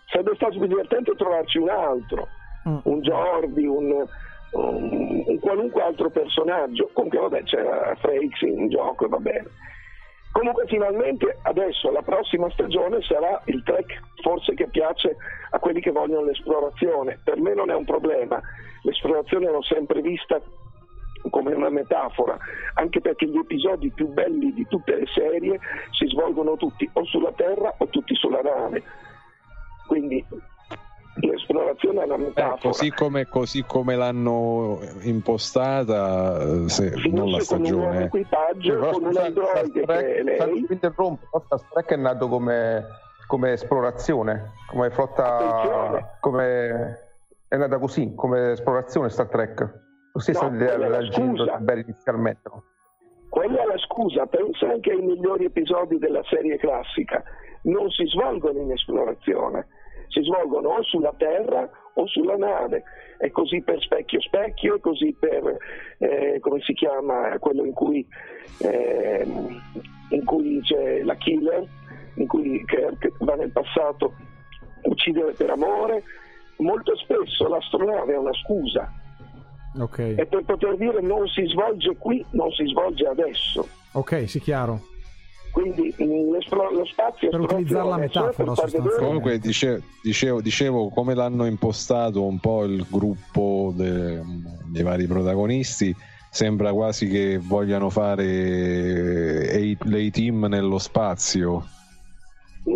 sarebbe 0.07 0.35
stato 0.35 0.57
più 0.57 0.67
divertente 0.67 1.13
trovarci 1.15 1.57
un 1.59 1.69
altro, 1.69 2.27
Mm. 2.67 2.77
un 2.83 3.01
Jordi, 3.01 3.65
un, 3.65 4.05
un- 4.51 5.23
un 5.25 5.39
qualunque 5.39 5.81
altro 5.81 6.09
personaggio. 6.11 6.89
Comunque 6.93 7.19
vabbè, 7.19 7.43
c'era 7.43 7.95
Frakes 7.99 8.41
in 8.41 8.69
gioco 8.69 9.05
e 9.05 9.07
va 9.07 9.17
bene. 9.17 9.47
Comunque 10.31 10.65
finalmente 10.67 11.39
adesso 11.43 11.91
la 11.91 12.01
prossima 12.01 12.49
stagione 12.51 13.01
sarà 13.01 13.41
il 13.45 13.61
track 13.63 13.99
forse 14.21 14.53
che 14.53 14.69
piace 14.69 15.17
a 15.51 15.59
quelli 15.59 15.81
che 15.81 15.91
vogliono 15.91 16.25
l'esplorazione. 16.25 17.19
Per 17.23 17.39
me 17.39 17.53
non 17.53 17.69
è 17.69 17.75
un 17.75 17.85
problema, 17.85 18.41
l'esplorazione 18.83 19.51
l'ho 19.51 19.63
sempre 19.63 20.01
vista 20.01 20.41
come 21.29 21.53
una 21.53 21.69
metafora, 21.69 22.37
anche 22.75 22.99
perché 23.01 23.27
gli 23.27 23.37
episodi 23.37 23.91
più 23.91 24.07
belli 24.07 24.53
di 24.53 24.65
tutte 24.67 24.95
le 24.95 25.05
serie 25.07 25.59
si 25.91 26.07
svolgono 26.07 26.55
tutti 26.55 26.89
o 26.93 27.05
sulla 27.05 27.31
Terra 27.33 27.75
o 27.77 27.87
tutti 27.87 28.15
sulla 28.15 28.41
nave. 28.41 28.81
Quindi 29.87 30.25
l'esplorazione 31.15 32.01
è 32.01 32.05
una 32.05 32.15
Eh, 32.15 32.17
metafora. 32.17 32.57
così, 32.61 32.91
come, 32.91 33.27
così 33.27 33.63
come 33.65 33.95
l'hanno 33.95 34.79
impostata, 35.01 36.39
eh, 36.41 36.69
se- 36.69 36.89
non 37.09 37.29
la 37.29 37.39
Finisce 37.39 37.47
con 37.47 37.59
un 37.59 37.65
stagione, 37.65 38.03
equipaggio, 38.05 38.73
Però 38.79 38.91
con 38.91 39.03
un 39.05 39.17
androide 39.17 39.81
Star 39.83 40.01
che 40.03 40.23
lei. 40.23 40.65
interrompo, 40.69 41.27
però 41.29 41.43
Star 41.45 41.61
Trek 41.71 41.91
è 41.91 41.95
nato 41.97 42.27
come, 42.27 42.85
come 43.27 43.51
esplorazione, 43.51 44.51
come 44.67 44.89
flotta, 44.91 45.37
Attenzione. 45.37 46.07
come, 46.19 46.99
è 47.47 47.55
nata 47.57 47.77
così, 47.77 48.13
come 48.15 48.51
esplorazione 48.51 49.09
Star 49.09 49.27
Trek. 49.27 49.79
Così 50.13 50.31
è 50.31 50.33
No, 50.33 50.39
stata 50.39 50.53
l'idea 50.53 50.97
è 50.99 51.03
scusa. 51.11 51.43
Roddenberry 51.45 51.81
inizialmente. 51.81 52.49
Quella 53.29 53.61
è 53.61 53.65
la 53.65 53.77
scusa, 53.77 54.25
pensa 54.25 54.67
anche 54.69 54.91
ai 54.91 55.01
migliori 55.01 55.45
episodi 55.45 55.97
della 55.99 56.21
serie 56.29 56.57
classica. 56.57 57.23
Non 57.63 57.89
si 57.89 58.05
svolgono 58.07 58.59
in 58.59 58.71
esplorazione, 58.71 59.67
si 60.11 60.21
svolgono 60.23 60.69
o 60.69 60.83
sulla 60.83 61.13
Terra 61.17 61.67
o 61.95 62.07
sulla 62.07 62.35
nave. 62.35 62.83
È 63.17 63.29
così 63.31 63.61
per 63.61 63.79
specchio 63.81 64.21
specchio, 64.21 64.75
è 64.75 64.79
così 64.79 65.15
per 65.17 65.57
eh, 65.97 66.37
come 66.39 66.59
si 66.61 66.73
chiama 66.73 67.37
quello 67.39 67.65
in 67.65 67.73
cui, 67.73 68.05
ehm, 68.61 69.61
in 70.09 70.25
cui 70.25 70.61
c'è 70.61 71.01
la 71.03 71.15
killer, 71.15 71.67
in 72.15 72.27
cui 72.27 72.63
Kirk 72.65 73.11
va 73.19 73.35
nel 73.35 73.51
passato 73.51 74.13
a 74.83 74.89
uccidere 74.89 75.33
per 75.33 75.49
amore. 75.49 76.03
Molto 76.57 76.95
spesso 76.97 77.47
l'astronave 77.47 78.13
è 78.13 78.17
una 78.17 78.33
scusa 78.33 78.87
Ok, 79.79 79.97
e 79.99 80.27
per 80.29 80.43
poter 80.43 80.75
dire 80.77 81.01
non 81.01 81.27
si 81.27 81.43
svolge 81.45 81.95
qui, 81.97 82.23
non 82.31 82.51
si 82.51 82.65
svolge 82.67 83.07
adesso. 83.07 83.67
ok, 83.93 84.29
sì, 84.29 84.39
chiaro. 84.39 84.79
Quindi 85.51 85.93
l'esplo- 85.97 86.71
lo 86.71 86.85
spazio 86.85 87.29
Per 87.29 87.39
utilizzare 87.41 87.87
la 87.89 88.07
solo 88.09 88.25
metafora. 88.53 88.95
Comunque 88.97 89.37
dice- 89.39 89.81
dicevo, 90.01 90.41
dicevo 90.41 90.89
come 90.89 91.13
l'hanno 91.13 91.45
impostato 91.45 92.23
un 92.25 92.39
po' 92.39 92.63
il 92.63 92.85
gruppo 92.89 93.73
de- 93.75 94.21
dei 94.65 94.83
vari 94.83 95.07
protagonisti. 95.07 95.93
Sembra 96.29 96.71
quasi 96.71 97.07
che 97.09 97.37
vogliano 97.37 97.89
fare 97.89 99.75
l'A-Team 99.83 100.45
nello 100.45 100.77
spazio. 100.77 101.65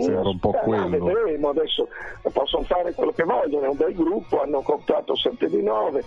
Sembra 0.02 0.30
un 0.30 0.40
po' 0.40 0.54
Eh, 0.54 0.60
quello. 0.64 1.06
vedremo 1.06 1.50
adesso 1.50 1.88
possono 2.32 2.64
fare 2.64 2.94
quello 2.94 3.12
che 3.12 3.24
vogliono, 3.24 3.66
è 3.66 3.70
un 3.70 3.78
bel 3.78 3.94
gruppo, 3.94 4.42
hanno 4.42 4.62
cooptato 4.62 5.16
7 5.16 5.48
di 5.48 5.62
9, 5.62 6.04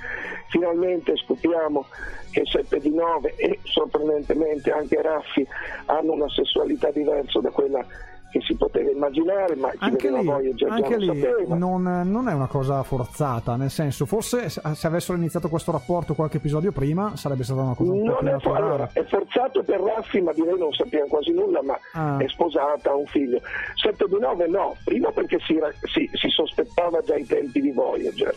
finalmente 0.48 1.16
scopriamo 1.16 1.84
che 2.30 2.42
7 2.44 2.78
di 2.80 2.92
9 2.92 3.34
e 3.36 3.58
sorprendentemente 3.62 4.70
anche 4.70 5.00
Raffi 5.00 5.46
hanno 5.86 6.12
una 6.12 6.28
sessualità 6.28 6.90
diversa 6.90 7.40
da 7.40 7.50
quella 7.50 7.84
che 8.30 8.40
si 8.42 8.54
poteva 8.56 8.90
immaginare, 8.90 9.54
ma 9.56 9.70
chi 9.70 9.76
Anche 9.80 10.10
lì, 10.10 10.24
Voyager 10.24 10.70
anche 10.70 10.96
lì 10.98 11.26
non, 11.48 11.82
non 11.82 12.28
è 12.28 12.32
una 12.34 12.46
cosa 12.46 12.82
forzata, 12.82 13.56
nel 13.56 13.70
senso, 13.70 14.04
forse 14.06 14.48
se 14.50 14.60
se 14.74 14.86
avessero 14.86 15.16
iniziato 15.16 15.48
questo 15.48 15.72
rapporto 15.72 16.14
qualche 16.14 16.36
episodio 16.36 16.70
prima 16.72 17.16
sarebbe 17.16 17.42
stata 17.44 17.60
una 17.62 17.74
cosa 17.74 17.90
un 17.92 17.98
po' 18.04 18.04
Non 18.06 18.16
più 18.18 18.28
è, 18.28 18.38
for- 18.40 18.56
allora, 18.56 18.88
è 18.92 19.04
forzato 19.04 19.62
per 19.62 19.80
Raffi, 19.80 20.20
ma 20.20 20.32
direi 20.32 20.58
non 20.58 20.72
sappiamo 20.72 21.06
quasi 21.06 21.32
nulla, 21.32 21.62
ma 21.62 21.78
Ah. 21.92 22.18
è 22.18 22.28
sposata, 22.28 22.90
ha 22.90 22.94
un 22.94 23.06
figlio. 23.06 23.40
7 23.82 24.04
di 24.08 24.18
9 24.18 24.46
no, 24.48 24.76
prima 24.84 25.10
perché 25.10 25.38
si, 25.46 25.58
ra- 25.58 25.72
si- 25.84 26.10
si 26.12 26.28
sospettava 26.28 27.00
già 27.02 27.14
ai 27.14 27.24
tempi 27.24 27.60
di 27.60 27.72
Voyager. 27.72 28.34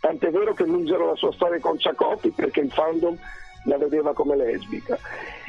Tant'è 0.00 0.30
vero 0.30 0.52
che 0.52 0.66
misero 0.66 1.06
la 1.06 1.14
sua 1.14 1.32
storia 1.32 1.60
con 1.60 1.78
Ciacotti 1.78 2.30
perché 2.30 2.60
il 2.60 2.70
fandom 2.72 3.16
la 3.64 3.76
vedeva 3.78 4.12
come 4.12 4.36
lesbica. 4.36 4.98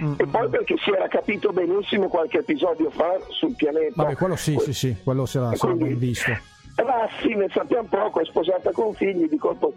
Mm, 0.03 0.13
E 0.17 0.25
poi 0.27 0.49
perché 0.49 0.75
si 0.77 0.89
era 0.91 1.07
capito 1.07 1.51
benissimo 1.51 2.07
qualche 2.07 2.39
episodio 2.39 2.89
fa 2.91 3.17
sul 3.29 3.55
pianeta. 3.55 4.03
Vabbè, 4.03 4.15
quello 4.15 4.35
sì, 4.35 4.57
sì, 4.59 4.73
sì, 4.73 4.95
quello 5.03 5.25
si 5.25 5.37
era, 5.37 5.49
ben 5.75 5.97
visto. 5.97 6.31
Raffi 6.75 7.35
ne 7.35 7.47
sappiamo 7.51 7.87
poco, 7.89 8.21
è 8.21 8.25
sposata 8.25 8.71
con 8.71 8.93
figli 8.93 9.27
di 9.29 9.37
colpo, 9.37 9.73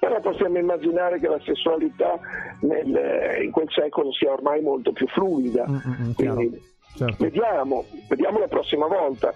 però 0.00 0.18
possiamo 0.20 0.58
immaginare 0.58 1.20
che 1.20 1.28
la 1.28 1.38
sessualità 1.44 2.18
nel- 2.60 2.96
eh, 2.96 3.44
in 3.44 3.50
quel 3.52 3.68
secolo 3.70 4.12
sia 4.12 4.32
ormai 4.32 4.60
molto 4.60 4.90
più 4.92 5.06
fluida. 5.08 5.64
Mm, 5.68 5.74
mm, 5.74 6.06
mm, 6.06 6.10
chiaro. 6.16 6.34
Quindi 6.34 6.62
Certo. 6.96 7.16
vediamo, 7.24 7.84
vediamo 8.08 8.38
la 8.40 8.48
prossima 8.48 8.86
volta 8.86 9.32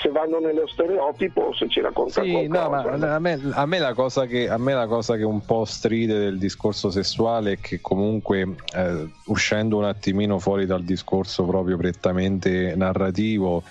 se 0.00 0.08
vanno 0.10 0.38
nello 0.38 0.66
stereotipo 0.66 1.42
o 1.42 1.54
se 1.54 1.68
ci 1.68 1.80
raccontano 1.80 2.26
Sì, 2.26 2.46
no, 2.46 2.68
qualcosa. 2.68 3.06
ma 3.06 3.14
a 3.14 3.18
me, 3.18 3.40
a 3.52 3.66
me 3.66 3.78
la 3.78 3.94
cosa 3.94 4.26
che, 4.26 4.48
a 4.48 4.58
me 4.58 4.74
la 4.74 4.86
cosa 4.86 5.16
che 5.16 5.24
un 5.24 5.44
po' 5.44 5.64
stride 5.64 6.18
del 6.18 6.38
discorso 6.38 6.90
sessuale 6.90 7.52
è 7.52 7.58
che 7.60 7.80
comunque 7.80 8.54
eh, 8.74 9.08
uscendo 9.26 9.76
un 9.76 9.84
attimino 9.84 10.38
fuori 10.38 10.66
dal 10.66 10.82
discorso 10.82 11.44
proprio 11.44 11.76
prettamente 11.76 12.74
narrativo 12.76 13.62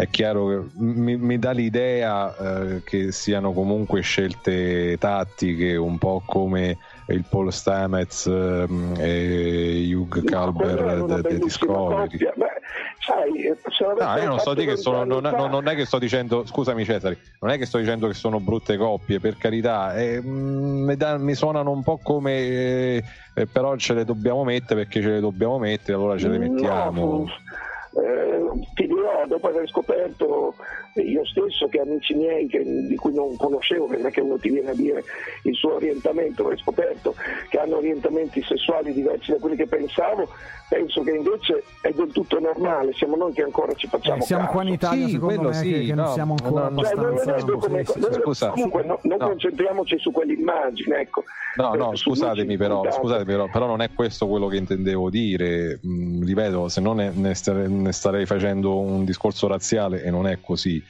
è 0.00 0.08
chiaro 0.08 0.46
che 0.48 0.60
mi, 0.78 1.16
mi 1.18 1.38
dà 1.38 1.50
l'idea 1.50 2.34
eh, 2.36 2.82
che 2.84 3.12
siano 3.12 3.52
comunque 3.52 4.00
scelte 4.00 4.96
tattiche, 4.98 5.76
un 5.76 5.98
po' 5.98 6.22
come 6.24 6.78
il 7.08 7.24
Paul 7.28 7.52
Stamets 7.52 8.24
ehm, 8.26 8.94
e 8.98 9.90
Hugh 9.94 10.24
Calber 10.24 11.20
di 11.20 11.38
Discovery. 11.40 12.16
Beh, 12.16 12.49
sai, 13.00 13.30
no, 13.98 14.16
io 14.22 14.28
non 14.28 14.38
sto 14.38 14.54
che 14.54 14.76
sono, 14.76 15.04
non, 15.04 15.22
non, 15.22 15.50
non, 15.50 15.68
è 15.68 15.74
che 15.74 15.84
sto 15.84 15.98
dicendo, 15.98 16.44
scusami 16.46 16.84
Cesari, 16.84 17.18
non 17.40 17.50
è 17.50 17.58
che 17.58 17.66
sto 17.66 17.78
dicendo 17.78 18.06
che 18.06 18.14
sono 18.14 18.40
brutte 18.40 18.76
coppie, 18.76 19.20
per 19.20 19.36
carità, 19.36 19.94
eh, 19.94 20.20
mi, 20.22 20.96
da, 20.96 21.18
mi, 21.18 21.34
suonano 21.34 21.70
un 21.70 21.82
po' 21.82 21.98
come 22.02 23.02
eh, 23.34 23.46
però 23.50 23.76
ce 23.76 23.94
le 23.94 24.04
dobbiamo 24.04 24.44
mettere 24.44 24.82
perché 24.82 25.00
ce 25.00 25.08
le 25.08 25.20
dobbiamo 25.20 25.58
mettere, 25.58 25.94
allora 25.94 26.18
ce 26.18 26.28
le 26.28 26.38
mettiamo. 26.38 27.00
No, 27.02 27.26
eh, 28.02 28.68
ti 28.74 28.86
dopo 29.26 29.48
aver 29.48 29.68
scoperto 29.68 30.54
io 30.94 31.24
stesso 31.24 31.68
che 31.68 31.80
amici 31.80 32.14
miei 32.14 32.46
che, 32.46 32.62
di 32.64 32.96
cui 32.96 33.12
non 33.12 33.36
conoscevo, 33.36 33.86
perché 33.86 34.20
uno 34.20 34.38
ti 34.38 34.50
viene 34.50 34.70
a 34.70 34.74
dire 34.74 35.04
il 35.44 35.54
suo 35.54 35.74
orientamento, 35.74 36.44
ho 36.44 36.56
scoperto 36.56 37.14
che 37.48 37.58
hanno 37.58 37.76
orientamenti 37.76 38.42
sessuali 38.42 38.92
diversi 38.92 39.30
da 39.30 39.38
quelli 39.38 39.56
che 39.56 39.66
pensavo, 39.66 40.28
penso 40.68 41.02
che 41.02 41.10
invece 41.10 41.62
è 41.80 41.92
del 41.92 42.10
tutto 42.12 42.40
normale, 42.40 42.92
siamo 42.94 43.16
noi 43.16 43.32
che 43.32 43.42
ancora 43.42 43.72
ci 43.74 43.86
facciamo 43.86 44.22
eh, 44.22 44.22
siamo 44.22 44.42
caso. 44.42 44.52
qua 44.54 44.62
in 44.62 44.72
Italia 44.72 45.06
sì, 45.06 45.12
secondo 45.12 45.48
me 45.48 45.54
sì, 45.54 45.72
che, 45.72 45.84
che 45.84 45.94
no, 45.94 46.02
non 46.02 46.12
siamo 46.12 46.34
ancora 46.38 46.62
no, 46.62 46.68
abbastanza 46.68 47.38
cioè, 47.38 47.58
come, 47.58 47.84
scusa, 47.84 48.50
comunque 48.50 48.84
no, 48.84 48.98
non 49.02 49.18
concentriamoci 49.18 49.98
su 49.98 50.10
quell'immagine 50.10 51.00
ecco. 51.00 51.24
no 51.56 51.74
no 51.74 51.96
scusatemi 51.96 52.56
però, 52.56 52.88
scusatemi 52.90 53.24
però 53.24 53.48
però 53.50 53.66
non 53.66 53.82
è 53.82 53.90
questo 53.92 54.26
quello 54.26 54.46
che 54.46 54.56
intendevo 54.56 55.10
dire. 55.10 55.80
Mm, 55.86 56.24
ripeto 56.24 56.68
se 56.68 56.80
no 56.80 56.92
ne, 56.92 57.10
ne, 57.14 57.34
starei, 57.34 57.70
ne 57.70 57.92
starei 57.92 58.24
facendo 58.26 58.78
un 58.78 59.04
discorso 59.10 59.46
razziale 59.46 60.02
e 60.02 60.10
non 60.10 60.26
è 60.26 60.40
così 60.40 60.82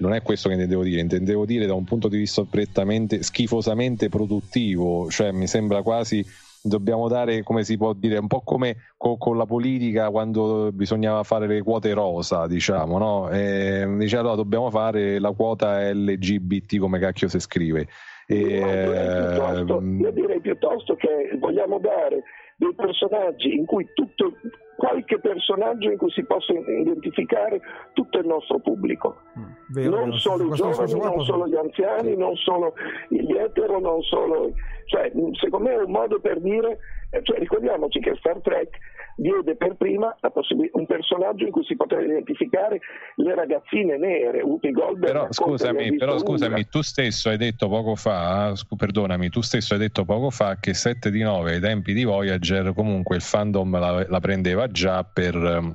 non 0.00 0.14
è 0.14 0.22
questo 0.22 0.48
che 0.48 0.54
intendevo 0.54 0.82
dire, 0.82 1.00
intendevo 1.00 1.44
dire 1.44 1.66
da 1.66 1.74
un 1.74 1.84
punto 1.84 2.08
di 2.08 2.18
vista 2.18 2.44
prettamente 2.48 3.22
schifosamente 3.22 4.08
produttivo, 4.08 5.10
cioè 5.10 5.32
mi 5.32 5.46
sembra 5.46 5.82
quasi 5.82 6.24
dobbiamo 6.62 7.08
dare, 7.08 7.42
come 7.42 7.64
si 7.64 7.76
può 7.76 7.92
dire, 7.92 8.18
un 8.18 8.26
po' 8.26 8.42
come 8.42 8.76
co- 8.96 9.16
con 9.16 9.36
la 9.36 9.46
politica 9.46 10.10
quando 10.10 10.70
bisognava 10.72 11.22
fare 11.22 11.46
le 11.46 11.62
quote 11.62 11.92
rosa, 11.92 12.46
diciamo, 12.46 12.98
no? 12.98 13.30
E, 13.30 13.86
dice 13.96 14.16
allora 14.16 14.34
dobbiamo 14.34 14.70
fare 14.70 15.18
la 15.18 15.32
quota 15.32 15.90
LGBT 15.92 16.78
come 16.78 16.98
cacchio 16.98 17.28
si 17.28 17.40
scrive. 17.40 17.86
E, 18.26 18.36
io, 18.36 19.80
direi 19.80 20.00
io 20.00 20.10
direi 20.10 20.40
piuttosto 20.40 20.96
che 20.96 21.36
vogliamo 21.38 21.78
dare 21.78 22.22
dei 22.56 22.74
personaggi 22.74 23.54
in 23.54 23.64
cui 23.64 23.88
tutto, 23.94 24.32
qualche 24.78 25.18
personaggio 25.18 25.90
in 25.90 25.98
cui 25.98 26.10
si 26.12 26.22
possa 26.24 26.52
identificare 26.52 27.60
tutto 27.94 28.18
il 28.18 28.26
nostro 28.26 28.60
pubblico, 28.60 29.16
mm, 29.36 29.44
vero, 29.70 29.90
non 29.90 30.04
vero, 30.10 30.18
solo 30.18 30.44
i 30.44 30.56
giovani, 30.56 30.92
non 31.00 31.24
solo 31.24 31.48
gli 31.48 31.56
anziani, 31.56 32.16
non 32.16 32.36
solo 32.36 32.74
gli 33.08 33.36
etero, 33.36 33.80
non 33.80 34.00
solo... 34.02 34.52
Cioè, 34.86 35.10
secondo 35.32 35.68
me 35.68 35.74
è 35.74 35.82
un 35.82 35.90
modo 35.90 36.20
per 36.20 36.40
dire, 36.40 36.78
eh, 37.10 37.20
cioè, 37.24 37.40
ricordiamoci 37.40 37.98
che 37.98 38.14
Star 38.20 38.40
Trek 38.40 38.78
diede 39.18 39.56
per 39.56 39.74
prima 39.74 40.16
possib- 40.32 40.70
un 40.72 40.86
personaggio 40.86 41.44
in 41.44 41.50
cui 41.50 41.64
si 41.64 41.74
poteva 41.74 42.02
identificare 42.02 42.80
le 43.16 43.34
ragazzine 43.34 43.98
nere, 43.98 44.42
Whoopi 44.42 44.70
Goldberg. 44.70 45.12
Però 45.12 45.26
scusami, 45.28 45.96
però 45.96 46.18
scusami 46.18 46.68
tu 46.68 46.82
stesso 46.82 47.28
hai 47.28 47.36
detto 47.36 47.68
poco 47.68 47.96
fa, 47.96 48.54
perdonami, 48.76 49.28
tu 49.28 49.40
stesso 49.40 49.74
hai 49.74 49.80
detto 49.80 50.04
poco 50.04 50.30
fa 50.30 50.58
che 50.60 50.72
7 50.72 51.10
di 51.10 51.22
9 51.22 51.54
ai 51.54 51.60
tempi 51.60 51.94
di 51.94 52.04
Voyager 52.04 52.72
comunque 52.74 53.16
il 53.16 53.22
fandom 53.22 53.78
la, 53.78 54.06
la 54.08 54.20
prendeva 54.20 54.67
già 54.70 55.04
per 55.04 55.34
ehm, 55.34 55.74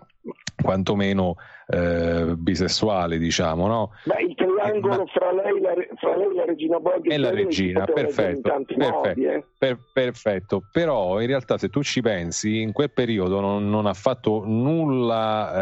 quantomeno 0.61 1.36
eh, 1.68 2.36
bisessuale, 2.38 3.18
diciamo, 3.18 3.68
no? 3.68 3.91
Ma 4.06 4.20
il 4.20 4.36
triangolo 4.36 5.03
Ma... 5.03 5.06
fra, 5.07 5.32
lei, 5.32 5.61
la, 5.61 5.74
fra 5.95 6.15
lei, 6.15 6.34
la, 6.36 6.45
regina 6.45 6.80
Borghi 6.80 7.10
e 7.10 7.18
la 7.18 7.32
regina, 7.32 7.86
perfetto, 7.86 8.41
perfetto, 8.41 8.76
modi, 8.78 9.26
eh? 9.26 9.44
per, 9.57 9.78
perfetto, 9.91 10.64
Però 10.72 11.20
in 11.22 11.28
realtà 11.28 11.57
se 11.57 11.70
tu 11.70 11.84
ci 11.84 12.02
pensi, 12.02 12.61
in 12.61 12.72
quel 12.72 12.91
periodo 12.91 13.40
non, 13.40 13.70
non 13.70 13.86
ha 13.86 13.94
fatto 13.94 14.44
nulla 14.45 15.53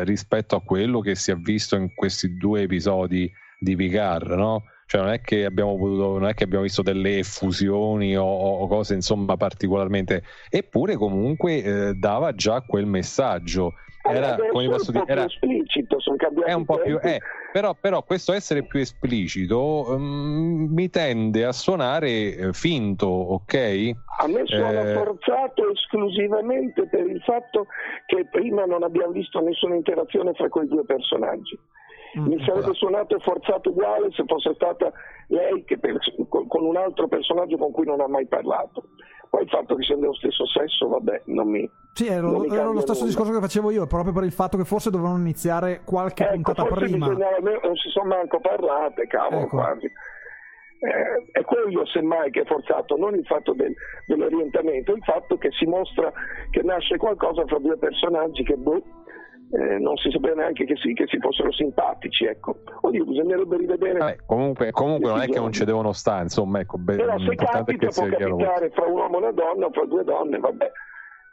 eh, 0.00 0.04
rispetto 0.04 0.56
a 0.56 0.62
quello 0.62 1.00
che 1.00 1.14
si 1.14 1.30
è 1.30 1.34
visto 1.34 1.76
in 1.76 1.94
questi 1.94 2.36
due 2.36 2.62
episodi 2.62 3.30
di 3.58 3.76
Picard, 3.76 4.30
no? 4.30 4.62
Cioè 4.86 5.00
non 5.00 5.10
è 5.10 5.20
che 5.20 5.44
abbiamo 5.44 5.76
potuto, 5.76 6.12
non 6.18 6.28
è 6.28 6.34
che 6.34 6.44
abbiamo 6.44 6.62
visto 6.62 6.82
delle 6.82 7.18
effusioni 7.18 8.16
o, 8.16 8.24
o 8.24 8.66
cose 8.68 8.94
insomma 8.94 9.36
particolarmente, 9.36 10.22
eppure 10.48 10.94
comunque 10.94 11.62
eh, 11.62 11.94
dava 11.94 12.34
già 12.34 12.60
quel 12.60 12.86
messaggio 12.86 13.74
era, 14.08 14.36
come 14.50 14.68
posso 14.68 14.92
dire, 14.92 15.04
era 15.06 15.24
esplicito, 15.24 15.98
sono 16.00 16.16
cambiati 16.16 16.50
è 16.50 16.54
un 16.54 16.64
po' 16.64 16.78
più, 16.78 16.98
eh, 17.02 17.20
però, 17.52 17.74
però, 17.74 18.02
questo 18.02 18.32
essere 18.32 18.64
più 18.64 18.80
esplicito 18.80 19.86
um, 19.88 20.68
mi 20.70 20.88
tende 20.90 21.44
a 21.44 21.52
suonare 21.52 22.36
eh, 22.36 22.52
finto, 22.52 23.06
ok? 23.06 23.90
A 24.20 24.28
me 24.28 24.42
suona 24.44 24.90
eh... 24.90 24.94
forzato 24.94 25.70
esclusivamente 25.70 26.86
per 26.86 27.06
il 27.06 27.20
fatto 27.22 27.66
che 28.06 28.26
prima 28.30 28.64
non 28.64 28.82
abbiamo 28.82 29.12
visto 29.12 29.40
nessuna 29.40 29.74
interazione 29.74 30.32
fra 30.34 30.48
quei 30.48 30.68
due 30.68 30.84
personaggi. 30.84 31.58
Mm, 32.18 32.26
mi 32.26 32.44
sarebbe 32.44 32.72
suonato 32.74 33.18
forzato 33.18 33.70
uguale 33.70 34.10
se 34.12 34.24
fosse 34.26 34.54
stata 34.54 34.90
lei 35.28 35.64
per, 35.64 35.98
con 36.28 36.64
un 36.64 36.76
altro 36.76 37.08
personaggio 37.08 37.56
con 37.58 37.72
cui 37.72 37.84
non 37.84 38.00
ha 38.00 38.08
mai 38.08 38.26
parlato. 38.26 38.84
Poi 39.28 39.42
il 39.42 39.48
fatto 39.48 39.74
che 39.74 39.82
sia 39.82 39.96
dello 39.96 40.14
stesso 40.14 40.46
sesso, 40.46 40.88
vabbè, 40.88 41.22
non 41.26 41.48
mi. 41.48 41.68
Sì, 41.92 42.06
era, 42.06 42.22
non 42.22 42.50
era 42.50 42.70
lo 42.70 42.80
stesso 42.80 43.00
nulla. 43.00 43.06
discorso 43.06 43.32
che 43.32 43.40
facevo 43.40 43.70
io, 43.70 43.86
proprio 43.86 44.12
per 44.12 44.24
il 44.24 44.32
fatto 44.32 44.56
che 44.56 44.64
forse 44.64 44.90
dovevano 44.90 45.18
iniziare 45.18 45.82
qualche 45.84 46.22
ecco, 46.22 46.32
puntata 46.32 46.64
prima. 46.64 47.06
Non 47.08 47.76
si 47.76 47.90
sono 47.90 48.08
manco 48.08 48.40
parlate, 48.40 49.06
cavolo, 49.06 49.42
ecco. 49.42 49.56
quasi. 49.56 49.86
Eh, 50.78 51.30
è 51.32 51.42
quello 51.42 51.86
semmai 51.86 52.30
che 52.30 52.42
è 52.42 52.44
forzato, 52.44 52.96
non 52.96 53.14
il 53.14 53.24
fatto 53.24 53.54
del, 53.54 53.74
dell'orientamento, 54.06 54.92
il 54.92 55.02
fatto 55.02 55.36
che 55.38 55.50
si 55.52 55.64
mostra 55.66 56.12
che 56.50 56.62
nasce 56.62 56.98
qualcosa 56.98 57.44
fra 57.46 57.58
due 57.58 57.78
personaggi 57.78 58.44
che 58.44 58.56
boh, 58.56 58.82
eh, 59.52 59.78
non 59.78 59.96
si 59.96 60.10
sapeva 60.10 60.34
neanche 60.34 60.64
che 60.64 60.76
si, 60.76 60.92
che 60.92 61.06
si, 61.06 61.18
fossero 61.18 61.52
simpatici. 61.52 62.24
Ecco. 62.24 62.62
Oddio, 62.80 63.04
bisognerebbe 63.04 63.56
rivedere. 63.56 63.98
Vabbè, 63.98 64.16
comunque, 64.26 64.70
comunque 64.72 65.10
non 65.10 65.20
è 65.20 65.26
che 65.26 65.38
non 65.38 65.52
ci 65.52 65.64
devono 65.64 65.92
stare, 65.92 66.22
insomma, 66.22 66.60
ecco, 66.60 66.78
be- 66.78 66.96
Però 66.96 67.18
se 67.18 67.34
capita 67.34 67.88
può 67.88 68.06
capitare 68.06 68.70
fra 68.70 68.86
un 68.86 68.92
uomo 68.92 69.16
e 69.16 69.18
una 69.18 69.32
donna 69.32 69.66
o 69.66 69.70
fra 69.70 69.84
due 69.86 70.04
donne, 70.04 70.38
vabbè. 70.38 70.70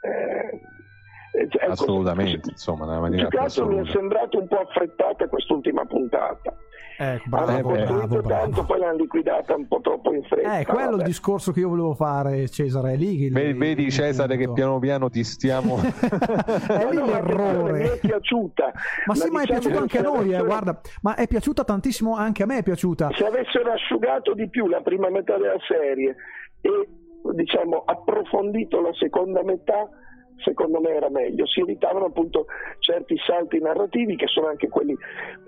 Eh, 0.01 1.41
ecco, 1.41 1.71
Assolutamente, 1.71 2.49
insomma, 2.49 2.85
nella 2.85 2.99
maniera 2.99 3.27
più 3.27 3.37
caso 3.37 3.65
mi 3.65 3.79
è 3.79 3.89
sembrato 3.89 4.39
un 4.39 4.47
po' 4.47 4.59
affrettata 4.59 5.27
quest'ultima 5.27 5.85
puntata. 5.85 6.55
Ecco, 6.97 7.29
bravo, 7.29 7.71
bravo, 7.71 8.07
bravo, 8.07 8.21
tanto, 8.21 8.65
poi 8.65 8.79
l'hanno 8.79 8.97
liquidata 8.97 9.55
un 9.55 9.67
po' 9.67 9.81
troppo 9.81 10.13
in 10.13 10.23
fretta. 10.23 10.59
Eh, 10.59 10.65
quello 10.65 10.97
è 10.97 10.99
il 10.99 11.03
discorso 11.03 11.51
che 11.51 11.61
io 11.61 11.69
volevo 11.69 11.93
fare, 11.93 12.47
Cesare. 12.49 12.93
È 12.93 12.95
lì 12.95 13.29
vedi, 13.29 13.57
vedi 13.57 13.91
Cesare 13.91 14.37
che 14.37 14.51
piano 14.51 14.79
piano 14.79 15.09
ti 15.09 15.23
stiamo. 15.23 15.77
è 15.81 16.87
lì 16.89 16.97
l'errore. 16.97 17.79
Mi 17.79 17.87
è 17.87 17.99
piaciuta. 17.99 18.71
Ma 19.05 19.15
sì, 19.15 19.29
ma 19.29 19.41
è 19.41 19.45
diciamo 19.45 19.59
piaciuta 19.59 19.79
anche 19.79 19.97
a 19.97 20.01
noi, 20.01 20.33
eh, 20.33 20.43
guarda. 20.43 20.79
Ma 21.01 21.15
è 21.15 21.27
piaciuta 21.27 21.63
tantissimo, 21.63 22.15
anche 22.15 22.43
a 22.43 22.45
me 22.45 22.59
è 22.59 22.63
piaciuta. 22.63 23.09
Se 23.13 23.25
avessero 23.25 23.71
asciugato 23.71 24.33
di 24.33 24.49
più 24.49 24.67
la 24.67 24.81
prima 24.81 25.09
metà 25.09 25.37
della 25.37 25.59
serie 25.67 26.15
e 26.61 26.87
diciamo 27.33 27.83
approfondito 27.85 28.81
la 28.81 28.93
seconda 28.93 29.43
metà 29.43 29.89
secondo 30.43 30.79
me 30.79 30.89
era 30.89 31.09
meglio. 31.09 31.45
Si 31.47 31.61
evitavano 31.61 32.05
appunto 32.05 32.45
certi 32.79 33.17
salti 33.25 33.59
narrativi 33.59 34.15
che 34.15 34.27
sono 34.27 34.47
anche 34.47 34.69
quelli 34.69 34.95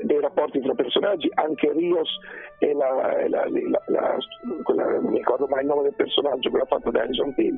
dei 0.02 0.20
rapporti 0.20 0.62
tra 0.62 0.74
personaggi, 0.74 1.30
anche 1.34 1.72
Rios 1.72 2.10
e 2.60 2.74
la, 2.74 3.28
la, 3.28 3.46
la, 3.48 3.82
la 3.88 4.18
quella, 4.64 4.86
non 5.00 5.12
mi 5.12 5.18
ricordo 5.18 5.48
mai 5.48 5.62
il 5.62 5.68
nome 5.68 5.84
del 5.84 5.96
personaggio, 5.96 6.50
quello 6.50 6.66
fatto 6.66 6.92
da 6.92 7.02
Alison 7.02 7.34
Peel. 7.34 7.58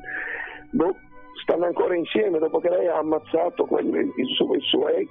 Boh, 0.70 0.94
stanno 1.42 1.64
ancora 1.64 1.94
insieme 1.94 2.38
dopo 2.38 2.58
che 2.58 2.68
lei 2.68 2.86
ha 2.88 2.98
ammazzato 2.98 3.64
quel, 3.64 3.86
il, 3.86 4.26
suo, 4.36 4.54
il, 4.54 4.62
suo, 4.62 4.88
ex, 4.88 5.08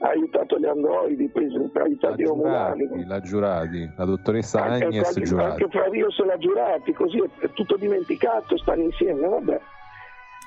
ha 0.00 0.08
aiutato 0.08 0.58
gli 0.58 0.66
androidi, 0.66 1.30
ha 1.32 1.82
aiutato 1.82 2.20
i 2.20 2.24
romulani. 2.24 3.06
La 3.06 3.20
giurati, 3.20 3.88
la 3.96 4.04
dottoressa 4.04 4.64
Agnes 4.64 5.06
anche, 5.06 5.22
Giurati. 5.22 5.62
Anche 5.62 5.78
fra 5.78 5.88
Rios 5.88 6.18
e 6.18 6.24
la 6.24 6.38
Giurati, 6.38 6.92
così 6.92 7.18
è, 7.18 7.44
è 7.44 7.50
tutto 7.52 7.76
dimenticato, 7.76 8.56
stanno 8.58 8.82
insieme, 8.82 9.26
vabbè. 9.26 9.60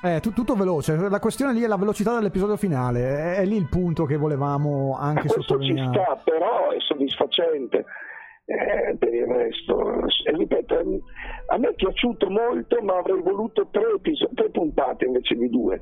Eh, 0.04 0.20
t- 0.20 0.34
tutto 0.34 0.56
veloce, 0.56 0.96
la 0.96 1.20
questione 1.20 1.54
lì 1.54 1.62
è 1.62 1.68
la 1.68 1.78
velocità 1.78 2.16
dell'episodio 2.16 2.58
finale, 2.58 3.02
è, 3.02 3.36
è 3.36 3.46
lì 3.46 3.56
il 3.56 3.70
punto 3.70 4.06
che 4.06 4.18
volevamo 4.18 4.98
anche 4.98 5.28
questo 5.28 5.42
sottolineare. 5.42 5.92
Ci 5.92 6.04
sta, 6.04 6.16
però 6.24 6.72
è 6.72 6.80
soddisfacente. 6.80 7.86
Eh, 8.46 8.98
per 8.98 9.14
il 9.14 9.28
resto, 9.28 10.04
eh, 10.26 10.36
ripeto, 10.36 10.76
a 11.46 11.58
me 11.58 11.70
è 11.70 11.74
piaciuto 11.76 12.30
molto, 12.30 12.82
ma 12.82 12.98
avrei 12.98 13.22
voluto 13.22 13.68
tre, 13.70 13.94
episodi, 13.96 14.34
tre 14.34 14.50
puntate 14.50 15.06
invece 15.06 15.36
di 15.36 15.48
due, 15.50 15.82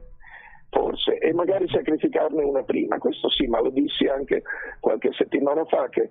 forse, 0.70 1.18
e 1.18 1.34
magari 1.34 1.68
sacrificarne 1.70 2.44
una 2.44 2.64
prima. 2.64 2.98
Questo 2.98 3.30
sì, 3.30 3.48
ma 3.48 3.62
lo 3.62 3.70
dissi 3.70 4.06
anche 4.06 4.44
qualche 4.82 5.14
settimana 5.14 5.64
fa 5.64 5.88
che 5.88 6.10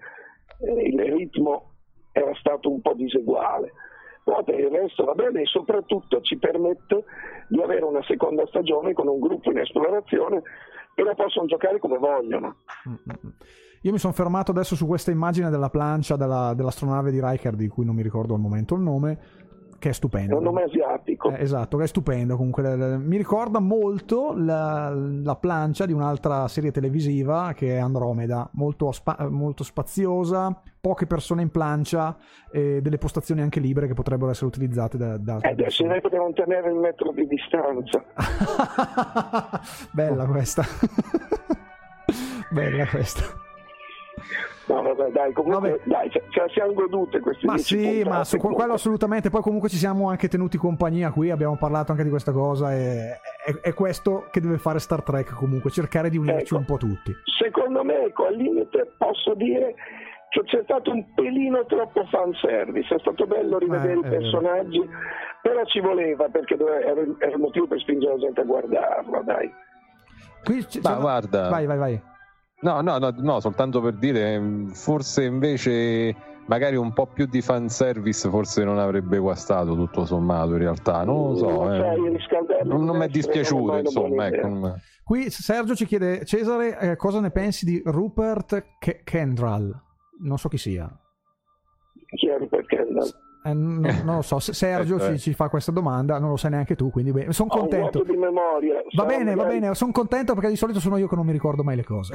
eh, 0.60 0.88
il 0.88 0.98
ritmo 1.12 1.74
era 2.12 2.34
stato 2.36 2.72
un 2.72 2.80
po' 2.80 2.94
diseguale 2.94 3.72
poi 4.32 4.44
per 4.44 4.58
il 4.58 4.68
resto 4.68 5.04
va 5.04 5.14
bene 5.14 5.40
e 5.42 5.46
soprattutto 5.46 6.20
ci 6.20 6.36
permette 6.36 7.04
di 7.48 7.62
avere 7.62 7.84
una 7.84 8.02
seconda 8.02 8.44
stagione 8.46 8.92
con 8.92 9.08
un 9.08 9.18
gruppo 9.18 9.50
in 9.50 9.58
esplorazione 9.58 10.42
e 10.94 11.02
la 11.02 11.14
possono 11.14 11.46
giocare 11.46 11.78
come 11.78 11.96
vogliono. 11.98 12.56
Mm-mm. 12.88 13.32
Io 13.82 13.92
mi 13.92 13.98
sono 13.98 14.12
fermato 14.12 14.50
adesso 14.50 14.74
su 14.74 14.86
questa 14.86 15.10
immagine 15.10 15.48
della 15.50 15.70
plancia 15.70 16.16
della- 16.16 16.52
dell'astronave 16.52 17.10
di 17.10 17.20
Riker, 17.22 17.54
di 17.54 17.68
cui 17.68 17.84
non 17.86 17.94
mi 17.94 18.02
ricordo 18.02 18.34
al 18.34 18.40
momento 18.40 18.74
il 18.74 18.80
nome, 18.82 19.18
che 19.78 19.88
è 19.88 19.90
È 19.92 19.94
stupendo. 19.94 20.36
un 20.36 20.42
nome 20.42 20.64
asiatico. 20.64 21.30
Eh, 21.30 21.40
esatto, 21.40 21.76
che 21.76 21.84
è 21.84 21.86
stupendo. 21.86 22.36
Comunque, 22.36 22.76
mi 22.98 23.16
ricorda 23.16 23.60
molto 23.60 24.32
la, 24.36 24.90
la 24.92 25.36
plancia 25.36 25.86
di 25.86 25.92
un'altra 25.92 26.48
serie 26.48 26.72
televisiva 26.72 27.52
che 27.54 27.76
è 27.76 27.78
Andromeda, 27.78 28.50
molto, 28.54 28.90
spa- 28.90 29.28
molto 29.30 29.62
spaziosa, 29.62 30.60
poche 30.88 31.06
persone 31.06 31.42
in 31.42 31.50
plancia 31.50 32.16
e 32.50 32.80
delle 32.80 32.96
postazioni 32.96 33.42
anche 33.42 33.60
libere 33.60 33.86
che 33.86 33.92
potrebbero 33.94 34.30
essere 34.30 34.46
utilizzate 34.46 34.96
da, 34.96 35.18
da 35.18 35.34
altre 35.34 35.50
Eh, 35.50 35.54
persone. 35.54 35.88
noi 35.90 36.00
potevamo 36.00 36.32
tenere 36.32 36.68
il 36.70 36.76
metro 36.76 37.12
di 37.12 37.26
distanza. 37.26 38.02
Bella 39.92 40.24
questa. 40.26 40.64
Bella 42.50 42.86
questa. 42.86 43.22
No, 44.68 44.82
vabbè, 44.82 45.10
dai, 45.12 45.32
comunque, 45.32 45.70
Vabbè. 45.70 45.82
dai, 45.84 46.10
ce, 46.10 46.22
ce 46.28 46.40
la 46.40 46.48
siamo 46.48 46.72
godute 46.74 47.20
queste 47.20 47.46
Ma 47.46 47.56
sì, 47.56 47.76
puntate, 47.76 48.04
ma 48.08 48.24
su 48.24 48.30
que- 48.32 48.38
comunque. 48.38 48.54
quello 48.56 48.72
assolutamente. 48.74 49.30
Poi 49.30 49.40
comunque 49.42 49.68
ci 49.70 49.76
siamo 49.76 50.08
anche 50.10 50.28
tenuti 50.28 50.58
compagnia 50.58 51.10
qui, 51.10 51.30
abbiamo 51.30 51.56
parlato 51.56 51.92
anche 51.92 52.04
di 52.04 52.10
questa 52.10 52.32
cosa 52.32 52.74
e 52.74 53.12
è, 53.46 53.54
è 53.62 53.72
questo 53.74 54.26
che 54.30 54.40
deve 54.42 54.58
fare 54.58 54.78
Star 54.78 55.02
Trek 55.02 55.32
comunque, 55.34 55.70
cercare 55.70 56.10
di 56.10 56.18
unirci 56.18 56.52
Ecco. 56.52 56.56
un 56.56 56.64
po' 56.66 56.76
tutti. 56.76 57.12
Secondo 57.38 57.82
me, 57.82 58.04
ecco, 58.04 58.26
al 58.26 58.34
limite 58.36 58.92
posso 58.98 59.32
dire 59.34 59.74
c'è 60.30 60.60
stato 60.64 60.90
un 60.90 61.04
pelino 61.14 61.64
troppo 61.66 62.04
fanservice, 62.10 62.94
è 62.94 62.98
stato 63.00 63.26
bello 63.26 63.58
rivedere 63.58 63.92
Eh, 63.92 63.96
i 63.96 63.98
è 63.98 64.02
vero. 64.08 64.18
personaggi, 64.20 64.88
però 65.42 65.64
ci 65.64 65.80
voleva 65.80 66.28
perché 66.28 66.54
era, 66.54 67.00
il- 67.00 67.16
era 67.18 67.32
il 67.32 67.38
motivo 67.40 67.66
per 67.66 67.80
spingere 67.80 68.12
la 68.14 68.18
gente 68.18 68.40
a 68.40 68.44
guardarlo, 68.44 69.22
dai. 69.24 69.50
Qui 70.44 70.64
c- 70.66 70.80
Ma 70.82 70.94
c'è- 70.94 71.00
guarda, 71.00 71.48
Vai, 71.48 71.66
vai, 71.66 71.78
vai. 71.78 72.02
no, 72.60 72.80
no, 72.80 72.98
no, 72.98 73.14
no, 73.16 73.40
soltanto 73.40 73.80
per 73.80 73.94
dire, 73.94 74.40
forse 74.72 75.24
invece 75.24 76.14
magari 76.46 76.76
un 76.76 76.92
po' 76.94 77.06
più 77.06 77.26
di 77.26 77.42
fanservice 77.42 78.28
forse 78.30 78.64
non 78.64 78.78
avrebbe 78.78 79.18
guastato 79.18 79.74
tutto 79.74 80.06
sommato 80.06 80.52
in 80.52 80.58
realtà, 80.58 81.04
non 81.04 81.28
lo 81.30 81.34
so. 81.36 81.46
Non 81.64 81.74
eh. 81.74 81.96
Non, 82.64 82.84
non 82.84 82.96
mi 82.96 83.04
è 83.04 83.08
dispiaciuto, 83.08 83.76
insomma, 83.76 84.26
ecco. 84.28 84.74
Qui 85.04 85.30
Sergio 85.30 85.74
ci 85.74 85.86
chiede, 85.86 86.24
Cesare, 86.24 86.78
eh, 86.78 86.96
cosa 86.96 87.20
ne 87.20 87.30
pensi 87.30 87.64
di 87.64 87.80
Rupert 87.84 88.76
Ke- 88.78 89.00
Kendall? 89.04 89.86
Non 90.20 90.38
so 90.38 90.48
chi 90.48 90.58
sia. 90.58 90.90
Eh, 93.44 93.52
non, 93.54 93.80
non 94.04 94.16
lo 94.16 94.22
so, 94.22 94.38
se 94.40 94.52
Sergio 94.52 94.96
Ecco, 94.96 95.06
eh. 95.06 95.12
ci, 95.12 95.18
ci 95.18 95.34
fa 95.34 95.48
questa 95.48 95.70
domanda, 95.70 96.18
non 96.18 96.30
lo 96.30 96.36
sai 96.36 96.50
neanche 96.50 96.74
tu, 96.74 96.90
quindi 96.90 97.32
sono 97.32 97.48
contento. 97.48 98.04
memoria. 98.04 98.82
Va 98.96 99.04
bene, 99.04 99.34
va 99.34 99.44
bene, 99.44 99.74
sono 99.74 99.92
contento 99.92 100.34
perché 100.34 100.48
di 100.50 100.56
solito 100.56 100.80
sono 100.80 100.96
io 100.96 101.06
che 101.06 101.14
non 101.16 101.24
mi 101.24 101.32
ricordo 101.32 101.62
mai 101.62 101.76
le 101.76 101.84
cose. 101.84 102.14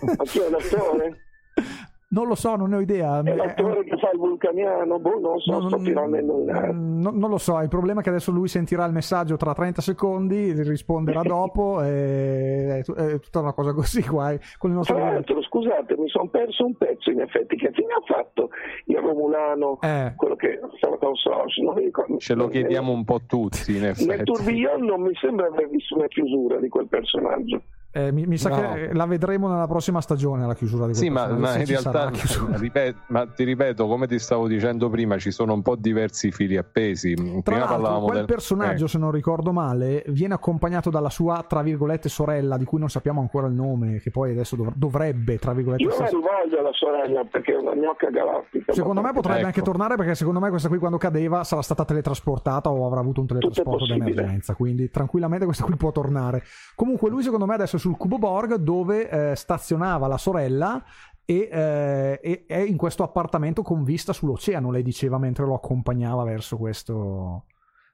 Ma 0.00 0.24
chi 0.24 0.40
è 0.40 0.48
l'attore? 0.48 1.20
non 2.08 2.26
lo 2.28 2.34
so, 2.36 2.54
non 2.56 2.70
ne 2.70 2.76
ho 2.76 2.80
idea. 2.80 3.20
È 3.20 3.34
l'attore 3.34 3.82
che 3.84 3.96
fa 3.98 4.10
il 4.12 4.18
vulcaniano? 4.18 4.98
Boh, 4.98 5.18
non 5.18 5.38
so, 5.40 5.52
No, 5.52 5.60
sto 5.62 5.76
non- 5.76 5.84
tirando 5.84 6.16
a 6.16 6.20
indovinare. 6.20 6.72
mm, 6.72 7.00
no- 7.00 7.10
non 7.12 7.30
lo 7.30 7.38
so, 7.38 7.58
il 7.60 7.68
problema 7.68 8.00
è 8.00 8.02
che 8.02 8.10
adesso 8.10 8.30
lui 8.30 8.48
sentirà 8.48 8.84
il 8.84 8.92
messaggio 8.92 9.36
tra 9.36 9.52
30 9.52 9.80
secondi, 9.82 10.52
risponderà 10.62 11.22
dopo 11.26 11.82
e 11.82 12.78
è, 12.78 12.82
tu- 12.84 12.94
è 12.94 13.18
tutta 13.20 13.40
una 13.40 13.52
cosa 13.52 13.72
così 13.72 14.02
qua. 14.04 14.30
eh, 14.32 14.40
Con 14.58 14.70
le 14.70 14.76
nostre 14.76 14.94
Tra 14.94 15.12
l'altro, 15.12 15.42
scusate, 15.42 15.96
mi 15.96 16.08
sono 16.08 16.28
perso 16.28 16.64
un 16.64 16.76
pezzo 16.76 17.10
in 17.10 17.20
effetti. 17.20 17.56
Che 17.56 17.70
fine 17.72 17.92
ha 17.92 18.02
fatto 18.14 18.50
il 18.86 18.98
Romulano, 18.98 19.78
Eh. 19.82 20.12
quello 20.16 20.36
che 20.36 20.60
stava 20.76 20.98
con 20.98 21.14
Soros? 21.16 21.56
Non 21.58 21.74
mi 21.74 21.84
ricordo. 21.84 22.18
Ce 22.18 22.34
lo 22.34 22.48
chiediamo 22.48 22.92
un 22.92 23.04
po' 23.04 23.20
tutti, 23.26 23.74
in 23.74 23.80
Nel 23.80 23.90
effetti. 23.90 24.24
tourbillon 24.24 24.84
non 24.84 25.00
mi 25.02 25.14
sembra 25.20 25.46
aver 25.46 25.68
visto 25.68 25.96
una 25.96 26.06
chiusura 26.06 26.58
di 26.60 26.68
quel 26.68 26.86
personaggio. 26.86 27.62
Eh, 27.96 28.12
mi, 28.12 28.26
mi 28.26 28.36
sa 28.36 28.50
No. 28.50 28.56
che 28.74 28.90
la 28.92 29.06
vedremo 29.06 29.48
nella 29.48 29.66
prossima 29.66 30.02
stagione 30.02 30.46
la 30.46 30.54
chiusura 30.54 30.84
di 30.86 30.92
quel 30.92 31.02
Sì, 31.02 31.08
ma, 31.08 31.28
ma 31.28 31.56
in 31.56 31.64
realtà, 31.64 32.04
la 32.04 32.10
chiusura. 32.10 32.58
ripet- 32.58 32.96
ma 33.06 33.26
ti 33.26 33.44
ripeto, 33.44 33.86
come 33.86 34.06
ti 34.06 34.18
stavo 34.18 34.46
dicendo 34.48 34.90
prima, 34.90 35.16
ci 35.16 35.30
sono 35.30 35.54
un 35.54 35.62
po' 35.62 35.76
diversi 35.76 36.30
fili 36.30 36.58
appesi. 36.58 37.14
Tra 37.14 37.24
prima 37.24 37.58
l'altro, 37.60 37.74
parlavamo 37.76 38.04
quel 38.04 38.16
del 38.18 38.24
personaggio, 38.26 38.84
eh, 38.84 38.88
se 38.88 38.98
non 38.98 39.10
ricordo 39.12 39.50
male, 39.52 40.04
viene 40.08 40.34
accompagnato 40.34 40.90
dalla 40.90 41.08
sua, 41.08 41.42
tra 41.48 41.62
virgolette, 41.62 42.10
sorella, 42.10 42.58
di 42.58 42.64
cui 42.66 42.78
non 42.78 42.90
sappiamo 42.90 43.20
ancora 43.22 43.46
il 43.46 43.54
nome, 43.54 43.98
che 44.00 44.10
poi 44.10 44.32
adesso 44.32 44.56
dov- 44.56 44.74
dovrebbe, 44.74 45.38
tra 45.38 45.54
virgolette, 45.54 45.82
Io 45.82 45.88
la 45.88 45.94
essere- 45.94 46.10
rivoglio 46.10 46.58
alla 46.60 46.72
sorella 46.72 47.24
perché 47.24 47.52
è 47.54 47.56
una 47.56 47.74
gnocca 47.74 48.10
galattica. 48.10 48.72
Secondo 48.74 49.00
me 49.00 49.12
potrebbe 49.14 49.38
Ecco. 49.38 49.46
anche 49.46 49.62
tornare 49.62 49.96
perché 49.96 50.14
secondo 50.14 50.38
me 50.40 50.50
questa 50.50 50.68
qui 50.68 50.76
quando 50.78 50.98
cadeva 50.98 51.44
sarà 51.44 51.62
stata 51.62 51.84
teletrasportata 51.86 52.70
o 52.70 52.86
avrà 52.86 53.00
avuto 53.00 53.20
un 53.22 53.26
teletrasporto 53.26 53.86
d'emergenza, 53.86 54.54
quindi 54.54 54.90
tranquillamente 54.90 55.46
questa 55.46 55.64
qui 55.64 55.76
può 55.76 55.92
tornare. 55.92 56.42
Comunque 56.74 57.08
lui 57.08 57.22
secondo 57.22 57.46
me 57.46 57.54
adesso 57.54 57.76
è 57.76 57.78
sul 57.86 57.96
cubo 57.96 58.18
Borg 58.18 58.56
dove 58.56 59.08
eh, 59.08 59.36
stazionava 59.36 60.08
la 60.08 60.18
sorella 60.18 60.82
e, 61.24 61.48
eh, 61.50 62.20
e 62.20 62.44
è 62.48 62.58
in 62.58 62.76
questo 62.76 63.04
appartamento 63.04 63.62
con 63.62 63.84
vista 63.84 64.12
sull'oceano, 64.12 64.72
lei 64.72 64.82
diceva 64.82 65.18
mentre 65.18 65.44
lo 65.44 65.54
accompagnava 65.54 66.24
verso 66.24 66.56
questo, 66.56 67.44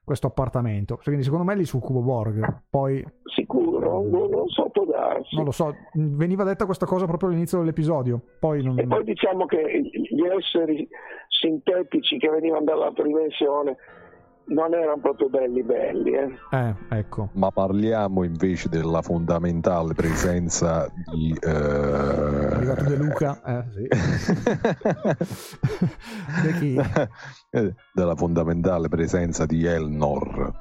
questo 0.02 0.28
appartamento. 0.28 0.98
Quindi 1.02 1.22
secondo 1.22 1.44
me 1.44 1.54
lì 1.54 1.66
sul 1.66 1.82
cubo 1.82 2.00
Borg. 2.00 2.62
Poi 2.70 3.04
Sicuro? 3.24 4.00
Boh, 4.00 4.28
non 4.30 4.48
so, 4.48 4.70
può 4.70 4.86
darsi. 4.86 5.36
non 5.36 5.44
lo 5.44 5.50
so, 5.50 5.74
veniva 5.92 6.42
detta 6.42 6.64
questa 6.64 6.86
cosa 6.86 7.04
proprio 7.04 7.28
all'inizio 7.28 7.58
dell'episodio. 7.58 8.18
Poi 8.40 8.62
non... 8.62 8.78
E 8.78 8.86
poi 8.86 9.04
diciamo 9.04 9.44
che 9.44 9.78
gli 9.82 10.24
esseri 10.24 10.88
sintetici 11.28 12.16
che 12.16 12.30
venivano 12.30 12.64
dall'altra 12.64 13.04
dimensione 13.04 13.76
non 14.46 14.74
erano 14.74 15.00
proprio 15.00 15.28
belli 15.28 15.62
belli. 15.62 16.12
Eh. 16.12 16.36
Eh, 16.50 16.74
ecco. 16.90 17.28
Ma 17.32 17.50
parliamo 17.50 18.24
invece 18.24 18.68
della 18.68 19.02
fondamentale 19.02 19.94
presenza 19.94 20.90
di. 21.12 21.36
È 21.38 21.48
arrivato 21.48 22.82
De 22.84 22.96
Luca, 22.96 23.42
eh, 23.44 23.64
sì. 23.72 23.86
De 26.42 26.52
chi? 26.58 26.76
Eh, 27.50 27.74
della 27.92 28.16
fondamentale 28.16 28.88
presenza 28.88 29.46
di 29.46 29.64
Elnor. 29.64 30.54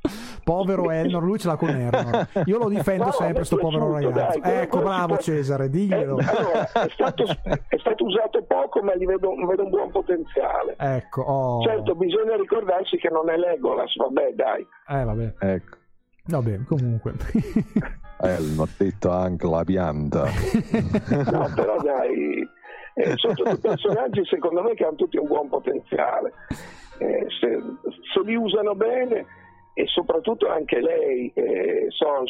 povero 0.42 0.90
Elnor, 0.92 1.22
lui 1.22 1.38
ce 1.38 1.48
l'ha 1.48 1.56
con 1.56 1.68
Elnor. 1.70 2.28
Io 2.46 2.58
lo 2.58 2.68
difendo 2.68 3.04
No, 3.04 3.12
sempre, 3.12 3.44
sto 3.44 3.56
povero 3.56 3.92
ragazzo. 3.92 4.38
dai, 4.40 4.60
ecco, 4.62 4.78
bravo 4.80 5.06
può- 5.14 5.16
Cesare, 5.18 5.64
Eh, 5.64 5.70
diglielo. 5.70 6.16
allora, 6.16 6.70
è, 6.72 6.88
stato, 6.90 7.24
è 7.24 7.78
stato 7.78 8.04
usato 8.04 8.42
poco, 8.44 8.82
ma 8.82 8.94
gli 8.96 9.04
vedo, 9.06 9.34
vedo 9.46 9.64
un 9.64 9.70
buon 9.70 9.90
potenziale. 9.90 10.74
Ecco, 10.78 11.22
oh. 11.22 11.62
Certo, 11.62 11.94
bisogna 11.94 12.36
ricordarsi 12.36 12.96
che 12.96 13.08
non 13.10 13.28
è 13.30 13.36
Legolas, 13.36 13.94
vabbè, 13.96 14.32
dai. 14.34 14.66
Eh, 14.88 15.04
vabbè. 15.04 15.34
ecco. 15.38 15.76
Vabbè, 16.26 16.60
comunque. 16.68 17.14
Elnor, 18.22 18.68
detto 18.76 19.10
anche 19.10 19.46
la 19.48 19.64
pianta. 19.64 20.24
No, 21.32 21.50
però 21.54 21.76
dai, 21.82 22.46
eh, 22.94 23.12
sono 23.16 23.32
tutti 23.34 23.56
personaggi 23.60 24.24
secondo 24.26 24.62
me 24.62 24.74
che 24.74 24.84
hanno 24.84 24.96
tutti 24.96 25.16
un 25.16 25.26
buon 25.26 25.48
potenziale. 25.48 26.32
Eh, 26.98 27.26
se, 27.40 27.58
se 28.12 28.20
li 28.24 28.34
usano 28.36 28.74
bene 28.74 29.24
e 29.74 29.86
soprattutto 29.86 30.48
anche 30.48 30.80
lei, 30.80 31.30
eh, 31.34 31.86
Sonj, 31.88 32.28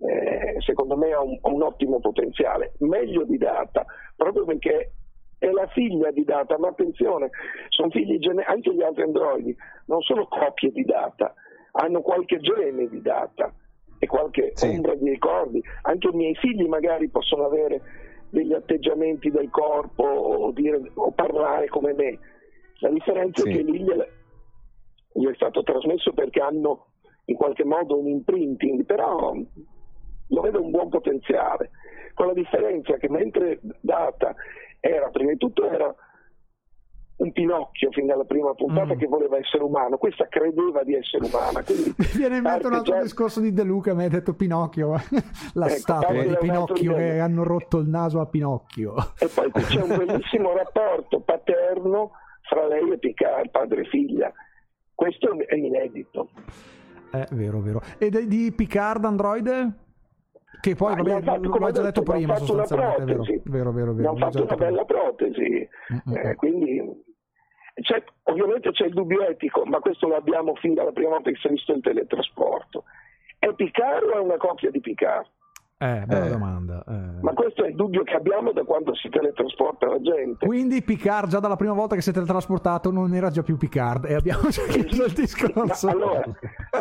eh, 0.00 0.56
secondo 0.60 0.96
me 0.96 1.12
ha 1.12 1.20
un, 1.22 1.38
un 1.42 1.62
ottimo 1.62 2.00
potenziale, 2.00 2.72
meglio 2.78 3.24
di 3.24 3.36
Data, 3.36 3.84
proprio 4.16 4.44
perché 4.44 4.92
è 5.38 5.50
la 5.50 5.66
figlia 5.68 6.10
di 6.10 6.24
Data, 6.24 6.58
ma 6.58 6.68
attenzione, 6.68 7.30
sono 7.68 7.90
figli 7.90 8.18
gene- 8.18 8.44
anche 8.44 8.72
gli 8.74 8.82
altri 8.82 9.02
androidi, 9.02 9.56
non 9.86 10.00
sono 10.02 10.26
copie 10.26 10.70
di 10.70 10.84
Data, 10.84 11.34
hanno 11.72 12.00
qualche 12.00 12.38
gene 12.38 12.88
di 12.88 13.00
Data 13.02 13.52
e 13.98 14.06
qualche 14.06 14.52
Sì. 14.54 14.68
ombra 14.68 14.94
di 14.94 15.10
ricordi. 15.10 15.62
Anche 15.82 16.08
i 16.08 16.16
miei 16.16 16.34
figli 16.36 16.66
magari 16.66 17.08
possono 17.08 17.44
avere 17.44 17.80
degli 18.30 18.52
atteggiamenti 18.52 19.30
del 19.30 19.48
corpo 19.50 20.04
o, 20.04 20.50
dire- 20.52 20.90
o 20.94 21.10
parlare 21.12 21.68
come 21.68 21.92
me. 21.94 22.18
La 22.80 22.90
differenza 22.90 23.42
Sì. 23.42 23.48
è 23.50 23.52
che 23.56 23.62
lì 23.62 23.84
gli 25.18 25.26
è 25.26 25.34
stato 25.34 25.62
trasmesso 25.62 26.12
perché 26.12 26.40
hanno 26.40 26.86
in 27.26 27.36
qualche 27.36 27.64
modo 27.64 27.98
un 27.98 28.06
imprinting, 28.08 28.84
però 28.84 29.34
lo 30.30 30.40
vedo 30.40 30.62
un 30.62 30.70
buon 30.70 30.88
potenziale, 30.88 31.70
con 32.14 32.26
la 32.28 32.32
differenza 32.34 32.96
che 32.96 33.08
mentre 33.10 33.60
Data 33.80 34.34
era, 34.80 35.08
prima 35.10 35.32
di 35.32 35.36
tutto 35.38 35.68
era 35.68 35.92
un 37.16 37.32
Pinocchio 37.32 37.90
fin 37.90 38.06
dalla 38.06 38.24
prima 38.24 38.54
puntata 38.54 38.94
Mm. 38.94 38.98
che 38.98 39.06
voleva 39.08 39.36
essere 39.38 39.64
umano, 39.64 39.98
questa 39.98 40.28
credeva 40.28 40.84
di 40.84 40.94
essere 40.94 41.24
umana, 41.26 41.64
quindi 41.64 41.92
Mi 41.98 42.06
viene 42.16 42.36
in 42.36 42.42
mente 42.44 42.66
un 42.68 42.74
altro 42.74 42.94
già- 42.94 43.02
discorso 43.02 43.40
di 43.40 43.52
De 43.52 43.64
Luca, 43.64 43.92
mi 43.92 44.04
ha 44.04 44.08
detto 44.08 44.34
Pinocchio, 44.34 44.90
la 45.54 45.66
Ecco, 45.66 45.76
statua 45.78 46.22
di 46.22 46.36
Pinocchio 46.38 46.94
che 46.94 47.18
hanno 47.18 47.42
rotto 47.42 47.78
il 47.78 47.88
naso 47.88 48.20
a 48.20 48.26
Pinocchio. 48.26 48.94
E 49.18 49.26
poi 49.34 49.50
qui 49.50 49.62
c'è 49.62 49.82
un 49.82 49.96
bellissimo 49.96 50.52
rapporto 50.56 51.20
paterno 51.20 52.12
fra 52.48 52.66
lei 52.68 52.88
e 52.92 52.98
Picard, 52.98 53.50
padre 53.50 53.80
e 53.80 53.88
figlia. 53.88 54.32
Questo 54.98 55.30
è 55.46 55.54
inedito. 55.54 56.30
È 57.12 57.24
vero, 57.30 57.60
vero. 57.60 57.80
E 57.98 58.10
di, 58.26 58.50
Picard 58.50 59.04
Android? 59.04 59.72
Che 60.60 60.74
poi, 60.74 60.96
Ma 60.96 61.02
vabbè, 61.04 61.22
fatto, 61.22 61.40
l'ho 61.40 61.50
come 61.50 61.70
già 61.70 61.80
ho 61.80 61.84
detto 61.84 62.00
detto, 62.00 62.12
prima, 62.12 62.34
sostanzialmente, 62.38 63.04
vero, 63.04 63.22
vero, 63.44 63.70
vero, 63.70 63.92
vero. 63.94 64.08
hanno 64.08 64.18
l'ho 64.18 64.24
fatto 64.24 64.38
già 64.38 64.42
una 64.42 64.56
bella 64.56 64.84
protesi. 64.84 65.68
Mm, 65.92 65.96
mm, 66.10 66.16
Eh, 66.16 66.28
mm. 66.30 66.32
quindi 66.34 67.02
c'è- 67.80 68.02
ovviamente 68.24 68.72
c'è 68.72 68.86
il 68.86 68.94
dubbio 68.94 69.24
etico, 69.24 69.64
ma 69.66 69.78
questo 69.78 70.08
lo 70.08 70.16
abbiamo 70.16 70.56
fin 70.56 70.74
dalla 70.74 70.90
prima 70.90 71.10
volta 71.10 71.30
che 71.30 71.36
si 71.40 71.46
è 71.46 71.50
visto 71.50 71.72
il 71.72 71.80
teletrasporto. 71.80 72.82
È 73.38 73.52
Picard 73.54 74.02
o 74.02 74.14
è 74.14 74.18
una 74.18 74.36
copia 74.36 74.72
di 74.72 74.80
Picard? 74.80 75.28
Eh, 75.80 76.02
bella 76.06 76.26
Eh. 76.26 76.30
domanda. 76.30 76.82
eh. 76.88 77.20
Ma 77.22 77.32
questo 77.34 77.62
è 77.64 77.68
il 77.68 77.76
dubbio 77.76 78.02
che 78.02 78.14
abbiamo 78.14 78.50
da 78.50 78.64
quando 78.64 78.94
si 78.96 79.08
teletrasporta 79.08 79.86
la 79.86 80.00
gente. 80.00 80.44
Quindi 80.44 80.82
Picard 80.82 81.28
già 81.28 81.38
dalla 81.38 81.54
prima 81.54 81.72
volta 81.72 81.94
che 81.94 82.00
si 82.00 82.10
è 82.10 82.12
teletrasportato 82.12 82.90
non 82.90 83.14
era 83.14 83.30
già 83.30 83.42
più 83.42 83.56
Picard 83.56 84.04
e 84.06 84.14
abbiamo 84.14 84.48
già 84.48 84.62
chiuso 84.64 85.04
il 85.04 85.12
discorso. 85.12 85.86
Ma 85.86 85.92
allora, 85.92 86.24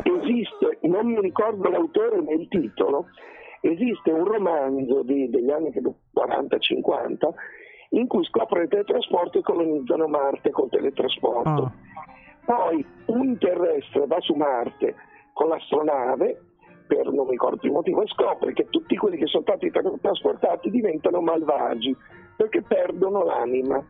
esiste, 0.04 0.80
non 0.82 1.06
mi 1.06 1.20
ricordo 1.22 1.70
l'autore 1.70 2.22
né 2.22 2.34
il 2.34 2.48
titolo, 2.48 3.06
esiste 3.62 4.10
un 4.12 4.26
romanzo 4.26 5.04
di- 5.04 5.30
degli 5.30 5.52
anni 5.52 5.72
credo 5.72 5.94
40-50 6.16 7.30
in 7.90 8.08
cui 8.08 8.24
scoprono 8.26 8.64
il 8.64 8.70
teletrasporto 8.70 9.38
e 9.38 9.42
colonizzano 9.44 10.08
Marte 10.08 10.50
col 10.50 10.70
teletrasporto. 10.70 11.50
Ah. 11.50 11.72
Poi 12.46 12.84
un 13.08 13.38
terrestre 13.38 14.08
va 14.08 14.20
su 14.22 14.34
Marte 14.34 14.96
con 15.34 15.50
l'astronave 15.50 16.42
per 16.88 17.12
non 17.12 17.26
mi 17.26 17.32
ricordo 17.32 17.60
il 17.66 17.72
motivo 17.72 18.02
e 18.02 18.08
scopre 18.08 18.54
che 18.54 18.68
tutti 18.70 18.96
quelli 18.96 19.18
che 19.18 19.28
sono 19.28 19.44
stati 19.44 19.70
tra- 19.70 19.82
trasportati 20.02 20.70
diventano 20.72 21.22
malvagi 21.22 21.96
perché 22.36 22.62
perdono 22.62 23.24
l'anima 23.24 23.84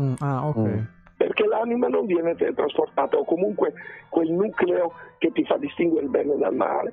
Mm, 0.00 0.14
ah, 0.18 0.48
ok. 0.48 0.56
Mm. 0.58 0.78
perché 1.16 1.46
l'anima 1.46 1.86
non 1.86 2.06
viene 2.06 2.34
teletrasportata 2.34 3.16
o 3.16 3.24
comunque 3.24 3.72
quel 4.08 4.32
nucleo 4.32 4.92
che 5.18 5.30
ti 5.30 5.44
fa 5.44 5.56
distinguere 5.56 6.06
il 6.06 6.10
bene 6.10 6.36
dal 6.36 6.52
male. 6.54 6.92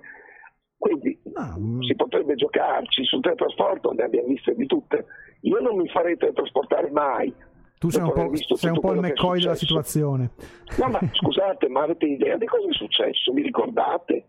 Quindi 0.77 1.19
Ah, 1.33 1.55
mm. 1.57 1.81
si 1.81 1.95
potrebbe 1.95 2.35
giocarci 2.35 3.03
sul 3.05 3.21
teletrasporto, 3.21 3.91
ne 3.93 4.03
abbiamo 4.03 4.27
viste 4.27 4.53
di 4.53 4.67
tutte. 4.67 5.05
Io 5.41 5.59
non 5.61 5.77
mi 5.77 5.88
farei 5.89 6.15
teletrasportare 6.15 6.91
mai. 6.91 7.33
Tu 7.79 7.89
sei 7.89 8.03
un 8.03 8.11
po', 8.13 8.55
sei 8.55 8.69
un 8.69 8.79
po' 8.79 8.91
il 8.93 8.99
McCoy 8.99 9.39
della 9.39 9.55
situazione. 9.55 10.29
No, 10.77 10.88
ma 10.89 10.99
scusate, 11.11 11.67
ma 11.69 11.81
avete 11.81 12.05
idea 12.05 12.38
di 12.38 12.45
cosa 12.45 12.67
è 12.69 12.73
successo? 12.73 13.33
Vi 13.33 13.41
ricordate? 13.41 14.25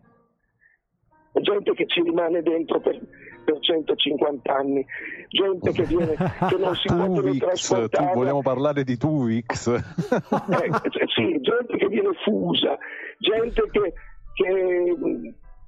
Gente 1.41 1.73
che 1.73 1.87
ci 1.87 2.01
rimane 2.01 2.41
dentro 2.43 2.79
per, 2.79 2.99
per 3.43 3.59
150 3.59 4.53
anni, 4.53 4.85
gente 5.29 5.71
che, 5.71 5.83
viene, 5.83 6.15
che 6.15 6.57
non 6.57 6.75
si 6.75 6.87
può 6.93 7.05
Tuvix, 7.05 7.89
tu, 7.89 8.03
vogliamo 8.13 8.41
parlare 8.41 8.83
di 8.83 8.97
Tuvix? 8.97 9.67
Eh, 9.67 9.75
eh, 9.75 11.07
sì, 11.15 11.41
gente 11.41 11.77
che 11.77 11.87
viene 11.87 12.13
fusa, 12.23 12.77
gente 13.17 13.61
che, 13.71 13.93
che, 14.33 14.95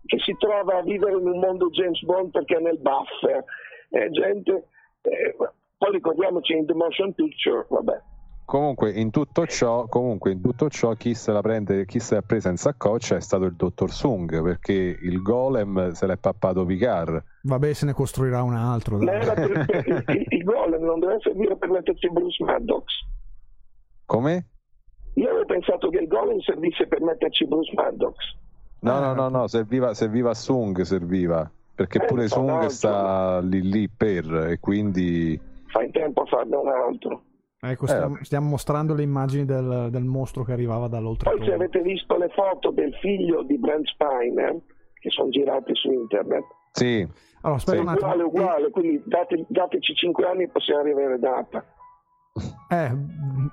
che 0.06 0.20
si 0.20 0.36
trova 0.38 0.78
a 0.78 0.84
vivere 0.84 1.18
in 1.18 1.28
un 1.28 1.40
mondo 1.40 1.70
James 1.70 2.02
Bond 2.04 2.32
perché 2.32 2.58
è 2.58 2.60
nel 2.60 2.78
buffer, 2.78 3.44
eh, 3.90 4.10
gente, 4.12 4.68
eh, 5.02 5.36
poi 5.78 5.92
ricordiamoci 5.92 6.54
in 6.54 6.66
The 6.66 6.74
Motion 6.74 7.14
Picture, 7.14 7.66
vabbè. 7.70 8.02
Comunque 8.46 8.92
in 8.92 9.10
tutto 9.10 9.48
ciò, 9.48 9.88
comunque 9.88 10.32
in 10.32 10.40
tutto 10.40 10.70
ciò 10.70 10.94
chi 10.94 11.16
se 11.16 11.32
la 11.32 11.42
prende, 11.42 11.86
chi 11.86 12.00
se 12.00 12.14
l'ha 12.16 12.22
presa 12.22 12.50
in 12.50 12.58
saccoccia 12.58 13.16
è 13.16 13.20
stato 13.22 13.46
il 13.46 13.56
dottor 13.56 13.92
Sung 13.92 14.42
perché 14.44 14.74
il 14.74 15.20
golem 15.24 15.92
se 15.94 16.06
l'è 16.06 16.16
pappato 16.18 16.64
Picard. 16.64 17.24
Vabbè, 17.42 17.74
se 17.74 17.86
ne 17.88 17.94
costruirà 17.94 18.44
un 18.44 18.54
altro. 18.54 19.00
Ma 19.00 19.18
dai. 19.18 19.34
per- 19.34 20.06
il, 20.10 20.26
il 20.30 20.44
golem 20.44 20.84
non 20.84 21.00
deve 21.00 21.18
servire 21.22 21.58
per 21.58 21.70
metterci 21.70 22.08
Bruce 22.12 22.44
Maddox. 22.44 22.84
Come? 24.06 24.46
Io 25.16 25.30
avevo 25.30 25.46
pensato 25.46 25.90
che 25.90 25.98
il 25.98 26.08
golem 26.08 26.40
servisse 26.42 26.86
per 26.88 27.02
metterci 27.02 27.48
Bruce 27.48 27.74
Maddox. 27.74 28.16
No, 28.82 28.92
Ah. 28.92 29.00
no, 29.00 29.14
no, 29.16 29.30
no, 29.30 29.48
serviva, 29.48 29.96
serviva 29.96 30.36
Sung, 30.36 30.80
serviva. 30.82 31.50
Perché 31.74 31.98
Eh, 32.04 32.06
pure 32.06 32.22
no, 32.24 32.28
Sung 32.28 32.50
no, 32.62 32.70
sta 32.70 33.40
lì 33.40 33.62
lì 33.64 33.90
per 33.90 34.50
e 34.52 34.60
quindi 34.60 35.40
Fa 35.66 35.82
in 35.82 35.92
tempo 35.92 36.22
a 36.22 36.26
farne 36.26 36.56
un 36.56 36.68
altro. 36.68 37.24
Ecco, 37.72 37.86
Eh, 37.86 37.88
stiamo, 37.88 38.10
vabbè. 38.14 38.24
stiamo 38.24 38.50
mostrando 38.50 38.94
le 38.94 39.04
immagini 39.04 39.46
del, 39.46 39.88
del 39.92 40.04
mostro 40.04 40.44
che 40.44 40.52
arrivava 40.54 40.88
Poi 41.36 41.46
se 41.48 41.54
avete 41.54 41.82
visto 41.82 42.18
le 42.18 42.30
foto 42.30 42.72
del 42.72 42.94
figlio 43.02 43.44
di 43.44 43.58
Brent 43.58 43.86
Spiner, 43.88 44.56
che 45.00 45.10
sono 45.10 45.30
girate 45.30 45.74
su 45.76 45.92
internet, 45.92 46.44
sì, 46.72 47.08
Allora, 47.42 47.60
aspetta 47.60 47.78
Sì. 47.78 47.84
un 47.84 47.88
attimo. 47.90 48.08
uguale 48.12 48.24
uguale, 48.24 48.70
quindi 48.72 49.02
date- 49.06 49.46
dateci 49.48 49.94
5 49.96 50.26
anni 50.28 50.44
e 50.44 50.50
possiamo 50.50 50.82
arrivare 50.82 51.18
data. 51.20 51.64
Eh, 52.70 52.92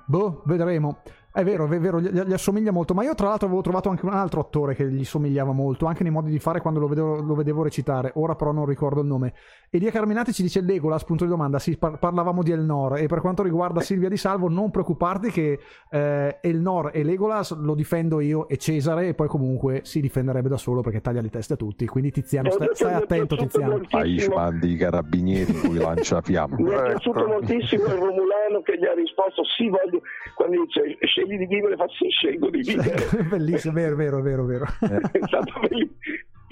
boh, 0.07 0.41
vedremo. 0.45 0.97
È 1.35 1.43
vero, 1.43 1.65
è 1.67 1.79
vero, 1.79 1.99
gli, 1.99 2.09
gli 2.11 2.31
assomiglia 2.31 2.71
molto. 2.71 2.93
Ma 2.93 3.03
io, 3.03 3.15
tra 3.15 3.27
l'altro, 3.27 3.47
avevo 3.47 3.61
trovato 3.63 3.89
anche 3.89 4.05
un 4.05 4.13
altro 4.13 4.39
attore 4.39 4.75
che 4.75 4.87
gli 4.87 5.03
somigliava 5.03 5.51
molto, 5.51 5.87
anche 5.87 6.03
nei 6.03 6.11
modi 6.11 6.29
di 6.29 6.37
fare 6.37 6.61
quando 6.61 6.79
lo 6.79 6.87
vedevo, 6.87 7.21
lo 7.23 7.33
vedevo 7.33 7.63
recitare. 7.63 8.11
Ora, 8.17 8.35
però, 8.35 8.51
non 8.51 8.67
ricordo 8.67 9.01
il 9.01 9.07
nome. 9.07 9.33
Elia 9.71 9.89
Carminati 9.89 10.31
ci 10.31 10.43
dice 10.43 10.61
Legolas, 10.61 11.03
punto 11.05 11.23
di 11.23 11.31
domanda. 11.31 11.57
Sì, 11.57 11.75
par- 11.77 11.97
parlavamo 11.97 12.43
di 12.43 12.51
Elnor. 12.51 12.97
E 12.97 13.07
per 13.07 13.19
quanto 13.21 13.41
riguarda 13.41 13.79
Silvia 13.81 14.09
Di 14.09 14.17
Salvo, 14.17 14.47
non 14.47 14.69
preoccuparti 14.69 15.31
che 15.31 15.59
eh, 15.89 16.37
Elnor 16.39 16.91
e 16.93 17.03
Legolas 17.03 17.57
lo 17.57 17.73
difendo 17.73 18.19
io 18.19 18.47
e 18.47 18.57
Cesare. 18.57 19.07
E 19.07 19.13
poi, 19.15 19.27
comunque, 19.27 19.79
si 19.85 20.01
difenderebbe 20.01 20.49
da 20.49 20.57
solo 20.57 20.81
perché 20.81 21.01
taglia 21.01 21.21
le 21.21 21.29
teste 21.29 21.53
a 21.53 21.57
tutti. 21.57 21.87
Quindi, 21.87 22.11
Tiziano, 22.11 22.49
Eh, 22.49 22.69
stai, 22.75 22.93
attento, 22.93 23.05
mi 23.05 23.05
è 23.05 23.07
piaciuto 23.07 23.43
Tiziano. 23.45 23.71
moltissimo- 23.71 24.01
Aish 24.03 24.27
mandi 24.27 24.71
i 24.71 24.77
carabinieri 24.77 25.51
cui 25.53 25.77
lancia 25.79 26.21
fiamme. 26.21 26.57
Mi 26.61 26.69
è 26.69 26.83
piaciuto 26.83 27.25
moltissimo 27.25 27.85
il 27.85 27.93
Romulano 27.93 28.61
che 28.63 28.77
gli 28.77 28.85
ha 28.85 28.93
risposto 28.93 29.43
sì, 29.57 29.67
voglio, 29.67 30.01
quando 30.35 30.61
dice 30.63 30.97
scegli 31.23 31.37
di 31.37 31.45
vivere, 31.45 31.75
fa 31.75 31.87
sì, 31.97 32.09
scelgo 32.09 32.49
di 32.49 32.61
vivere. 32.61 33.23
Bellissimo, 33.29 33.73
vero, 33.73 33.95
vero, 33.95 34.21
vero, 34.21 34.45
vero. 34.45 34.65
è 35.11 35.19
stato 35.25 35.59
bellissimo. 35.61 35.93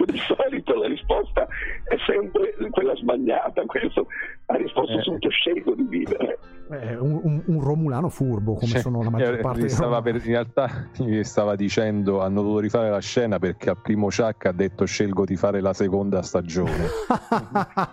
Di 0.12 0.18
solito 0.18 0.74
la 0.76 0.88
risposta 0.88 1.48
è 1.84 1.96
sempre 2.06 2.56
quella 2.72 2.96
sbagliata, 2.96 3.64
questo 3.66 4.08
ha 4.48 4.56
risposto 4.56 4.98
Eh. 4.98 5.02
subito 5.02 5.30
scelgo 5.30 5.74
di 5.76 5.84
vivere. 5.84 6.40
Eh, 6.72 6.96
un, 6.98 7.20
un- 7.24 7.44
un 7.48 7.62
Romulano 7.62 8.08
furbo, 8.10 8.54
come 8.54 8.66
Cioè, 8.72 8.80
sono 8.80 9.04
la 9.04 9.10
maggior 9.10 9.34
eh, 9.34 9.42
parte 9.42 9.60
dei 9.62 9.70
stava 9.70 10.02
per- 10.02 10.16
in 10.16 10.22
realtà 10.32 10.88
gli 10.98 11.22
stava 11.24 11.56
dicendo 11.56 12.22
hanno 12.22 12.42
dovuto 12.42 12.60
rifare 12.62 12.90
la 12.90 13.00
scena 13.02 13.40
perché 13.40 13.70
al 13.72 13.78
primo 13.82 14.08
Chuck 14.08 14.46
ha 14.46 14.52
detto 14.54 14.86
scelgo 14.86 15.26
di 15.26 15.36
fare 15.36 15.60
la 15.60 15.74
seconda 15.74 16.22
stagione 16.22 16.72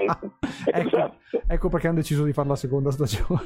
ecco, 0.67 0.87
Esatto. 0.87 1.17
ecco 1.47 1.69
perché 1.69 1.87
hanno 1.89 1.97
deciso 1.97 2.25
di 2.25 2.33
fare 2.33 2.49
la 2.49 2.57
seconda 2.57 2.91
stagione. 2.91 3.43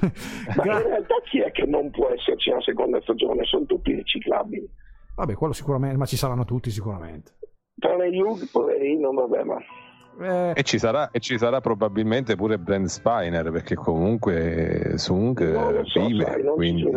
Ma 0.56 0.62
Gra- 0.62 0.80
in 0.82 0.86
realtà 0.88 1.14
chi 1.24 1.40
è 1.40 1.50
che 1.50 1.64
non 1.66 1.90
può 1.90 2.08
esserci 2.10 2.50
una 2.50 2.60
seconda 2.62 3.00
stagione? 3.00 3.44
Sono 3.44 3.64
tutti 3.64 3.94
riciclabili. 3.94 4.68
Vabbè, 5.14 5.34
quello 5.34 5.52
sicuramente, 5.52 5.96
ma 5.96 6.04
ci 6.06 6.16
saranno 6.16 6.44
tutti 6.44 6.70
sicuramente. 6.70 7.32
Tranne 7.82 8.08
Hugh, 8.16 8.48
poverino, 8.50 9.10
vabbè, 9.12 9.42
ma 9.42 9.56
Eh, 10.20 10.52
e 10.54 10.62
ci, 10.62 10.78
sarà, 10.78 11.10
e 11.10 11.18
ci 11.18 11.36
sarà 11.36 11.60
probabilmente 11.60 12.36
pure 12.36 12.58
Brent 12.58 12.86
Spiner 12.86 13.50
perché 13.50 13.74
comunque 13.74 14.92
Sung 14.96 15.84
so, 15.84 16.06
vive 16.06 16.24
sai, 16.24 16.44
quindi 16.54 16.88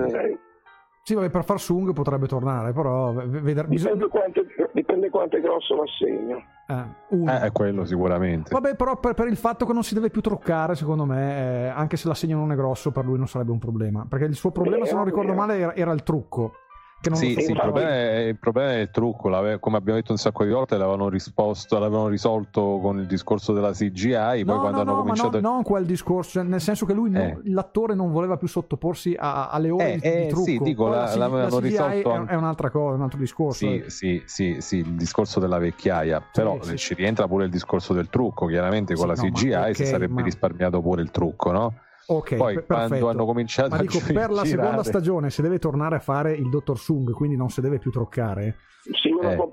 sì, 1.01 1.13
vabbè, 1.13 1.29
per 1.29 1.43
far 1.43 1.59
Sung 1.59 1.93
potrebbe 1.93 2.25
tornare, 2.27 2.73
però 2.73 3.13
v- 3.13 3.39
vedere- 3.41 3.67
bisogna... 3.67 3.93
Dipende 3.93 4.09
quanto, 4.09 4.41
dipende 4.73 5.09
quanto 5.11 5.37
è 5.37 5.39
grosso 5.39 5.75
l'assegno. 5.75 6.41
eh, 6.67 7.31
eh, 7.31 7.41
è 7.41 7.51
quello 7.51 7.85
sicuramente 7.85 8.49
Vabbè, 8.51 8.75
però 8.75 8.97
per, 8.99 9.13
per 9.13 9.27
il 9.27 9.37
fatto 9.37 9.67
che 9.67 9.73
non 9.73 9.83
si 9.83 9.93
deve 9.93 10.09
più 10.09 10.21
truccare, 10.21 10.73
secondo 10.73 11.05
me, 11.05 11.65
eh, 11.65 11.67
anche 11.67 11.95
se 11.95 12.07
l'assegno 12.07 12.37
non 12.37 12.51
è 12.51 12.55
grosso, 12.55 12.91
per 12.91 13.05
lui 13.05 13.17
non 13.17 13.27
sarebbe 13.27 13.51
un 13.51 13.59
problema. 13.59 14.07
Perché 14.09 14.25
il 14.25 14.33
suo 14.33 14.49
problema, 14.51 14.81
Beh, 14.81 14.89
se 14.89 14.95
non 14.95 15.05
ricordo 15.05 15.33
male, 15.33 15.57
era, 15.57 15.75
era 15.75 15.91
il 15.91 16.01
trucco. 16.01 16.53
Che 16.97 17.13
Sì, 17.13 17.35
sì, 17.39 17.51
il, 17.51 17.59
problema 17.59 17.89
è, 17.91 18.15
il 18.29 18.37
problema 18.39 18.71
è 18.73 18.77
il 18.77 18.89
trucco, 18.89 19.29
come 19.59 19.77
abbiamo 19.77 19.99
detto 19.99 20.11
un 20.11 20.17
sacco 20.17 20.43
di 20.43 20.49
volte, 20.49 20.75
l'avevano 20.75 21.07
risposto, 21.07 21.77
l'avevano 21.77 22.07
risolto 22.07 22.79
con 22.81 22.97
il 22.97 23.05
discorso 23.05 23.53
della 23.53 23.73
CGI, 23.73 24.43
poi 24.43 24.43
No, 24.43 24.59
quando 24.59 24.77
no, 24.77 24.81
hanno 24.81 24.91
no, 24.93 24.97
cominciato... 25.01 25.29
ma 25.39 25.47
no, 25.47 25.53
non 25.53 25.63
quel 25.63 25.85
discorso, 25.85 26.41
nel 26.41 26.61
senso 26.61 26.85
che 26.87 26.93
lui, 26.93 27.11
no- 27.11 27.19
Eh. 27.19 27.39
l'attore 27.43 27.93
non 27.93 28.11
voleva 28.11 28.37
più 28.37 28.47
sottoporsi 28.47 29.15
a- 29.15 29.49
alle 29.49 29.69
ore 29.69 29.91
Eh, 29.91 29.95
di, 29.97 29.99
di 29.99 30.07
eh, 30.23 30.27
trucco. 30.27 30.45
sì, 30.45 30.57
dico, 30.59 30.87
la- 30.87 31.05
C- 31.11 31.15
l'avevano 31.17 31.57
CGI 31.57 31.67
risolto 31.67 32.13
è, 32.15 32.25
è 32.25 32.35
un'altra 32.35 32.69
cosa, 32.71 32.95
un 32.95 33.01
altro 33.03 33.19
discorso. 33.19 33.67
Sì, 33.67 33.83
sì, 33.87 34.23
sì, 34.25 34.57
sì, 34.59 34.77
il 34.77 34.95
discorso 34.95 35.39
della 35.39 35.59
vecchiaia, 35.59 36.21
però 36.31 36.59
ci 36.75 36.93
rientra 36.95 37.27
pure 37.27 37.43
il 37.45 37.51
discorso 37.51 37.93
del 37.93 38.09
trucco, 38.09 38.47
chiaramente 38.47 38.95
con 38.95 39.07
la 39.07 39.13
no, 39.13 39.21
CGI 39.21 39.53
ok, 39.53 39.75
si 39.75 39.85
sarebbe 39.85 40.13
ma- 40.13 40.23
risparmiato 40.23 40.81
pure 40.81 41.03
il 41.03 41.11
trucco, 41.11 41.51
no? 41.51 41.73
Ok, 42.07 42.35
Poi 42.35 42.53
per- 42.55 42.65
quando 42.65 42.87
perfetto. 42.87 43.09
hanno 43.09 43.25
cominciato 43.25 43.69
Ma 43.69 43.75
a 43.77 43.79
dico, 43.81 43.97
gi- 43.99 44.13
per 44.13 44.29
la 44.31 44.45
seconda 44.45 44.83
stagione, 44.83 45.29
se 45.29 45.41
deve 45.41 45.57
tornare 45.59 45.95
a 45.95 45.99
fare 45.99 46.33
il 46.33 46.49
dottor 46.49 46.77
Sung, 46.77 47.11
quindi 47.11 47.35
non 47.35 47.49
si 47.49 47.61
deve 47.61 47.79
più 47.79 47.89
truccare, 47.91 48.55
Sì, 49.01 49.09
una 49.11 49.31
Eh. 49.31 49.49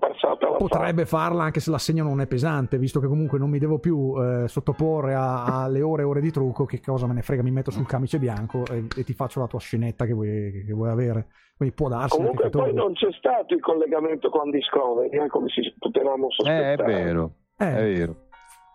potrebbe 0.58 1.06
farla 1.06 1.44
anche 1.44 1.60
se 1.60 1.70
l'assegno 1.70 2.04
non 2.04 2.20
è 2.20 2.26
pesante, 2.26 2.76
visto 2.78 3.00
che 3.00 3.06
comunque 3.06 3.38
non 3.38 3.48
mi 3.48 3.58
devo 3.58 3.78
più 3.78 4.12
eh, 4.20 4.46
sottoporre 4.48 5.14
alle 5.14 5.80
ore 5.80 6.02
e 6.02 6.04
ore 6.04 6.20
di 6.20 6.30
trucco, 6.30 6.66
che 6.66 6.80
cosa 6.80 7.06
me 7.06 7.14
ne 7.14 7.22
frega, 7.22 7.42
mi 7.42 7.50
metto 7.50 7.70
sul 7.70 7.86
camice 7.86 8.18
bianco 8.18 8.64
e, 8.70 8.84
e 8.94 9.04
ti 9.04 9.14
faccio 9.14 9.40
la 9.40 9.46
tua 9.46 9.58
scenetta 9.58 10.04
che 10.04 10.12
vuoi, 10.12 10.64
che 10.66 10.72
vuoi 10.74 10.90
avere. 10.90 11.28
Quindi 11.56 11.74
può 11.74 11.88
darsi 11.88 12.16
Comunque 12.16 12.50
poi 12.50 12.62
torni. 12.64 12.74
non 12.74 12.92
c'è 12.92 13.08
stato 13.12 13.54
il 13.54 13.60
collegamento 13.60 14.28
con 14.28 14.50
Discovery, 14.50 15.08
eh, 15.10 15.28
come 15.28 15.48
si 15.48 15.62
potevamo 15.78 16.26
Eh, 16.26 16.30
sospettare. 16.32 16.72
è 16.72 17.04
vero, 17.04 17.32
Eh, 17.56 17.76
è 17.76 17.82
vero. 17.94 18.16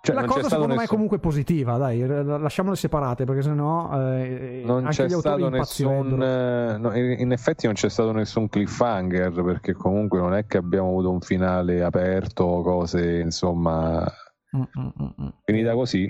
Cioè, 0.07 0.15
la 0.15 0.25
cosa 0.25 0.43
secondo 0.43 0.67
me 0.67 0.73
è 0.73 0.77
nessun- 0.77 0.95
comunque 0.95 1.19
positiva, 1.19 1.77
dai, 1.77 2.05
lasciamole 2.05 2.75
separate 2.75 3.25
perché 3.25 3.41
sennò 3.41 3.89
eh, 4.13 4.61
non 4.65 4.85
anche 4.85 5.05
c'è 5.05 5.09
stato 5.09 5.49
nessun 5.49 6.21
eh, 6.21 6.77
no, 6.77 6.95
in 6.95 7.31
effetti 7.31 7.65
non 7.65 7.75
c'è 7.75 7.89
stato 7.89 8.11
nessun 8.11 8.47
cliffhanger 8.47 9.43
perché 9.43 9.73
comunque 9.73 10.19
non 10.19 10.33
è 10.33 10.45
che 10.45 10.57
abbiamo 10.57 10.89
avuto 10.89 11.11
un 11.11 11.19
finale 11.19 11.83
aperto 11.83 12.43
o 12.43 12.61
cose 12.61 13.19
insomma 13.19 14.05
Mm, 14.55 14.61
mm, 14.61 14.87
mm, 15.03 15.23
mm. 15.23 15.27
finita 15.43 15.73
così 15.73 16.09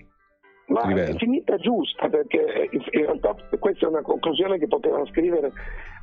Ma 0.68 0.82
è 0.84 1.15
finita 1.15 1.57
giusta 1.57 2.07
perché 2.07 2.69
in 2.72 2.82
in 2.91 3.02
realtà 3.02 3.36
questa 3.57 3.88
è 3.88 3.90
una 3.90 4.03
conclusione 4.03 4.60
che 4.60 4.68
potevano 4.68 5.07
scrivere 5.07 5.52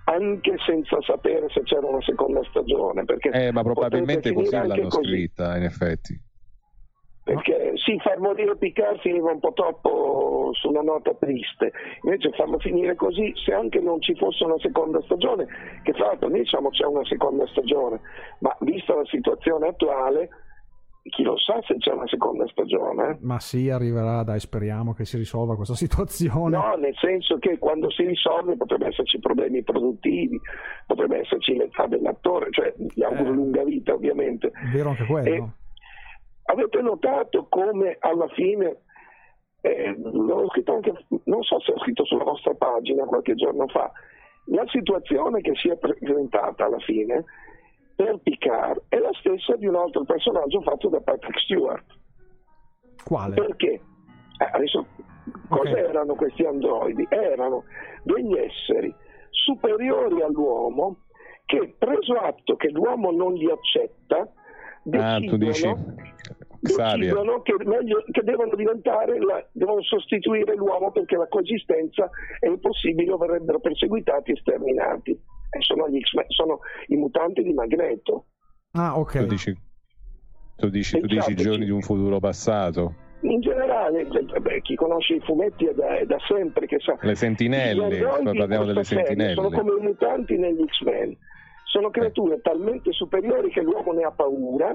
anche 0.04 0.56
senza 0.66 0.98
sapere 1.00 1.48
se 1.50 1.62
c'era 1.62 1.86
una 1.86 2.02
seconda 2.02 2.42
stagione. 2.50 3.04
Perché 3.04 3.30
eh, 3.30 3.52
ma 3.52 3.62
probabilmente 3.62 4.32
così 4.32 4.50
l'hanno 4.50 4.88
così. 4.88 5.08
scritta 5.08 5.56
in 5.56 5.62
effetti 5.62 6.20
perché 7.24 7.72
sì, 7.76 7.98
far 8.00 8.18
morire 8.18 8.54
Picard 8.56 9.00
finiva 9.00 9.32
un 9.32 9.40
po' 9.40 9.54
troppo 9.54 10.50
su 10.52 10.68
una 10.68 10.82
nota 10.82 11.14
triste, 11.14 11.72
invece 12.02 12.30
farlo 12.32 12.58
finire 12.58 12.94
così, 12.96 13.32
se 13.44 13.54
anche 13.54 13.80
non 13.80 14.00
ci 14.02 14.14
fosse 14.14 14.44
una 14.44 14.58
seconda 14.58 15.00
stagione, 15.02 15.46
che 15.82 15.92
tra 15.92 16.06
l'altro 16.08 16.28
noi 16.28 16.40
diciamo 16.40 16.68
c'è 16.68 16.84
una 16.84 17.04
seconda 17.04 17.46
stagione, 17.46 18.00
ma 18.40 18.54
vista 18.60 18.94
la 18.94 19.06
situazione 19.06 19.68
attuale, 19.68 20.28
chi 21.04 21.22
lo 21.22 21.36
sa 21.38 21.60
se 21.66 21.76
c'è 21.78 21.92
una 21.92 22.06
seconda 22.08 22.46
stagione. 22.48 23.18
Ma 23.22 23.40
sì, 23.40 23.70
arriverà, 23.70 24.22
dai, 24.22 24.40
speriamo 24.40 24.92
che 24.92 25.06
si 25.06 25.16
risolva 25.16 25.56
questa 25.56 25.74
situazione. 25.76 26.56
No, 26.58 26.74
nel 26.76 26.94
senso 27.00 27.38
che 27.38 27.58
quando 27.58 27.90
si 27.90 28.04
risolve 28.04 28.56
potrebbero 28.56 28.90
esserci 28.90 29.18
problemi 29.18 29.62
produttivi, 29.62 30.38
potrebbe 30.86 31.20
esserci 31.20 31.56
l'età 31.56 31.86
dell'attore, 31.86 32.48
cioè 32.50 32.74
gli 32.76 33.02
auguro 33.02 33.30
Eh. 33.30 33.34
lunga 33.34 33.64
vita 33.64 33.94
ovviamente. 33.94 34.52
Vero 34.72 34.90
anche 34.90 35.04
quello. 35.04 35.28
E 35.28 35.44
avete 36.44 36.80
notato 36.80 37.46
come 37.48 37.96
alla 38.00 38.28
fine, 38.28 38.82
eh, 39.60 39.86
anche, 39.86 41.06
non 41.24 41.42
so 41.42 41.60
se 41.60 41.72
ho 41.72 41.78
scritto 41.78 42.04
sulla 42.04 42.24
vostra 42.24 42.54
pagina 42.54 43.04
qualche 43.04 43.34
giorno 43.34 43.66
fa, 43.68 43.90
la 44.46 44.64
situazione 44.68 45.40
che 45.40 45.54
si 45.54 45.68
è 45.68 45.76
presentata 45.76 46.66
alla 46.66 46.80
fine 46.80 47.24
per 47.96 48.18
Picard 48.22 48.82
è 48.88 48.98
la 48.98 49.12
stessa 49.20 49.56
di 49.56 49.66
un 49.66 49.76
altro 49.76 50.04
personaggio 50.04 50.60
fatto 50.62 50.88
da 50.88 51.00
Patrick 51.00 51.38
Stewart. 51.40 51.84
Quale? 53.04 53.34
Perché? 53.34 53.80
Eh, 54.38 54.50
adesso, 54.52 54.86
cosa 55.48 55.70
Ok. 55.70 55.76
erano 55.76 56.14
questi 56.14 56.44
androidi? 56.44 57.06
Erano 57.08 57.64
degli 58.02 58.36
esseri 58.36 58.94
superiori 59.30 60.20
all'uomo 60.22 60.96
che, 61.46 61.74
preso 61.78 62.14
atto 62.14 62.56
che 62.56 62.70
l'uomo 62.70 63.10
non 63.10 63.34
li 63.34 63.50
accetta, 63.50 64.28
Ah, 64.92 65.18
tu 65.18 65.36
dici 65.36 65.62
decidono, 65.62 65.94
decidono 66.60 67.42
che, 67.42 67.54
meglio- 67.64 68.04
che 68.10 68.22
devono 68.22 68.54
diventare, 68.54 69.18
la- 69.18 69.46
devono 69.52 69.82
sostituire 69.82 70.54
l'uomo 70.54 70.90
perché 70.92 71.16
la 71.16 71.26
coesistenza 71.28 72.10
è 72.38 72.46
impossibile 72.48 73.12
o 73.12 73.16
verrebbero 73.16 73.60
perseguitati 73.60 74.32
e 74.32 74.36
sterminati. 74.36 75.10
E 75.12 75.60
sono, 75.60 75.88
gli 75.88 76.00
X-Men, 76.00 76.24
sono 76.28 76.60
i 76.88 76.96
mutanti 76.96 77.42
di 77.42 77.52
Magneto. 77.52 78.26
Ah, 78.72 78.98
ok. 78.98 79.18
Tu 79.18 79.26
dici, 79.26 79.56
tu 80.56 80.68
dici, 80.68 80.98
tu 81.00 81.06
dici 81.06 81.30
i 81.30 81.32
Esatto, 81.34 81.42
giorni 81.42 81.64
di 81.64 81.70
un 81.70 81.80
futuro 81.82 82.18
passato. 82.18 82.94
In 83.20 83.40
generale, 83.40 84.00
eh, 84.02 84.40
beh, 84.40 84.60
chi 84.62 84.74
conosce 84.74 85.14
i 85.14 85.20
fumetti 85.20 85.64
è 85.66 85.72
da, 85.72 85.96
è 85.96 86.04
da 86.04 86.18
sempre 86.28 86.66
che 86.66 86.78
sa. 86.80 86.98
Le 87.00 87.14
sentinelle, 87.14 87.98
parliamo 87.98 88.64
delle 88.66 88.84
serie 88.84 89.04
Sono 89.06 89.48
sentinelle. 89.48 89.50
come 89.50 89.78
i 89.78 89.82
mutanti 89.82 90.36
negli 90.36 90.62
X-Men. 90.66 91.16
Sono 91.74 91.90
creature 91.90 92.40
talmente 92.40 92.92
superiori 92.92 93.50
che 93.50 93.60
l'uomo 93.60 93.90
ne 93.90 94.04
ha 94.04 94.12
paura 94.12 94.70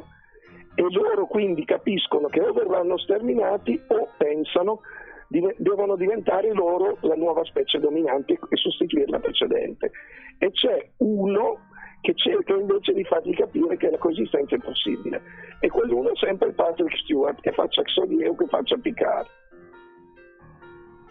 e 0.75 0.81
loro 0.91 1.27
quindi 1.27 1.63
capiscono 1.63 2.27
che 2.27 2.41
o 2.41 2.51
verranno 2.51 2.97
sterminati 2.97 3.81
o 3.87 4.09
pensano 4.17 4.81
dive- 5.29 5.55
devono 5.59 5.95
diventare 5.95 6.51
loro 6.51 6.97
la 7.03 7.15
nuova 7.15 7.45
specie 7.45 7.79
dominante 7.79 8.33
e 8.33 8.55
sostituire 8.57 9.05
la 9.07 9.19
precedente. 9.19 9.91
E 10.39 10.51
c'è 10.51 10.89
uno 10.97 11.69
che 12.01 12.13
cerca 12.15 12.53
invece 12.53 12.91
di 12.91 13.05
fargli 13.05 13.33
capire 13.33 13.77
che 13.77 13.91
la 13.91 13.97
coesistenza 13.97 14.55
è 14.55 14.59
possibile. 14.59 15.21
E 15.61 15.69
quell'uno 15.69 16.09
è 16.11 16.17
sempre 16.17 16.51
Patrick 16.51 16.97
Stewart, 16.97 17.39
che 17.39 17.53
faccia 17.53 17.81
Xavier 17.81 18.31
o 18.31 18.35
che 18.35 18.47
faccia 18.47 18.75
Picard. 18.75 19.27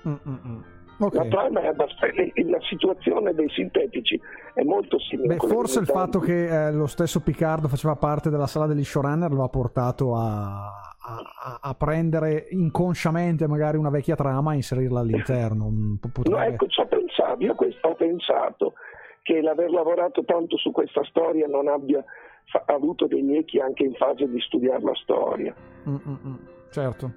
Mm, 0.07 0.61
mm, 1.01 1.05
mm. 1.05 1.07
Ok. 1.07 1.15
La 1.15 1.25
trama 1.27 1.61
è 1.61 1.67
abbastanza. 1.67 2.23
La 2.47 2.61
situazione 2.69 3.33
dei 3.35 3.49
sintetici 3.51 4.21
è 4.55 4.63
molto 4.63 4.99
simile. 5.01 5.37
Beh, 5.37 5.47
forse 5.47 5.81
il 5.81 5.87
fatto 5.87 6.19
che 6.19 6.67
eh, 6.69 6.73
lo 6.73 6.87
stesso 6.87 7.21
Picard 7.21 7.67
faceva 7.69 7.97
parte 7.97 8.31
della 8.31 8.47
sala 8.47 8.67
degli 8.67 8.85
showrunner 8.85 9.31
lo 9.33 9.45
ha 9.45 9.49
portato 9.49 10.15
a, 10.17 10.67
a- 11.01 11.59
a- 11.63 11.75
prendere 11.75 12.47
inconsciamente 12.51 13.47
magari 13.47 13.77
una 13.77 13.91
vecchia 13.91 14.17
trama 14.17 14.53
e 14.53 14.57
inserirla 14.57 15.01
all'interno. 15.01 15.69
Mm, 15.71 15.95
po- 15.95 16.07
No, 16.09 16.13
potrebbe- 16.13 16.47
ecco, 16.47 16.67
ci 16.67 16.81
ho 16.81 16.87
pensato, 16.87 17.43
io 17.45 17.55
questo 17.55 17.89
ho 17.89 17.95
pensato 17.95 18.73
che 19.23 19.41
l'aver 19.41 19.71
lavorato 19.71 20.25
tanto 20.25 20.57
su 20.57 20.71
questa 20.73 21.03
storia 21.05 21.47
non 21.47 21.69
abbia 21.69 22.03
fa- 22.47 22.65
avuto 22.67 23.07
degli 23.07 23.37
echi 23.37 23.59
anche 23.61 23.85
in 23.85 23.95
fase 23.95 24.27
di 24.29 24.41
studiare 24.41 24.83
la 24.83 24.95
storia. 24.95 25.55
Mm, 25.89 25.95
mm, 25.95 26.15
mm. 26.27 26.35
Certo. 26.71 27.13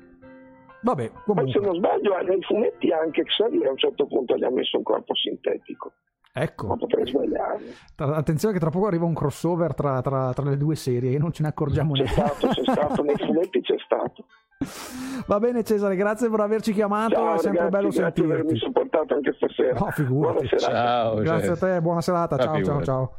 Vabbè, 0.84 1.10
Poi 1.12 1.22
comunque. 1.26 1.52
se 1.52 1.60
non 1.60 1.76
sbaglio 1.76 2.18
nei 2.24 2.42
fumetti 2.42 2.92
anche 2.92 3.24
Xavier 3.24 3.68
a 3.68 3.72
un 3.72 3.78
certo 3.78 4.08
punto 4.08 4.36
gli 4.36 4.44
ha 4.44 4.50
messo 4.50 4.78
un 4.78 4.84
corpo 4.84 5.14
sintetico, 5.16 5.92
ma 6.34 6.42
Ecco, 6.42 6.76
potrei 6.78 7.06
sbagliarmi. 7.08 7.66
Tra- 7.96 8.16
attenzione 8.16 8.54
che 8.54 8.60
tra 8.60 8.70
poco 8.72 8.88
arriva 8.88 9.06
un 9.06 9.14
crossover 9.14 9.76
tra, 9.76 10.02
tra- 10.02 10.34
tra 10.34 10.50
le 10.50 10.58
due 10.58 10.76
serie 10.76 11.14
e 11.16 11.18
non 11.20 11.32
ce 11.34 11.44
ne 11.44 11.50
accorgiamo 11.50 11.94
C'è 11.94 12.04
neanche. 12.04 12.22
stato, 12.36 12.48
c'è 12.48 12.64
stato, 12.72 13.04
nei 13.04 13.16
fumetti 13.18 13.62
c'è 13.62 13.76
stato. 13.86 14.26
Va 15.28 15.40
bene 15.40 15.64
Cesare, 15.64 15.96
grazie 15.96 16.30
per 16.30 16.40
averci 16.40 16.72
chiamato, 16.74 17.14
Ciao 17.16 17.34
è 17.34 17.38
sempre 17.40 17.64
ragazzi, 17.64 17.70
bello 17.72 17.90
grazie 17.90 18.12
per 18.12 18.24
avermi 18.24 18.50
sentirti. 18.50 18.66
supportato 18.66 19.14
anche 19.14 19.34
stasera. 19.34 19.80
No, 19.80 19.92
figurati. 19.92 20.34
Buona 20.34 20.48
serata. 20.58 20.72
Ciao, 20.78 21.16
Grazie 21.16 21.48
a 21.48 21.52
Jess. 21.52 21.60
te, 21.60 21.82
buona 21.82 22.02
serata, 22.02 22.36
Ah, 22.36 22.40
ciao 22.40 22.64
ciao 22.64 22.84
ciao. 22.84 23.14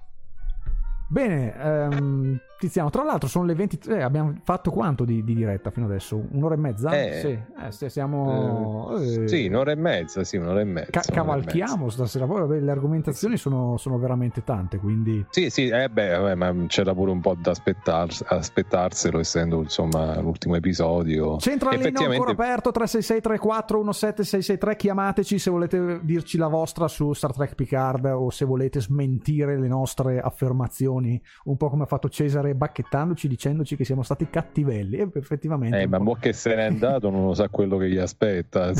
Bene, 1.09 1.55
ehm, 1.61 2.39
Tiziano, 2.63 2.91
tra 2.91 3.03
l'altro 3.03 3.29
sono 3.29 3.45
le 3.45 3.55
20, 3.55 3.81
eh, 3.89 4.03
abbiamo 4.03 4.35
fatto 4.45 4.71
quanto 4.71 5.05
di, 5.05 5.25
di 5.25 5.35
diretta 5.35 5.71
fino 5.73 5.87
adesso? 5.87 6.23
Un'ora 6.31 6.55
e 6.55 6.59
mezza? 6.59 6.91
Eh. 6.93 7.19
sì, 7.21 7.27
eh, 7.67 7.71
st- 7.73 7.87
siamo... 7.87 8.97
eh, 8.99 9.27
Sì, 9.27 9.47
un'ora 9.49 9.73
e 9.73 9.75
mezza, 9.75 10.23
sì, 10.23 10.37
un'ora 10.37 10.61
e 10.61 10.65
mezza. 10.65 10.91
ca- 10.93 11.03
un'ora 11.09 11.13
e 11.13 11.25
cavalchiamo 11.25 11.89
stasera, 11.91 12.25
poi 12.27 12.41
vabbè, 12.43 12.61
le 12.61 12.71
argomentazioni 12.71 13.37
sono, 13.37 13.77
sono 13.79 13.99
veramente 13.99 14.45
tante, 14.45 14.79
quindi... 14.79 15.27
Sì, 15.31 15.51
sì, 15.51 15.67
eh 15.67 15.89
beh, 15.89 16.17
vabbè, 16.19 16.35
ma 16.37 16.55
c'era 16.69 16.95
pure 16.95 17.11
un 17.11 17.21
po' 17.21 17.35
da 17.37 17.51
aspettar- 17.51 18.25
aspettarselo, 18.29 19.19
essendo 19.19 19.59
insomma 19.59 20.21
l'ultimo 20.21 20.55
episodio. 20.55 21.39
Centralino 21.39 21.81
Effettivamente, 21.83 22.25
ancora 22.25 22.45
aperto 22.45 22.71
366 22.71 23.21
34 23.21 23.79
17663 23.93 24.77
chiamateci 24.77 25.39
se 25.41 25.51
volete 25.51 25.99
dirci 26.03 26.39
la 26.39 26.47
vostra 26.49 26.87
su 26.87 27.13
Star 27.13 27.33
Trek 27.33 27.55
Picard 27.57 28.05
o 28.05 28.31
se 28.31 28.45
volete 28.45 28.81
smentire 28.81 29.59
le 29.59 29.67
nostre 29.69 30.21
affermazioni 30.21 31.21
un 31.45 31.57
po' 31.57 31.69
come 31.69 31.83
ha 31.85 31.87
fatto 31.87 32.09
Cesare 32.09 32.52
bacchettandoci 32.55 33.29
dicendoci 33.29 33.77
che 33.77 33.85
siamo 33.85 34.03
stati 34.03 34.29
cattivelli 34.29 34.99
e 34.99 35.09
effettivamente 35.15 35.81
eh, 35.81 35.87
ma 35.87 35.99
mo 35.99 36.15
che 36.15 36.33
se 36.33 36.55
n'è 36.55 36.65
andato 36.65 37.11
non 37.11 37.25
lo 37.25 37.35
sa 37.35 37.49
quello 37.49 37.77
che 37.77 37.89
gli 37.89 37.99
aspetta. 37.99 38.73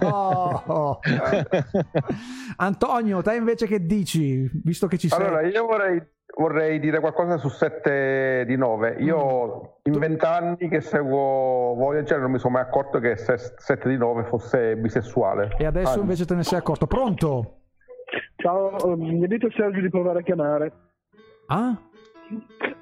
Oh! 0.00 0.98
Antonio 2.56 3.22
te 3.22 3.34
invece 3.34 3.66
che 3.66 3.84
dici 3.84 4.50
visto 4.62 4.86
che 4.86 4.98
ci 4.98 5.08
sei 5.08 5.20
Allora, 5.20 5.42
io 5.42 5.66
vorrei, 5.66 6.02
vorrei 6.36 6.78
dire 6.78 7.00
qualcosa 7.00 7.36
su 7.38 7.48
7 7.48 8.44
di 8.46 8.56
9. 8.56 8.96
Io 9.00 9.80
in 9.84 9.98
vent'anni 9.98 10.68
che 10.68 10.80
seguo 10.80 11.74
Voyager 11.74 12.20
non 12.20 12.30
mi 12.30 12.38
sono 12.38 12.54
mai 12.54 12.62
accorto 12.62 12.98
che 12.98 13.16
7 13.16 13.88
di 13.88 13.96
9 13.96 14.24
fosse 14.24 14.76
bisessuale. 14.76 15.54
e 15.58 15.66
adesso 15.66 15.88
Anzi, 15.88 16.00
invece 16.00 16.24
te 16.24 16.34
ne 16.34 16.42
sei 16.42 16.58
accorto 16.58 16.86
pronto? 16.86 17.58
Ciao, 18.36 18.92
eh, 18.92 18.96
mi 18.96 19.24
ha 19.24 19.26
detto 19.26 19.50
Sergio 19.50 19.80
di 19.80 19.88
provare 19.88 20.20
a 20.20 20.22
chiamare. 20.22 20.72
Ah? 21.46 21.78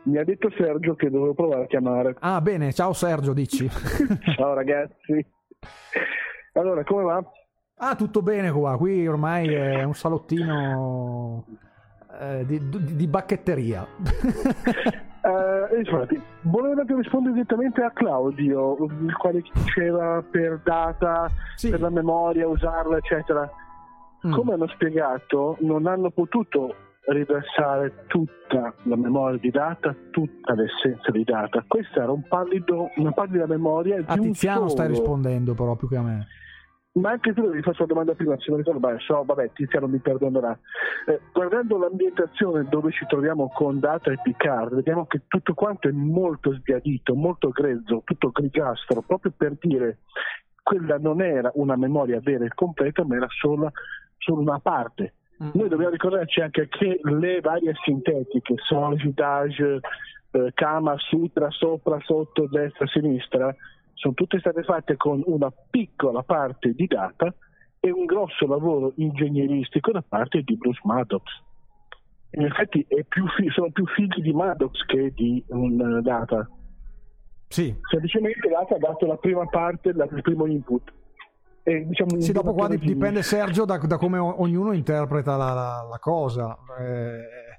Mi 0.05 0.19
ha 0.19 0.25
detto 0.25 0.51
Sergio 0.57 0.95
che 0.95 1.11
dovevo 1.11 1.35
provare 1.35 1.65
a 1.65 1.67
chiamare. 1.67 2.17
Ah 2.21 2.41
bene 2.41 2.73
ciao 2.73 2.93
Sergio 2.93 3.33
dici 3.33 3.69
Ciao 4.37 4.55
ragazzi. 4.55 5.25
Allora, 6.55 6.85
come 6.85 7.03
va? 7.05 7.25
Ah, 7.77 7.95
tutto 7.97 8.21
bene 8.23 8.51
qua. 8.51 8.77
Qui 8.77 9.07
ormai 9.07 9.53
è 9.53 9.83
un 9.85 9.95
salottino 9.95 11.45
eh, 12.21 12.45
di, 12.47 12.69
di- 12.69 12.97
di 12.97 13.07
bacchetteria. 13.07 13.87
Eh, 15.25 15.79
infatti, 15.79 16.21
volevo 16.41 16.81
anche 16.81 16.97
rispondere 16.97 17.35
direttamente 17.35 17.81
a 17.81 17.93
Claudio, 17.93 18.77
il 18.87 19.15
quale 19.17 19.41
diceva 19.55 20.21
per 20.29 20.59
data, 20.65 21.31
Sì. 21.55 21.71
per 21.71 21.81
la 21.81 21.91
memoria, 21.91 22.49
usarla, 22.49 22.97
eccetera. 22.97 23.49
Mm. 24.27 24.33
Come 24.33 24.55
hanno 24.55 24.67
spiegato, 24.67 25.59
non 25.61 25.87
hanno 25.87 26.11
potuto 26.11 26.75
riversare 27.07 28.05
tutta 28.07 28.75
la 28.85 28.97
memoria 28.97 29.39
di 29.39 29.51
data, 29.51 29.95
tutta 30.11 30.55
l'essenza 30.55 31.11
di 31.11 31.25
data. 31.25 31.65
Questa 31.67 32.03
era 32.03 32.13
un 32.13 32.23
pallido, 32.29 32.91
una 32.97 33.13
pallida 33.13 33.47
memoria 33.47 33.97
di 33.97 34.05
A 34.07 34.15
un 34.15 34.21
Tiziano 34.21 34.69
solo. 34.69 34.87
rispondendo 34.87 35.55
però 35.55 35.75
più 35.75 35.89
che 35.89 35.97
a 35.97 36.03
me. 36.03 36.27
Ma 36.95 37.13
anche 37.13 37.33
tu 37.33 37.49
mi 37.49 37.63
faccio 37.63 37.85
una 37.85 37.93
domanda 37.95 38.15
prima, 38.15 38.37
se 38.37 38.45
non 38.49 38.59
ricordo, 38.59 38.79
beh, 38.79 38.99
so, 38.99 39.25
vabbè, 39.25 39.53
Tiziano 39.55 39.89
mi 39.89 39.99
perdonerà. 39.99 40.57
Eh, 41.07 41.21
guardando 41.33 41.79
l'ambientazione 41.79 42.67
dove 42.69 42.93
ci 42.93 43.07
troviamo 43.07 43.49
con 43.49 43.81
Data 43.81 44.13
e 44.13 44.19
Picard, 44.23 44.75
vediamo 44.75 45.07
che 45.07 45.23
tutto 45.27 45.55
quanto 45.55 45.89
è 45.89 45.91
molto 45.91 46.53
sbiadito, 46.53 47.15
molto 47.15 47.49
grezzo, 47.49 48.03
tutto 48.05 48.31
grigastro, 48.31 49.01
proprio 49.01 49.33
per 49.35 49.57
dire 49.59 50.01
quella 50.63 50.99
non 50.99 51.23
era 51.23 51.51
una 51.55 51.77
memoria 51.77 52.21
vera 52.21 52.45
e 52.45 52.51
completa, 52.55 53.05
ma 53.05 53.17
era 53.17 53.27
solo, 53.41 53.73
solo 54.19 54.43
una 54.43 54.59
parte. 54.59 55.15
Noi 55.55 55.69
dobbiamo 55.69 55.91
ricordarci 55.91 56.41
anche 56.41 56.69
che 56.69 57.01
le 57.03 57.41
varie 57.41 57.73
sintetiche, 57.85 58.55
Solidage, 58.59 59.81
eh, 60.31 60.51
Kama, 60.55 60.95
Sutra, 60.99 61.51
sopra, 61.51 61.99
sotto, 62.01 62.47
destra, 62.47 62.87
sinistra, 62.87 63.55
sono 63.95 64.15
tutte 64.15 64.39
state 64.39 64.63
fatte 64.63 64.97
con 64.97 65.21
una 65.27 65.53
piccola 65.71 66.23
parte 66.23 66.73
di 66.75 66.87
data 66.87 67.35
e 67.81 67.91
un 67.91 68.05
grosso 68.05 68.47
lavoro 68.47 68.93
ingegneristico 68.97 69.91
da 69.91 70.05
parte 70.07 70.43
di 70.43 70.57
Bruce 70.57 70.81
Maddox. 70.85 71.25
In 72.35 72.45
effetti 72.45 72.85
è 72.89 73.03
più 73.03 73.27
fi- 73.37 73.51
sono 73.51 73.71
più 73.71 73.85
figli 73.87 74.23
di 74.23 74.33
Maddox 74.33 74.85
che 74.87 75.13
di 75.13 75.43
un 75.49 75.99
eh, 75.99 76.03
data. 76.03 76.49
Sì. 77.49 77.75
Semplicemente 77.91 78.49
Data 78.49 78.77
ha 78.77 78.79
dato 78.79 79.05
la 79.07 79.17
prima 79.17 79.45
parte, 79.47 79.91
il 79.91 80.23
primo 80.23 80.47
input. 80.47 80.91
E, 81.65 81.87
diciamo, 81.87 82.21
sì, 82.21 82.33
dopo 82.33 82.55
qua 82.55 82.69
dipende 82.69 83.23
Sergio 83.23 83.65
da, 83.65 83.79
da 83.79 83.97
come 83.97 84.19
ognuno 84.19 84.73
interpreta 84.73 85.37
la, 85.37 85.53
la, 85.53 85.87
la 85.89 85.99
cosa. 86.01 86.59
Eh, 86.79 87.53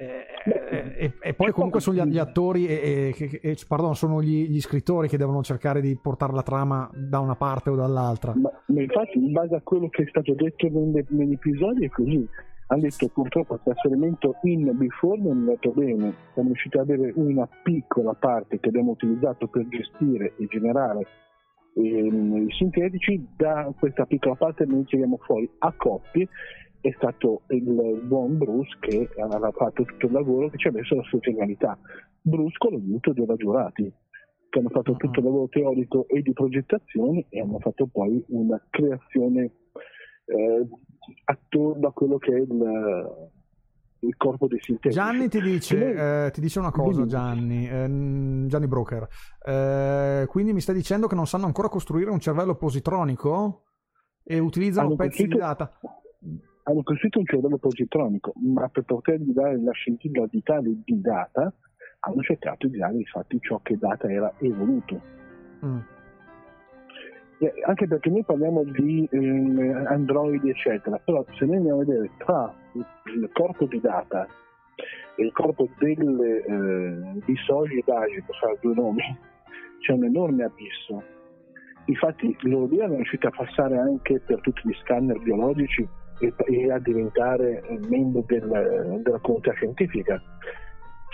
eh, 0.00 0.94
e, 0.96 1.12
e, 1.20 1.34
poi 1.34 1.52
comunque 1.52 1.80
sono 1.80 1.96
gli, 1.96 2.08
gli 2.08 2.18
attori 2.18 2.66
e, 2.66 3.14
e, 3.18 3.40
e 3.42 3.56
pardon, 3.68 3.94
sono 3.94 4.22
gli, 4.22 4.48
gli, 4.48 4.58
scrittori 4.58 5.08
che 5.08 5.18
devono 5.18 5.42
cercare 5.42 5.82
di 5.82 5.94
portare 6.00 6.32
la 6.32 6.42
trama 6.42 6.90
da 6.94 7.18
una 7.18 7.34
parte 7.34 7.68
o 7.68 7.74
dall'altra. 7.74 8.34
Ma, 8.34 8.50
ma 8.66 8.80
infatti, 8.80 9.18
in 9.18 9.32
base 9.32 9.56
a 9.56 9.60
quello 9.60 9.90
che 9.90 10.04
è 10.04 10.06
stato 10.08 10.32
detto 10.32 10.68
negli, 10.70 11.04
negli 11.08 11.32
episodi, 11.32 11.84
è 11.84 11.90
così. 11.90 12.26
Hanno 12.68 12.82
detto 12.82 13.08
purtroppo 13.08 13.54
il 13.54 13.60
trasferimento 13.62 14.36
in 14.44 14.70
before 14.78 15.20
non 15.20 15.28
è 15.28 15.32
andato 15.32 15.70
bene. 15.72 16.14
Siamo 16.32 16.48
riusciti 16.48 16.78
ad 16.78 16.88
avere 16.88 17.12
una 17.16 17.46
piccola 17.62 18.14
parte 18.14 18.58
che 18.58 18.68
abbiamo 18.68 18.92
utilizzato 18.92 19.48
per 19.48 19.68
gestire 19.68 20.32
e 20.38 20.46
generare 20.46 21.04
ehm, 21.88 22.48
sintetici. 22.48 23.26
Da 23.36 23.72
questa 23.78 24.06
piccola 24.06 24.34
parte 24.34 24.64
noi 24.64 24.84
tiriamo 24.84 25.18
fuori 25.18 25.48
a 25.58 25.72
coppie 25.76 26.28
è 26.80 26.90
stato 26.96 27.42
il 27.48 28.00
buon 28.04 28.38
Bruce 28.38 28.76
che 28.80 29.10
aveva 29.18 29.50
fatto 29.52 29.84
tutto 29.84 30.06
il 30.06 30.12
lavoro 30.12 30.48
che 30.48 30.56
ci 30.56 30.68
ha 30.68 30.72
messo 30.72 30.94
la 30.94 31.02
sua 31.02 31.18
genialità. 31.18 31.78
Bruce 32.22 32.56
con 32.58 32.72
l'aiuto 32.72 33.12
dei 33.12 33.26
giurati 33.36 33.92
che 34.48 34.58
hanno 34.58 34.70
fatto 34.70 34.96
tutto 34.96 35.20
il 35.20 35.24
lavoro 35.24 35.48
teorico 35.48 36.06
e 36.08 36.22
di 36.22 36.32
progettazione 36.32 37.26
e 37.28 37.40
hanno 37.40 37.58
fatto 37.60 37.86
poi 37.86 38.22
una 38.28 38.60
creazione 38.68 39.52
eh, 40.24 40.66
attorno 41.24 41.86
a 41.86 41.92
quello 41.92 42.18
che 42.18 42.34
è 42.34 42.40
il, 42.40 43.30
il 44.00 44.16
corpo 44.16 44.46
dei 44.46 44.60
sintetici. 44.60 44.94
Gianni 44.94 45.28
ti 45.28 45.40
dice, 45.40 46.26
eh, 46.26 46.30
ti 46.30 46.40
dice 46.40 46.58
una 46.58 46.70
cosa, 46.70 47.04
Gianni, 47.06 47.68
eh, 47.68 48.46
Gianni 48.46 48.66
Broker. 48.66 49.08
Eh, 49.44 50.26
quindi 50.28 50.52
mi 50.52 50.60
stai 50.60 50.74
dicendo 50.74 51.06
che 51.06 51.14
non 51.14 51.26
sanno 51.26 51.46
ancora 51.46 51.68
costruire 51.68 52.10
un 52.10 52.20
cervello 52.20 52.54
positronico 52.54 53.64
e 54.22 54.38
utilizzano 54.38 54.88
hanno 54.88 54.96
pezzi 54.96 55.26
di 55.26 55.36
data? 55.36 55.72
hanno 56.62 56.82
costruito 56.82 57.18
un 57.18 57.24
cervello 57.26 57.58
positronico, 57.58 58.32
ma 58.36 58.68
per 58.68 58.84
potergli 58.84 59.32
dare 59.32 59.60
la 59.60 59.72
scintilla 59.72 60.26
di 60.28 60.42
data 61.00 61.52
hanno 62.00 62.22
cercato 62.22 62.66
di 62.68 62.78
dare 62.78 62.96
infatti 62.96 63.38
ciò 63.40 63.60
che 63.62 63.76
data 63.76 64.08
era 64.10 64.32
evoluto. 64.38 65.00
Mm. 65.64 65.78
Anche 67.64 67.86
perché 67.86 68.10
noi 68.10 68.22
parliamo 68.22 68.64
di 68.64 69.08
eh, 69.10 69.72
androidi 69.86 70.50
eccetera, 70.50 70.98
però 70.98 71.24
se 71.38 71.46
noi 71.46 71.56
andiamo 71.56 71.80
a 71.80 71.84
vedere 71.84 72.10
tra 72.18 72.54
il 72.74 73.30
corpo 73.32 73.64
di 73.64 73.80
data 73.80 74.26
e 75.14 75.24
il 75.24 75.32
corpo 75.32 75.66
delle, 75.78 76.44
eh, 76.44 77.20
di 77.24 77.36
Soji 77.46 77.78
e 77.78 77.82
Daji, 77.86 78.22
per 78.22 78.36
fare 78.36 78.58
due 78.60 78.74
nomi, 78.74 79.02
c'è 79.80 79.92
un 79.92 80.04
enorme 80.04 80.44
abisso. 80.44 81.02
Infatti 81.86 82.36
loro 82.40 82.66
due 82.66 82.84
hanno 82.84 82.96
riuscito 82.96 83.28
a 83.28 83.30
passare 83.30 83.78
anche 83.78 84.20
per 84.20 84.40
tutti 84.42 84.60
gli 84.64 84.74
scanner 84.82 85.18
biologici 85.20 85.88
e, 86.20 86.34
e 86.44 86.70
a 86.70 86.78
diventare 86.78 87.62
membro 87.88 88.22
del, 88.26 89.00
della 89.02 89.18
comunità 89.20 89.52
scientifica. 89.52 90.20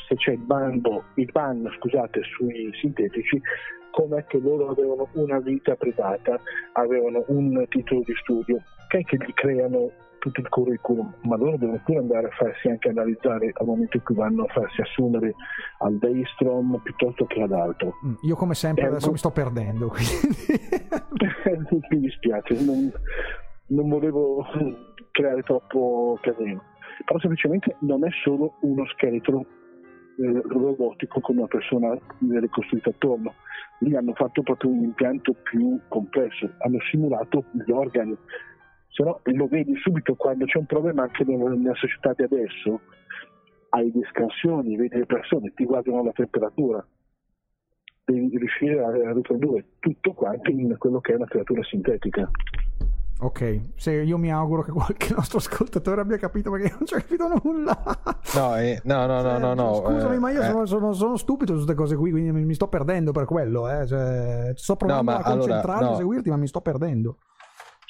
Se 0.09 0.17
c'è 0.17 0.33
il 0.33 0.41
bando, 0.41 1.05
il 1.15 1.31
ban 1.33 1.69
scusate, 1.79 2.21
sui 2.23 2.71
sintetici, 2.81 3.41
com'è 3.97 4.27
che 4.27 4.39
loro 4.39 4.69
avevano 4.69 5.09
una 5.13 5.39
vita 5.39 5.75
privata, 5.75 6.39
avevano 6.73 7.25
un 7.29 7.65
titolo 7.71 8.03
di 8.05 8.13
studio, 8.21 8.61
che 8.89 8.99
è 8.99 9.05
che 9.05 9.17
gli 9.17 9.33
creano 9.33 9.91
tutto 10.19 10.41
il 10.41 10.49
curriculum, 10.51 11.15
ma 11.23 11.37
loro 11.37 11.57
devono 11.57 11.81
pure 11.83 11.99
andare 12.01 12.27
a 12.27 12.31
farsi 12.37 12.69
anche 12.69 12.91
analizzare 12.91 13.53
al 13.55 13.67
momento 13.67 13.97
in 13.97 14.03
cui 14.03 14.15
vanno 14.15 14.45
a 14.45 14.53
farsi 14.53 14.83
assumere 14.83 15.35
al 15.79 15.97
Daystrom 15.97 16.79
piuttosto 16.83 17.25
che 17.25 17.41
ad 17.41 17.53
altro. 17.53 17.95
Mm, 18.05 18.15
io 18.23 18.37
come 18.37 18.53
sempre 18.55 18.85
eh, 18.85 18.89
adesso 18.89 19.07
non... 19.07 19.13
mi 19.13 19.19
sto 19.19 19.31
perdendo. 19.31 19.91
mi 21.89 22.01
dispiace, 22.01 22.63
non, 22.65 22.93
non 23.69 23.89
volevo 23.89 24.45
creare 25.11 25.43
troppo 25.43 26.19
casino. 26.21 26.63
Però 27.03 27.19
semplicemente 27.19 27.77
non 27.81 28.05
è 28.05 28.11
solo 28.23 28.57
uno 28.61 28.85
scheletro 28.89 29.47
eh, 30.19 30.43
robotico 30.45 31.21
con 31.21 31.39
una 31.39 31.47
persona 31.47 31.97
ricostruita 32.19 32.91
attorno. 32.91 33.35
Lì 33.81 33.95
hanno 33.95 34.15
fatto 34.15 34.43
proprio 34.43 34.71
un 34.71 34.85
impianto 34.85 35.35
più 35.35 35.79
complesso, 35.89 36.51
hanno 36.59 36.79
simulato 36.91 37.45
gli 37.53 37.71
organi. 37.71 38.17
Se 38.89 39.03
no 39.03 39.21
lo 39.23 39.47
vedi 39.47 39.77
subito 39.77 40.15
quando 40.15 40.47
c'è 40.47 40.59
un 40.59 40.67
problema 40.67 41.03
anche 41.03 41.25
nella 41.25 41.75
società 41.75 42.15
di 42.15 42.23
adesso, 42.23 42.81
hai 43.71 43.93
le 43.93 44.07
scansioni, 44.11 44.77
vedi 44.77 44.97
le 44.97 45.07
persone, 45.07 45.53
ti 45.55 45.65
guardano 45.65 46.03
la 46.03 46.13
temperatura, 46.13 46.87
devi 48.05 48.39
riuscire 48.39 48.83
a 48.83 49.13
riprodurre 49.13 49.65
tutto 49.81 50.13
quanto 50.13 50.51
in 50.51 50.75
quello 50.79 51.01
che 51.01 51.13
è 51.13 51.17
una 51.17 51.27
creatura 51.27 51.63
sintetica. 51.65 52.31
Ok, 53.19 53.61
se 53.77 53.93
io 53.93 54.19
mi 54.19 54.31
auguro 54.31 54.63
che 54.63 54.73
qualche 54.73 55.13
nostro 55.17 55.39
ascoltatore 55.39 56.03
abbia 56.03 56.19
capito 56.19 56.51
perché 56.51 56.71
non 56.71 56.87
ci 56.87 56.95
ho 56.95 56.99
capito 56.99 57.29
nulla. 57.43 57.79
No, 58.35 58.57
eh, 58.57 58.81
no, 58.85 59.07
no, 59.07 59.23
no, 59.23 59.39
no, 59.39 59.55
no, 59.55 59.75
Scusami, 59.87 60.17
eh, 60.17 60.19
ma 60.19 60.31
io 60.31 60.43
eh. 60.43 60.45
sono, 60.45 60.67
sono, 60.67 60.93
sono, 60.93 61.17
stupido 61.17 61.53
su 61.53 61.65
queste 61.65 61.75
cose 61.75 61.97
qui, 61.97 62.11
quindi 62.11 62.31
mi 62.31 62.55
sto 62.55 62.69
perdendo 62.69 63.13
per 63.13 63.25
quello. 63.25 63.71
Eh. 63.71 63.87
Cioè, 63.87 64.53
sto 64.55 64.77
provando 64.77 65.13
no, 65.13 65.17
a 65.17 65.23
concentrarmi, 65.23 65.73
allora, 65.73 65.87
no. 65.87 65.93
a 65.93 65.97
seguirti, 65.97 66.29
ma 66.29 66.37
mi 66.37 66.47
sto 66.47 66.61
perdendo. 66.61 67.19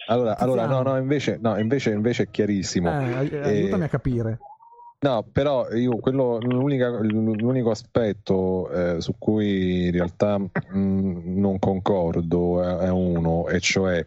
Allora, 0.08 0.38
allora 0.38 0.66
no, 0.66 0.82
no, 0.82 0.96
invece, 0.96 1.38
no, 1.40 1.58
invece, 1.58 1.90
invece 1.90 2.24
è 2.24 2.30
chiarissimo. 2.30 2.88
Eh, 2.88 3.40
aiutami 3.42 3.82
a 3.82 3.88
capire. 3.88 4.38
No, 5.06 5.24
però 5.30 5.70
io 5.70 5.98
quello, 5.98 6.38
l'unico 6.40 7.70
aspetto 7.70 8.68
eh, 8.70 9.00
su 9.00 9.14
cui 9.18 9.84
in 9.84 9.92
realtà 9.92 10.36
mh, 10.36 11.38
non 11.38 11.60
concordo 11.60 12.60
è, 12.60 12.86
è, 12.86 12.90
uno, 12.90 13.46
e 13.46 13.60
cioè 13.60 14.04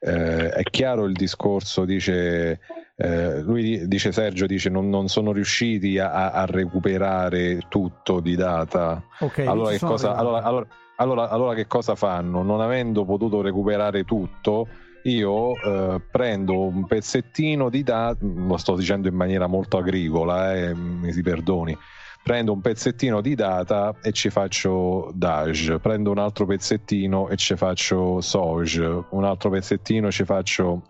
eh, 0.00 0.50
è 0.50 0.62
chiaro 0.64 1.06
il 1.06 1.14
discorso, 1.14 1.86
dice, 1.86 2.60
eh, 2.94 3.40
lui 3.40 3.88
dice 3.88 4.12
Sergio, 4.12 4.44
dice 4.44 4.68
non, 4.68 4.90
non 4.90 5.08
sono 5.08 5.32
riusciti 5.32 5.98
a, 5.98 6.32
a, 6.32 6.44
recuperare 6.44 7.60
tutto 7.70 8.20
di 8.20 8.36
data. 8.36 9.02
Okay, 9.20 9.46
allora, 9.46 9.70
che 9.70 9.78
cosa, 9.78 10.14
allora, 10.14 10.42
allora, 10.42 10.66
allora, 10.96 11.28
allora 11.30 11.54
che 11.54 11.66
cosa 11.66 11.94
fanno? 11.94 12.42
Non 12.42 12.60
avendo 12.60 13.06
potuto 13.06 13.40
recuperare 13.40 14.04
tutto, 14.04 14.68
io 15.04 15.54
eh, 15.54 16.00
prendo 16.10 16.60
un 16.60 16.86
pezzettino 16.86 17.68
di 17.68 17.82
data, 17.82 18.18
lo 18.20 18.56
sto 18.56 18.76
dicendo 18.76 19.08
in 19.08 19.14
maniera 19.14 19.46
molto 19.46 19.78
agricola, 19.78 20.54
eh, 20.54 20.74
mi 20.74 21.12
si 21.12 21.22
perdoni, 21.22 21.76
prendo 22.22 22.52
un 22.52 22.60
pezzettino 22.60 23.20
di 23.20 23.34
data 23.34 23.94
e 24.02 24.12
ci 24.12 24.30
faccio 24.30 25.10
Daj, 25.14 25.78
prendo 25.80 26.10
un 26.10 26.18
altro 26.18 26.46
pezzettino 26.46 27.28
e 27.28 27.36
ci 27.36 27.56
faccio 27.56 28.20
Soj, 28.20 29.04
un 29.10 29.24
altro 29.24 29.50
pezzettino 29.50 30.08
e 30.08 30.10
ci 30.10 30.24
faccio 30.24 30.82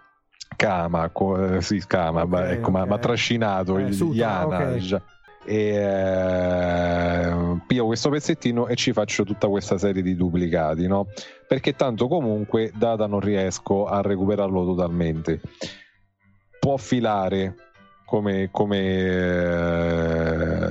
Kama, 0.57 1.11
eh, 1.11 1.61
sì, 1.61 1.82
Kama, 1.85 2.23
okay, 2.23 2.53
ecco, 2.53 2.70
okay. 2.70 2.86
ma, 2.86 2.99
trascinato, 2.99 3.78
eh, 3.78 3.82
il 3.85 4.03
Yana. 4.12 4.57
Okay 4.57 5.03
e 5.45 5.75
eh, 5.75 7.35
pio 7.66 7.87
questo 7.87 8.09
pezzettino 8.11 8.66
e 8.66 8.75
ci 8.77 8.93
faccio 8.93 9.25
tutta 9.25 9.49
questa 9.49 9.79
serie 9.79 10.03
di 10.03 10.16
duplicati 10.16 10.87
no? 10.87 11.07
perché 11.47 11.75
tanto 11.75 12.09
comunque 12.09 12.73
data 12.75 13.07
non 13.07 13.21
riesco 13.21 13.87
a 13.87 14.01
recuperarlo 14.01 14.65
totalmente 14.65 15.41
può 16.59 16.77
filare 16.77 17.57
come, 18.07 18.49
come 18.51 18.79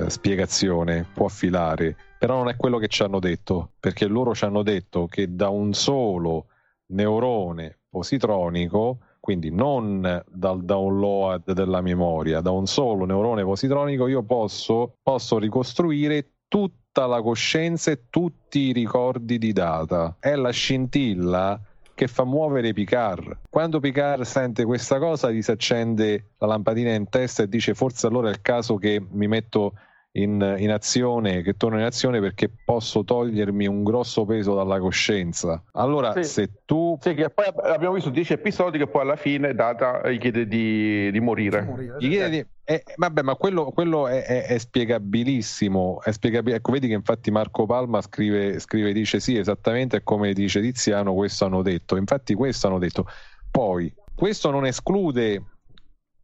eh, 0.06 0.10
spiegazione 0.10 1.06
può 1.12 1.28
filare 1.28 1.96
però 2.18 2.36
non 2.36 2.48
è 2.48 2.56
quello 2.56 2.78
che 2.78 2.88
ci 2.88 3.02
hanno 3.02 3.20
detto 3.20 3.72
perché 3.78 4.06
loro 4.06 4.34
ci 4.34 4.44
hanno 4.44 4.62
detto 4.62 5.06
che 5.06 5.34
da 5.34 5.48
un 5.50 5.72
solo 5.72 6.46
neurone 6.86 7.78
positronico 7.88 8.98
quindi 9.24 9.50
non 9.50 10.22
dal 10.30 10.64
download 10.66 11.52
della 11.52 11.80
memoria, 11.80 12.42
da 12.42 12.50
un 12.50 12.66
solo 12.66 13.06
neurone 13.06 13.42
positronico 13.42 14.06
io 14.06 14.22
posso, 14.22 14.96
posso 15.02 15.38
ricostruire 15.38 16.32
tutta 16.46 17.06
la 17.06 17.22
coscienza 17.22 17.90
e 17.90 18.02
tutti 18.10 18.58
i 18.58 18.72
ricordi 18.72 19.38
di 19.38 19.54
data. 19.54 20.14
È 20.20 20.34
la 20.34 20.50
scintilla 20.50 21.58
che 21.94 22.06
fa 22.06 22.24
muovere 22.24 22.74
Picard. 22.74 23.38
Quando 23.48 23.80
Picard 23.80 24.24
sente 24.24 24.66
questa 24.66 24.98
cosa, 24.98 25.30
gli 25.30 25.40
si 25.40 25.52
accende 25.52 26.32
la 26.36 26.48
lampadina 26.48 26.92
in 26.92 27.08
testa 27.08 27.44
e 27.44 27.48
dice 27.48 27.72
forse 27.72 28.06
allora 28.06 28.28
è 28.28 28.32
il 28.32 28.42
caso 28.42 28.76
che 28.76 29.02
mi 29.10 29.26
metto 29.26 29.72
in, 30.16 30.56
in, 30.58 30.70
azione, 30.70 31.42
che 31.42 31.56
torno 31.56 31.78
in 31.78 31.84
azione 31.84 32.20
perché 32.20 32.48
posso 32.64 33.02
togliermi 33.04 33.66
un 33.66 33.82
grosso 33.82 34.24
peso 34.24 34.54
dalla 34.54 34.78
coscienza. 34.78 35.62
Allora, 35.72 36.12
sì. 36.12 36.24
se 36.24 36.50
tu. 36.64 36.96
Sì, 37.00 37.14
che 37.14 37.30
poi 37.30 37.46
abbiamo 37.62 37.94
visto 37.94 38.10
10 38.10 38.34
episodi 38.34 38.78
che 38.78 38.86
poi 38.86 39.02
alla 39.02 39.16
fine 39.16 39.54
Data 39.54 40.08
gli 40.08 40.18
chiede 40.18 40.46
di, 40.46 41.10
di 41.10 41.20
morire. 41.20 41.96
Gli 41.98 42.08
chiede 42.08 42.30
di. 42.30 42.46
Eh, 42.66 42.82
vabbè, 42.96 43.22
ma 43.22 43.34
quello, 43.34 43.72
quello 43.72 44.06
è, 44.06 44.22
è, 44.22 44.46
è, 44.46 44.58
spiegabilissimo. 44.58 46.00
È 46.02 46.12
spiegabile. 46.12 46.56
Ecco, 46.56 46.72
vedi 46.72 46.86
che 46.86 46.94
infatti 46.94 47.30
Marco 47.32 47.66
Palma 47.66 48.00
scrive, 48.00 48.58
scrive, 48.60 48.92
dice 48.92 49.18
sì, 49.18 49.36
esattamente 49.36 50.02
come 50.04 50.32
dice 50.32 50.60
Tiziano, 50.60 51.12
questo 51.14 51.44
hanno 51.46 51.62
detto. 51.62 51.96
Infatti, 51.96 52.34
questo 52.34 52.68
hanno 52.68 52.78
detto. 52.78 53.06
Poi, 53.50 53.92
questo 54.14 54.50
non 54.52 54.64
esclude 54.64 55.42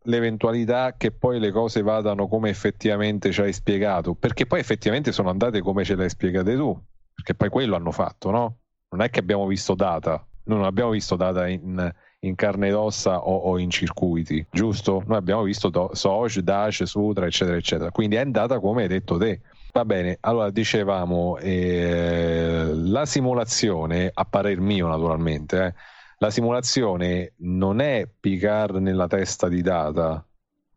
l'eventualità 0.05 0.95
che 0.97 1.11
poi 1.11 1.39
le 1.39 1.51
cose 1.51 1.83
vadano 1.83 2.29
come 2.29 2.49
effettivamente 2.49 3.33
ci 3.33 3.41
hai 3.41 3.53
spiegato, 3.53 4.15
perché 4.15 4.47
poi 4.47 4.61
effettivamente 4.61 5.13
sono 5.13 5.31
andate 5.31 5.61
come 5.61 5.85
ce 5.85 5.95
le 5.95 6.05
hai 6.05 6.11
spiegate 6.11 6.57
tu. 6.57 6.79
perché 7.15 7.35
poi 7.35 7.49
quello 7.51 7.77
hanno 7.77 7.91
fatto, 7.91 8.31
no? 8.31 8.59
Non 8.91 9.03
è 9.03 9.11
che 9.11 9.21
abbiamo 9.21 9.47
visto 9.47 9.75
data, 9.75 10.25
noi 10.45 10.59
non 10.59 10.67
abbiamo 10.67 10.91
visto 10.91 11.17
data 11.17 11.47
in, 11.47 11.93
in 12.21 12.35
carne 12.35 12.69
ed 12.69 12.75
ossa 12.75 13.21
o, 13.21 13.37
o, 13.37 13.59
in 13.59 13.71
circuiti, 13.71 14.45
giusto? 14.51 15.03
Noi 15.07 15.19
abbiamo 15.19 15.43
visto 15.43 15.69
do, 15.69 15.91
Soj, 15.93 16.39
Dash, 16.41 16.83
Sutra, 16.85 17.27
eccetera, 17.27 17.57
eccetera. 17.57 17.91
Quindi 17.91 18.17
è 18.17 18.21
andata 18.21 18.59
come 18.59 18.83
hai 18.83 18.89
detto 18.89 19.17
te. 19.19 19.41
Va 19.73 19.85
bene, 19.85 20.17
allora 20.21 20.51
dicevamo, 20.51 21.37
eh, 21.39 22.71
la 22.73 23.07
simulazione, 23.07 24.11
a 24.13 24.25
parer 24.25 24.61
mio 24.61 24.89
naturalmente, 24.89 25.67
eh, 25.67 25.75
la 26.23 26.31
simulazione 26.31 27.33
non 27.39 27.81
è 27.81 28.07
Picard 28.07 28.77
nella 28.77 29.07
testa 29.07 29.49
di 29.49 29.63
Data, 29.63 30.23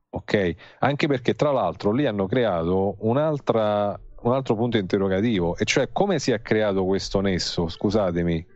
ok? 0.09 0.55
Anche 0.79 1.07
perché 1.07 1.35
tra 1.35 1.51
l'altro 1.51 1.91
lì 1.91 2.05
hanno 2.05 2.27
creato 2.27 2.95
un'altra, 2.99 3.99
un 4.21 4.31
altro 4.31 4.55
punto 4.55 4.77
interrogativo, 4.77 5.57
e 5.57 5.65
cioè 5.65 5.89
come 5.91 6.19
si 6.19 6.31
è 6.31 6.41
creato 6.41 6.85
questo 6.85 7.19
nesso, 7.19 7.67
scusatemi, 7.67 8.47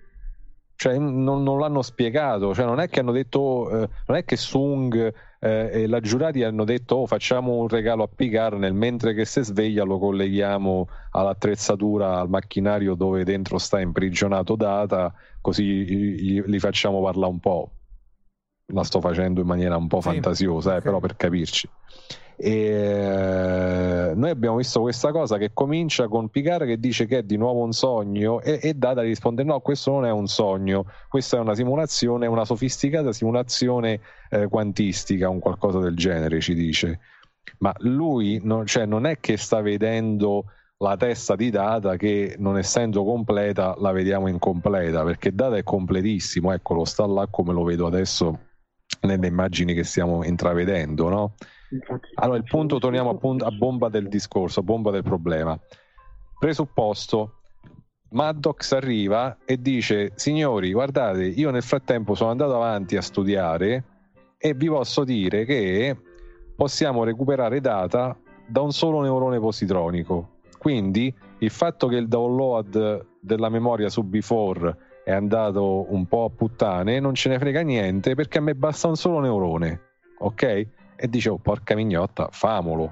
cioè, 0.75 0.97
non, 0.97 1.43
non, 1.43 1.59
l'hanno 1.59 1.81
spiegato, 1.81 2.53
cioè, 2.53 2.65
non 2.65 2.79
è 2.79 2.87
che 2.87 3.01
hanno 3.01 3.11
detto, 3.11 3.69
eh, 3.69 3.89
non 4.05 4.17
è 4.17 4.23
che 4.23 4.37
Sung 4.37 5.13
eh, 5.39 5.69
e 5.71 5.87
la 5.87 5.99
giurati 5.99 6.43
hanno 6.43 6.63
detto 6.63 6.95
oh, 6.95 7.05
facciamo 7.05 7.57
un 7.57 7.67
regalo 7.67 8.03
a 8.03 8.09
Picard 8.13 8.57
nel 8.57 8.73
mentre 8.73 9.13
che 9.13 9.25
si 9.25 9.43
sveglia 9.43 9.83
lo 9.83 9.99
colleghiamo 9.99 10.87
all'attrezzatura, 11.11 12.19
al 12.19 12.29
macchinario 12.29 12.95
dove 12.95 13.23
dentro 13.23 13.57
sta 13.57 13.79
imprigionato 13.79 14.55
Data, 14.55 15.13
così 15.41 15.63
gli, 15.63 16.41
li 16.41 16.59
facciamo 16.59 17.01
parlare 17.01 17.31
un 17.31 17.39
po'. 17.39 17.71
La 18.73 18.83
sto 18.83 18.99
facendo 18.99 19.39
in 19.39 19.47
maniera 19.47 19.77
un 19.77 19.87
po' 19.87 20.01
sì, 20.01 20.09
fantasiosa, 20.09 20.71
eh, 20.71 20.77
okay. 20.77 20.83
però 20.83 20.99
per 20.99 21.15
capirci. 21.15 21.69
E 22.39 22.51
eh, 22.51 24.13
noi 24.13 24.29
abbiamo 24.29 24.57
visto 24.57 24.81
questa 24.81 25.11
cosa 25.11 25.39
che 25.39 25.49
comincia 25.53 26.07
con 26.07 26.29
Picard 26.29 26.67
che 26.67 26.77
dice 26.77 27.07
che 27.07 27.19
è 27.19 27.23
di 27.23 27.35
nuovo 27.35 27.63
un 27.63 27.71
sogno 27.71 28.41
e, 28.41 28.59
e 28.61 28.75
Data 28.75 29.01
risponde 29.01 29.43
no 29.43 29.59
questo 29.59 29.89
non 29.89 30.05
è 30.05 30.11
un 30.11 30.27
sogno 30.27 30.85
questa 31.09 31.37
è 31.37 31.39
una 31.39 31.55
simulazione 31.55 32.27
una 32.27 32.45
sofisticata 32.45 33.11
simulazione 33.11 34.01
eh, 34.29 34.47
quantistica 34.49 35.29
un 35.29 35.39
qualcosa 35.39 35.79
del 35.79 35.95
genere 35.95 36.39
ci 36.39 36.53
dice 36.53 36.99
ma 37.57 37.73
lui 37.79 38.39
non, 38.43 38.67
cioè, 38.67 38.85
non 38.85 39.07
è 39.07 39.19
che 39.19 39.35
sta 39.35 39.61
vedendo 39.61 40.45
la 40.77 40.95
testa 40.95 41.35
di 41.35 41.49
Data 41.49 41.95
che 41.95 42.35
non 42.37 42.59
essendo 42.59 43.03
completa 43.03 43.73
la 43.79 43.91
vediamo 43.91 44.27
incompleta 44.27 45.03
perché 45.03 45.33
Data 45.33 45.57
è 45.57 45.63
completissimo 45.63 46.53
eccolo 46.53 46.85
sta 46.85 47.03
là 47.07 47.25
come 47.31 47.51
lo 47.51 47.63
vedo 47.63 47.87
adesso 47.87 48.39
nelle 49.01 49.25
immagini 49.25 49.73
che 49.73 49.83
stiamo 49.83 50.23
intravedendo 50.23 51.09
no? 51.09 51.33
Allora, 52.15 52.37
il 52.37 52.43
punto, 52.43 52.79
torniamo 52.79 53.09
appunto 53.09 53.45
a 53.45 53.51
bomba 53.51 53.89
del 53.89 54.07
discorso, 54.07 54.63
bomba 54.63 54.91
del 54.91 55.03
problema. 55.03 55.59
Presupposto, 56.39 57.41
Maddox 58.11 58.71
arriva 58.71 59.37
e 59.43 59.59
dice, 59.59 60.11
signori, 60.15 60.71
guardate, 60.71 61.25
io 61.25 61.49
nel 61.51 61.63
frattempo 61.63 62.15
sono 62.15 62.31
andato 62.31 62.55
avanti 62.55 62.95
a 62.95 63.01
studiare 63.01 63.83
e 64.37 64.53
vi 64.53 64.67
posso 64.67 65.03
dire 65.03 65.45
che 65.45 65.97
possiamo 66.55 67.03
recuperare 67.03 67.59
data 67.59 68.17
da 68.47 68.61
un 68.61 68.71
solo 68.71 69.01
neurone 69.01 69.39
positronico. 69.39 70.35
Quindi 70.57 71.13
il 71.39 71.49
fatto 71.49 71.87
che 71.87 71.97
il 71.97 72.07
download 72.07 73.05
della 73.19 73.49
memoria 73.49 73.89
su 73.89 74.03
Before 74.03 74.75
è 75.03 75.11
andato 75.11 75.91
un 75.93 76.05
po' 76.07 76.25
a 76.25 76.29
puttane 76.29 76.99
non 76.99 77.13
ce 77.13 77.29
ne 77.29 77.39
frega 77.39 77.61
niente 77.61 78.15
perché 78.15 78.39
a 78.39 78.41
me 78.41 78.55
basta 78.55 78.87
un 78.87 78.95
solo 78.95 79.19
neurone. 79.19 79.81
Ok? 80.19 80.67
E 80.97 81.07
dice 81.07 81.29
oh 81.29 81.37
porca 81.37 81.75
mignotta 81.75 82.29
famolo 82.31 82.91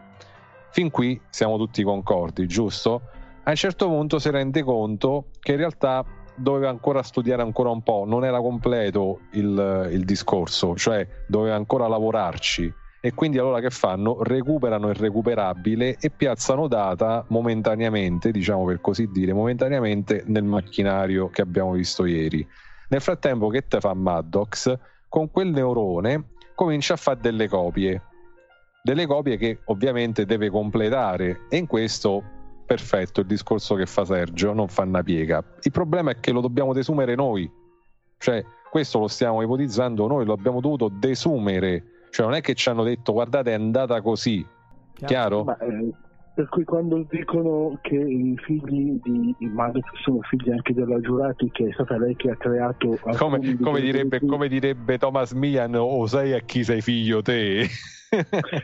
fin 0.69 0.89
qui 0.91 1.19
siamo 1.29 1.57
tutti 1.57 1.83
concordi 1.83 2.47
giusto 2.47 3.01
a 3.43 3.49
un 3.49 3.55
certo 3.55 3.87
punto 3.87 4.19
si 4.19 4.29
rende 4.29 4.63
conto 4.63 5.27
che 5.39 5.51
in 5.51 5.57
realtà 5.57 6.05
doveva 6.35 6.69
ancora 6.69 7.03
studiare 7.03 7.41
ancora 7.41 7.69
un 7.69 7.81
po' 7.81 8.05
non 8.07 8.23
era 8.23 8.39
completo 8.39 9.19
il, 9.31 9.89
il 9.91 10.05
discorso 10.05 10.75
cioè 10.75 11.07
doveva 11.27 11.55
ancora 11.55 11.87
lavorarci 11.87 12.73
e 13.05 13.13
quindi 13.13 13.37
allora 13.37 13.59
che 13.59 13.69
fanno? 13.69 14.23
Recuperano 14.23 14.89
il 14.89 14.95
recuperabile 14.95 15.95
e 15.99 16.09
piazzano 16.09 16.67
data 16.67 17.23
momentaneamente, 17.27 18.31
diciamo 18.31 18.65
per 18.65 18.81
così 18.81 19.11
dire, 19.11 19.31
momentaneamente 19.31 20.23
nel 20.25 20.43
macchinario 20.43 21.29
che 21.29 21.43
abbiamo 21.43 21.73
visto 21.73 22.05
ieri. 22.05 22.43
Nel 22.89 23.01
frattempo 23.01 23.49
che 23.49 23.67
te 23.67 23.79
fa 23.79 23.93
Maddox? 23.93 24.75
Con 25.07 25.29
quel 25.29 25.49
neurone 25.51 26.29
comincia 26.55 26.93
a 26.93 26.97
fare 26.97 27.19
delle 27.21 27.47
copie, 27.47 28.01
delle 28.81 29.05
copie 29.05 29.37
che 29.37 29.59
ovviamente 29.65 30.25
deve 30.25 30.49
completare. 30.49 31.41
E 31.49 31.57
in 31.57 31.67
questo 31.67 32.23
perfetto 32.65 33.21
il 33.21 33.27
discorso 33.27 33.75
che 33.75 33.85
fa 33.85 34.03
Sergio 34.05 34.53
non 34.53 34.67
fa 34.67 34.83
una 34.83 35.03
piega. 35.03 35.43
Il 35.61 35.71
problema 35.71 36.11
è 36.11 36.19
che 36.19 36.31
lo 36.31 36.41
dobbiamo 36.41 36.73
desumere 36.73 37.15
noi, 37.15 37.49
cioè 38.17 38.43
questo 38.71 38.99
lo 38.99 39.07
stiamo 39.07 39.41
ipotizzando 39.41 40.07
noi, 40.07 40.25
lo 40.25 40.33
abbiamo 40.33 40.59
dovuto 40.59 40.89
desumere, 40.89 42.07
cioè 42.09 42.25
non 42.25 42.35
è 42.35 42.41
che 42.41 42.55
ci 42.55 42.69
hanno 42.69 42.83
detto 42.83 43.13
guardate 43.13 43.51
è 43.51 43.53
andata 43.53 44.01
così, 44.01 44.45
chiaro? 45.05 45.43
Ma, 45.43 45.57
eh, 45.57 45.93
per 46.35 46.49
cui 46.49 46.65
quando 46.65 47.05
dicono 47.09 47.79
che 47.81 47.95
i 47.95 48.37
figli 48.43 48.99
di, 49.01 49.33
di 49.39 49.51
sono 50.03 50.19
figli 50.23 50.51
anche 50.51 50.73
della 50.73 50.99
Giurati, 50.99 51.49
che 51.49 51.69
è 51.69 51.71
stata 51.71 51.97
lei 51.97 52.13
che 52.17 52.29
ha 52.29 52.35
creato. 52.35 52.99
Come, 53.17 53.57
come, 53.57 53.79
direbbe, 53.79 54.19
come, 54.19 54.49
direbbe, 54.49 54.97
Thomas 54.97 55.31
Mian, 55.31 55.75
o 55.75 56.05
sai 56.07 56.33
a 56.33 56.39
chi 56.39 56.65
sei 56.65 56.81
figlio 56.81 57.21
te? 57.21 57.61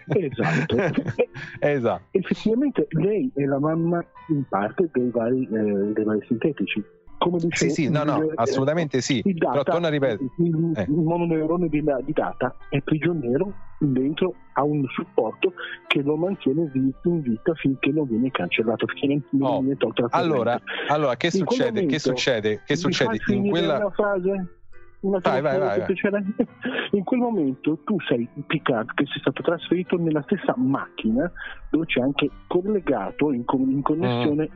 esatto. 0.05 0.75
esatto. 1.59 2.03
Effettivamente 2.11 2.87
lei 2.89 3.31
è 3.33 3.45
la 3.45 3.59
mamma 3.59 4.05
in 4.27 4.43
parte 4.49 4.89
dei 4.91 5.09
vari, 5.09 5.47
eh, 5.49 5.93
dei 5.93 6.03
vari 6.03 6.23
sintetici 6.27 6.83
come 7.21 7.37
dicevo, 7.37 7.71
sì, 7.71 7.83
sì, 7.83 7.89
no, 7.91 8.03
no, 8.03 8.31
assolutamente 8.33 8.99
sì. 8.99 9.21
Il 9.23 9.35
data, 9.35 9.51
Però 9.51 9.63
torna 9.73 9.87
a 9.87 9.89
ripetere. 9.91 10.27
Il, 10.37 10.71
eh. 10.75 10.85
il 10.87 11.01
mononeurone 11.01 11.69
di, 11.69 11.83
di, 12.03 12.13
data 12.13 12.55
è 12.67 12.81
prigioniero 12.81 13.53
dentro 13.77 14.33
a 14.53 14.63
un 14.63 14.83
supporto 14.87 15.53
che 15.85 16.01
lo 16.01 16.15
mantiene 16.15 16.71
in 16.73 17.21
vita 17.21 17.53
finché 17.53 17.91
non 17.91 18.07
viene 18.07 18.31
cancellato, 18.31 18.87
finché 18.87 19.21
non 19.29 19.51
oh. 19.51 19.59
viene 19.59 19.77
tolto 19.77 20.07
allora, 20.09 20.59
allora, 20.87 21.15
che 21.15 21.29
succede? 21.29 21.81
Momento, 21.81 21.91
che 21.91 21.99
succede? 21.99 22.61
Che 22.65 22.75
succede? 22.75 23.19
In 23.27 23.49
quella 23.49 23.91
frase? 23.91 24.55
Una 25.01 25.19
vai, 25.21 25.41
vai, 25.41 25.59
vai, 25.59 25.83
in 26.91 27.03
quel 27.03 27.19
momento 27.19 27.77
tu 27.83 27.99
sei 28.07 28.27
Picard 28.47 28.93
che 28.95 29.05
sei 29.05 29.19
stato 29.19 29.43
trasferito 29.43 29.95
nella 29.97 30.23
stessa 30.23 30.55
macchina 30.57 31.31
dove 31.69 31.85
c'è 31.85 32.01
anche 32.01 32.29
collegato 32.47 33.31
in, 33.31 33.43
in 33.47 33.81
connessione 33.81 34.49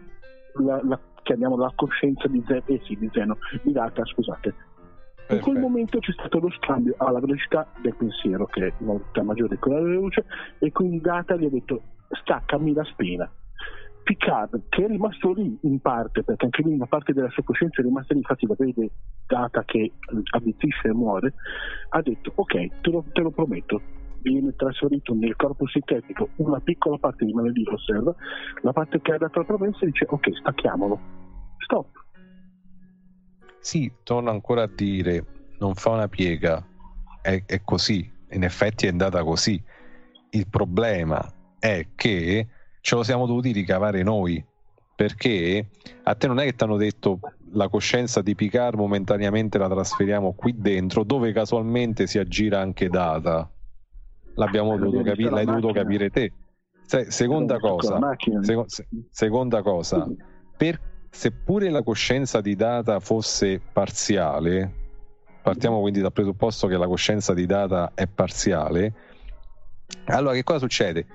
mm. 0.60 0.66
la, 0.66 0.82
la 0.84 1.00
chiamiamo 1.26 1.58
la 1.58 1.72
coscienza 1.76 2.28
di 2.28 2.42
Zeno, 2.46 2.62
eh 2.68 2.80
sì, 2.84 2.96
di 2.96 3.10
Zeno, 3.12 3.38
di 3.64 3.72
data, 3.72 4.06
scusate. 4.06 4.54
In 5.30 5.40
quel 5.40 5.58
momento 5.58 5.98
c'è 5.98 6.12
stato 6.12 6.38
lo 6.40 6.52
scambio 6.52 6.94
alla 6.98 7.20
velocità 7.20 7.68
del 7.82 7.96
pensiero, 7.96 8.46
che 8.46 8.68
è 8.68 8.74
una 8.78 8.94
velocità 8.94 9.24
maggiore 9.24 9.56
di 9.56 9.58
quella 9.58 9.82
della 9.82 9.96
luce, 9.96 10.24
e 10.60 10.72
quindi 10.72 11.02
Data 11.02 11.36
gli 11.36 11.46
ha 11.46 11.50
detto 11.50 11.82
staccami 12.10 12.74
la 12.74 12.84
spina. 12.84 13.30
Picard, 14.04 14.66
che 14.70 14.86
è 14.86 14.88
rimasto 14.88 15.34
lì 15.34 15.58
in 15.64 15.80
parte, 15.80 16.22
perché 16.22 16.46
anche 16.46 16.62
lui 16.62 16.76
una 16.76 16.86
parte 16.86 17.12
della 17.12 17.30
sua 17.30 17.42
coscienza 17.42 17.82
è 17.82 17.84
rimasta 17.84 18.14
lì, 18.14 18.20
infatti 18.20 18.46
la 18.46 18.54
vede 18.56 18.92
Data 19.26 19.64
che 19.64 19.94
avvizzisce 20.30 20.90
e 20.90 20.94
muore, 20.94 21.34
ha 21.90 22.02
detto 22.04 22.32
ok, 22.36 22.82
te 22.82 22.92
lo, 22.92 23.04
te 23.12 23.22
lo 23.22 23.32
prometto, 23.32 23.82
viene 24.32 24.56
trasferito 24.56 25.14
nel 25.14 25.36
corpo 25.36 25.68
sintetico 25.68 26.30
una 26.38 26.60
piccola 26.60 26.98
parte 26.98 27.26
di 27.26 27.32
lo 27.32 27.74
osserva, 27.74 28.16
la 28.62 28.74
parte 28.74 29.00
che 29.02 29.12
ha 29.14 29.18
dato 29.18 29.40
la 29.40 29.46
promessa 29.46 29.86
dice 29.86 30.06
ok, 30.10 30.38
stacchiamolo. 30.40 31.00
Stop. 31.60 31.88
Sì, 33.60 33.92
torno 34.04 34.32
ancora 34.32 34.64
a 34.64 34.70
dire, 34.74 35.24
non 35.60 35.76
fa 35.76 35.92
una 35.92 36.08
piega, 36.08 36.64
è, 37.22 37.44
è 37.46 37.62
così, 37.64 38.10
in 38.32 38.44
effetti 38.44 38.88
è 38.88 38.90
andata 38.90 39.24
così. 39.24 39.62
Il 40.32 40.48
problema 40.48 41.24
è 41.60 41.88
che 41.96 42.48
ce 42.82 42.96
lo 42.96 43.04
siamo 43.04 43.26
dovuti 43.26 43.52
ricavare 43.52 44.04
noi, 44.04 44.44
perché 44.96 45.70
a 46.04 46.16
te 46.16 46.28
non 46.28 46.40
è 46.40 46.46
che 46.46 46.56
ti 46.56 46.64
hanno 46.64 46.78
detto 46.78 47.20
la 47.52 47.70
coscienza 47.70 48.22
di 48.22 48.36
Picard 48.36 48.78
momentaneamente 48.78 49.58
la 49.58 49.70
trasferiamo 49.70 50.34
qui 50.34 50.56
dentro 50.58 51.04
dove 51.04 51.32
casualmente 51.32 52.06
si 52.08 52.18
aggira 52.18 52.60
anche 52.60 52.90
data 52.90 53.50
l'abbiamo 54.36 54.78
dovuto 54.78 55.02
capire, 55.02 55.30
l'hai 55.30 55.46
dovuto 55.46 55.72
capire 55.72 56.10
te. 56.10 56.32
Se, 56.86 57.10
seconda, 57.10 57.58
cosa, 57.60 58.00
seco, 58.42 58.66
se, 58.68 58.88
seconda 59.10 59.62
cosa, 59.64 60.08
per, 60.56 60.80
seppure 61.10 61.70
la 61.70 61.82
coscienza 61.82 62.42
di 62.42 62.56
data 62.56 63.00
fosse 63.00 63.60
parziale, 63.60 64.72
partiamo 65.42 65.82
quindi 65.82 66.02
dal 66.02 66.14
presupposto 66.14 66.68
che 66.68 66.78
la 66.78 66.88
coscienza 66.88 67.34
di 67.34 67.48
data 67.48 67.92
è 67.96 68.06
parziale, 68.06 68.94
allora 70.06 70.34
che 70.34 70.44
cosa 70.44 70.60
succede? 70.60 71.06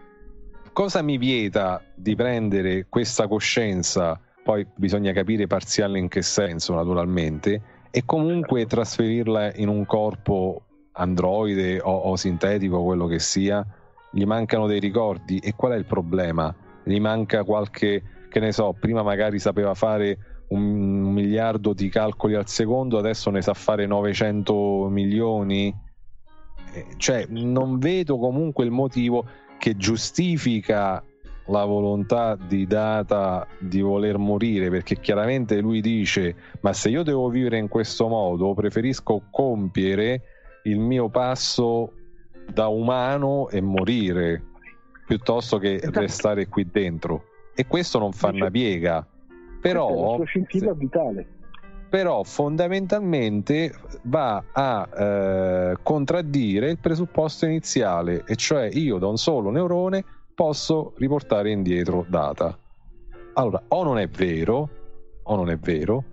Cosa 0.73 1.03
mi 1.03 1.19
vieta 1.19 1.83
di 1.95 2.15
prendere 2.17 2.87
questa 2.89 3.29
coscienza, 3.29 4.19
poi 4.43 4.67
bisogna 4.75 5.13
capire 5.13 5.47
parziale 5.47 5.99
in 5.99 6.09
che 6.09 6.23
senso 6.23 6.75
naturalmente, 6.75 7.63
e 7.91 8.05
comunque 8.05 8.67
trasferirla 8.67 9.55
in 9.55 9.69
un 9.69 9.85
corpo 9.85 10.63
androide 10.93 11.81
o, 11.81 11.91
o 11.91 12.17
sintetico, 12.17 12.83
quello 12.83 13.07
che 13.07 13.19
sia, 13.19 13.65
gli 14.11 14.25
mancano 14.25 14.67
dei 14.67 14.81
ricordi. 14.81 15.39
E 15.39 15.55
qual 15.55 15.73
è 15.73 15.77
il 15.77 15.87
problema? 15.87 16.55
Gli 16.83 16.99
manca 16.99 17.45
qualche, 17.45 18.03
che 18.29 18.41
ne 18.41 18.53
so, 18.53 18.75
prima 18.79 19.03
magari 19.03 19.39
sapeva 19.39 19.75
fare 19.75 20.45
un 20.49 21.13
miliardo 21.13 21.73
di 21.73 21.89
calcoli 21.89 22.35
al 22.35 22.49
secondo, 22.49 22.99
adesso 22.99 23.31
ne 23.31 23.43
sa 23.43 23.55
fare 23.55 23.87
900 23.87 24.89
milioni. 24.91 25.75
Eh, 26.73 26.87
cioè, 26.97 27.27
non 27.29 27.79
vedo 27.79 28.19
comunque 28.19 28.65
il 28.65 28.71
motivo 28.71 29.25
che 29.59 29.77
giustifica 29.77 31.05
la 31.47 31.65
volontà 31.65 32.37
di 32.37 32.67
Data 32.67 33.47
di 33.59 33.81
voler 33.81 34.19
morire, 34.19 34.71
perché 34.71 34.99
chiaramente 34.99 35.61
lui 35.61 35.81
dice: 35.81 36.35
Ma 36.61 36.73
se 36.73 36.89
io 36.89 37.03
devo 37.03 37.29
vivere 37.29 37.59
in 37.59 37.69
questo 37.69 38.09
modo, 38.09 38.55
preferisco 38.55 39.23
compiere 39.31 40.23
il 40.65 40.79
mio 40.79 41.09
passo 41.09 41.93
da 42.53 42.69
umano 42.69 43.49
e 43.49 43.61
morire 43.61 44.43
piuttosto 45.07 45.59
che 45.59 45.77
esatto. 45.77 46.01
restare 46.01 46.47
qui 46.49 46.69
dentro. 46.71 47.25
E 47.55 47.67
questo 47.67 47.99
non 47.99 48.13
fa 48.13 48.29
una 48.29 48.51
piega. 48.51 49.07
Però, 49.61 50.19
però 51.91 52.23
fondamentalmente 52.23 53.75
va 54.03 54.43
a 54.53 54.89
eh, 54.89 55.77
contraddire 55.83 56.71
il 56.71 56.79
presupposto 56.79 57.45
iniziale, 57.45 58.25
e 58.27 58.37
cioè 58.37 58.71
io 58.73 58.99
da 58.99 59.09
un 59.09 59.19
solo 59.19 59.51
neurone 59.51 60.05
posso 60.35 60.95
riportare 60.97 61.51
indietro 61.51 62.07
data. 62.09 62.57
Allora, 63.35 63.63
o 63.69 63.83
non 63.83 63.99
è 63.99 64.09
vero, 64.09 64.69
o 65.25 65.37
non 65.37 65.51
è 65.51 65.59
vero, 65.59 66.05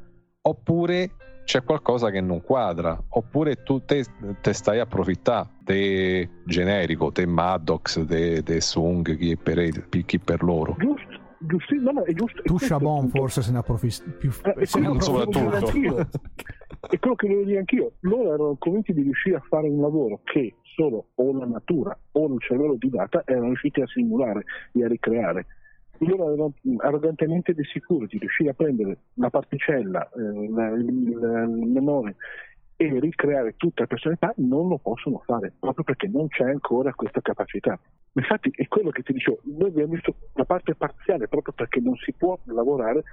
oppure 0.42 1.12
c'è 1.48 1.64
qualcosa 1.64 2.12
che 2.12 2.20
non 2.20 2.42
quadra, 2.42 3.02
oppure 3.08 3.64
tu 3.64 3.80
te, 3.86 4.04
te 4.42 4.52
stai 4.52 4.80
approfittando, 4.80 5.52
te 5.64 6.30
generico, 6.44 7.10
te 7.14 7.26
Maddox, 7.26 8.06
te, 8.06 8.44
te 8.44 8.60
Sung, 8.60 9.16
chi 9.16 9.38
per, 9.38 9.88
chi 9.88 10.20
per 10.20 10.44
loro. 10.44 10.76
Giusto, 10.78 11.08
giusto, 11.40 11.76
no, 11.76 11.92
no, 11.92 12.04
è 12.04 12.12
giusto. 12.12 12.42
Tu 12.42 12.58
Chabon 12.60 13.08
forse 13.08 13.42
se 13.42 13.54
ne 13.54 13.60
approfitta 13.60 14.04
più. 14.12 14.30
Eh, 14.58 14.66
se 14.66 14.80
ne 14.82 15.00
soprattutto. 15.00 16.10
è 16.90 17.00
quello 17.00 17.16
che 17.16 17.28
volevo 17.28 17.46
dire 17.46 17.60
anch'io. 17.60 17.94
Loro 18.02 18.34
erano 18.34 18.56
convinti 18.60 18.92
di 18.94 19.04
riuscire 19.04 19.38
a 19.38 19.44
fare 19.48 19.70
un 19.70 19.80
lavoro 19.80 20.20
che 20.26 20.54
solo 20.76 21.12
o 21.16 21.32
la 21.32 21.46
natura 21.46 21.98
o 22.12 22.26
il 22.28 22.42
cervello 22.42 22.76
di 22.78 22.90
data 22.90 23.24
erano 23.26 23.46
riusciti 23.46 23.80
a 23.80 23.88
simulare 23.88 24.44
e 24.74 24.84
a 24.84 24.90
ricreare 24.90 25.46
loro 26.00 26.28
erano 26.28 26.54
arrogantemente 26.78 27.54
di 27.54 27.64
sicuro 27.64 28.06
di 28.06 28.18
riuscire 28.18 28.50
a 28.50 28.54
prendere 28.54 28.98
la 29.16 29.30
particella, 29.30 30.10
eh, 30.10 30.22
il 30.22 31.70
memore 31.72 32.16
e 32.80 33.00
ricreare 33.00 33.56
tutta 33.58 33.82
la 33.82 33.88
personalità 33.88 34.34
non 34.38 34.68
lo 34.68 34.78
possono 34.78 35.22
fare 35.26 35.52
proprio 35.60 35.84
perché 35.84 36.08
non 36.08 36.28
c'è 36.28 36.44
ancora 36.44 36.94
questa 36.94 37.22
capacità. 37.22 37.78
Infatti 38.14 38.52
è 38.56 38.68
quello 38.68 38.92
che 38.92 39.02
ti 39.02 39.14
dicevo, 39.14 39.40
noi 39.44 39.70
abbiamo 39.70 39.94
visto 39.94 40.14
la 40.34 40.46
parte 40.46 40.76
parziale 40.76 41.28
proprio 41.28 41.54
perché 41.54 41.80
non 41.80 41.96
si 41.96 42.14
può 42.14 42.38
lavorare 42.46 43.04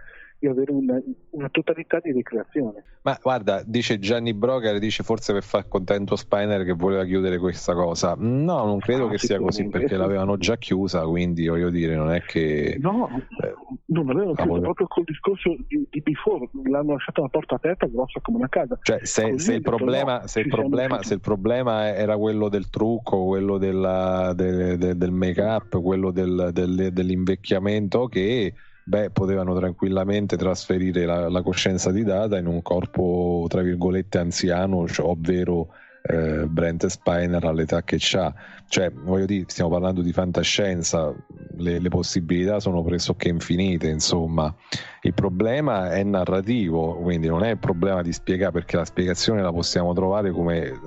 di 0.44 0.50
avere 0.50 0.72
una, 0.72 1.00
una, 1.30 1.48
totalità 1.48 2.00
di 2.00 2.12
ricreazione. 2.12 2.84
Ma 3.02 3.18
guarda, 3.20 3.62
dice 3.64 3.98
Gianni 3.98 4.34
Broker, 4.34 4.78
dice 4.78 5.02
forse 5.02 5.32
per 5.32 5.42
far 5.42 5.68
contento 5.68 6.16
Spiner 6.16 6.64
che 6.64 6.72
voleva 6.72 7.04
chiudere 7.04 7.38
questa 7.38 7.72
cosa. 7.74 8.14
No, 8.18 8.64
non 8.66 8.78
credo 8.78 9.06
ah, 9.06 9.10
che 9.10 9.18
sia 9.18 9.38
così 9.38 9.66
perché 9.68 9.96
l'avevano 9.96 10.36
già 10.36 10.56
chiusa, 10.58 11.06
quindi 11.06 11.46
voglio 11.48 11.70
dire, 11.70 11.96
non 11.96 12.10
è 12.10 12.20
che... 12.22 12.76
No, 12.78 13.08
eh, 13.42 13.54
non 13.86 14.06
l'avevano 14.06 14.34
chiusa, 14.34 14.60
proprio 14.60 14.86
col 14.86 15.04
discorso 15.04 15.56
di, 15.66 15.86
di, 15.90 16.00
before, 16.02 16.48
l'hanno 16.64 16.92
lasciata 16.92 17.20
una 17.20 17.30
porta 17.30 17.54
aperta 17.54 17.86
grossa 17.86 18.20
come 18.20 18.36
una 18.36 18.48
casa. 18.48 18.78
Cioè, 18.82 18.98
se, 19.02 19.38
se, 19.38 19.54
il, 19.54 19.62
problema, 19.62 20.20
no, 20.20 20.26
se, 20.26 20.40
il, 20.40 20.48
problema, 20.48 21.02
se 21.02 21.14
il, 21.14 21.20
problema, 21.20 21.94
era 21.94 22.18
quello 22.18 22.50
del 22.50 22.68
trucco, 22.68 23.24
quello 23.24 23.56
della, 23.56 24.32
de, 24.34 24.76
de, 24.76 24.96
del 24.96 25.12
make-up, 25.12 25.80
quello 25.80 26.10
del, 26.10 26.50
del, 26.52 26.90
dell'invecchiamento, 26.92 28.08
che 28.08 28.52
beh, 28.84 29.10
potevano 29.10 29.54
tranquillamente 29.56 30.36
trasferire 30.36 31.06
la, 31.06 31.28
la, 31.28 31.42
coscienza 31.42 31.90
di 31.90 32.04
Data 32.04 32.38
in 32.38 32.46
un 32.46 32.62
corpo, 32.62 33.46
tra 33.48 33.62
virgolette, 33.62 34.18
anziano, 34.18 34.86
cioè, 34.86 35.06
ovvero 35.06 35.68
eh, 36.02 36.46
Brent 36.46 36.86
Spiner 36.86 37.44
all'età 37.44 37.82
che 37.82 37.98
ha. 38.16 38.32
Cioè, 38.68 38.90
voglio 38.92 39.24
dire, 39.24 39.44
stiamo 39.48 39.70
parlando 39.70 40.02
di 40.02 40.12
fantascienza, 40.12 41.14
le, 41.56 41.78
le, 41.78 41.88
possibilità 41.88 42.60
sono 42.60 42.82
pressoché 42.82 43.28
infinite, 43.28 43.88
insomma. 43.88 44.54
Il 45.00 45.14
problema 45.14 45.90
è 45.92 46.02
narrativo, 46.02 46.96
quindi 46.96 47.26
non 47.26 47.42
è 47.42 47.50
il 47.50 47.58
problema 47.58 48.02
di 48.02 48.12
spiegare, 48.12 48.52
perché 48.52 48.76
la 48.76 48.84
spiegazione 48.84 49.40
la 49.40 49.52
possiamo 49.52 49.94
trovare 49.94 50.30
come, 50.30 50.78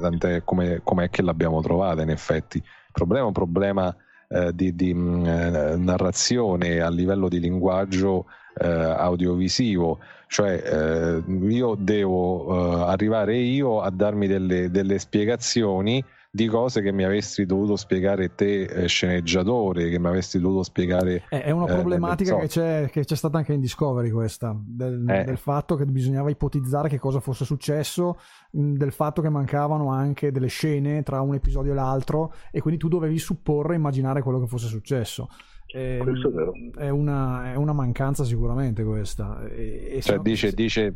come, 0.43 0.81
come 0.83 1.05
è 1.05 1.09
che 1.09 1.21
l'abbiamo 1.23 1.61
trovata, 1.61 2.03
in 2.03 2.09
effetti. 2.09 2.57
Il 2.57 2.93
problema 2.93 3.23
è 3.23 3.27
un 3.27 3.33
problema 3.33 3.95
eh, 4.27 4.53
di, 4.53 4.75
di 4.75 4.93
mh, 4.93 4.99
mm, 4.99 5.25
eh, 5.25 5.75
narrazione 5.77 6.81
a 6.81 6.89
livello 6.89 7.29
di 7.29 7.39
linguaggio 7.39 8.25
eh, 8.59 8.67
audiovisivo, 8.67 9.99
cioè 10.27 10.61
eh, 10.63 11.23
io 11.49 11.75
devo 11.75 12.81
eh, 12.81 12.89
arrivare 12.89 13.37
io 13.37 13.81
a 13.81 13.89
darmi 13.89 14.27
delle, 14.27 14.69
delle 14.69 14.99
spiegazioni 14.99 16.03
di 16.31 16.47
cose 16.47 16.81
che 16.81 16.91
mi 16.91 17.03
avresti 17.03 17.45
dovuto 17.45 17.75
spiegare 17.75 18.35
te, 18.35 18.63
eh, 18.63 18.87
sceneggiatore, 18.87 19.89
che 19.89 19.99
mi 19.99 20.07
avresti 20.07 20.39
dovuto 20.39 20.63
spiegare. 20.63 21.23
Eh, 21.29 21.43
è 21.43 21.51
una 21.51 21.65
problematica 21.65 22.37
eh, 22.37 22.41
che, 22.41 22.47
c'è, 22.47 22.89
che, 22.91 23.05
c'è, 23.05 23.15
stata 23.15 23.37
anche 23.37 23.53
in 23.53 23.59
Discovery, 23.59 24.09
questa 24.09 24.55
del, 24.59 25.07
eh. 25.07 25.23
del, 25.23 25.37
fatto 25.37 25.75
che 25.75 25.85
bisognava 25.85 26.29
ipotizzare 26.29 26.89
che 26.89 26.99
cosa 26.99 27.19
fosse 27.19 27.45
successo, 27.45 28.19
del 28.51 28.91
fatto 28.91 29.21
che 29.21 29.29
mancavano 29.29 29.91
anche 29.91 30.31
delle 30.31 30.47
scene 30.47 31.03
tra 31.03 31.21
un 31.21 31.33
episodio 31.33 31.71
e 31.71 31.75
l'altro, 31.75 32.33
e 32.51 32.61
quindi 32.61 32.79
tu 32.79 32.87
dovevi 32.87 33.17
supporre 33.17 33.73
e 33.73 33.77
immaginare 33.77 34.21
quello 34.21 34.39
che 34.39 34.47
fosse 34.47 34.67
successo. 34.67 35.29
Eh, 35.67 35.99
è, 35.99 36.79
è, 36.85 36.89
una, 36.89 37.51
è, 37.51 37.55
una, 37.55 37.73
mancanza 37.73 38.23
sicuramente 38.23 38.83
questa. 38.85 39.45
E, 39.49 39.95
e 39.97 40.01
cioè, 40.01 40.19
dice, 40.19 40.53
dice 40.53 40.95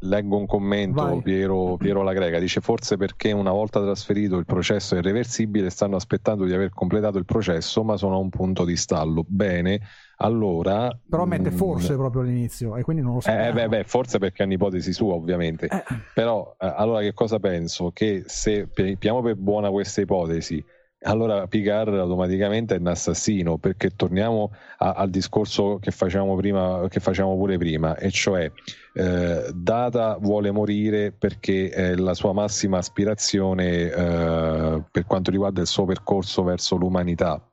leggo 0.00 0.36
un 0.36 0.46
commento, 0.46 1.20
Piero, 1.22 1.76
Piero 1.76 2.02
La 2.02 2.12
Greca 2.12 2.38
dice 2.38 2.60
forse 2.60 2.96
perché 2.96 3.32
una 3.32 3.52
volta 3.52 3.80
trasferito 3.80 4.36
il 4.36 4.44
processo 4.44 4.94
è 4.94 4.98
irreversibile 4.98 5.70
stanno 5.70 5.96
aspettando 5.96 6.44
di 6.44 6.52
aver 6.52 6.70
completato 6.70 7.18
il 7.18 7.24
processo 7.24 7.82
ma 7.84 7.96
sono 7.96 8.16
a 8.16 8.18
un 8.18 8.28
punto 8.28 8.64
di 8.64 8.76
stallo. 8.76 9.24
Bene, 9.26 9.80
allora... 10.18 10.96
Però 11.08 11.24
mette 11.24 11.50
mm, 11.50 11.56
forse 11.56 11.94
mh, 11.94 11.96
proprio 11.96 12.22
all'inizio 12.22 12.76
e 12.76 12.82
quindi 12.82 13.02
non 13.02 13.14
lo 13.14 13.20
so. 13.20 13.30
Eh, 13.30 13.52
beh, 13.52 13.68
beh, 13.68 13.84
forse 13.84 14.18
perché 14.18 14.42
è 14.42 14.46
un'ipotesi 14.46 14.92
sua 14.92 15.14
ovviamente. 15.14 15.66
Eh. 15.66 15.82
Però 16.12 16.54
eh, 16.58 16.72
allora 16.76 17.00
che 17.00 17.12
cosa 17.12 17.38
penso? 17.38 17.90
Che 17.92 18.24
se 18.26 18.68
piamo 18.98 19.22
per 19.22 19.36
buona 19.36 19.70
questa 19.70 20.00
ipotesi 20.00 20.64
allora 21.04 21.46
Picard 21.46 21.94
automaticamente 21.94 22.74
è 22.74 22.78
un 22.78 22.86
assassino 22.86 23.58
perché 23.58 23.90
torniamo 23.90 24.52
a, 24.78 24.92
al 24.92 25.10
discorso 25.10 25.78
che 25.80 25.90
facciamo, 25.90 26.34
prima, 26.36 26.86
che 26.88 27.00
facciamo 27.00 27.36
pure 27.36 27.58
prima 27.58 27.96
e 27.96 28.10
cioè 28.10 28.50
eh, 28.96 29.50
Data 29.52 30.16
vuole 30.20 30.52
morire 30.52 31.10
perché 31.10 31.68
è 31.68 31.94
la 31.96 32.14
sua 32.14 32.32
massima 32.32 32.78
aspirazione 32.78 33.90
eh, 33.90 34.82
per 34.90 35.04
quanto 35.04 35.30
riguarda 35.32 35.60
il 35.60 35.66
suo 35.66 35.84
percorso 35.84 36.44
verso 36.44 36.76
l'umanità. 36.76 37.44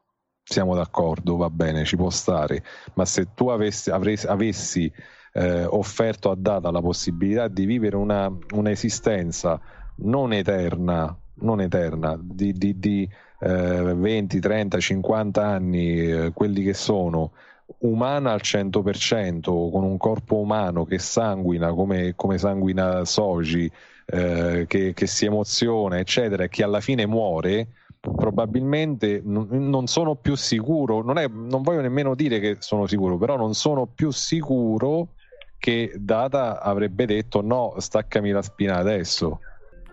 Siamo 0.43 0.75
d'accordo, 0.75 1.37
va 1.37 1.49
bene, 1.49 1.83
ci 1.83 1.95
può 1.95 2.09
stare. 2.09 2.63
Ma 2.93 3.05
se 3.05 3.33
tu 3.33 3.49
avessi, 3.49 3.89
avresti, 3.89 4.27
avessi 4.27 4.91
eh, 5.33 5.65
offerto 5.65 6.29
a 6.29 6.35
Data 6.35 6.69
la 6.69 6.81
possibilità 6.81 7.47
di 7.47 7.65
vivere 7.65 7.95
una, 7.95 8.31
un'esistenza 8.51 9.59
non 9.97 10.33
eterna 10.33 11.15
non 11.41 11.61
eterna 11.61 12.19
di, 12.21 12.53
di, 12.53 12.77
di 12.79 13.09
eh, 13.39 13.93
20, 13.95 14.39
30, 14.39 14.79
50 14.79 15.45
anni, 15.45 15.97
eh, 15.97 16.31
quelli 16.33 16.63
che 16.63 16.73
sono, 16.73 17.31
umana 17.79 18.31
al 18.31 18.41
100%, 18.43 19.41
con 19.41 19.83
un 19.83 19.97
corpo 19.97 20.37
umano 20.37 20.85
che 20.85 20.99
sanguina 20.99 21.73
come, 21.73 22.13
come 22.15 22.37
sanguina 22.37 23.05
Soji, 23.05 23.71
eh, 24.05 24.65
che, 24.67 24.93
che, 24.93 25.07
si 25.07 25.25
emoziona, 25.25 25.99
eccetera, 25.99 26.43
e 26.43 26.49
che 26.49 26.63
alla 26.63 26.81
fine 26.81 27.05
muore, 27.05 27.67
probabilmente 27.99 29.21
n- 29.23 29.47
non 29.49 29.87
sono 29.87 30.15
più 30.15 30.35
sicuro, 30.35 31.01
non, 31.01 31.17
è, 31.17 31.27
non 31.27 31.61
voglio 31.61 31.81
nemmeno 31.81 32.15
dire 32.15 32.39
che 32.39 32.57
sono 32.59 32.87
sicuro, 32.87 33.17
però 33.17 33.37
non 33.37 33.53
sono 33.53 33.85
più 33.85 34.11
sicuro 34.11 35.09
che 35.57 35.93
Data 35.95 36.61
avrebbe 36.61 37.05
detto 37.05 37.41
no, 37.41 37.75
staccami 37.77 38.31
la 38.31 38.41
spina 38.41 38.77
adesso. 38.77 39.39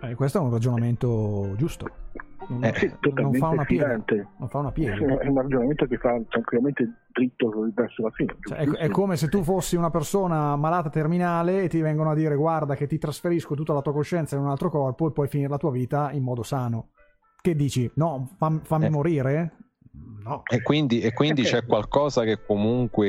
Eh, 0.01 0.15
questo 0.15 0.39
è 0.39 0.41
un 0.41 0.49
ragionamento 0.49 1.53
giusto 1.57 1.87
non, 2.47 2.63
eh, 2.63 2.97
non, 3.13 3.33
fa 3.33 3.49
una 3.49 3.65
piega, 3.65 4.01
non 4.37 4.47
fa 4.47 4.57
una 4.59 4.71
piega. 4.71 5.19
È 5.19 5.27
un 5.27 5.37
ragionamento 5.37 5.85
che 5.85 5.97
fa 5.97 6.19
tranquillamente 6.27 7.07
dritto 7.11 7.51
verso 7.73 8.03
la 8.03 8.11
fine. 8.11 8.35
Cioè, 8.39 8.57
è, 8.57 8.69
è, 8.69 8.89
come 8.89 9.17
se 9.17 9.27
tu 9.27 9.43
fossi 9.43 9.75
una 9.75 9.89
persona 9.89 10.55
malata 10.55 10.89
terminale 10.89 11.63
e 11.63 11.69
ti 11.69 11.81
vengono 11.81 12.11
a 12.11 12.15
dire 12.15 12.35
guarda 12.35 12.75
che 12.75 12.87
ti 12.87 12.97
trasferisco 12.97 13.55
tutta 13.55 13.73
la 13.73 13.81
tua 13.81 13.93
coscienza 13.93 14.35
in 14.35 14.41
un 14.41 14.49
altro 14.49 14.69
corpo 14.69 15.07
e 15.07 15.11
puoi 15.11 15.27
finire 15.27 15.49
la 15.49 15.57
tua 15.57 15.71
vita 15.71 16.11
in 16.11 16.23
modo 16.23 16.43
sano. 16.43 16.89
Che 17.41 17.55
dici? 17.55 17.89
No, 17.95 18.29
fam, 18.37 18.61
fammi 18.61 18.85
eh. 18.85 18.89
morire? 18.89 19.53
No. 20.23 20.43
E 20.45 20.61
quindi, 20.61 21.01
e 21.01 21.13
quindi 21.13 21.43
c'è 21.43 21.65
qualcosa 21.65 22.23
che 22.23 22.39
comunque 22.45 23.07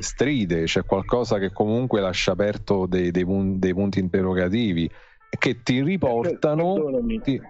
stride, 0.00 0.64
c'è 0.64 0.84
qualcosa 0.84 1.38
che 1.38 1.52
comunque 1.52 2.00
lascia 2.00 2.32
aperto 2.32 2.86
dei, 2.86 3.10
dei, 3.10 3.24
dei 3.58 3.74
punti 3.74 4.00
interrogativi 4.00 4.90
che 5.38 5.62
ti 5.62 5.82
riportano. 5.82 6.74
Ti... 7.22 7.40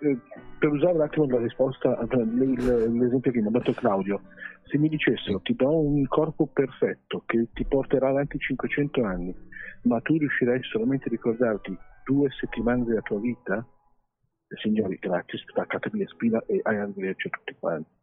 eh, 0.00 0.18
per 0.58 0.70
usare 0.70 0.94
un 0.94 1.00
attimo 1.02 1.26
la 1.26 1.38
risposta 1.38 1.96
all'esempio 1.98 3.30
che 3.30 3.40
mi 3.40 3.46
ha 3.46 3.50
dato 3.50 3.72
Claudio, 3.72 4.22
se 4.64 4.78
mi 4.78 4.88
dicessero 4.88 5.40
ti 5.40 5.54
do 5.54 5.78
un 5.78 6.06
corpo 6.06 6.46
perfetto 6.46 7.22
che 7.26 7.48
ti 7.52 7.64
porterà 7.64 8.08
avanti 8.08 8.38
500 8.38 9.04
anni, 9.04 9.34
ma 9.82 10.00
tu 10.00 10.16
riuscirai 10.18 10.62
solamente 10.62 11.06
a 11.06 11.10
ricordarti 11.10 11.76
due 12.04 12.28
settimane 12.38 12.84
della 12.84 13.00
tua 13.02 13.20
vita, 13.20 13.66
eh, 14.48 14.56
signori, 14.62 14.96
grazie, 15.00 15.38
staccatevi 15.38 15.98
la 15.98 16.08
spina 16.08 16.44
e 16.46 16.60
hai 16.62 16.76
arrivederci 16.76 17.28
a 17.28 17.30
tutti 17.30 17.56
quanti. 17.58 17.95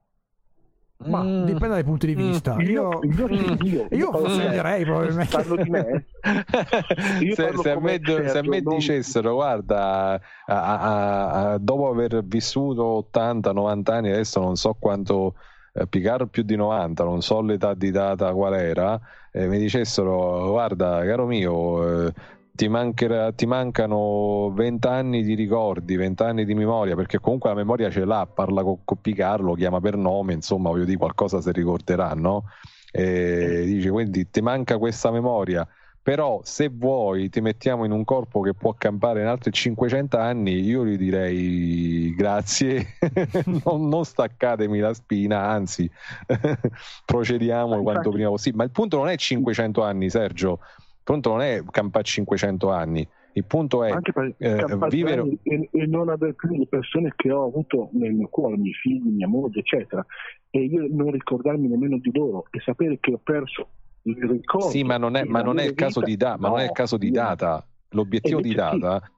Ma 1.05 1.21
Mm. 1.23 1.43
dipende 1.45 1.67
dai 1.75 1.83
punti 1.83 2.07
di 2.07 2.15
vista. 2.15 2.55
Io, 2.61 2.99
io, 3.03 3.27
io, 3.27 3.57
io, 3.61 3.87
io 3.89 4.27
sceglierei 4.27 4.83
probabilmente. 4.83 5.35
Parlo 5.35 5.55
di 5.61 5.69
me. 5.69 6.05
Se, 7.33 7.43
parlo 7.43 7.61
se 7.61 7.71
a 7.71 7.79
me, 7.79 7.99
se 8.03 8.37
a 8.37 8.41
me 8.43 8.61
non- 8.61 8.75
dicessero 8.75 9.33
guarda 9.33 10.13
a- 10.13 10.19
a- 10.45 11.51
a- 11.53 11.57
dopo 11.57 11.89
aver 11.89 12.23
vissuto 12.23 13.07
80-90 13.13 13.91
anni 13.93 14.11
adesso 14.11 14.39
non 14.39 14.55
so 14.55 14.75
quanto 14.79 15.35
eh, 15.73 15.87
Picard 15.87 16.27
più 16.29 16.43
di 16.43 16.55
90 16.55 17.03
non 17.03 17.21
so 17.21 17.41
l'età 17.41 17.73
di 17.73 17.91
data 17.91 18.31
qual 18.33 18.53
era 18.53 18.99
eh, 19.31 19.47
mi 19.47 19.57
dicessero 19.57 20.49
guarda 20.51 21.03
caro 21.05 21.25
mio 21.25 22.05
eh, 22.07 22.13
ti, 22.55 22.67
mancherà- 22.67 23.31
ti 23.31 23.45
mancano 23.45 24.51
20 24.53 24.87
anni 24.87 25.23
di 25.23 25.33
ricordi 25.33 25.95
20 25.95 26.23
anni 26.23 26.45
di 26.45 26.53
memoria 26.53 26.95
perché 26.95 27.19
comunque 27.19 27.49
la 27.49 27.55
memoria 27.55 27.89
ce 27.89 28.05
l'ha 28.05 28.27
parla 28.31 28.63
con, 28.63 28.83
con 28.83 29.01
Picard 29.01 29.43
lo 29.43 29.53
chiama 29.55 29.79
per 29.79 29.97
nome 29.97 30.33
insomma 30.33 30.69
voglio 30.69 30.85
dire 30.85 30.97
qualcosa 30.97 31.41
si 31.41 31.51
ricorderà 31.51 32.13
no? 32.13 32.45
E 32.91 33.63
dice 33.65 33.89
quindi 33.89 34.29
ti 34.29 34.41
manca 34.41 34.77
questa 34.77 35.09
memoria 35.09 35.67
però 36.03 36.41
se 36.43 36.67
vuoi 36.69 37.29
ti 37.29 37.39
mettiamo 37.39 37.85
in 37.85 37.91
un 37.91 38.03
corpo 38.03 38.41
che 38.41 38.53
può 38.53 38.73
campare 38.73 39.21
in 39.21 39.27
altri 39.27 39.53
500 39.53 40.17
anni 40.17 40.59
io 40.59 40.85
gli 40.85 40.97
direi 40.97 42.13
grazie. 42.13 42.97
Non, 43.63 43.87
non 43.87 44.03
staccatemi 44.03 44.79
la 44.79 44.93
spina 44.93 45.47
anzi 45.47 45.89
procediamo 47.05 47.81
quanto 47.81 48.09
prima 48.09 48.27
possibile. 48.27 48.57
Ma 48.57 48.63
il 48.65 48.71
punto 48.71 48.97
non 48.97 49.07
è 49.07 49.15
500 49.15 49.81
anni 49.81 50.09
Sergio 50.09 50.59
punto 51.03 51.29
non 51.29 51.41
è 51.41 51.63
campare 51.69 52.03
500 52.03 52.71
anni 52.71 53.07
il 53.35 53.45
punto 53.45 53.83
è 53.83 53.91
eh, 54.37 54.65
vivere 54.89 55.23
e, 55.41 55.69
e 55.71 55.85
non 55.87 56.09
avere 56.09 56.33
più 56.35 56.55
le 56.55 56.67
persone 56.67 57.13
che 57.15 57.31
ho 57.31 57.45
avuto 57.45 57.89
nel 57.93 58.13
mio 58.13 58.27
cuore, 58.27 58.55
i 58.55 58.59
miei 58.59 58.73
figli, 58.73 59.07
mia 59.07 59.27
moglie, 59.27 59.61
eccetera, 59.61 60.05
e 60.51 60.59
io 60.63 60.85
non 60.91 61.09
ricordarmi 61.11 61.67
nemmeno 61.67 61.97
di 61.97 62.11
loro 62.13 62.45
e 62.51 62.59
sapere 62.59 62.99
che 62.99 63.13
ho 63.13 63.17
perso 63.17 63.69
il 64.03 64.17
ricordo. 64.17 64.69
sì 64.69 64.83
ma 64.83 64.97
non 64.97 65.15
è, 65.15 65.23
ma 65.23 65.41
non 65.41 65.57
è 65.59 65.63
il 65.63 65.73
caso 65.73 66.01
da- 66.01 66.37
ma 66.37 66.49
non 66.49 66.59
è 66.59 66.63
il 66.63 66.67
No, 66.67 66.73
caso 66.73 66.97
di 66.97 67.09
data 67.09 67.65
l'obiettivo 67.89 68.41
di 68.41 68.49
invece 68.51 68.69
sì. 68.69 68.79
data 68.79 69.11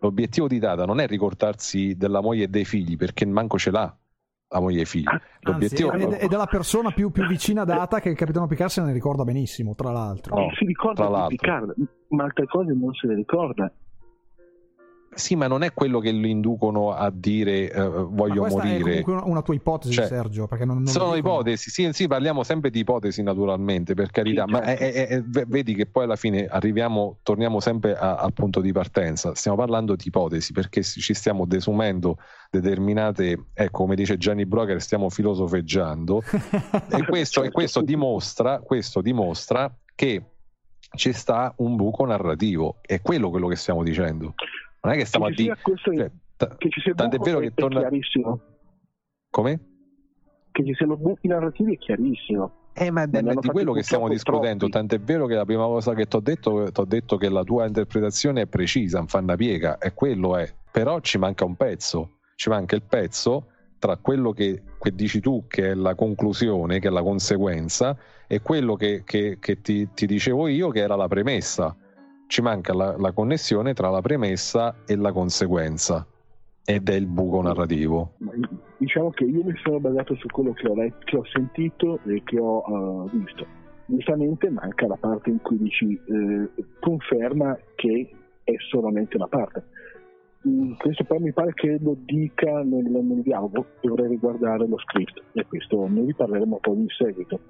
l'obiettivo 0.00 0.46
di 0.46 0.58
data 0.58 0.84
non 0.84 1.00
è 1.00 1.06
ricordarsi 1.06 1.96
della 1.96 2.20
moglie 2.20 2.44
e 2.44 2.48
dei 2.48 2.64
figli 2.64 2.96
perché 2.96 3.24
manco 3.26 3.58
ce 3.58 3.70
l'ha 3.70 3.96
la 4.56 4.60
moglie 4.60 4.78
e 4.78 4.82
i 4.82 4.86
figli 4.86 5.06
Ah, 5.06 5.12
Anzi, 5.12 5.22
l'obiettivo 5.42 5.92
è, 5.92 6.18
è 6.18 6.26
della 6.26 6.46
persona 6.46 6.90
più, 6.90 7.10
più 7.10 7.26
vicina 7.26 7.62
a 7.62 7.64
data 7.64 8.00
che 8.00 8.08
il 8.08 8.16
capitano 8.16 8.46
Picard 8.46 8.70
se 8.70 8.82
ne 8.82 8.92
ricorda 8.92 9.24
benissimo, 9.24 9.74
tra 9.74 9.90
l'altro. 9.92 10.36
No, 10.36 10.50
si 10.58 10.64
ricorda 10.64 10.94
tra 10.94 11.06
di 11.06 11.12
l'altro. 11.12 11.36
Picard, 11.36 11.74
ma 12.08 12.24
altre 12.24 12.46
cose 12.46 12.72
non 12.72 12.92
se 12.94 13.06
le 13.06 13.14
ricorda. 13.14 13.72
Sì, 15.16 15.34
ma 15.34 15.46
non 15.46 15.62
è 15.62 15.72
quello 15.72 15.98
che 15.98 16.12
lo 16.12 16.26
inducono 16.26 16.92
a 16.92 17.10
dire 17.10 17.70
eh, 17.72 17.80
Ma 17.80 18.02
voglio 18.02 18.44
è 18.44 18.50
morire. 18.50 18.82
comunque 19.02 19.12
una, 19.30 19.40
tua 19.42 19.54
ipotesi, 19.54 19.94
Cioè, 19.94 20.06
Sergio, 20.06 20.46
non, 20.50 20.66
non 20.82 20.86
Sono 20.86 21.14
ipotesi, 21.14 21.70
sì, 21.70 21.88
sì, 21.92 22.06
parliamo 22.06 22.42
sempre 22.42 22.68
di 22.70 22.80
ipotesi 22.80 23.22
naturalmente, 23.22 23.94
per 23.94 24.10
carità, 24.10 24.44
Sì, 24.44 24.50
ma 24.52 24.62
certo. 24.64 24.82
è- 24.84 24.92
è- 24.92 25.06
è- 25.08 25.22
vedi 25.46 25.74
che 25.74 25.86
poi 25.86 26.04
alla 26.04 26.16
fine 26.16 26.46
arriviamo, 26.46 27.18
torniamo 27.22 27.60
sempre 27.60 27.96
a- 27.96 28.16
al 28.16 28.34
punto 28.34 28.60
di 28.60 28.72
partenza, 28.72 29.34
stiamo 29.34 29.56
parlando 29.56 29.96
di 29.96 30.04
ipotesi 30.06 30.52
perché 30.52 30.82
ci 30.82 31.14
stiamo 31.14 31.46
desumendo 31.46 32.18
determinate, 32.50 33.46
ecco 33.54 33.78
come 33.84 33.94
dice 33.94 34.18
Gianni 34.18 34.44
Broker, 34.44 34.80
stiamo 34.82 35.08
filosofeggiando 35.08 36.22
e 36.90 37.04
questo, 37.08 37.42
e 37.42 37.50
questo 37.50 37.80
dimostra, 37.80 38.58
questo 38.60 39.00
dimostra 39.00 39.74
che 39.94 40.22
ci 40.94 41.12
sta 41.12 41.52
un 41.58 41.76
buco 41.76 42.04
narrativo, 42.04 42.76
è 42.82 43.00
quello 43.00 43.30
quello 43.30 43.48
che 43.48 43.56
stiamo 43.56 43.82
dicendo. 43.82 44.34
Non 44.86 44.94
è 44.94 44.98
che 44.98 45.04
stiamo 45.04 45.26
a 45.26 45.28
che 45.30 45.34
ci 45.36 45.42
sia 45.42 45.54
dire... 45.64 45.96
cioè, 45.96 46.10
ta- 46.36 46.56
che 46.56 46.68
ci 46.70 46.80
sia 46.80 46.94
tant'è 46.94 47.18
vero 47.18 47.38
è- 47.38 47.42
che 47.42 47.46
è 47.48 47.52
torna... 47.54 47.80
chiarissimo. 47.80 48.40
Come? 49.30 49.60
Che 50.52 50.64
ci 50.64 50.74
siano 50.74 50.96
buchi 50.96 51.26
narrativi 51.26 51.74
è 51.74 51.78
chiarissimo. 51.78 52.52
Eh, 52.72 52.90
ma, 52.90 53.02
hanno 53.02 53.40
di 53.40 53.48
quello 53.48 53.72
che 53.72 53.82
stiamo 53.82 54.08
discutendo, 54.08 54.68
troppi. 54.68 54.72
tant'è 54.72 55.00
vero 55.00 55.26
che 55.26 55.34
la 55.34 55.44
prima 55.44 55.64
cosa 55.64 55.94
che 55.94 56.06
ti 56.06 56.14
ho 56.16 56.20
detto, 56.20 56.70
t'ho 56.70 56.84
detto 56.84 57.16
che 57.16 57.28
la 57.30 57.42
tua 57.42 57.66
interpretazione 57.66 58.42
è 58.42 58.46
precisa, 58.46 58.98
non 58.98 59.08
fa 59.08 59.18
una 59.18 59.34
piega, 59.34 59.78
e 59.78 59.92
quello 59.92 60.36
è. 60.36 60.52
Però 60.70 61.00
ci 61.00 61.18
manca 61.18 61.44
un 61.44 61.56
pezzo, 61.56 62.18
ci 62.36 62.48
manca 62.50 62.76
il 62.76 62.82
pezzo 62.82 63.48
tra 63.78 63.96
quello 63.96 64.32
che, 64.32 64.62
che 64.78 64.94
dici 64.94 65.20
tu, 65.20 65.46
che 65.48 65.70
è 65.70 65.74
la 65.74 65.94
conclusione, 65.94 66.78
che 66.78 66.88
è 66.88 66.90
la 66.90 67.02
conseguenza, 67.02 67.96
e 68.26 68.40
quello 68.40 68.76
che, 68.76 69.02
che- 69.04 69.38
che 69.40 69.60
ti, 69.62 69.88
ti 69.94 70.06
dicevo 70.06 70.46
io, 70.46 70.68
che 70.68 70.80
era 70.80 70.96
la 70.96 71.08
premessa. 71.08 71.74
Ci 72.26 72.42
manca 72.42 72.74
la, 72.74 72.96
la 72.96 73.12
connessione 73.12 73.72
tra 73.72 73.88
la 73.88 74.00
premessa 74.00 74.74
e 74.86 74.96
la 74.96 75.12
conseguenza, 75.12 76.06
ed 76.64 76.88
è 76.88 76.94
il 76.94 77.06
buco 77.06 77.40
narrativo. 77.40 78.14
Diciamo 78.78 79.10
che 79.10 79.24
io 79.24 79.44
mi 79.44 79.54
sono 79.62 79.78
basato 79.78 80.14
su 80.16 80.26
quello 80.28 80.52
che 80.52 80.68
ho 80.68 80.74
letto, 80.74 80.98
che 81.04 81.16
ho 81.16 81.24
sentito 81.26 82.00
e 82.04 82.22
che 82.24 82.38
ho 82.38 83.06
eh, 83.06 83.16
visto. 83.16 83.46
Giustamente 83.86 84.50
manca 84.50 84.86
la 84.88 84.96
parte 84.96 85.30
in 85.30 85.40
cui 85.40 85.56
dici 85.58 85.98
eh, 86.08 86.50
conferma 86.80 87.56
che 87.76 88.10
è 88.42 88.54
solamente 88.70 89.16
una 89.16 89.28
parte. 89.28 89.64
Mm, 90.46 90.74
Questo 90.74 91.04
poi 91.04 91.20
mi 91.20 91.32
pare 91.32 91.52
che 91.54 91.78
lo 91.80 91.96
dica 91.96 92.62
nel, 92.62 92.84
nel 92.84 93.22
dialogo, 93.22 93.66
dovrei 93.80 94.08
riguardare 94.08 94.66
lo 94.66 94.78
script 94.78 95.22
e 95.32 95.46
questo 95.46 95.86
ne 95.86 96.04
riparleremo 96.04 96.58
poi 96.60 96.76
in 96.80 96.88
seguito. 96.88 97.40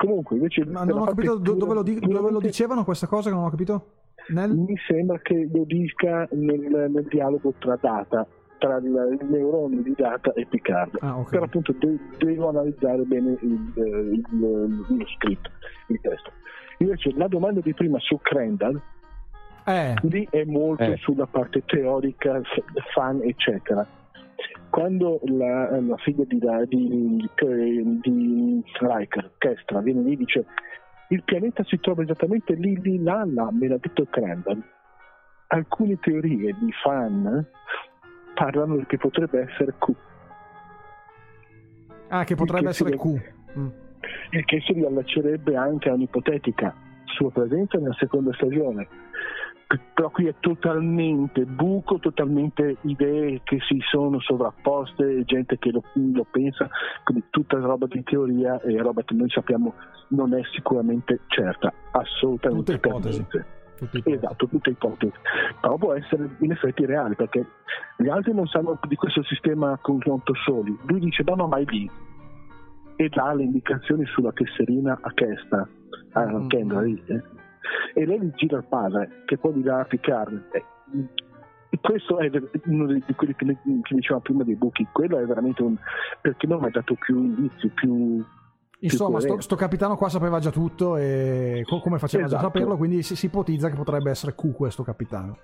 Comunque 0.00 0.36
invece 0.36 0.64
Ma 0.64 0.82
per 0.84 0.94
non 0.94 1.02
ho 1.02 1.04
capito 1.04 1.36
do- 1.36 1.52
dove 1.52 1.74
lo, 1.74 1.82
di- 1.82 1.98
dove 1.98 2.30
lo 2.30 2.38
dicevano 2.40 2.84
questa 2.84 3.06
cosa 3.06 3.28
che 3.28 3.34
non 3.34 3.44
ho 3.44 3.50
capito? 3.50 3.84
Nel... 4.28 4.50
mi 4.56 4.74
sembra 4.86 5.18
che 5.18 5.46
lo 5.52 5.64
dica 5.66 6.26
nel, 6.32 6.90
nel 6.90 7.04
dialogo 7.10 7.52
tra 7.58 7.76
Data, 7.78 8.26
tra 8.56 8.76
il, 8.78 9.18
i 9.20 9.24
neuroni 9.26 9.82
di 9.82 9.92
Data 9.94 10.32
e 10.32 10.46
Picard. 10.46 10.96
Ah, 11.00 11.18
ok. 11.18 11.28
Però 11.28 11.44
appunto 11.44 11.74
de- 11.78 11.98
devo 12.16 12.48
analizzare 12.48 13.02
bene 13.02 13.36
il, 13.42 13.72
eh, 13.74 13.82
il- 13.82 14.24
lo 14.88 15.06
script, 15.18 15.50
il 15.88 16.00
testo. 16.00 16.30
Invece 16.78 17.12
la 17.14 17.28
domanda 17.28 17.60
di 17.60 17.74
prima 17.74 17.98
su 17.98 18.18
Crandall, 18.22 18.80
Eh, 19.66 19.94
lì 20.04 20.26
è 20.30 20.44
molto 20.44 20.82
Eh. 20.82 20.96
sulla 20.96 21.26
parte 21.26 21.62
teorica, 21.66 22.40
fan, 22.94 23.20
eccetera. 23.22 23.86
Quando 24.70 25.20
la, 25.24 25.80
la 25.80 25.96
figlia 25.96 26.24
di, 26.24 26.38
di, 26.68 27.28
di 28.00 28.64
Riker, 28.78 29.32
Kestra, 29.38 29.80
viene 29.80 30.02
lì 30.02 30.12
e 30.12 30.16
dice 30.16 30.44
il 31.08 31.22
pianeta 31.24 31.64
si 31.64 31.78
trova 31.80 32.02
esattamente 32.02 32.54
lì, 32.54 32.80
lì, 32.80 33.02
là, 33.02 33.24
là, 33.26 33.50
me 33.50 33.68
l'ha 33.68 33.78
detto 33.78 34.06
Crandall. 34.08 34.62
Alcune 35.48 35.98
teorie 35.98 36.54
di 36.60 36.72
fan 36.82 37.44
parlano 38.34 38.76
che 38.86 38.96
potrebbe 38.96 39.40
essere 39.50 39.74
Q, 39.76 39.92
ah, 42.08 42.24
che 42.24 42.36
potrebbe 42.36 42.68
che 42.68 42.72
si 42.72 42.82
essere 42.84 42.96
deve- 42.96 43.18
Q. 43.52 43.58
Mm. 43.58 43.68
il 44.30 44.44
che 44.44 44.60
si 44.60 44.72
riallaccerebbe 44.72 45.56
anche 45.56 45.88
a 45.88 45.94
un'ipotetica 45.94 46.72
sua 47.06 47.30
presenza 47.32 47.78
nella 47.78 47.96
seconda 47.98 48.32
stagione. 48.34 48.86
Però 49.94 50.10
qui 50.10 50.26
è 50.26 50.34
totalmente 50.40 51.44
buco, 51.44 51.98
totalmente 51.98 52.78
idee 52.82 53.40
che 53.44 53.58
si 53.68 53.78
sono 53.88 54.18
sovrapposte, 54.18 55.24
gente 55.24 55.58
che 55.58 55.70
lo, 55.70 55.82
lo 55.92 56.26
pensa, 56.28 56.68
quindi 57.04 57.24
tutta 57.30 57.58
roba 57.58 57.86
di 57.86 58.02
teoria 58.02 58.60
e 58.62 58.76
roba 58.78 59.02
che 59.02 59.14
noi 59.14 59.30
sappiamo 59.30 59.74
non 60.08 60.34
è 60.34 60.40
sicuramente 60.52 61.20
certa, 61.28 61.72
assolutamente 61.92 62.72
Tutte 62.72 62.88
ipotesi. 62.88 63.26
Tutte. 63.28 64.10
Esatto, 64.10 64.48
tutte 64.48 64.70
ipotesi. 64.70 65.14
Però 65.60 65.76
può 65.76 65.94
essere 65.94 66.28
in 66.40 66.50
effetti 66.50 66.84
reale 66.84 67.14
perché 67.14 67.46
gli 67.96 68.08
altri 68.08 68.34
non 68.34 68.46
sanno 68.46 68.78
di 68.88 68.96
questo 68.96 69.22
sistema 69.22 69.78
con 69.80 70.00
conto 70.00 70.34
soli. 70.34 70.76
Lui 70.86 70.98
dice 71.00 71.22
no, 71.24 71.34
no, 71.36 71.46
ma 71.46 71.58
è 71.58 71.64
lì 71.64 71.88
e 72.96 73.08
dà 73.08 73.32
le 73.32 73.44
indicazioni 73.44 74.04
sulla 74.06 74.32
tesserina 74.32 74.98
a 75.00 75.10
Kesta, 75.12 75.68
a 76.12 76.26
Mm. 76.26 76.48
Kendall, 76.48 77.02
eh. 77.06 77.22
E 77.94 78.06
lei 78.06 78.20
gli 78.20 78.32
gira 78.34 78.58
il 78.58 78.66
padre 78.68 79.22
che 79.26 79.38
poi 79.38 79.54
gli 79.54 79.62
dà 79.62 79.80
a 79.80 79.84
Picard. 79.84 80.48
Eh, 80.52 80.64
e 81.72 81.78
questo 81.80 82.18
è 82.18 82.30
uno 82.64 82.86
di 82.86 83.02
quelli 83.14 83.34
che, 83.36 83.46
che 83.46 83.94
dicevamo 83.94 84.22
prima 84.22 84.42
dei 84.42 84.56
buchi, 84.56 84.88
quello 84.90 85.18
è 85.18 85.24
veramente 85.24 85.62
un 85.62 85.76
perché 86.20 86.46
non 86.46 86.60
mi 86.60 86.66
ha 86.66 86.70
dato 86.70 86.94
più 86.94 87.16
indizi, 87.16 87.68
più 87.68 88.24
Insomma, 88.82 89.20
sto, 89.20 89.40
sto 89.40 89.56
capitano 89.56 89.96
qua 89.96 90.08
sapeva 90.08 90.38
già 90.38 90.50
tutto 90.50 90.96
e 90.96 91.62
co- 91.66 91.80
come 91.80 91.98
faceva 91.98 92.26
già 92.26 92.36
a 92.36 92.38
Esatto. 92.38 92.52
saperlo, 92.52 92.76
quindi 92.76 93.02
si, 93.02 93.14
si 93.14 93.26
ipotizza 93.26 93.68
che 93.68 93.76
potrebbe 93.76 94.10
essere 94.10 94.34
Q 94.34 94.52
questo 94.52 94.82
capitano. 94.82 95.36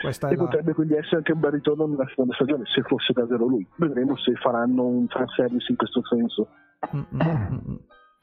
Questa 0.00 0.28
e 0.28 0.36
la... 0.36 0.44
potrebbe 0.44 0.72
quindi 0.72 0.94
essere 0.94 1.16
anche 1.16 1.32
un 1.32 1.40
bel 1.40 1.50
ritorno 1.50 1.86
nella 1.86 2.06
seconda 2.08 2.32
stagione 2.34 2.64
se 2.66 2.82
fosse 2.82 3.12
davvero 3.12 3.46
lui. 3.46 3.66
Vedremo 3.76 4.16
se 4.16 4.32
faranno 4.34 4.84
un 4.84 5.06
fanservice 5.08 5.70
in 5.70 5.76
questo 5.76 6.02
senso. 6.04 6.48
Mm, 6.96 7.00
mm, 7.00 7.20
mm, 7.20 7.70
mm. 7.70 7.76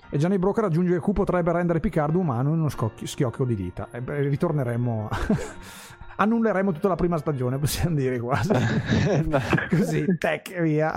E 0.09 0.17
Gianni 0.17 0.37
Broker 0.37 0.65
aggiunge 0.65 0.93
che 0.93 0.99
Q 0.99 1.11
potrebbe 1.11 1.51
rendere 1.51 1.79
Picard 1.79 2.15
umano 2.15 2.53
in 2.53 2.59
uno 2.59 2.69
schiocco 2.69 3.45
di 3.45 3.55
dita. 3.55 3.87
E 3.91 4.01
ritorneremo 4.05 5.09
annulleremo 6.17 6.71
tutta 6.71 6.87
la 6.87 6.95
prima 6.95 7.17
stagione, 7.17 7.57
possiamo 7.57 7.95
dire 7.95 8.19
quasi. 8.19 8.51
Così, 9.69 10.05
tech, 10.17 10.61
via. 10.61 10.93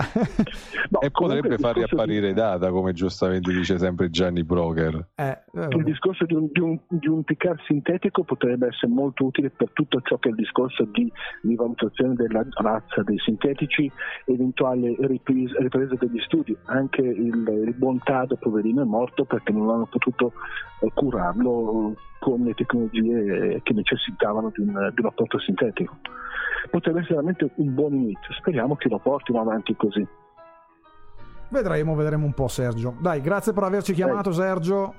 No, 0.89 1.01
e 1.01 1.11
potrebbe 1.11 1.57
far 1.57 1.75
riapparire 1.75 2.33
Data, 2.33 2.69
come 2.69 2.93
giustamente 2.93 3.51
dice 3.51 3.77
sempre 3.77 4.09
Gianni 4.09 4.43
Broker. 4.43 5.09
Eh, 5.15 5.37
eh, 5.53 5.67
Il 5.69 5.83
discorso 5.83 6.25
di 6.25 6.33
un, 6.33 6.49
di, 6.51 6.59
un, 6.59 6.79
di 6.87 7.07
un 7.07 7.23
Picard 7.23 7.59
sintetico 7.65 8.23
potrebbe 8.23 8.67
essere 8.67 8.91
molto 8.91 9.25
utile 9.25 9.49
per 9.49 9.69
tutto 9.73 10.01
ciò 10.01 10.17
che 10.17 10.29
è 10.29 10.31
il 10.31 10.37
discorso 10.37 10.85
di, 10.85 11.11
di 11.41 11.55
valutazione 11.55 12.13
della 12.15 12.45
razza 12.61 13.03
dei 13.03 13.17
sintetici, 13.19 13.91
eventuale 14.25 14.95
ripresa, 14.99 15.59
ripresa 15.59 15.95
degli 15.95 16.19
studi. 16.21 16.55
Anche 16.65 17.01
il, 17.01 17.63
il 17.65 17.73
buon 17.75 17.99
Tad, 18.03 18.37
poverino, 18.37 18.81
è 18.81 18.85
morto 18.85 19.25
perché 19.25 19.51
non 19.51 19.69
hanno 19.69 19.87
potuto 19.87 20.33
eh, 20.81 20.91
curarlo 20.93 21.95
con 22.19 22.43
le 22.43 22.53
tecnologie 22.53 23.61
che 23.63 23.73
necessitavano 23.73 24.51
di 24.53 24.61
un, 24.61 24.91
di 24.93 25.01
un 25.01 25.07
apporto 25.07 25.39
sintetico. 25.39 25.97
Potrebbe 26.69 26.99
essere 26.99 27.15
veramente 27.15 27.49
un 27.55 27.73
buon 27.73 27.93
inizio, 27.93 28.33
speriamo 28.33 28.75
che 28.75 28.89
lo 28.89 28.99
portino 28.99 29.39
avanti 29.39 29.75
così. 29.75 30.05
Vedremo, 31.49 31.95
vedremo 31.95 32.25
un 32.25 32.33
po' 32.33 32.47
Sergio. 32.47 32.95
Dai, 32.99 33.21
grazie 33.21 33.53
per 33.53 33.63
averci 33.63 33.93
chiamato 33.93 34.31
Sergio. 34.31 34.93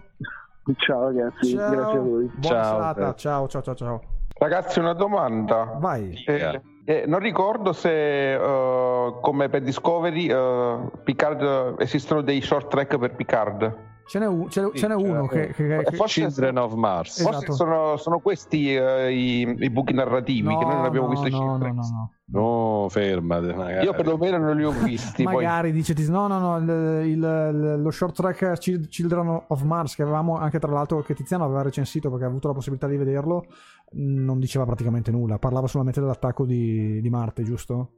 Ciao 0.77 1.05
ragazzi, 1.05 1.55
Ciao. 1.55 1.71
grazie 1.71 1.99
a 1.99 2.01
voi. 2.01 2.31
Buona 2.35 2.63
Ciao, 2.63 2.75
serata. 2.75 3.15
Ciao, 3.15 3.49
ciao, 3.49 3.63
ciao, 3.63 3.75
ciao. 3.75 4.03
Ragazzi, 4.39 4.79
una 4.79 4.95
domanda. 4.95 5.77
Vai. 5.79 6.15
Eh, 6.27 6.61
eh, 6.85 7.05
non 7.07 7.21
ricordo 7.21 7.73
se 7.73 8.35
eh, 8.35 9.15
come 9.21 9.49
per 9.49 9.63
Discovery 9.63 10.29
eh, 10.29 10.91
Picard 11.05 11.77
esistono 11.79 12.23
dei 12.23 12.41
short 12.41 12.69
track 12.69 12.99
per 12.99 13.15
Picard. 13.15 13.90
Ce 14.11 14.19
n'è, 14.19 14.27
un- 14.27 14.51
ce 14.51 14.61
n'è- 14.61 14.73
ce 14.73 14.89
n'è 14.89 14.95
uno 14.97 15.29
che, 15.29 15.53
che- 15.55 15.77
Eh, 15.79 15.85
che- 15.85 15.95
forse, 15.97 16.23
Children 16.23 16.57
of 16.59 16.75
Mars. 16.75 17.21
Esatto. 17.21 17.37
forse 17.37 17.53
sono, 17.53 17.97
sono 17.97 18.19
questi 18.19 18.75
eh, 18.75 19.13
i, 19.13 19.55
i 19.57 19.71
buchi 19.71 19.93
narrativi 19.95 20.49
che 20.49 20.65
noi 20.65 20.75
non 20.75 20.85
abbiamo 20.85 21.07
no, 21.07 21.21
visto 21.21 21.29
no, 21.29 21.57
no, 21.57 21.59
no, 21.59 21.73
no. 21.73 22.13
No, 22.33 22.89
fermate. 22.89 23.55
Magari. 23.55 23.85
Io 23.85 23.93
perlomeno 23.93 24.39
non 24.39 24.57
li 24.57 24.65
ho 24.65 24.73
visti. 24.83 25.23
poi- 25.23 25.35
Magari 25.45 25.71
dice 25.71 25.95
ti- 25.95 26.11
no, 26.11 26.27
no, 26.27 26.41
no, 26.41 26.57
il- 26.59 27.07
il- 27.07 27.81
lo 27.81 27.91
short 27.93 28.17
track 28.17 28.59
Chil- 28.59 28.89
Children 28.89 29.45
of 29.47 29.63
Mars 29.63 29.95
che 29.95 30.03
avevamo 30.03 30.37
anche 30.37 30.59
tra 30.59 30.73
l'altro 30.73 31.03
che 31.03 31.15
Tiziano 31.15 31.45
aveva 31.45 31.63
recensito 31.63 32.11
perché 32.11 32.25
ha 32.25 32.29
avuto 32.29 32.49
la 32.49 32.55
possibilità 32.55 32.89
di 32.89 32.97
vederlo, 32.97 33.45
non 33.93 34.41
diceva 34.41 34.65
praticamente 34.65 35.13
nulla, 35.13 35.39
parlava 35.39 35.69
solamente 35.69 36.01
dell'attacco 36.01 36.45
di, 36.45 37.01
di 37.01 37.11
Marte, 37.11 37.45
giusto? 37.45 37.93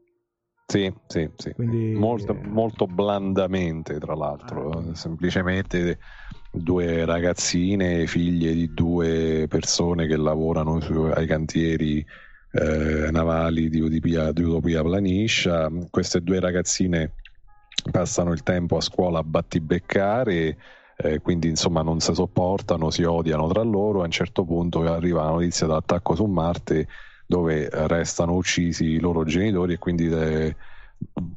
Sì, 0.66 0.92
sì, 1.06 1.28
sì. 1.36 1.52
Quindi- 1.52 1.92
Molto, 1.92 2.34
molto 2.34 2.86
blandamente, 2.86 3.98
tra 3.98 4.14
l'altro. 4.14 4.70
Ah. 4.70 4.94
Semplicemente 4.94 5.98
due 6.50 7.04
ragazzine, 7.04 8.06
figlie 8.06 8.52
di 8.54 8.72
due 8.72 9.46
persone 9.48 10.06
che 10.06 10.16
lavorano 10.16 10.80
su- 10.80 11.10
ai 11.14 11.26
cantieri 11.26 12.04
eh, 12.54 13.08
navali 13.10 13.70
di 13.70 13.80
Utopia, 13.80 14.30
di 14.32 14.42
Utopia 14.42 14.82
Planiscia. 14.82 15.70
Queste 15.90 16.20
due 16.22 16.38
ragazzine 16.38 17.14
passano 17.90 18.32
il 18.32 18.42
tempo 18.42 18.76
a 18.76 18.80
scuola 18.82 19.20
a 19.20 19.24
battibeccare. 19.24 20.56
eh, 21.04 21.20
quindi 21.20 21.48
insomma 21.48 21.80
non 21.82 21.98
si 22.00 22.14
sopportano, 22.14 22.90
si 22.90 23.02
odiano 23.02 23.48
tra 23.48 23.62
loro. 23.62 24.02
A 24.02 24.04
un 24.04 24.10
certo 24.10 24.44
punto 24.44 24.82
arriva 24.82 25.24
la 25.24 25.30
notizia 25.30 25.66
dell'attacco 25.66 26.14
su 26.14 26.26
Marte 26.26 26.86
dove 27.32 27.66
restano 27.70 28.34
uccisi 28.34 28.84
i 28.84 29.00
loro 29.00 29.24
genitori 29.24 29.72
e 29.72 29.78
quindi 29.78 30.06
eh, 30.06 30.54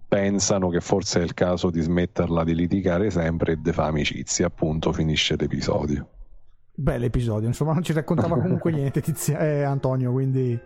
pensano 0.09 0.67
che 0.67 0.81
forse 0.81 1.21
è 1.21 1.23
il 1.23 1.33
caso 1.33 1.69
di 1.69 1.79
smetterla 1.79 2.43
di 2.43 2.53
litigare 2.53 3.09
sempre 3.09 3.53
e 3.53 3.61
di 3.61 3.71
fare 3.71 3.87
amicizia. 3.89 4.47
Appunto, 4.47 4.91
finisce 4.91 5.37
l'episodio. 5.37 6.09
Bell'episodio, 6.73 7.47
insomma 7.47 7.71
non 7.71 7.81
ci 7.81 7.93
raccontava 7.93 8.35
comunque 8.43 8.73
niente 8.73 8.99
Tizia- 8.99 9.39
eh, 9.39 9.63
Antonio, 9.63 10.11
quindi 10.11 10.59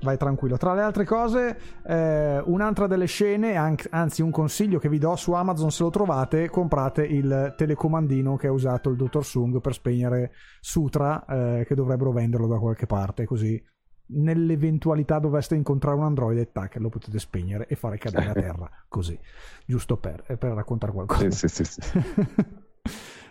vai 0.00 0.16
tranquillo. 0.16 0.56
Tra 0.56 0.72
le 0.72 0.80
altre 0.80 1.04
cose, 1.04 1.58
eh, 1.84 2.42
un'altra 2.46 2.86
delle 2.86 3.04
scene, 3.04 3.56
anzi 3.56 4.22
un 4.22 4.30
consiglio 4.30 4.78
che 4.78 4.88
vi 4.88 4.96
do 4.96 5.14
su 5.16 5.32
Amazon 5.32 5.70
se 5.70 5.82
lo 5.82 5.90
trovate, 5.90 6.48
comprate 6.48 7.04
il 7.04 7.52
telecomandino 7.58 8.36
che 8.36 8.46
ha 8.46 8.52
usato 8.52 8.88
il 8.88 8.96
dottor 8.96 9.22
Sung 9.22 9.60
per 9.60 9.74
spegnere 9.74 10.32
Sutra, 10.62 11.26
eh, 11.26 11.66
che 11.66 11.74
dovrebbero 11.74 12.10
venderlo 12.10 12.46
da 12.46 12.58
qualche 12.58 12.86
parte, 12.86 13.26
così 13.26 13.62
nell'eventualità 14.06 15.18
doveste 15.18 15.54
incontrare 15.54 15.96
un 15.96 16.04
androide, 16.04 16.50
tac, 16.52 16.76
lo 16.76 16.88
potete 16.88 17.18
spegnere 17.18 17.66
e 17.66 17.74
fare 17.76 17.98
cadere 17.98 18.28
a 18.28 18.32
terra, 18.40 18.70
così, 18.88 19.18
giusto 19.66 19.96
per, 19.96 20.22
eh, 20.26 20.36
per 20.36 20.52
raccontare 20.52 20.92
qualcosa. 20.92 21.30
Sì, 21.30 21.48
sì, 21.48 21.64
sì. 21.64 21.80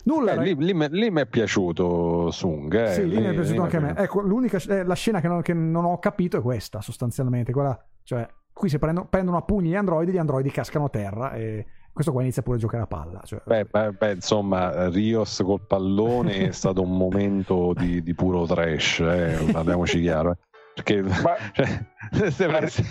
Nulla, 0.03 0.33
Eh, 0.33 0.37
lì, 0.41 0.55
lì 0.55 0.73
mi- 0.73 0.89
lì 0.89 1.11
mi 1.11 1.21
è 1.21 1.27
piaciuto 1.27 2.31
Sung. 2.31 2.73
eh, 2.73 2.87
Sì, 2.93 3.07
lì 3.07 3.19
mi 3.19 3.27
è 3.27 3.33
piaciuto 3.33 3.53
lì 3.53 3.59
anche 3.59 3.77
a 3.77 3.79
me. 3.81 3.95
Ecco, 3.95 4.21
l'unica 4.21 4.57
eh, 4.67 4.83
la 4.83 4.95
scena 4.95 5.21
che 5.21 5.27
non, 5.27 5.41
che 5.43 5.53
non 5.53 5.85
ho 5.85 5.99
capito 5.99 6.37
è 6.37 6.41
questa, 6.41 6.81
sostanzialmente. 6.81 7.51
Quella, 7.51 7.77
cioè, 8.03 8.27
qui 8.51 8.67
si 8.67 8.79
prendono, 8.79 9.07
prendono 9.07 9.37
a 9.37 9.43
pugni 9.43 9.69
gli 9.69 9.75
androidi, 9.75 10.13
gli 10.13 10.17
androidi 10.17 10.49
cascano 10.49 10.85
a 10.85 10.89
terra 10.89 11.33
e 11.33 11.65
questo 11.93 12.11
qua 12.13 12.21
inizia 12.23 12.41
pure 12.41 12.55
a 12.57 12.59
giocare 12.59 12.83
a 12.83 12.87
palla. 12.87 13.21
Cioè, 13.23 13.43
Beh, 13.45 13.65
beh, 13.65 13.91
beh, 13.91 14.11
insomma, 14.13 14.87
Rios 14.89 15.39
col 15.45 15.61
pallone 15.67 16.47
è 16.47 16.51
stato 16.51 16.81
un 16.81 16.97
momento 16.97 17.73
di, 17.77 18.01
di 18.01 18.13
puro 18.15 18.47
trash, 18.47 19.01
eh, 19.01 19.49
parliamoci 19.51 20.01
chiaro. 20.01 20.31
eh. 20.31 20.37
Perché 20.83 21.01
Ma, 21.01 21.35
cioè, 21.53 22.31
se 22.31 22.47
prese- 22.47 22.83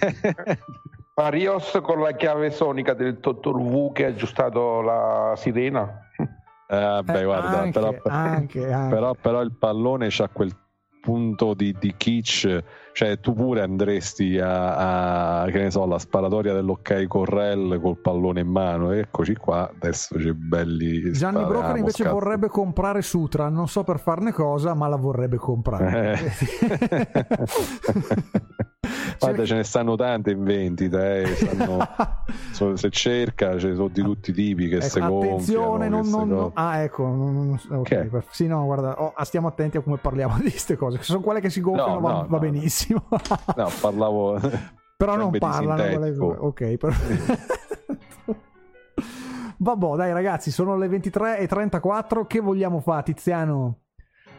ma 1.14 1.28
Rios 1.28 1.78
con 1.82 2.00
la 2.00 2.12
chiave 2.12 2.50
sonica 2.50 2.94
del 2.94 3.18
Dottor 3.18 3.56
Wu 3.56 3.92
che 3.92 4.04
ha 4.06 4.08
aggiustato 4.08 4.80
la 4.80 5.34
sirena. 5.36 6.06
Ah, 6.68 7.02
beh, 7.02 7.20
Eh, 7.20 7.24
guarda, 7.24 7.58
anche, 7.60 7.72
però, 7.80 7.92
anche, 8.04 8.72
anche. 8.72 8.94
però- 8.94 9.14
però 9.14 9.40
il 9.42 9.52
pallone 9.52 10.06
c'ha 10.10 10.28
quel 10.28 10.54
punto 11.00 11.54
di, 11.54 11.74
di 11.78 11.94
kitsch, 11.96 12.62
cioè 12.92 13.18
tu 13.20 13.32
pure 13.34 13.62
andresti 13.62 14.38
a, 14.38 15.42
a, 15.42 15.46
che 15.50 15.62
ne 15.62 15.70
so, 15.70 15.86
la 15.86 15.98
sparatoria 15.98 16.52
dell'ok 16.52 17.06
Correll 17.06 17.80
col 17.80 17.96
pallone 17.98 18.40
in 18.40 18.48
mano, 18.48 18.90
eccoci 18.92 19.34
qua, 19.36 19.70
adesso 19.74 20.16
c'è 20.18 20.32
belli 20.32 21.12
Gianni 21.12 21.38
Broker 21.38 21.54
spariamo, 21.56 21.76
invece 21.78 22.02
scazzo. 22.02 22.14
vorrebbe 22.14 22.48
comprare 22.48 23.02
Sutra, 23.02 23.48
non 23.48 23.68
so 23.68 23.84
per 23.84 24.00
farne 24.00 24.32
cosa, 24.32 24.74
ma 24.74 24.88
la 24.88 24.96
vorrebbe 24.96 25.36
comprare. 25.36 26.18
Eh. 26.20 27.08
Guarda, 29.20 29.44
ce 29.44 29.54
ne 29.54 29.64
stanno 29.64 29.96
tante 29.96 30.30
in 30.30 30.42
vendita, 30.44 31.16
eh, 31.16 31.26
stanno- 31.26 31.86
so- 32.52 32.76
se 32.76 32.90
cerca 32.90 33.58
ce 33.58 33.68
ne 33.68 33.74
sono 33.74 33.88
di 33.88 34.02
tutti 34.02 34.30
i 34.30 34.34
tipi 34.34 34.68
che 34.68 34.76
Ecco, 34.76 34.86
se 34.86 35.00
attenzione, 35.00 35.88
non, 35.88 36.00
gonfiano, 36.00 36.24
non- 36.24 36.28
se 36.28 36.34
non- 36.34 36.50
ah, 36.54 36.78
ecco, 36.78 37.02
non- 37.04 37.34
non- 37.68 37.78
ok, 37.80 37.88
Che? 37.88 38.04
per- 38.06 38.24
sì, 38.30 38.46
no, 38.46 38.64
guarda, 38.64 39.00
oh, 39.02 39.12
ah, 39.14 39.24
stiamo 39.24 39.48
attenti 39.48 39.76
a 39.76 39.80
come 39.82 39.98
parliamo 39.98 40.36
di 40.40 40.50
queste 40.50 40.76
cose. 40.76 40.98
Se 40.98 41.04
sono 41.04 41.20
quelle 41.20 41.40
che 41.40 41.50
si 41.50 41.60
gonfiano, 41.60 41.94
No, 41.94 42.00
va, 42.00 42.12
no, 42.12 42.26
va 42.28 42.36
no. 42.36 42.40
Benissimo. 42.88 43.04
No, 43.56 43.68
parlavo 43.80 44.40
Però 44.96 45.16
non 45.16 45.30
parlano. 45.38 45.74
quelle- 45.74 46.12
sintetico. 46.14 46.26
Ok, 46.26 46.76
perfetto. 46.76 47.58
Vabbè, 49.56 49.96
dai 49.96 50.12
ragazzi, 50.12 50.50
sono 50.50 50.76
le 50.76 50.88
23.34. 50.88 52.26
Che 52.26 52.40
vogliamo 52.40 52.80
fare, 52.80 53.02
Tiziano? 53.04 53.76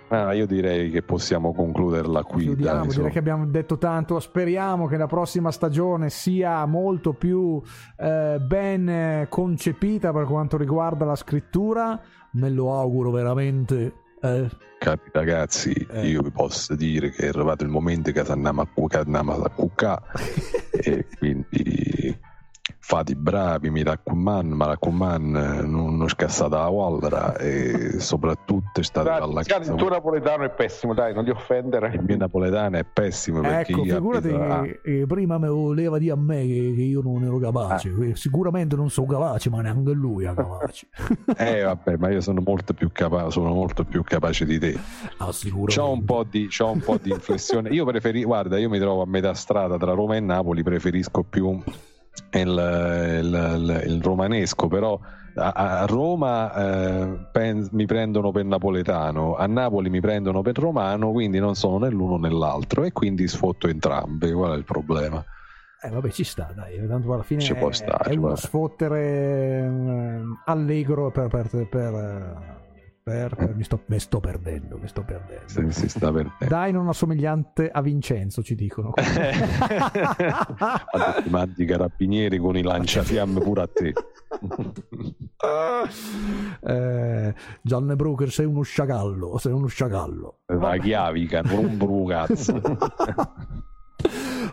Ah, 0.10 0.34
io 0.34 0.46
direi 0.46 0.90
che 0.92 1.04
possiamo 1.04 1.54
concluderla 1.54 2.24
qui. 2.24 2.44
Chiudiamo, 2.44 2.86
dai, 2.86 2.96
direi 2.96 3.12
che 3.12 3.20
abbiamo 3.20 3.46
detto 3.46 3.78
tanto. 3.78 4.20
Speriamo 4.20 4.88
che 4.88 4.98
la 4.98 5.08
prossima 5.08 5.52
stagione 5.52 6.10
sia 6.10 6.66
molto 6.66 7.14
più 7.14 7.62
eh, 7.98 8.38
ben 8.40 9.26
concepita 9.30 10.12
per 10.12 10.26
quanto 10.26 10.58
riguarda 10.58 11.06
la 11.06 11.16
scrittura. 11.16 12.00
Me 12.34 12.50
lo 12.50 12.78
auguro 12.78 13.10
veramente. 13.12 13.94
Eh. 14.22 14.50
Cari 14.80 15.02
ragazzi, 15.12 15.72
Eh. 15.92 16.08
io 16.08 16.22
vi 16.24 16.32
posso 16.32 16.76
dire 16.76 17.12
che 17.12 17.26
è 17.26 17.28
arrivato 17.28 17.64
il 17.64 17.70
momento 17.70 18.12
che 18.12 18.20
andiamo 18.22 18.62
a 18.62 18.68
cucare, 18.68 19.04
andiamo 19.06 19.34
a 19.34 19.50
cuccare 19.50 20.02
e 20.72 21.06
quindi 21.18 22.18
fate 22.92 23.14
i 23.14 23.16
bravi, 23.16 23.70
mi 23.70 23.84
raccomando, 23.84 24.54
mi 24.54 24.66
raccomando, 24.66 25.66
non, 25.66 25.96
non 25.96 26.10
scassate 26.10 26.54
la 26.54 26.68
wallera 26.68 27.38
e 27.38 28.02
soprattutto 28.02 28.84
state 28.84 29.08
Dai, 29.08 29.22
alla 29.22 29.40
Tiziano, 29.40 29.60
casa. 29.62 29.72
il 29.72 29.78
tuo 29.78 29.90
napoletano 29.90 30.44
è 30.44 30.50
pessimo, 30.50 30.94
dai, 30.94 31.14
non 31.14 31.24
ti 31.24 31.30
offendere. 31.30 31.94
Il 31.94 32.04
mio 32.04 32.18
napoletano 32.18 32.76
è 32.76 32.84
pessimo 32.84 33.40
perché 33.40 33.72
Ecco, 33.72 33.86
io 33.86 33.96
figurati 33.96 34.28
abito 34.28 34.62
che 34.62 34.82
eh, 34.84 35.06
prima 35.08 35.38
me 35.38 35.48
voleva 35.48 35.98
dire 36.00 36.12
a 36.12 36.18
me 36.18 36.42
che, 36.42 36.74
che 36.76 36.82
io 36.82 37.02
non 37.02 37.24
ero 37.24 37.40
capace. 37.40 37.96
Ah. 37.98 38.06
Eh, 38.08 38.16
Sicuramente 38.18 38.76
non 38.76 38.90
sono 38.90 39.08
capace, 39.08 39.50
ma 39.50 39.62
neanche 39.62 39.94
lui 39.94 40.26
è 40.26 40.34
capace. 40.34 40.88
Eh 41.38 41.62
vabbè, 41.62 41.96
ma 41.96 42.10
io 42.10 42.20
sono 42.20 42.42
molto 42.46 42.74
più 42.74 42.90
capace, 42.92 43.32
sono 43.32 43.54
molto 43.54 43.86
più 43.86 44.04
capace 44.04 44.46
di 44.46 44.60
te. 44.60 44.78
Ah, 45.20 45.32
sicuramente. 45.32 45.76
C'ho 45.76 45.92
un 45.92 46.04
po' 46.04 46.26
di, 46.30 46.48
c'ho 46.48 46.72
un 46.72 46.80
po' 46.82 46.98
di 47.02 47.12
inflessione. 47.12 47.70
Io 47.70 47.86
preferisco, 47.86 48.28
guarda, 48.28 48.58
io 48.58 48.68
mi 48.68 48.80
trovo 48.80 49.02
a 49.02 49.06
metà 49.06 49.34
strada 49.34 49.78
tra 49.78 49.94
Roma 49.94 50.18
e 50.18 50.20
Napoli, 50.20 50.62
preferisco 50.62 51.24
più 51.24 51.58
il, 52.34 53.20
il- 53.24 53.84
il- 53.88 54.02
romanesco, 54.04 54.68
però 54.68 55.00
a, 55.36 55.86
Roma 55.86 56.54
eh, 56.54 57.28
pen- 57.32 57.70
mi 57.72 57.86
prendono 57.86 58.32
per 58.32 58.44
napoletano, 58.46 59.36
a 59.36 59.46
Napoli 59.48 59.90
mi 59.90 60.02
prendono 60.02 60.42
per 60.42 60.58
romano, 60.58 61.12
quindi 61.12 61.40
non 61.40 61.56
sono 61.56 61.78
né 61.80 61.90
l'uno 61.90 62.18
né 62.18 62.30
l'altro 62.30 62.84
e 62.84 62.92
quindi 62.92 63.28
sfotto 63.28 63.68
entrambe. 63.68 64.32
Qual 64.34 64.54
è 64.54 64.58
il 64.58 64.66
problema? 64.66 65.24
Eh, 65.84 65.90
vabbè, 65.90 66.10
ci 66.10 66.24
sta, 66.24 66.52
dai. 66.54 66.86
Tanto 66.88 67.12
alla 67.14 67.24
fine 67.24 67.42
Ci 67.42 67.56
può 67.56 67.70
è, 67.70 67.74
stare, 67.74 68.04
è 68.10 68.12
uno 68.12 68.20
guarda. 68.22 68.36
sfottere 68.38 69.00
eh, 69.02 70.22
allegro 70.46 71.10
per, 71.12 71.28
per, 71.28 71.68
per, 71.70 71.94
eh, 71.94 72.61
Per, 73.04 73.36
per- 73.36 73.56
mi, 73.56 73.64
sto, 73.64 73.82
mi 73.88 74.00
sto 74.00 74.20
perdendo, 74.20 74.78
mi 74.78 74.88
sto 74.88 75.04
perdendo. 75.04 75.48
Si, 75.48 75.72
si 75.72 75.90
sta 75.90 76.12
perdendo. 76.12 76.46
Dai, 76.48 76.72
non 76.72 76.88
assomigliante 76.88 77.72
a 77.72 77.82
Vincenzo, 77.82 78.44
ci 78.44 78.54
dicono. 78.54 78.92
Quando 79.02 79.10
ti 81.24 81.30
mandi 81.30 81.64
i 81.64 81.66
carabinieri 81.66 82.38
con 82.38 82.56
i 82.58 82.62
lanciafiamme 82.62 83.42
pure 83.42 83.62
a 83.64 83.68
te. 83.68 83.92
eh, 86.62 87.34
Gianni 87.62 87.96
Brooker, 87.96 88.32
sei 88.32 88.46
uno 88.46 88.62
sciagallo, 88.62 89.40
sei 89.40 89.52
uno 89.52 89.66
sciagallo. 89.66 90.42
La 90.46 90.78
chiavica, 90.78 91.42
non 91.42 91.66
un 91.66 91.78
brucazzo. 91.78 92.62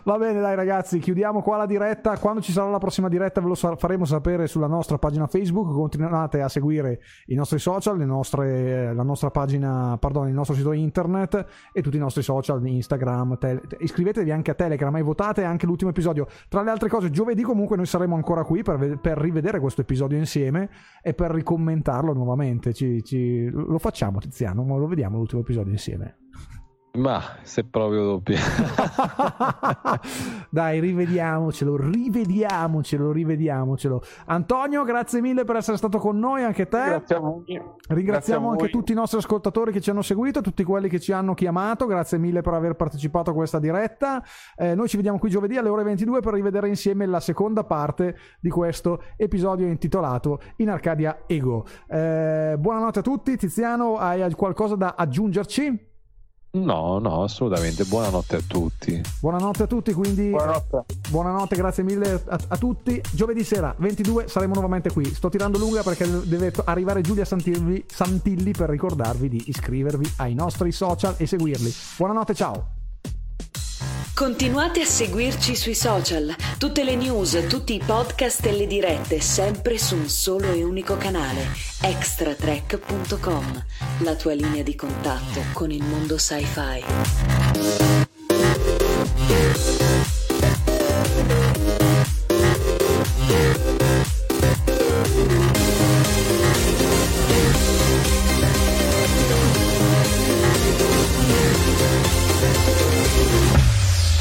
Va 0.03 0.17
bene, 0.17 0.39
dai 0.39 0.55
ragazzi, 0.55 0.99
chiudiamo 0.99 1.41
qua 1.41 1.57
la 1.57 1.65
diretta. 1.65 2.17
Quando 2.17 2.41
ci 2.41 2.51
sarà 2.51 2.69
la 2.69 2.77
prossima 2.77 3.09
diretta 3.09 3.41
ve 3.41 3.47
lo 3.47 3.55
faremo 3.55 4.05
sapere 4.05 4.47
sulla 4.47 4.67
nostra 4.67 4.97
pagina 4.97 5.27
Facebook. 5.27 5.71
Continuate 5.73 6.41
a 6.41 6.47
seguire 6.47 7.01
i 7.27 7.35
nostri 7.35 7.59
social, 7.59 7.97
nostre- 7.99 8.93
la 8.93 9.03
nostra 9.03 9.29
pagina, 9.29 9.97
pardon, 9.99 10.27
il 10.27 10.33
nostro 10.33 10.55
sito 10.55 10.71
internet 10.71 11.45
e 11.73 11.81
tutti 11.81 11.97
i 11.97 11.99
nostri 11.99 12.21
social, 12.23 12.65
Instagram. 12.65 13.37
Tele- 13.37 13.61
iscrivetevi 13.79 14.31
anche 14.31 14.51
a 14.51 14.55
Telegram 14.55 14.95
e 14.95 15.01
votate 15.01 15.43
anche 15.43 15.65
l'ultimo 15.65 15.89
episodio. 15.91 16.27
Tra 16.47 16.61
le 16.63 16.71
altre 16.71 16.89
cose, 16.89 17.09
giovedì 17.09 17.41
comunque 17.43 17.75
noi 17.75 17.85
saremo 17.85 18.15
ancora 18.15 18.43
qui 18.43 18.63
per, 18.63 18.99
per 19.01 19.17
rivedere 19.17 19.59
questo 19.59 19.81
episodio 19.81 20.17
insieme 20.17 20.69
e 21.01 21.13
per 21.13 21.31
ricommentarlo 21.31 22.13
nuovamente. 22.13 22.73
Ci- 22.73 23.03
ci- 23.03 23.49
lo 23.49 23.77
facciamo, 23.79 24.19
Tiziano, 24.19 24.65
lo 24.77 24.87
vediamo 24.87 25.17
l'ultimo 25.17 25.41
episodio 25.41 25.71
insieme. 25.71 26.17
Ma 26.93 27.21
se 27.43 27.65
proprio 27.65 28.03
doppia. 28.03 28.39
Dai, 30.49 30.79
rivediamocelo, 30.79 31.77
rivediamocelo, 31.77 33.11
rivediamocelo. 33.11 34.01
Antonio, 34.25 34.83
grazie 34.83 35.21
mille 35.21 35.43
per 35.43 35.57
essere 35.57 35.77
stato 35.77 35.99
con 35.99 36.17
noi, 36.17 36.43
anche 36.43 36.67
te. 36.67 36.83
Grazie 36.83 37.15
a 37.15 37.19
voi. 37.19 37.43
Ringraziamo 37.45 37.93
Grazie 37.93 38.33
a 38.33 38.37
anche 38.37 38.63
voi. 38.63 38.69
tutti 38.71 38.91
i 38.91 38.95
nostri 38.95 39.19
ascoltatori 39.19 39.71
che 39.71 39.81
ci 39.81 39.91
hanno 39.91 40.01
seguito, 40.01 40.41
tutti 40.41 40.63
quelli 40.63 40.89
che 40.89 40.99
ci 40.99 41.11
hanno 41.11 41.35
chiamato. 41.35 41.85
Grazie 41.85 42.17
mille 42.17 42.41
per 42.41 42.53
aver 42.53 42.73
partecipato 42.73 43.29
a 43.29 43.33
questa 43.33 43.59
diretta. 43.59 44.23
Eh, 44.55 44.73
noi 44.73 44.87
ci 44.87 44.97
vediamo 44.97 45.19
qui 45.19 45.29
giovedì 45.29 45.57
alle 45.57 45.69
ore 45.69 45.83
22 45.83 46.21
per 46.21 46.33
rivedere 46.33 46.69
insieme 46.69 47.05
la 47.05 47.19
seconda 47.19 47.65
parte 47.65 48.17
di 48.39 48.49
questo 48.49 49.03
episodio 49.15 49.67
intitolato 49.67 50.41
In 50.57 50.71
Arcadia 50.71 51.21
Ego. 51.27 51.65
Eh, 51.87 52.55
buonanotte 52.57 52.99
a 52.99 53.03
tutti. 53.03 53.37
Tiziano, 53.37 53.97
hai 53.97 54.33
qualcosa 54.33 54.75
da 54.75 54.95
aggiungerci? 54.97 55.88
No, 56.51 56.97
no, 56.97 57.23
assolutamente. 57.23 57.83
Buonanotte 57.83 58.37
a 58.37 58.41
tutti. 58.45 58.99
Buonanotte 59.19 59.63
a 59.63 59.67
tutti, 59.67 59.93
quindi 59.93 60.29
Buonanotte. 60.29 60.85
buonanotte, 61.09 61.55
grazie 61.55 61.83
mille 61.83 62.23
a, 62.27 62.39
a 62.47 62.57
tutti. 62.57 62.99
Giovedì 63.11 63.43
sera 63.43 63.73
22 63.77 64.27
saremo 64.27 64.53
nuovamente 64.53 64.91
qui. 64.91 65.05
Sto 65.05 65.29
tirando 65.29 65.59
lunga 65.59 65.83
perché 65.83 66.07
deve 66.25 66.51
arrivare 66.65 67.01
Giulia 67.01 67.25
Santilli, 67.25 67.83
Santilli 67.85 68.51
per 68.51 68.69
ricordarvi 68.69 69.29
di 69.29 69.43
iscrivervi 69.45 70.13
ai 70.17 70.33
nostri 70.33 70.71
social 70.71 71.13
e 71.17 71.27
seguirli. 71.27 71.71
Buonanotte, 71.97 72.33
ciao. 72.33 72.78
Continuate 74.13 74.81
a 74.81 74.85
seguirci 74.85 75.55
sui 75.55 75.75
social, 75.75 76.35
tutte 76.57 76.83
le 76.83 76.95
news, 76.95 77.45
tutti 77.47 77.73
i 77.73 77.81
podcast 77.83 78.45
e 78.45 78.51
le 78.51 78.67
dirette, 78.67 79.21
sempre 79.21 79.77
su 79.77 79.95
un 79.95 80.09
solo 80.09 80.51
e 80.51 80.63
unico 80.63 80.97
canale, 80.97 81.47
extratrack.com, 81.81 83.65
la 83.99 84.15
tua 84.15 84.33
linea 84.33 84.63
di 84.63 84.75
contatto 84.75 85.41
con 85.53 85.71
il 85.71 85.83
mondo 85.83 86.17
sci-fi. 86.17 86.83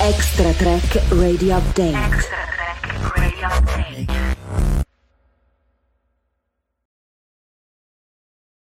Extra 0.08 0.54
Track 0.54 1.02
Radio 1.10 1.58
Update. 1.58 1.94
Extra 1.94 2.38
Track 2.56 3.18
Radio 3.18 3.46
Update. 3.46 4.27